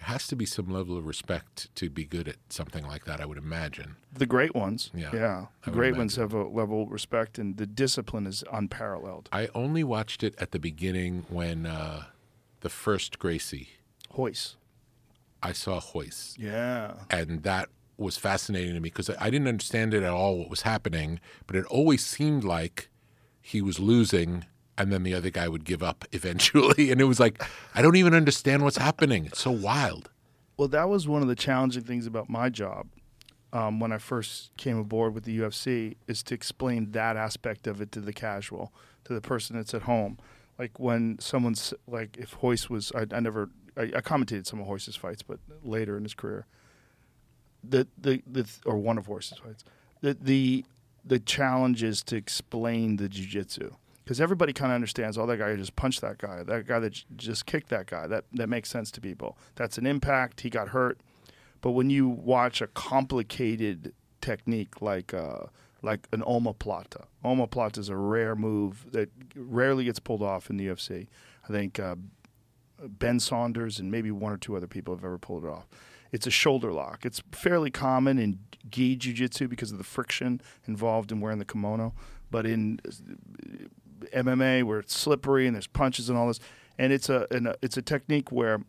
[0.01, 3.21] Has to be some level of respect to be good at something like that.
[3.21, 3.97] I would imagine.
[4.13, 7.67] The great ones, Yeah, yeah, the great ones have a level of respect, and the
[7.67, 9.29] discipline is unparalleled.
[9.31, 12.05] I only watched it at the beginning when uh,
[12.61, 13.69] the first Gracie.
[14.17, 14.55] Royce,
[15.43, 16.35] I saw Royce.
[16.39, 16.93] yeah.
[17.09, 20.61] and that was fascinating to me because I didn't understand it at all what was
[20.61, 22.89] happening, but it always seemed like
[23.41, 24.45] he was losing,
[24.77, 27.43] and then the other guy would give up eventually, and it was like
[27.75, 29.25] I don't even understand what's happening.
[29.25, 30.09] It's so wild.
[30.57, 32.87] Well, that was one of the challenging things about my job
[33.53, 37.81] um, when I first came aboard with the UFC is to explain that aspect of
[37.81, 38.71] it to the casual,
[39.05, 40.17] to the person that's at home.
[40.57, 44.67] Like when someone's like, if Royce was, I, I never, I, I commentated some of
[44.67, 46.45] Royce's fights, but later in his career,
[47.63, 49.63] the the the or one of Royce's fights,
[50.01, 50.65] the the
[51.03, 53.75] the challenge is to explain the jujitsu
[54.11, 55.17] because everybody kind of understands.
[55.17, 56.43] Oh, that guy just punched that guy.
[56.43, 58.07] That guy that j- just kicked that guy.
[58.07, 59.37] That that makes sense to people.
[59.55, 60.41] That's an impact.
[60.41, 60.99] He got hurt.
[61.61, 65.45] But when you watch a complicated technique like uh,
[65.81, 70.67] like an omoplata, omoplata is a rare move that rarely gets pulled off in the
[70.67, 71.07] UFC.
[71.47, 71.95] I think uh,
[72.81, 75.69] Ben Saunders and maybe one or two other people have ever pulled it off.
[76.11, 77.05] It's a shoulder lock.
[77.05, 81.93] It's fairly common in gi jiu-jitsu because of the friction involved in wearing the kimono,
[82.29, 82.81] but in
[84.13, 86.39] MMA where it's slippery and there's punches and all this,
[86.77, 88.61] and it's a, an, it's a technique where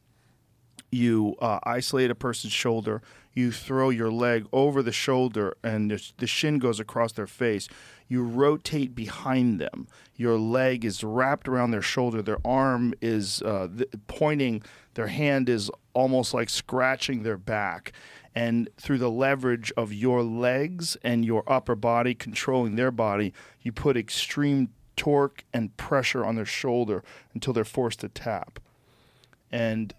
[0.93, 3.02] you uh, isolate a person's shoulder,
[3.33, 7.67] you throw your leg over the shoulder, and the, the shin goes across their face.
[8.09, 9.89] You rotate behind them.
[10.17, 12.20] Your leg is wrapped around their shoulder.
[12.20, 14.62] Their arm is uh, th- pointing.
[14.94, 17.93] Their hand is almost like scratching their back.
[18.35, 23.73] And through the leverage of your legs and your upper body controlling their body, you
[23.73, 27.03] put extreme torque and pressure on their shoulder
[27.35, 28.59] until they're forced to tap.
[29.51, 29.95] And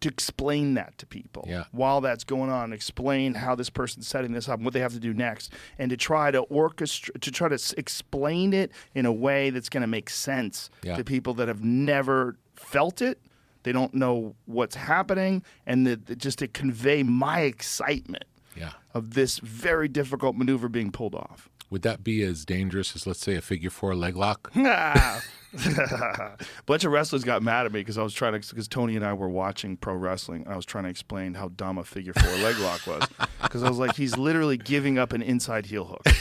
[0.00, 1.64] to explain that to people Yeah.
[1.70, 4.92] while that's going on, explain how this person's setting this up, and what they have
[4.94, 9.06] to do next, and to try to orchestrate, to try to s- explain it in
[9.06, 10.96] a way that's going to make sense Yeah.
[10.96, 13.20] to people that have never felt it.
[13.62, 18.24] They don't know what's happening, and that that just to convey my excitement
[18.56, 18.72] Yeah.
[18.94, 21.48] of this very difficult maneuver being pulled off.
[21.72, 24.50] Would that be as dangerous as, let's say, a figure four leg lock?
[24.54, 25.22] a
[26.66, 29.02] bunch of wrestlers got mad at me because I was trying to because Tony and
[29.02, 30.42] I were watching pro wrestling.
[30.42, 33.04] And I was trying to explain how dumb a figure four leg lock was
[33.42, 36.06] because I was like, he's literally giving up an inside heel hook.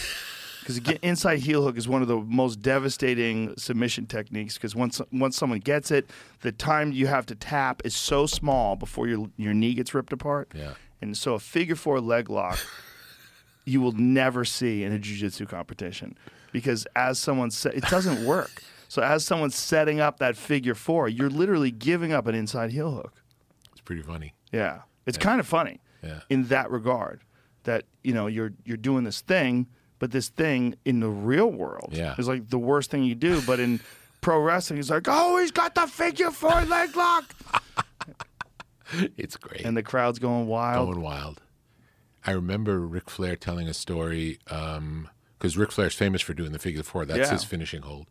[0.62, 4.54] Because inside heel hook is one of the most devastating submission techniques.
[4.54, 6.08] Because once once someone gets it,
[6.42, 10.14] the time you have to tap is so small before your your knee gets ripped
[10.14, 10.52] apart.
[10.56, 10.76] Yeah.
[11.02, 12.60] And so a figure four leg lock
[13.66, 16.18] you will never see in a jiu-jitsu competition
[16.52, 18.64] because as someone said it doesn't work.
[18.88, 22.92] So as someone's setting up that figure four, you're literally giving up an inside heel
[22.92, 23.14] hook.
[23.72, 24.34] It's pretty funny.
[24.52, 26.20] Yeah, it's kind of funny Yeah.
[26.30, 27.22] in that regard
[27.64, 29.68] that you know you're you're doing this thing,
[30.00, 32.16] but this thing in the real world Yeah.
[32.18, 33.42] is like the worst thing you do.
[33.44, 33.80] But in
[34.22, 37.34] pro wrestling, it's like, oh, he's got the figure four leg lock,
[39.18, 39.62] It's great.
[39.62, 40.90] and the crowd's going wild.
[40.94, 41.42] going wild.
[42.26, 46.84] I remember Ric Flair telling a story because Ric Flair's famous for doing the figure
[46.84, 47.06] four.
[47.06, 47.32] That's Yeah.
[47.32, 48.08] his finishing hold.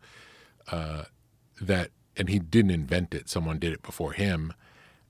[0.70, 1.04] Uh,
[1.60, 3.28] that and he didn't invent it.
[3.28, 4.52] Someone did it before him,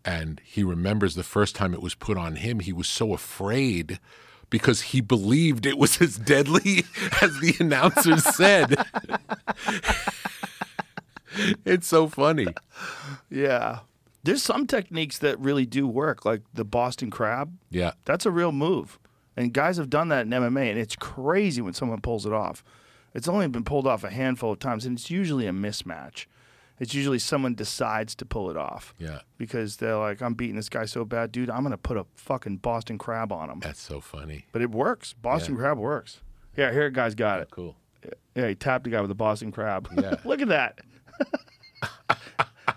[0.05, 2.61] and he remembers the first time it was put on him.
[2.61, 3.99] He was so afraid
[4.51, 6.85] because he believed it was as deadly
[7.23, 8.85] as the announcers said.
[11.65, 12.49] it's so funny.
[13.31, 13.81] Yeah,
[14.23, 17.57] there's some techniques that really do work, like the Boston Crab.
[17.71, 17.93] Yeah.
[18.05, 18.99] That's a real move.
[19.37, 22.63] And guys have done that in MMA, and it's crazy when someone pulls it off.
[23.15, 26.27] It's only been pulled off a handful of times, and it's usually a mismatch.
[26.79, 29.21] It's usually someone decides to pull it off Yeah.
[29.37, 32.07] because they're like, I'm beating this guy so bad, dude, I'm going to put a
[32.15, 33.61] fucking Boston Crab on him.
[33.61, 34.47] That's so funny.
[34.53, 35.13] But it works.
[35.13, 35.61] Boston Yeah.
[35.61, 36.21] Crab works.
[36.57, 37.51] Yeah, here, guy's got oh, it.
[37.51, 37.77] Cool.
[38.35, 39.89] Yeah, he tapped the guy with the Boston Crab.
[39.97, 40.17] Yeah.
[40.25, 40.79] Look at that.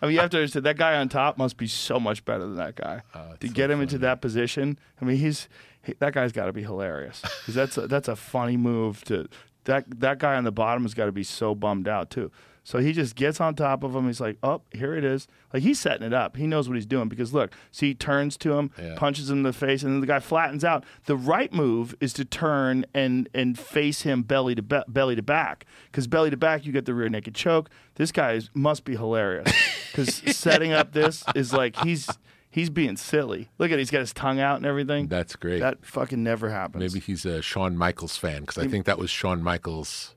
[0.03, 2.41] I mean, you have to understand that guy on top must be so much better
[2.41, 3.03] than that guy.
[3.15, 5.47] Oh, to get him into that position, I mean, he's
[5.81, 9.01] he, that guy's got to be hilarious because that's a, that's a funny move.
[9.05, 9.29] To
[9.63, 12.31] that that guy on the bottom has got to be so bummed out too.
[12.65, 14.07] So he just gets on top of him.
[14.07, 16.37] He's like, "Oh, here it is." Like he's setting it up.
[16.37, 18.95] He knows what he's doing because look, see, he turns to him, Yeah.
[18.95, 20.85] punches him in the face, and then the guy flattens out.
[21.05, 25.21] The right move is to turn and and face him belly to be- belly to
[25.21, 27.69] back because belly to back you get the rear naked choke.
[27.95, 29.51] This guy is, must be hilarious
[29.91, 32.09] because setting up this is like he's
[32.49, 33.49] he's being silly.
[33.57, 35.07] Look at it, he's got his tongue out and everything.
[35.07, 35.59] That's great.
[35.59, 36.81] That fucking never happens.
[36.93, 40.15] Maybe he's a Shawn Michaels fan because I think that was Shawn Michaels.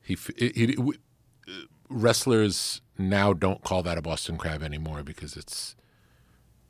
[0.00, 0.76] He, he, he
[1.92, 5.76] wrestlers now don't call that a Boston Crab anymore because it's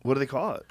[0.02, 0.66] what do they call it?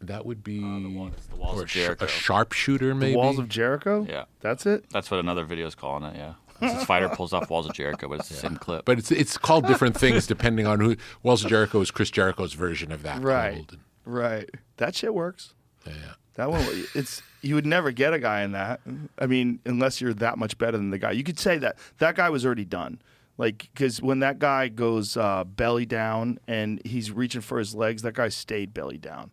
[0.00, 2.04] that would be uh, It's the walls or of a, Jericho.
[2.04, 3.12] a sharpshooter maybe.
[3.12, 4.06] The Walls of Jericho.
[4.06, 4.24] Yeah.
[4.40, 4.84] that's it.
[4.90, 6.16] That's what another video is calling it.
[6.16, 6.34] Yeah.
[6.60, 8.84] This fighter pulls off walls of Jericho, but it's the same clip.
[8.84, 10.96] but it's it's called different things depending on who.
[11.22, 13.22] Walls of Jericho is Chris Jericho's version of that.
[13.22, 13.54] Right.
[13.54, 13.78] hold.
[14.04, 14.50] Right.
[14.76, 15.54] That shit works.
[15.86, 15.92] Yeah.
[16.34, 18.80] That one, it's you would never get a guy in that.
[19.18, 21.12] I mean, unless you're that much better than the guy.
[21.12, 23.00] You could say that that guy was already done.
[23.36, 28.02] Like, because when that guy goes uh, belly down and he's reaching for his legs,
[28.02, 29.32] that guy stayed belly down.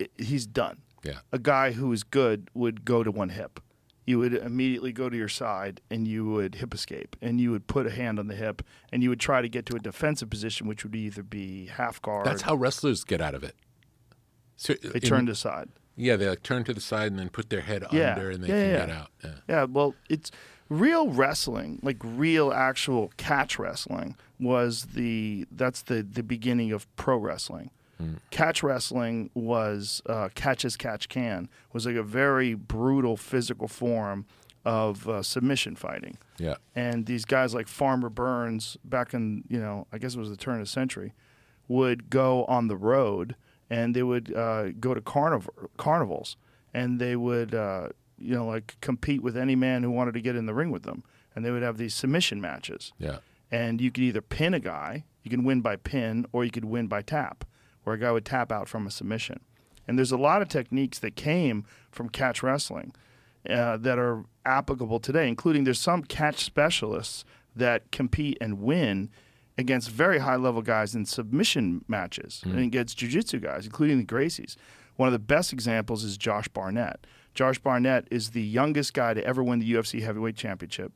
[0.00, 0.78] I- he's done.
[1.02, 1.18] Yeah.
[1.32, 3.58] A guy who is good would go to one hip.
[4.06, 7.66] You would immediately go to your side and you would hip escape and you would
[7.66, 10.28] put a hand on the hip and you would try to get to a defensive
[10.30, 12.26] position, which would either be half guard.
[12.26, 13.56] That's how wrestlers get out of it.
[14.56, 15.70] So they in- turned aside.
[15.96, 18.14] Yeah, they like turn to the side and then put their head Yeah.
[18.14, 19.00] under and they Yeah, can yeah, get yeah.
[19.00, 19.08] out.
[19.24, 19.30] Yeah.
[19.48, 20.30] Yeah, well, it's
[20.72, 27.16] real wrestling, like real actual catch wrestling was the that's the the beginning of pro
[27.16, 27.70] wrestling.
[28.30, 34.26] Catch wrestling was uh, catch as catch can was like a very brutal physical form
[34.64, 36.18] of uh, submission fighting.
[36.36, 36.56] Yeah.
[36.74, 40.36] And these guys like Farmer Burns back in, you know, I guess it was the
[40.36, 41.12] turn of the century,
[41.68, 43.36] would go on the road
[43.70, 46.36] and they would uh, go to carniv- carnivals
[46.74, 47.90] and they would, uh,
[48.22, 50.82] you know, like compete with any man who wanted to get in the ring with
[50.82, 51.02] them.
[51.34, 52.92] And they would have these submission matches.
[52.98, 53.18] Yeah.
[53.50, 56.64] And you could either pin a guy, you can win by pin, or you could
[56.64, 57.44] win by tap,
[57.84, 59.40] where a guy would tap out from a submission.
[59.86, 62.94] And there's a lot of techniques that came from catch wrestling
[63.48, 67.24] uh, that are applicable today, including there's some catch specialists
[67.56, 69.10] that compete and win
[69.58, 74.56] against very high level guys in submission matches and against jiu-jitsu guys, including the Gracies.
[74.96, 77.06] One of the best examples is Josh Barnett.
[77.34, 80.92] Josh Barnett is the youngest guy to ever win the UFC heavyweight championship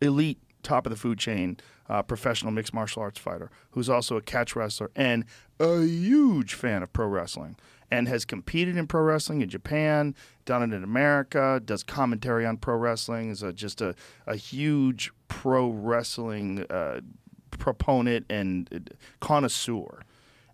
[0.00, 1.56] elite, top of the food chain,
[1.88, 5.24] uh, professional mixed martial arts fighter who's also a catch wrestler and
[5.60, 7.56] a huge fan of pro wrestling
[7.90, 10.14] and has competed in pro wrestling in Japan,
[10.46, 13.94] done it in America, does commentary on pro wrestling, is a, just a,
[14.26, 17.00] a huge pro wrestling uh,
[17.50, 20.02] proponent and uh, connoisseur.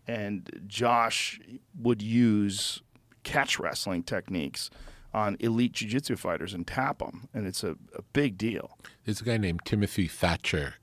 [0.09, 1.41] And Josh
[1.81, 2.83] would use
[3.23, 4.71] catch wrestling techniques
[5.15, 8.79] on elite jiu-jitsu fighters and tap them, and it's a, a big deal.
[9.05, 10.75] There's a guy named Timothy Thatcher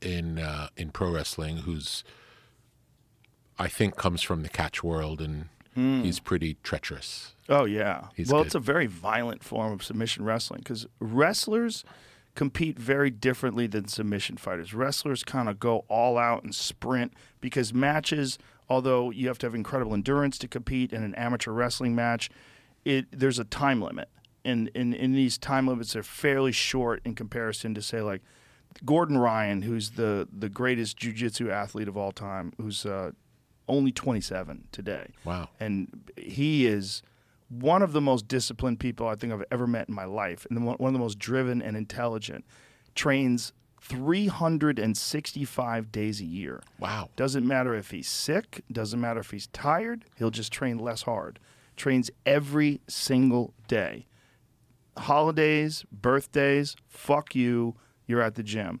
[0.00, 2.02] in uh, in pro wrestling who's
[3.58, 7.34] I think comes from the catch world and he's pretty treacherous.
[7.48, 8.06] Oh yeah.
[8.14, 8.46] He's well, good.
[8.46, 11.84] it's a very violent form of submission wrestling because wrestlers
[12.34, 14.74] compete very differently than submission fighters.
[14.74, 18.38] Wrestlers kind of go all out and sprint because matches
[18.68, 22.30] although you have to have incredible endurance to compete in an amateur wrestling match,
[22.84, 24.08] it there's a time limit.
[24.44, 28.22] And in, in these time limits are fairly short in comparison to say like
[28.84, 33.12] Gordon Ryan, who's the the greatest jiu-jitsu athlete of all time, who's uh,
[33.68, 35.12] only 27 today.
[35.24, 35.48] Wow.
[35.60, 37.02] And he is
[37.48, 40.64] one of the most disciplined people I think I've ever met in my life, and
[40.64, 42.44] one one of the most driven and intelligent.
[42.94, 46.60] Trains 365 days a year.
[46.78, 47.10] Wow.
[47.16, 51.38] Doesn't matter if he's sick, doesn't matter if he's tired, he'll just train less hard.
[51.76, 54.06] Trains every single day.
[54.96, 57.76] Holidays, birthdays, fuck you,
[58.06, 58.80] you're at the gym.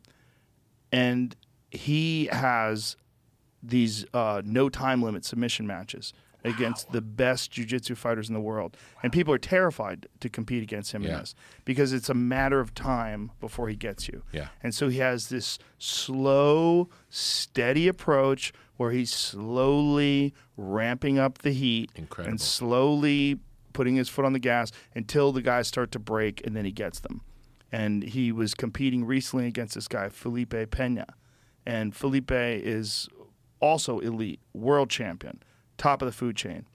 [0.90, 1.36] And
[1.70, 2.96] he has
[3.62, 6.12] these uh, no time limit submission matches
[6.48, 8.76] against the best jiu-jitsu fighters in the world.
[9.02, 12.74] And people are terrified to compete against him in this because it's a matter of
[12.74, 14.22] time before he gets you.
[14.32, 14.48] Yeah.
[14.62, 21.90] and so he has this slow steady approach where he's slowly ramping up the heat
[21.96, 22.30] Incredible.
[22.30, 23.38] and slowly
[23.72, 26.72] putting his foot on the gas until the guys start to break and then he
[26.72, 27.20] gets them.
[27.70, 31.06] And he was competing recently against this guy Felipe Pena
[31.66, 33.08] and Felipe is
[33.60, 35.42] also elite, world champion,
[35.78, 36.66] top of the food chain.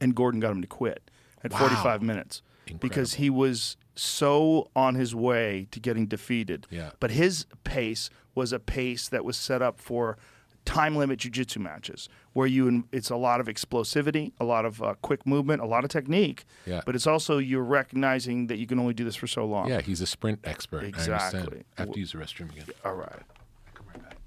[0.00, 1.10] And Gordon got him to quit
[1.44, 1.58] at Wow.
[1.58, 2.42] 45 minutes
[2.80, 6.66] because he was so on his way to getting defeated.
[6.70, 6.92] Yeah.
[6.98, 10.16] But his pace was a pace that was set up for
[10.64, 14.94] time limit jiu-jitsu matches where you it's a lot of explosivity, a lot of uh,
[15.02, 16.44] quick movement, a lot of technique.
[16.66, 16.80] Yeah.
[16.86, 19.68] But it's also you're recognizing that you can only do this for so long.
[19.68, 20.84] Yeah, he's a sprint expert.
[20.84, 21.64] Exactly.
[21.76, 22.66] I have to use the restroom again.
[22.84, 23.22] All right.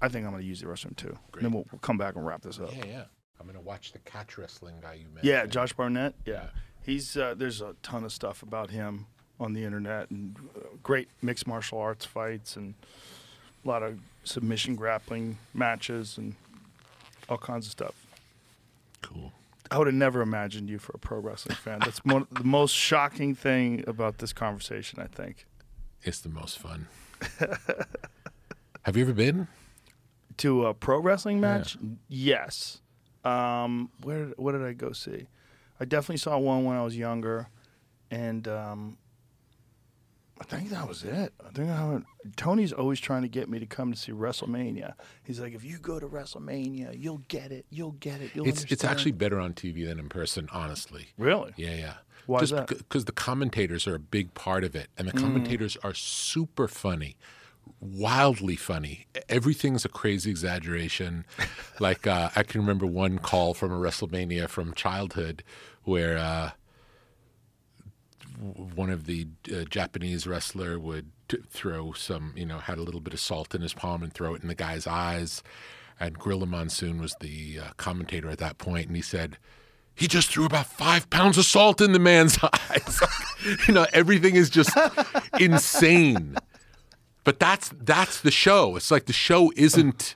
[0.02, 1.16] I think I'm going to use the restroom too.
[1.34, 2.70] And then we'll, we'll come back and wrap this up.
[2.76, 3.04] Yeah, yeah.
[3.40, 5.24] I'm gonna watch the catch wrestling guy you mentioned.
[5.24, 6.14] Yeah, Josh Barnett.
[6.24, 6.46] Yeah,
[6.82, 9.06] he's uh, there's a ton of stuff about him
[9.38, 12.74] on the internet and uh, great mixed martial arts fights and
[13.64, 16.34] a lot of submission grappling matches and
[17.28, 18.06] all kinds of stuff.
[19.02, 19.32] Cool.
[19.70, 21.80] I would have never imagined you for a pro wrestling fan.
[21.80, 25.00] That's one, the most shocking thing about this conversation.
[25.00, 25.44] I think
[26.02, 26.86] It's the most fun.
[28.84, 29.48] have you ever been?
[30.38, 31.76] to a pro wrestling match.
[32.08, 32.80] Yes.
[33.26, 35.26] Um, where what did I go see?
[35.80, 37.48] I definitely saw one when I was younger,
[38.10, 38.96] and um,
[40.40, 41.32] I think that was it.
[41.44, 42.04] I think I went,
[42.36, 44.94] Tony's always trying to get me to come to see WrestleMania.
[45.24, 47.66] He's like, if you go to WrestleMania, you'll get it.
[47.70, 48.30] You'll get it.
[48.34, 51.08] You'll It's it's actually better on TV than in person, honestly.
[51.18, 51.52] really.
[51.56, 51.94] Yeah, yeah.
[52.26, 52.66] Why is that?
[52.68, 54.98] because the commentators are a big part of it, Mm.
[54.98, 57.16] and the commentators are super funny,
[57.80, 59.06] wildly funny.
[59.28, 61.24] Everything's a crazy exaggeration.
[61.80, 65.42] like uh, I can remember one call from a WrestleMania from childhood
[65.84, 66.50] where uh,
[68.38, 73.00] one of the uh, Japanese wrestler would t- throw some, you know, had a little
[73.00, 75.42] bit of salt in his palm and throw it in the guy's eyes.
[75.98, 79.38] And Gorilla Monsoon was the uh, commentator at that point, and he said,
[79.94, 83.00] "He just threw about five pounds of salt in the man's eyes."
[83.66, 84.76] you know, everything is just
[85.40, 86.36] insane.
[87.26, 88.76] But that's that's the show.
[88.76, 90.14] It's like the show isn't.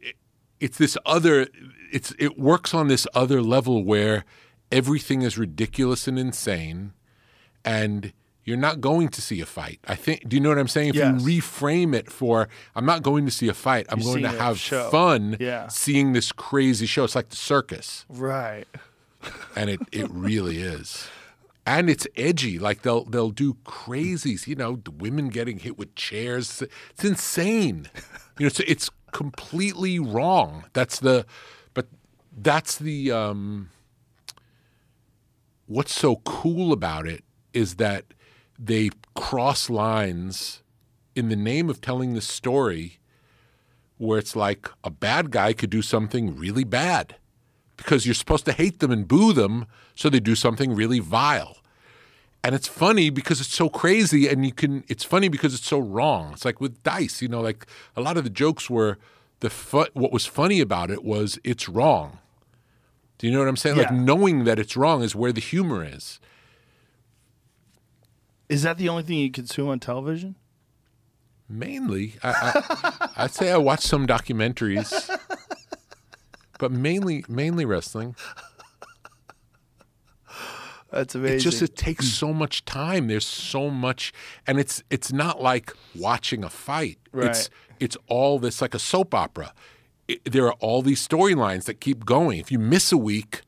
[0.00, 0.16] it-
[0.58, 1.46] It's this other.
[1.92, 4.24] It's it works on this other level where
[4.72, 6.92] everything is ridiculous and insane,
[7.64, 8.12] and
[8.44, 9.80] you're not going to see a fight.
[9.86, 10.26] I think.
[10.28, 10.90] Do you know what I'm saying?
[10.90, 11.22] If Yes.
[11.22, 13.84] you reframe it for, I'm not going to see a fight.
[13.90, 14.88] I'm You're going to have show.
[14.90, 15.68] fun Yeah.
[15.68, 17.04] seeing this crazy show.
[17.04, 18.66] It's like the circus Right.
[19.54, 21.06] and it, it really is.
[21.70, 22.58] And it's edgy.
[22.58, 24.48] Like they'll they'll do crazies.
[24.48, 26.62] You know, the women getting hit with chairs.
[26.90, 27.88] It's insane.
[28.38, 30.64] You know, it's it's completely wrong.
[30.72, 31.26] That's the,
[31.72, 31.86] but
[32.36, 33.12] that's the.
[33.12, 33.70] Um,
[35.66, 38.04] what's so cool about it is that
[38.58, 40.62] they cross lines
[41.14, 42.98] in the name of telling the story
[43.98, 47.14] where it's like a bad guy could do something really bad
[47.76, 51.58] because you're supposed to hate them and boo them, so they do something really vile.
[52.42, 54.82] And it's funny because it's so crazy, and you can.
[54.88, 56.32] It's funny because it's so wrong.
[56.32, 58.96] It's like with dice, you know, like a lot of the jokes were
[59.40, 62.18] the fu- what was funny about it was it's wrong.
[63.18, 63.76] Do you know what I'm saying?
[63.76, 66.18] Like knowing that it's wrong is where the humor is.
[68.48, 70.36] Is that the only thing you consume on television?
[71.48, 72.30] Mainly, I,
[72.64, 75.14] I, I'd say I watch some documentaries,
[76.58, 78.16] but mainly, mainly wrestling.
[80.92, 81.36] That's amazing.
[81.36, 83.06] It just it takes so much time.
[83.08, 84.12] There's so much,
[84.46, 86.98] and it's it's not like watching a fight.
[87.30, 89.52] It's it's all this like a soap opera.
[90.08, 92.38] It, there are all these storylines that keep going.
[92.38, 93.42] If you miss a week,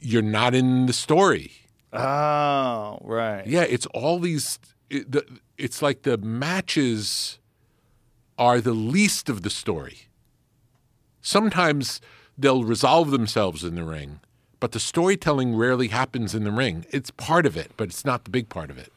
[0.00, 1.52] you're not in the story.
[1.92, 3.46] oh, right.
[3.46, 4.58] Yeah, it's all these.
[4.90, 5.24] It, the,
[5.56, 7.38] it's like the matches
[8.38, 10.08] are the least of the story.
[11.22, 12.00] Sometimes
[12.36, 14.20] they'll resolve themselves in the ring,
[14.60, 16.86] but the storytelling rarely happens in the ring.
[16.90, 18.92] It's part of it, but it's not the big part of it.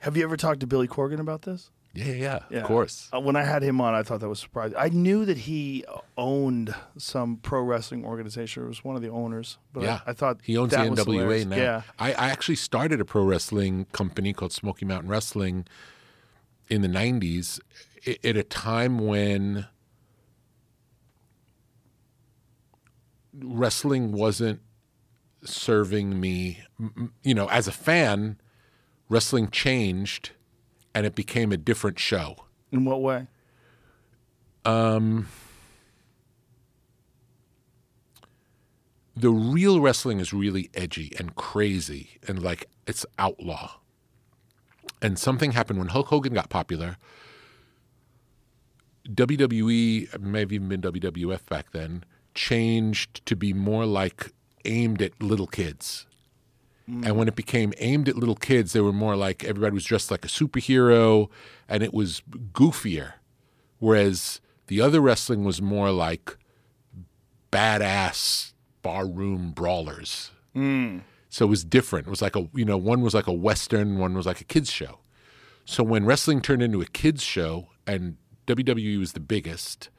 [0.00, 1.70] Have you ever talked to Billy Corgan about this?
[1.96, 2.58] Yeah, yeah, yeah.
[2.58, 3.08] of course.
[3.12, 4.76] Uh, when I had him on, I thought that was surprising.
[4.78, 5.84] I knew that he
[6.18, 8.64] owned some pro wrestling organization.
[8.64, 9.56] It was one of the owners.
[9.72, 11.56] But yeah, I, I thought he owns that the was NWA now.
[11.56, 15.66] Yeah, I, I actually started a pro wrestling company called Smoky Mountain Wrestling
[16.68, 17.60] in the '90s,
[18.06, 19.66] at a time when
[23.42, 24.60] wrestling wasn't
[25.46, 26.62] serving me.
[27.22, 28.38] You know, as a fan,
[29.08, 30.30] wrestling changed,
[30.94, 32.36] and it became a different show.
[32.72, 33.26] in what way?
[34.64, 35.28] Um,
[39.16, 43.78] the real wrestling is really edgy and crazy and like it's outlaw.
[45.00, 46.96] And something happened when Hulk Hogan got popular.
[49.08, 54.32] WWE, may have even been WWF back then, changed to be more like
[54.66, 56.06] aimed at little kids.
[56.88, 60.10] And when it became aimed at little kids, they were more like everybody was dressed
[60.10, 61.28] like a superhero
[61.68, 62.22] and it was
[62.52, 63.14] goofier.
[63.78, 66.36] Whereas the other wrestling was more like
[67.50, 70.30] badass barroom brawlers.
[71.28, 72.06] So it was different.
[72.06, 74.44] It was like a you know one was like a western, one was like a
[74.44, 75.00] kids show.
[75.64, 79.90] So when wrestling turned into a kids show and WWE was the biggest,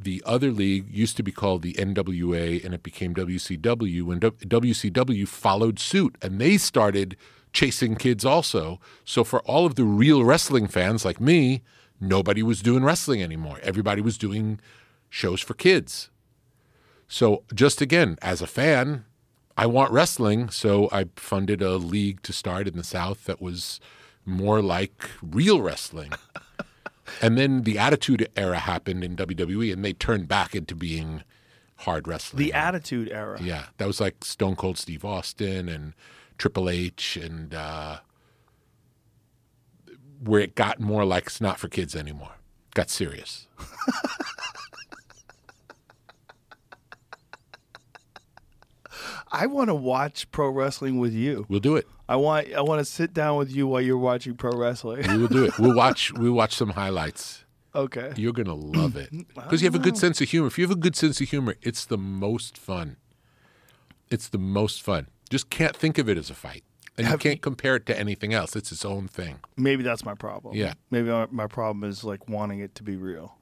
[0.00, 5.26] the other league used to be called the NWA and it became WCW and WCW
[5.26, 7.16] followed suit and they started
[7.52, 8.80] chasing kids also.
[9.04, 11.62] So for all of the real wrestling fans like me,
[12.00, 13.58] nobody was doing wrestling anymore.
[13.62, 14.60] Everybody was doing
[15.08, 16.10] shows for kids.
[17.08, 19.04] So just again, as a fan,
[19.56, 23.80] I want wrestling, so I funded a league to start in the South that was
[24.24, 26.12] more like real wrestling.
[27.22, 31.22] and then the Attitude Era happened in WWE, and they turned back into being
[31.78, 32.42] hard wrestling.
[32.44, 33.38] The Attitude Era.
[33.42, 35.94] yeah, that was like Stone Cold Steve Austin and
[36.38, 37.98] Triple H, and uh,
[40.22, 42.32] where it got more like it's not for kids anymore.
[42.74, 43.46] Got serious.
[49.30, 51.44] I want to watch pro wrestling with you.
[51.48, 51.86] We'll do it.
[52.08, 55.06] I want I want to sit down with you while you're watching pro wrestling.
[55.08, 55.58] We will do it.
[55.58, 56.12] We'll watch.
[56.12, 57.44] We'll watch some highlights.
[57.74, 58.12] okay.
[58.16, 60.46] You're gonna love it because you have a good sense of humor.
[60.46, 62.96] If you have a good sense of humor, it's the most fun.
[64.10, 65.08] It's the most fun.
[65.28, 66.64] Just can't think of it as a fight,
[66.96, 68.56] and you can't you- compare it to anything else.
[68.56, 69.40] It's its own thing.
[69.58, 70.56] Maybe that's my problem.
[70.56, 70.72] Yeah.
[70.90, 73.34] Maybe my, my problem is like wanting it to be real.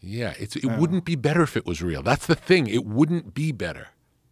[0.00, 2.02] Yeah, it's it wouldn't be better if it was real.
[2.02, 2.66] That's the thing.
[2.66, 3.88] It wouldn't be better.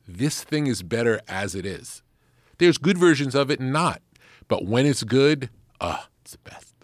[0.07, 2.03] This thing is better as it is.
[2.63, 4.03] There's good versions of it and not,
[4.47, 5.51] but when it's good,
[5.81, 6.77] ah, it's the best.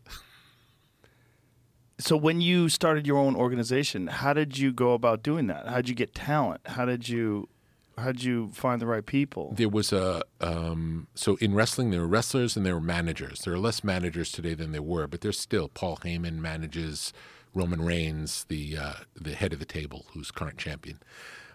[2.01, 5.69] So when you started your own organization, how did you go about doing that?
[5.69, 6.63] How did you get talent?
[6.67, 7.49] How did you
[7.97, 9.55] how did you find the right people?
[9.57, 13.43] there was a um, so in wrestling there were wrestlers and there were managers.
[13.43, 17.13] There are less managers today than there were, but there's still Paul Heyman manages
[17.55, 20.99] Roman Reigns, the uh, the head of the table, who's current champion,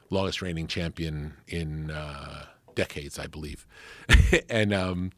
[0.09, 2.45] longest reigning champion in uh,
[2.75, 3.65] decades, I believe,
[4.49, 5.11] and um,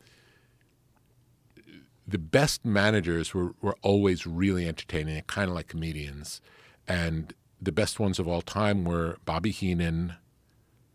[2.08, 6.42] the best managers were, were always really entertaining, kind of like comedians,
[6.88, 10.16] and the best ones of all time were Bobby Heenan,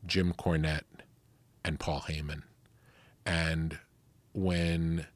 [0.06, 0.82] Jim Cornette,
[1.64, 2.42] and Paul Heyman.
[3.26, 3.78] And
[4.32, 5.06] when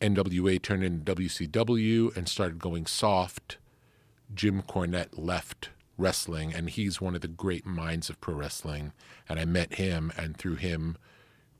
[0.00, 3.58] NWA turned into WCW and started going soft,
[4.34, 8.92] Jim Cornette left wrestling, and he's one of the great minds of pro wrestling.
[9.28, 10.96] And I met him, and through him,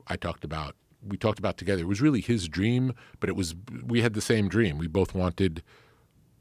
[0.07, 0.75] I talked about
[1.05, 1.81] we talked about together.
[1.81, 4.77] It was really his dream, but it was we had the same dream.
[4.77, 5.63] We both wanted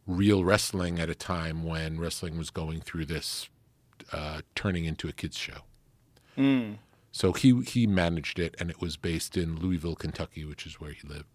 [0.06, 3.48] real wrestling at a time when wrestling was going through this
[4.12, 5.58] uh, turning into a kids show.
[7.12, 10.92] So he he managed it, and it was based in Louisville, Kentucky, which is where
[10.92, 11.26] he lived.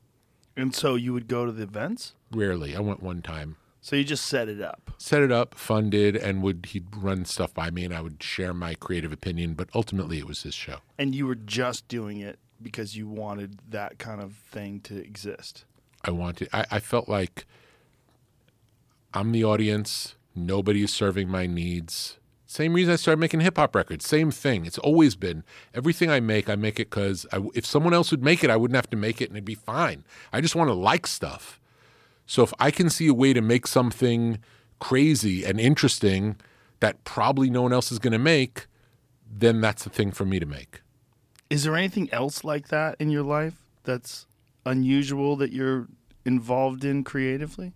[0.56, 2.14] And so you would go to the events?
[2.31, 4.92] Rarely, I went one time, So you just set it up.
[5.00, 8.53] set it up, funded, and would he'd run stuff by me, and I would share
[8.53, 9.56] my creative opinion.
[9.56, 10.77] But ultimately, it was his show.
[11.00, 15.66] And you were just doing it because you wanted that kind of thing to exist.
[16.03, 16.48] I wanted.
[16.53, 17.45] I, I felt like
[19.16, 20.16] I'm the audience.
[20.35, 22.19] Nobody is serving my needs.
[22.45, 24.06] Same reason I started making hip hop records.
[24.06, 24.66] Same thing.
[24.66, 25.43] It's always been
[25.74, 26.50] everything I make.
[26.50, 29.22] I make it because if someone else would make it, I wouldn't have to make
[29.22, 30.03] it, and it'd be fine.
[30.34, 31.60] I just want to like stuff.
[32.32, 34.40] So if I can see a way to make something
[34.80, 36.38] crazy and interesting
[36.80, 38.68] that probably no one else is going to make,
[39.30, 40.80] then that's the thing for me to make.
[41.50, 44.27] Is there anything else like that in your life that's
[44.66, 45.90] unusual that you're
[46.24, 47.74] involved in creatively?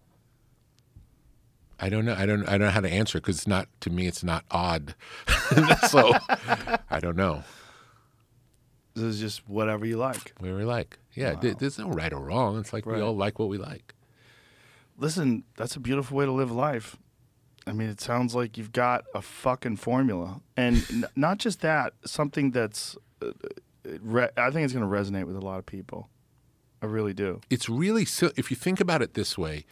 [1.77, 2.15] I don't know.
[2.17, 2.47] I don't.
[2.47, 4.07] I don't know how to answer because it's not to me.
[4.07, 4.95] It's not odd.
[5.89, 6.13] so
[6.89, 7.43] I don't know.
[8.93, 10.31] This is just whatever you like.
[10.39, 10.97] Where we like.
[11.13, 12.57] Yeah, th- there's no right or wrong.
[12.57, 12.95] It's like Right.
[12.95, 13.94] we all like what we like.
[14.97, 16.97] Listen, that's a beautiful way to live life.
[17.67, 21.93] I mean, it sounds like you've got a fucking formula, and n- not just that,
[22.05, 22.95] something that's.
[23.21, 23.31] Uh,
[24.01, 26.09] re- I think it's going to resonate with a lot of people.
[26.81, 27.41] I really do.
[27.49, 28.31] It's really so.
[28.35, 29.65] If you think about it this way,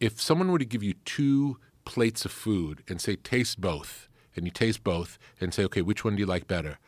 [0.00, 4.44] if someone were to give you two plates of food and say taste both, and
[4.44, 6.78] you taste both and say, okay, which one do you like better?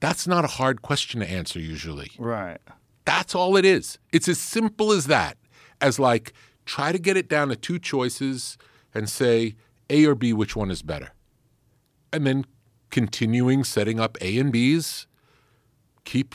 [0.00, 2.10] That's not a hard question to answer usually.
[2.18, 2.58] Right.
[3.04, 3.98] That's all it is.
[4.12, 5.36] It's as simple as that.
[5.80, 6.32] As like
[6.70, 8.56] try to get it down to two choices
[8.94, 9.56] and say
[9.88, 11.10] A or B, which one is better.
[12.12, 12.44] And then
[12.90, 15.06] continuing setting up A and B's,
[16.04, 16.34] keep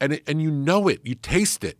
[0.00, 1.78] and it, and you know it, you taste it.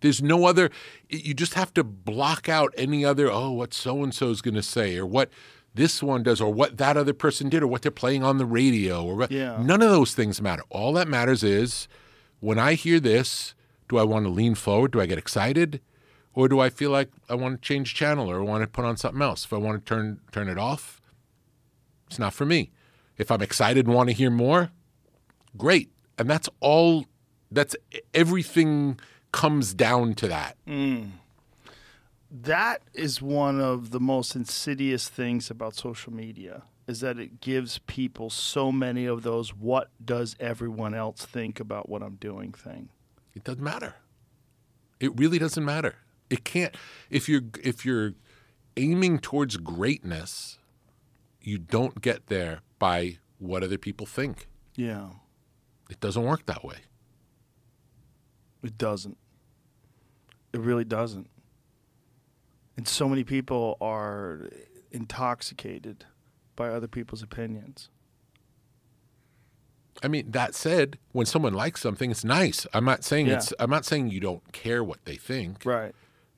[0.00, 0.70] There's no other
[1.08, 4.54] you just have to block out any other oh what so and so is going
[4.54, 5.30] to say or what
[5.74, 8.46] this one does or what that other person did or what they're playing on the
[8.46, 9.60] radio or what Yeah.
[9.62, 10.62] none of those things matter.
[10.70, 11.88] All that matters is
[12.40, 13.54] when I hear this,
[13.88, 14.90] do I want to lean forward?
[14.92, 15.80] Do I get excited?
[16.36, 18.84] Or do I feel like I want to change channel or I want to put
[18.84, 19.46] on something else?
[19.46, 21.00] If I want to turn turn it off,
[22.06, 22.70] it's not for me.
[23.16, 24.70] If I'm excited and want to hear more,
[25.56, 25.90] great.
[26.18, 27.06] And that's all
[27.50, 27.74] that's
[28.12, 29.00] everything
[29.32, 30.56] comes down to that.
[30.68, 31.12] Mm.
[32.30, 37.78] That is one of the most insidious things about social media is that it gives
[37.86, 42.90] people so many of those what does everyone else think about what I'm doing thing.
[43.34, 43.94] It doesn't matter.
[45.00, 45.94] It really doesn't matter.
[46.30, 46.74] It can't
[47.10, 48.12] if you're if you're
[48.76, 50.58] aiming towards greatness,
[51.40, 54.48] you don't get there by what other people think.
[54.74, 55.10] Yeah.
[55.88, 56.78] It doesn't work that way.
[58.62, 59.16] It doesn't.
[60.52, 61.28] It really doesn't.
[62.76, 64.48] And so many people are
[64.90, 66.04] intoxicated
[66.56, 67.88] by other people's opinions.
[70.02, 72.66] I mean, that said, when someone likes something, it's nice.
[72.74, 73.36] I'm not saying Yeah.
[73.36, 75.64] it's I'm not saying you don't care what they think.
[75.64, 75.94] Right.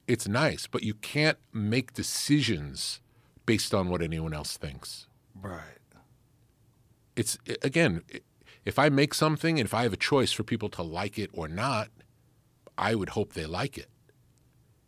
[0.08, 3.00] It's nice, but you can't make decisions
[3.44, 5.06] based on what anyone else thinks.
[5.40, 5.78] Right.
[7.14, 8.02] It's again,
[8.64, 11.30] if I make something and if I have a choice for people to like it
[11.34, 11.88] or not,
[12.78, 13.88] I would hope they like it.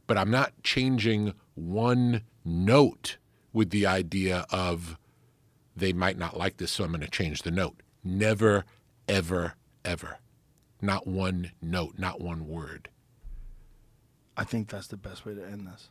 [0.06, 3.18] But I'm not changing one note
[3.52, 4.96] with the idea of
[5.76, 7.82] they might not like this, so I'm going to change the note.
[8.02, 8.64] Never,
[9.08, 10.18] ever, ever.
[10.80, 12.88] Not one note, not one word.
[14.36, 15.88] I think that's the best way to end this.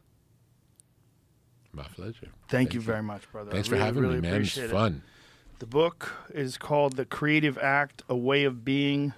[1.72, 2.30] My pleasure.
[2.48, 3.52] Thank, you very much, brother.
[3.52, 4.42] Thanks for having really me, man.
[4.42, 4.72] It's it.
[4.72, 5.04] fun.
[5.60, 9.14] The book is called The Creative Act: A Way of Being.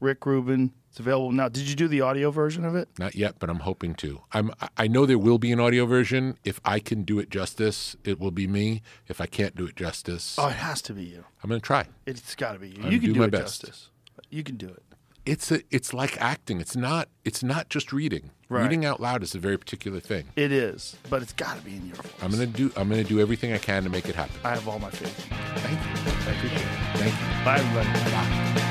[0.00, 0.72] Rick Rubin.
[0.90, 1.48] It's available now.
[1.48, 2.88] Did you do the audio version of it?
[2.98, 4.20] Not yet, but I'm hoping to.
[4.32, 4.50] I'm.
[4.76, 6.36] I know there will be an audio version.
[6.44, 8.82] If I can do it justice, it will be me.
[9.08, 11.24] If I can't do it justice, Oh, it has to be you.
[11.42, 11.86] I'm going to try.
[12.06, 12.82] It's got to be you.
[12.84, 13.62] I'll You can do do, my it best.
[13.62, 13.90] justice.
[14.30, 14.82] You can do it.
[15.26, 15.60] It's a.
[15.70, 16.60] It's like acting.
[16.60, 17.08] It's not.
[17.24, 18.30] It's not just reading.
[18.48, 18.62] Right.
[18.62, 20.26] Reading out loud is a very particular thing.
[20.36, 22.12] It is, but it's got to be in your voice.
[22.22, 22.70] I'm to do.
[22.76, 24.36] I'm going to do everything I can to make it happen.
[24.44, 25.26] I have all my faith.
[25.56, 26.12] Thank you.
[26.30, 26.68] I appreciate it.
[26.98, 27.44] Thank you.
[27.44, 28.60] Bye, everybody.
[28.60, 28.70] Bye.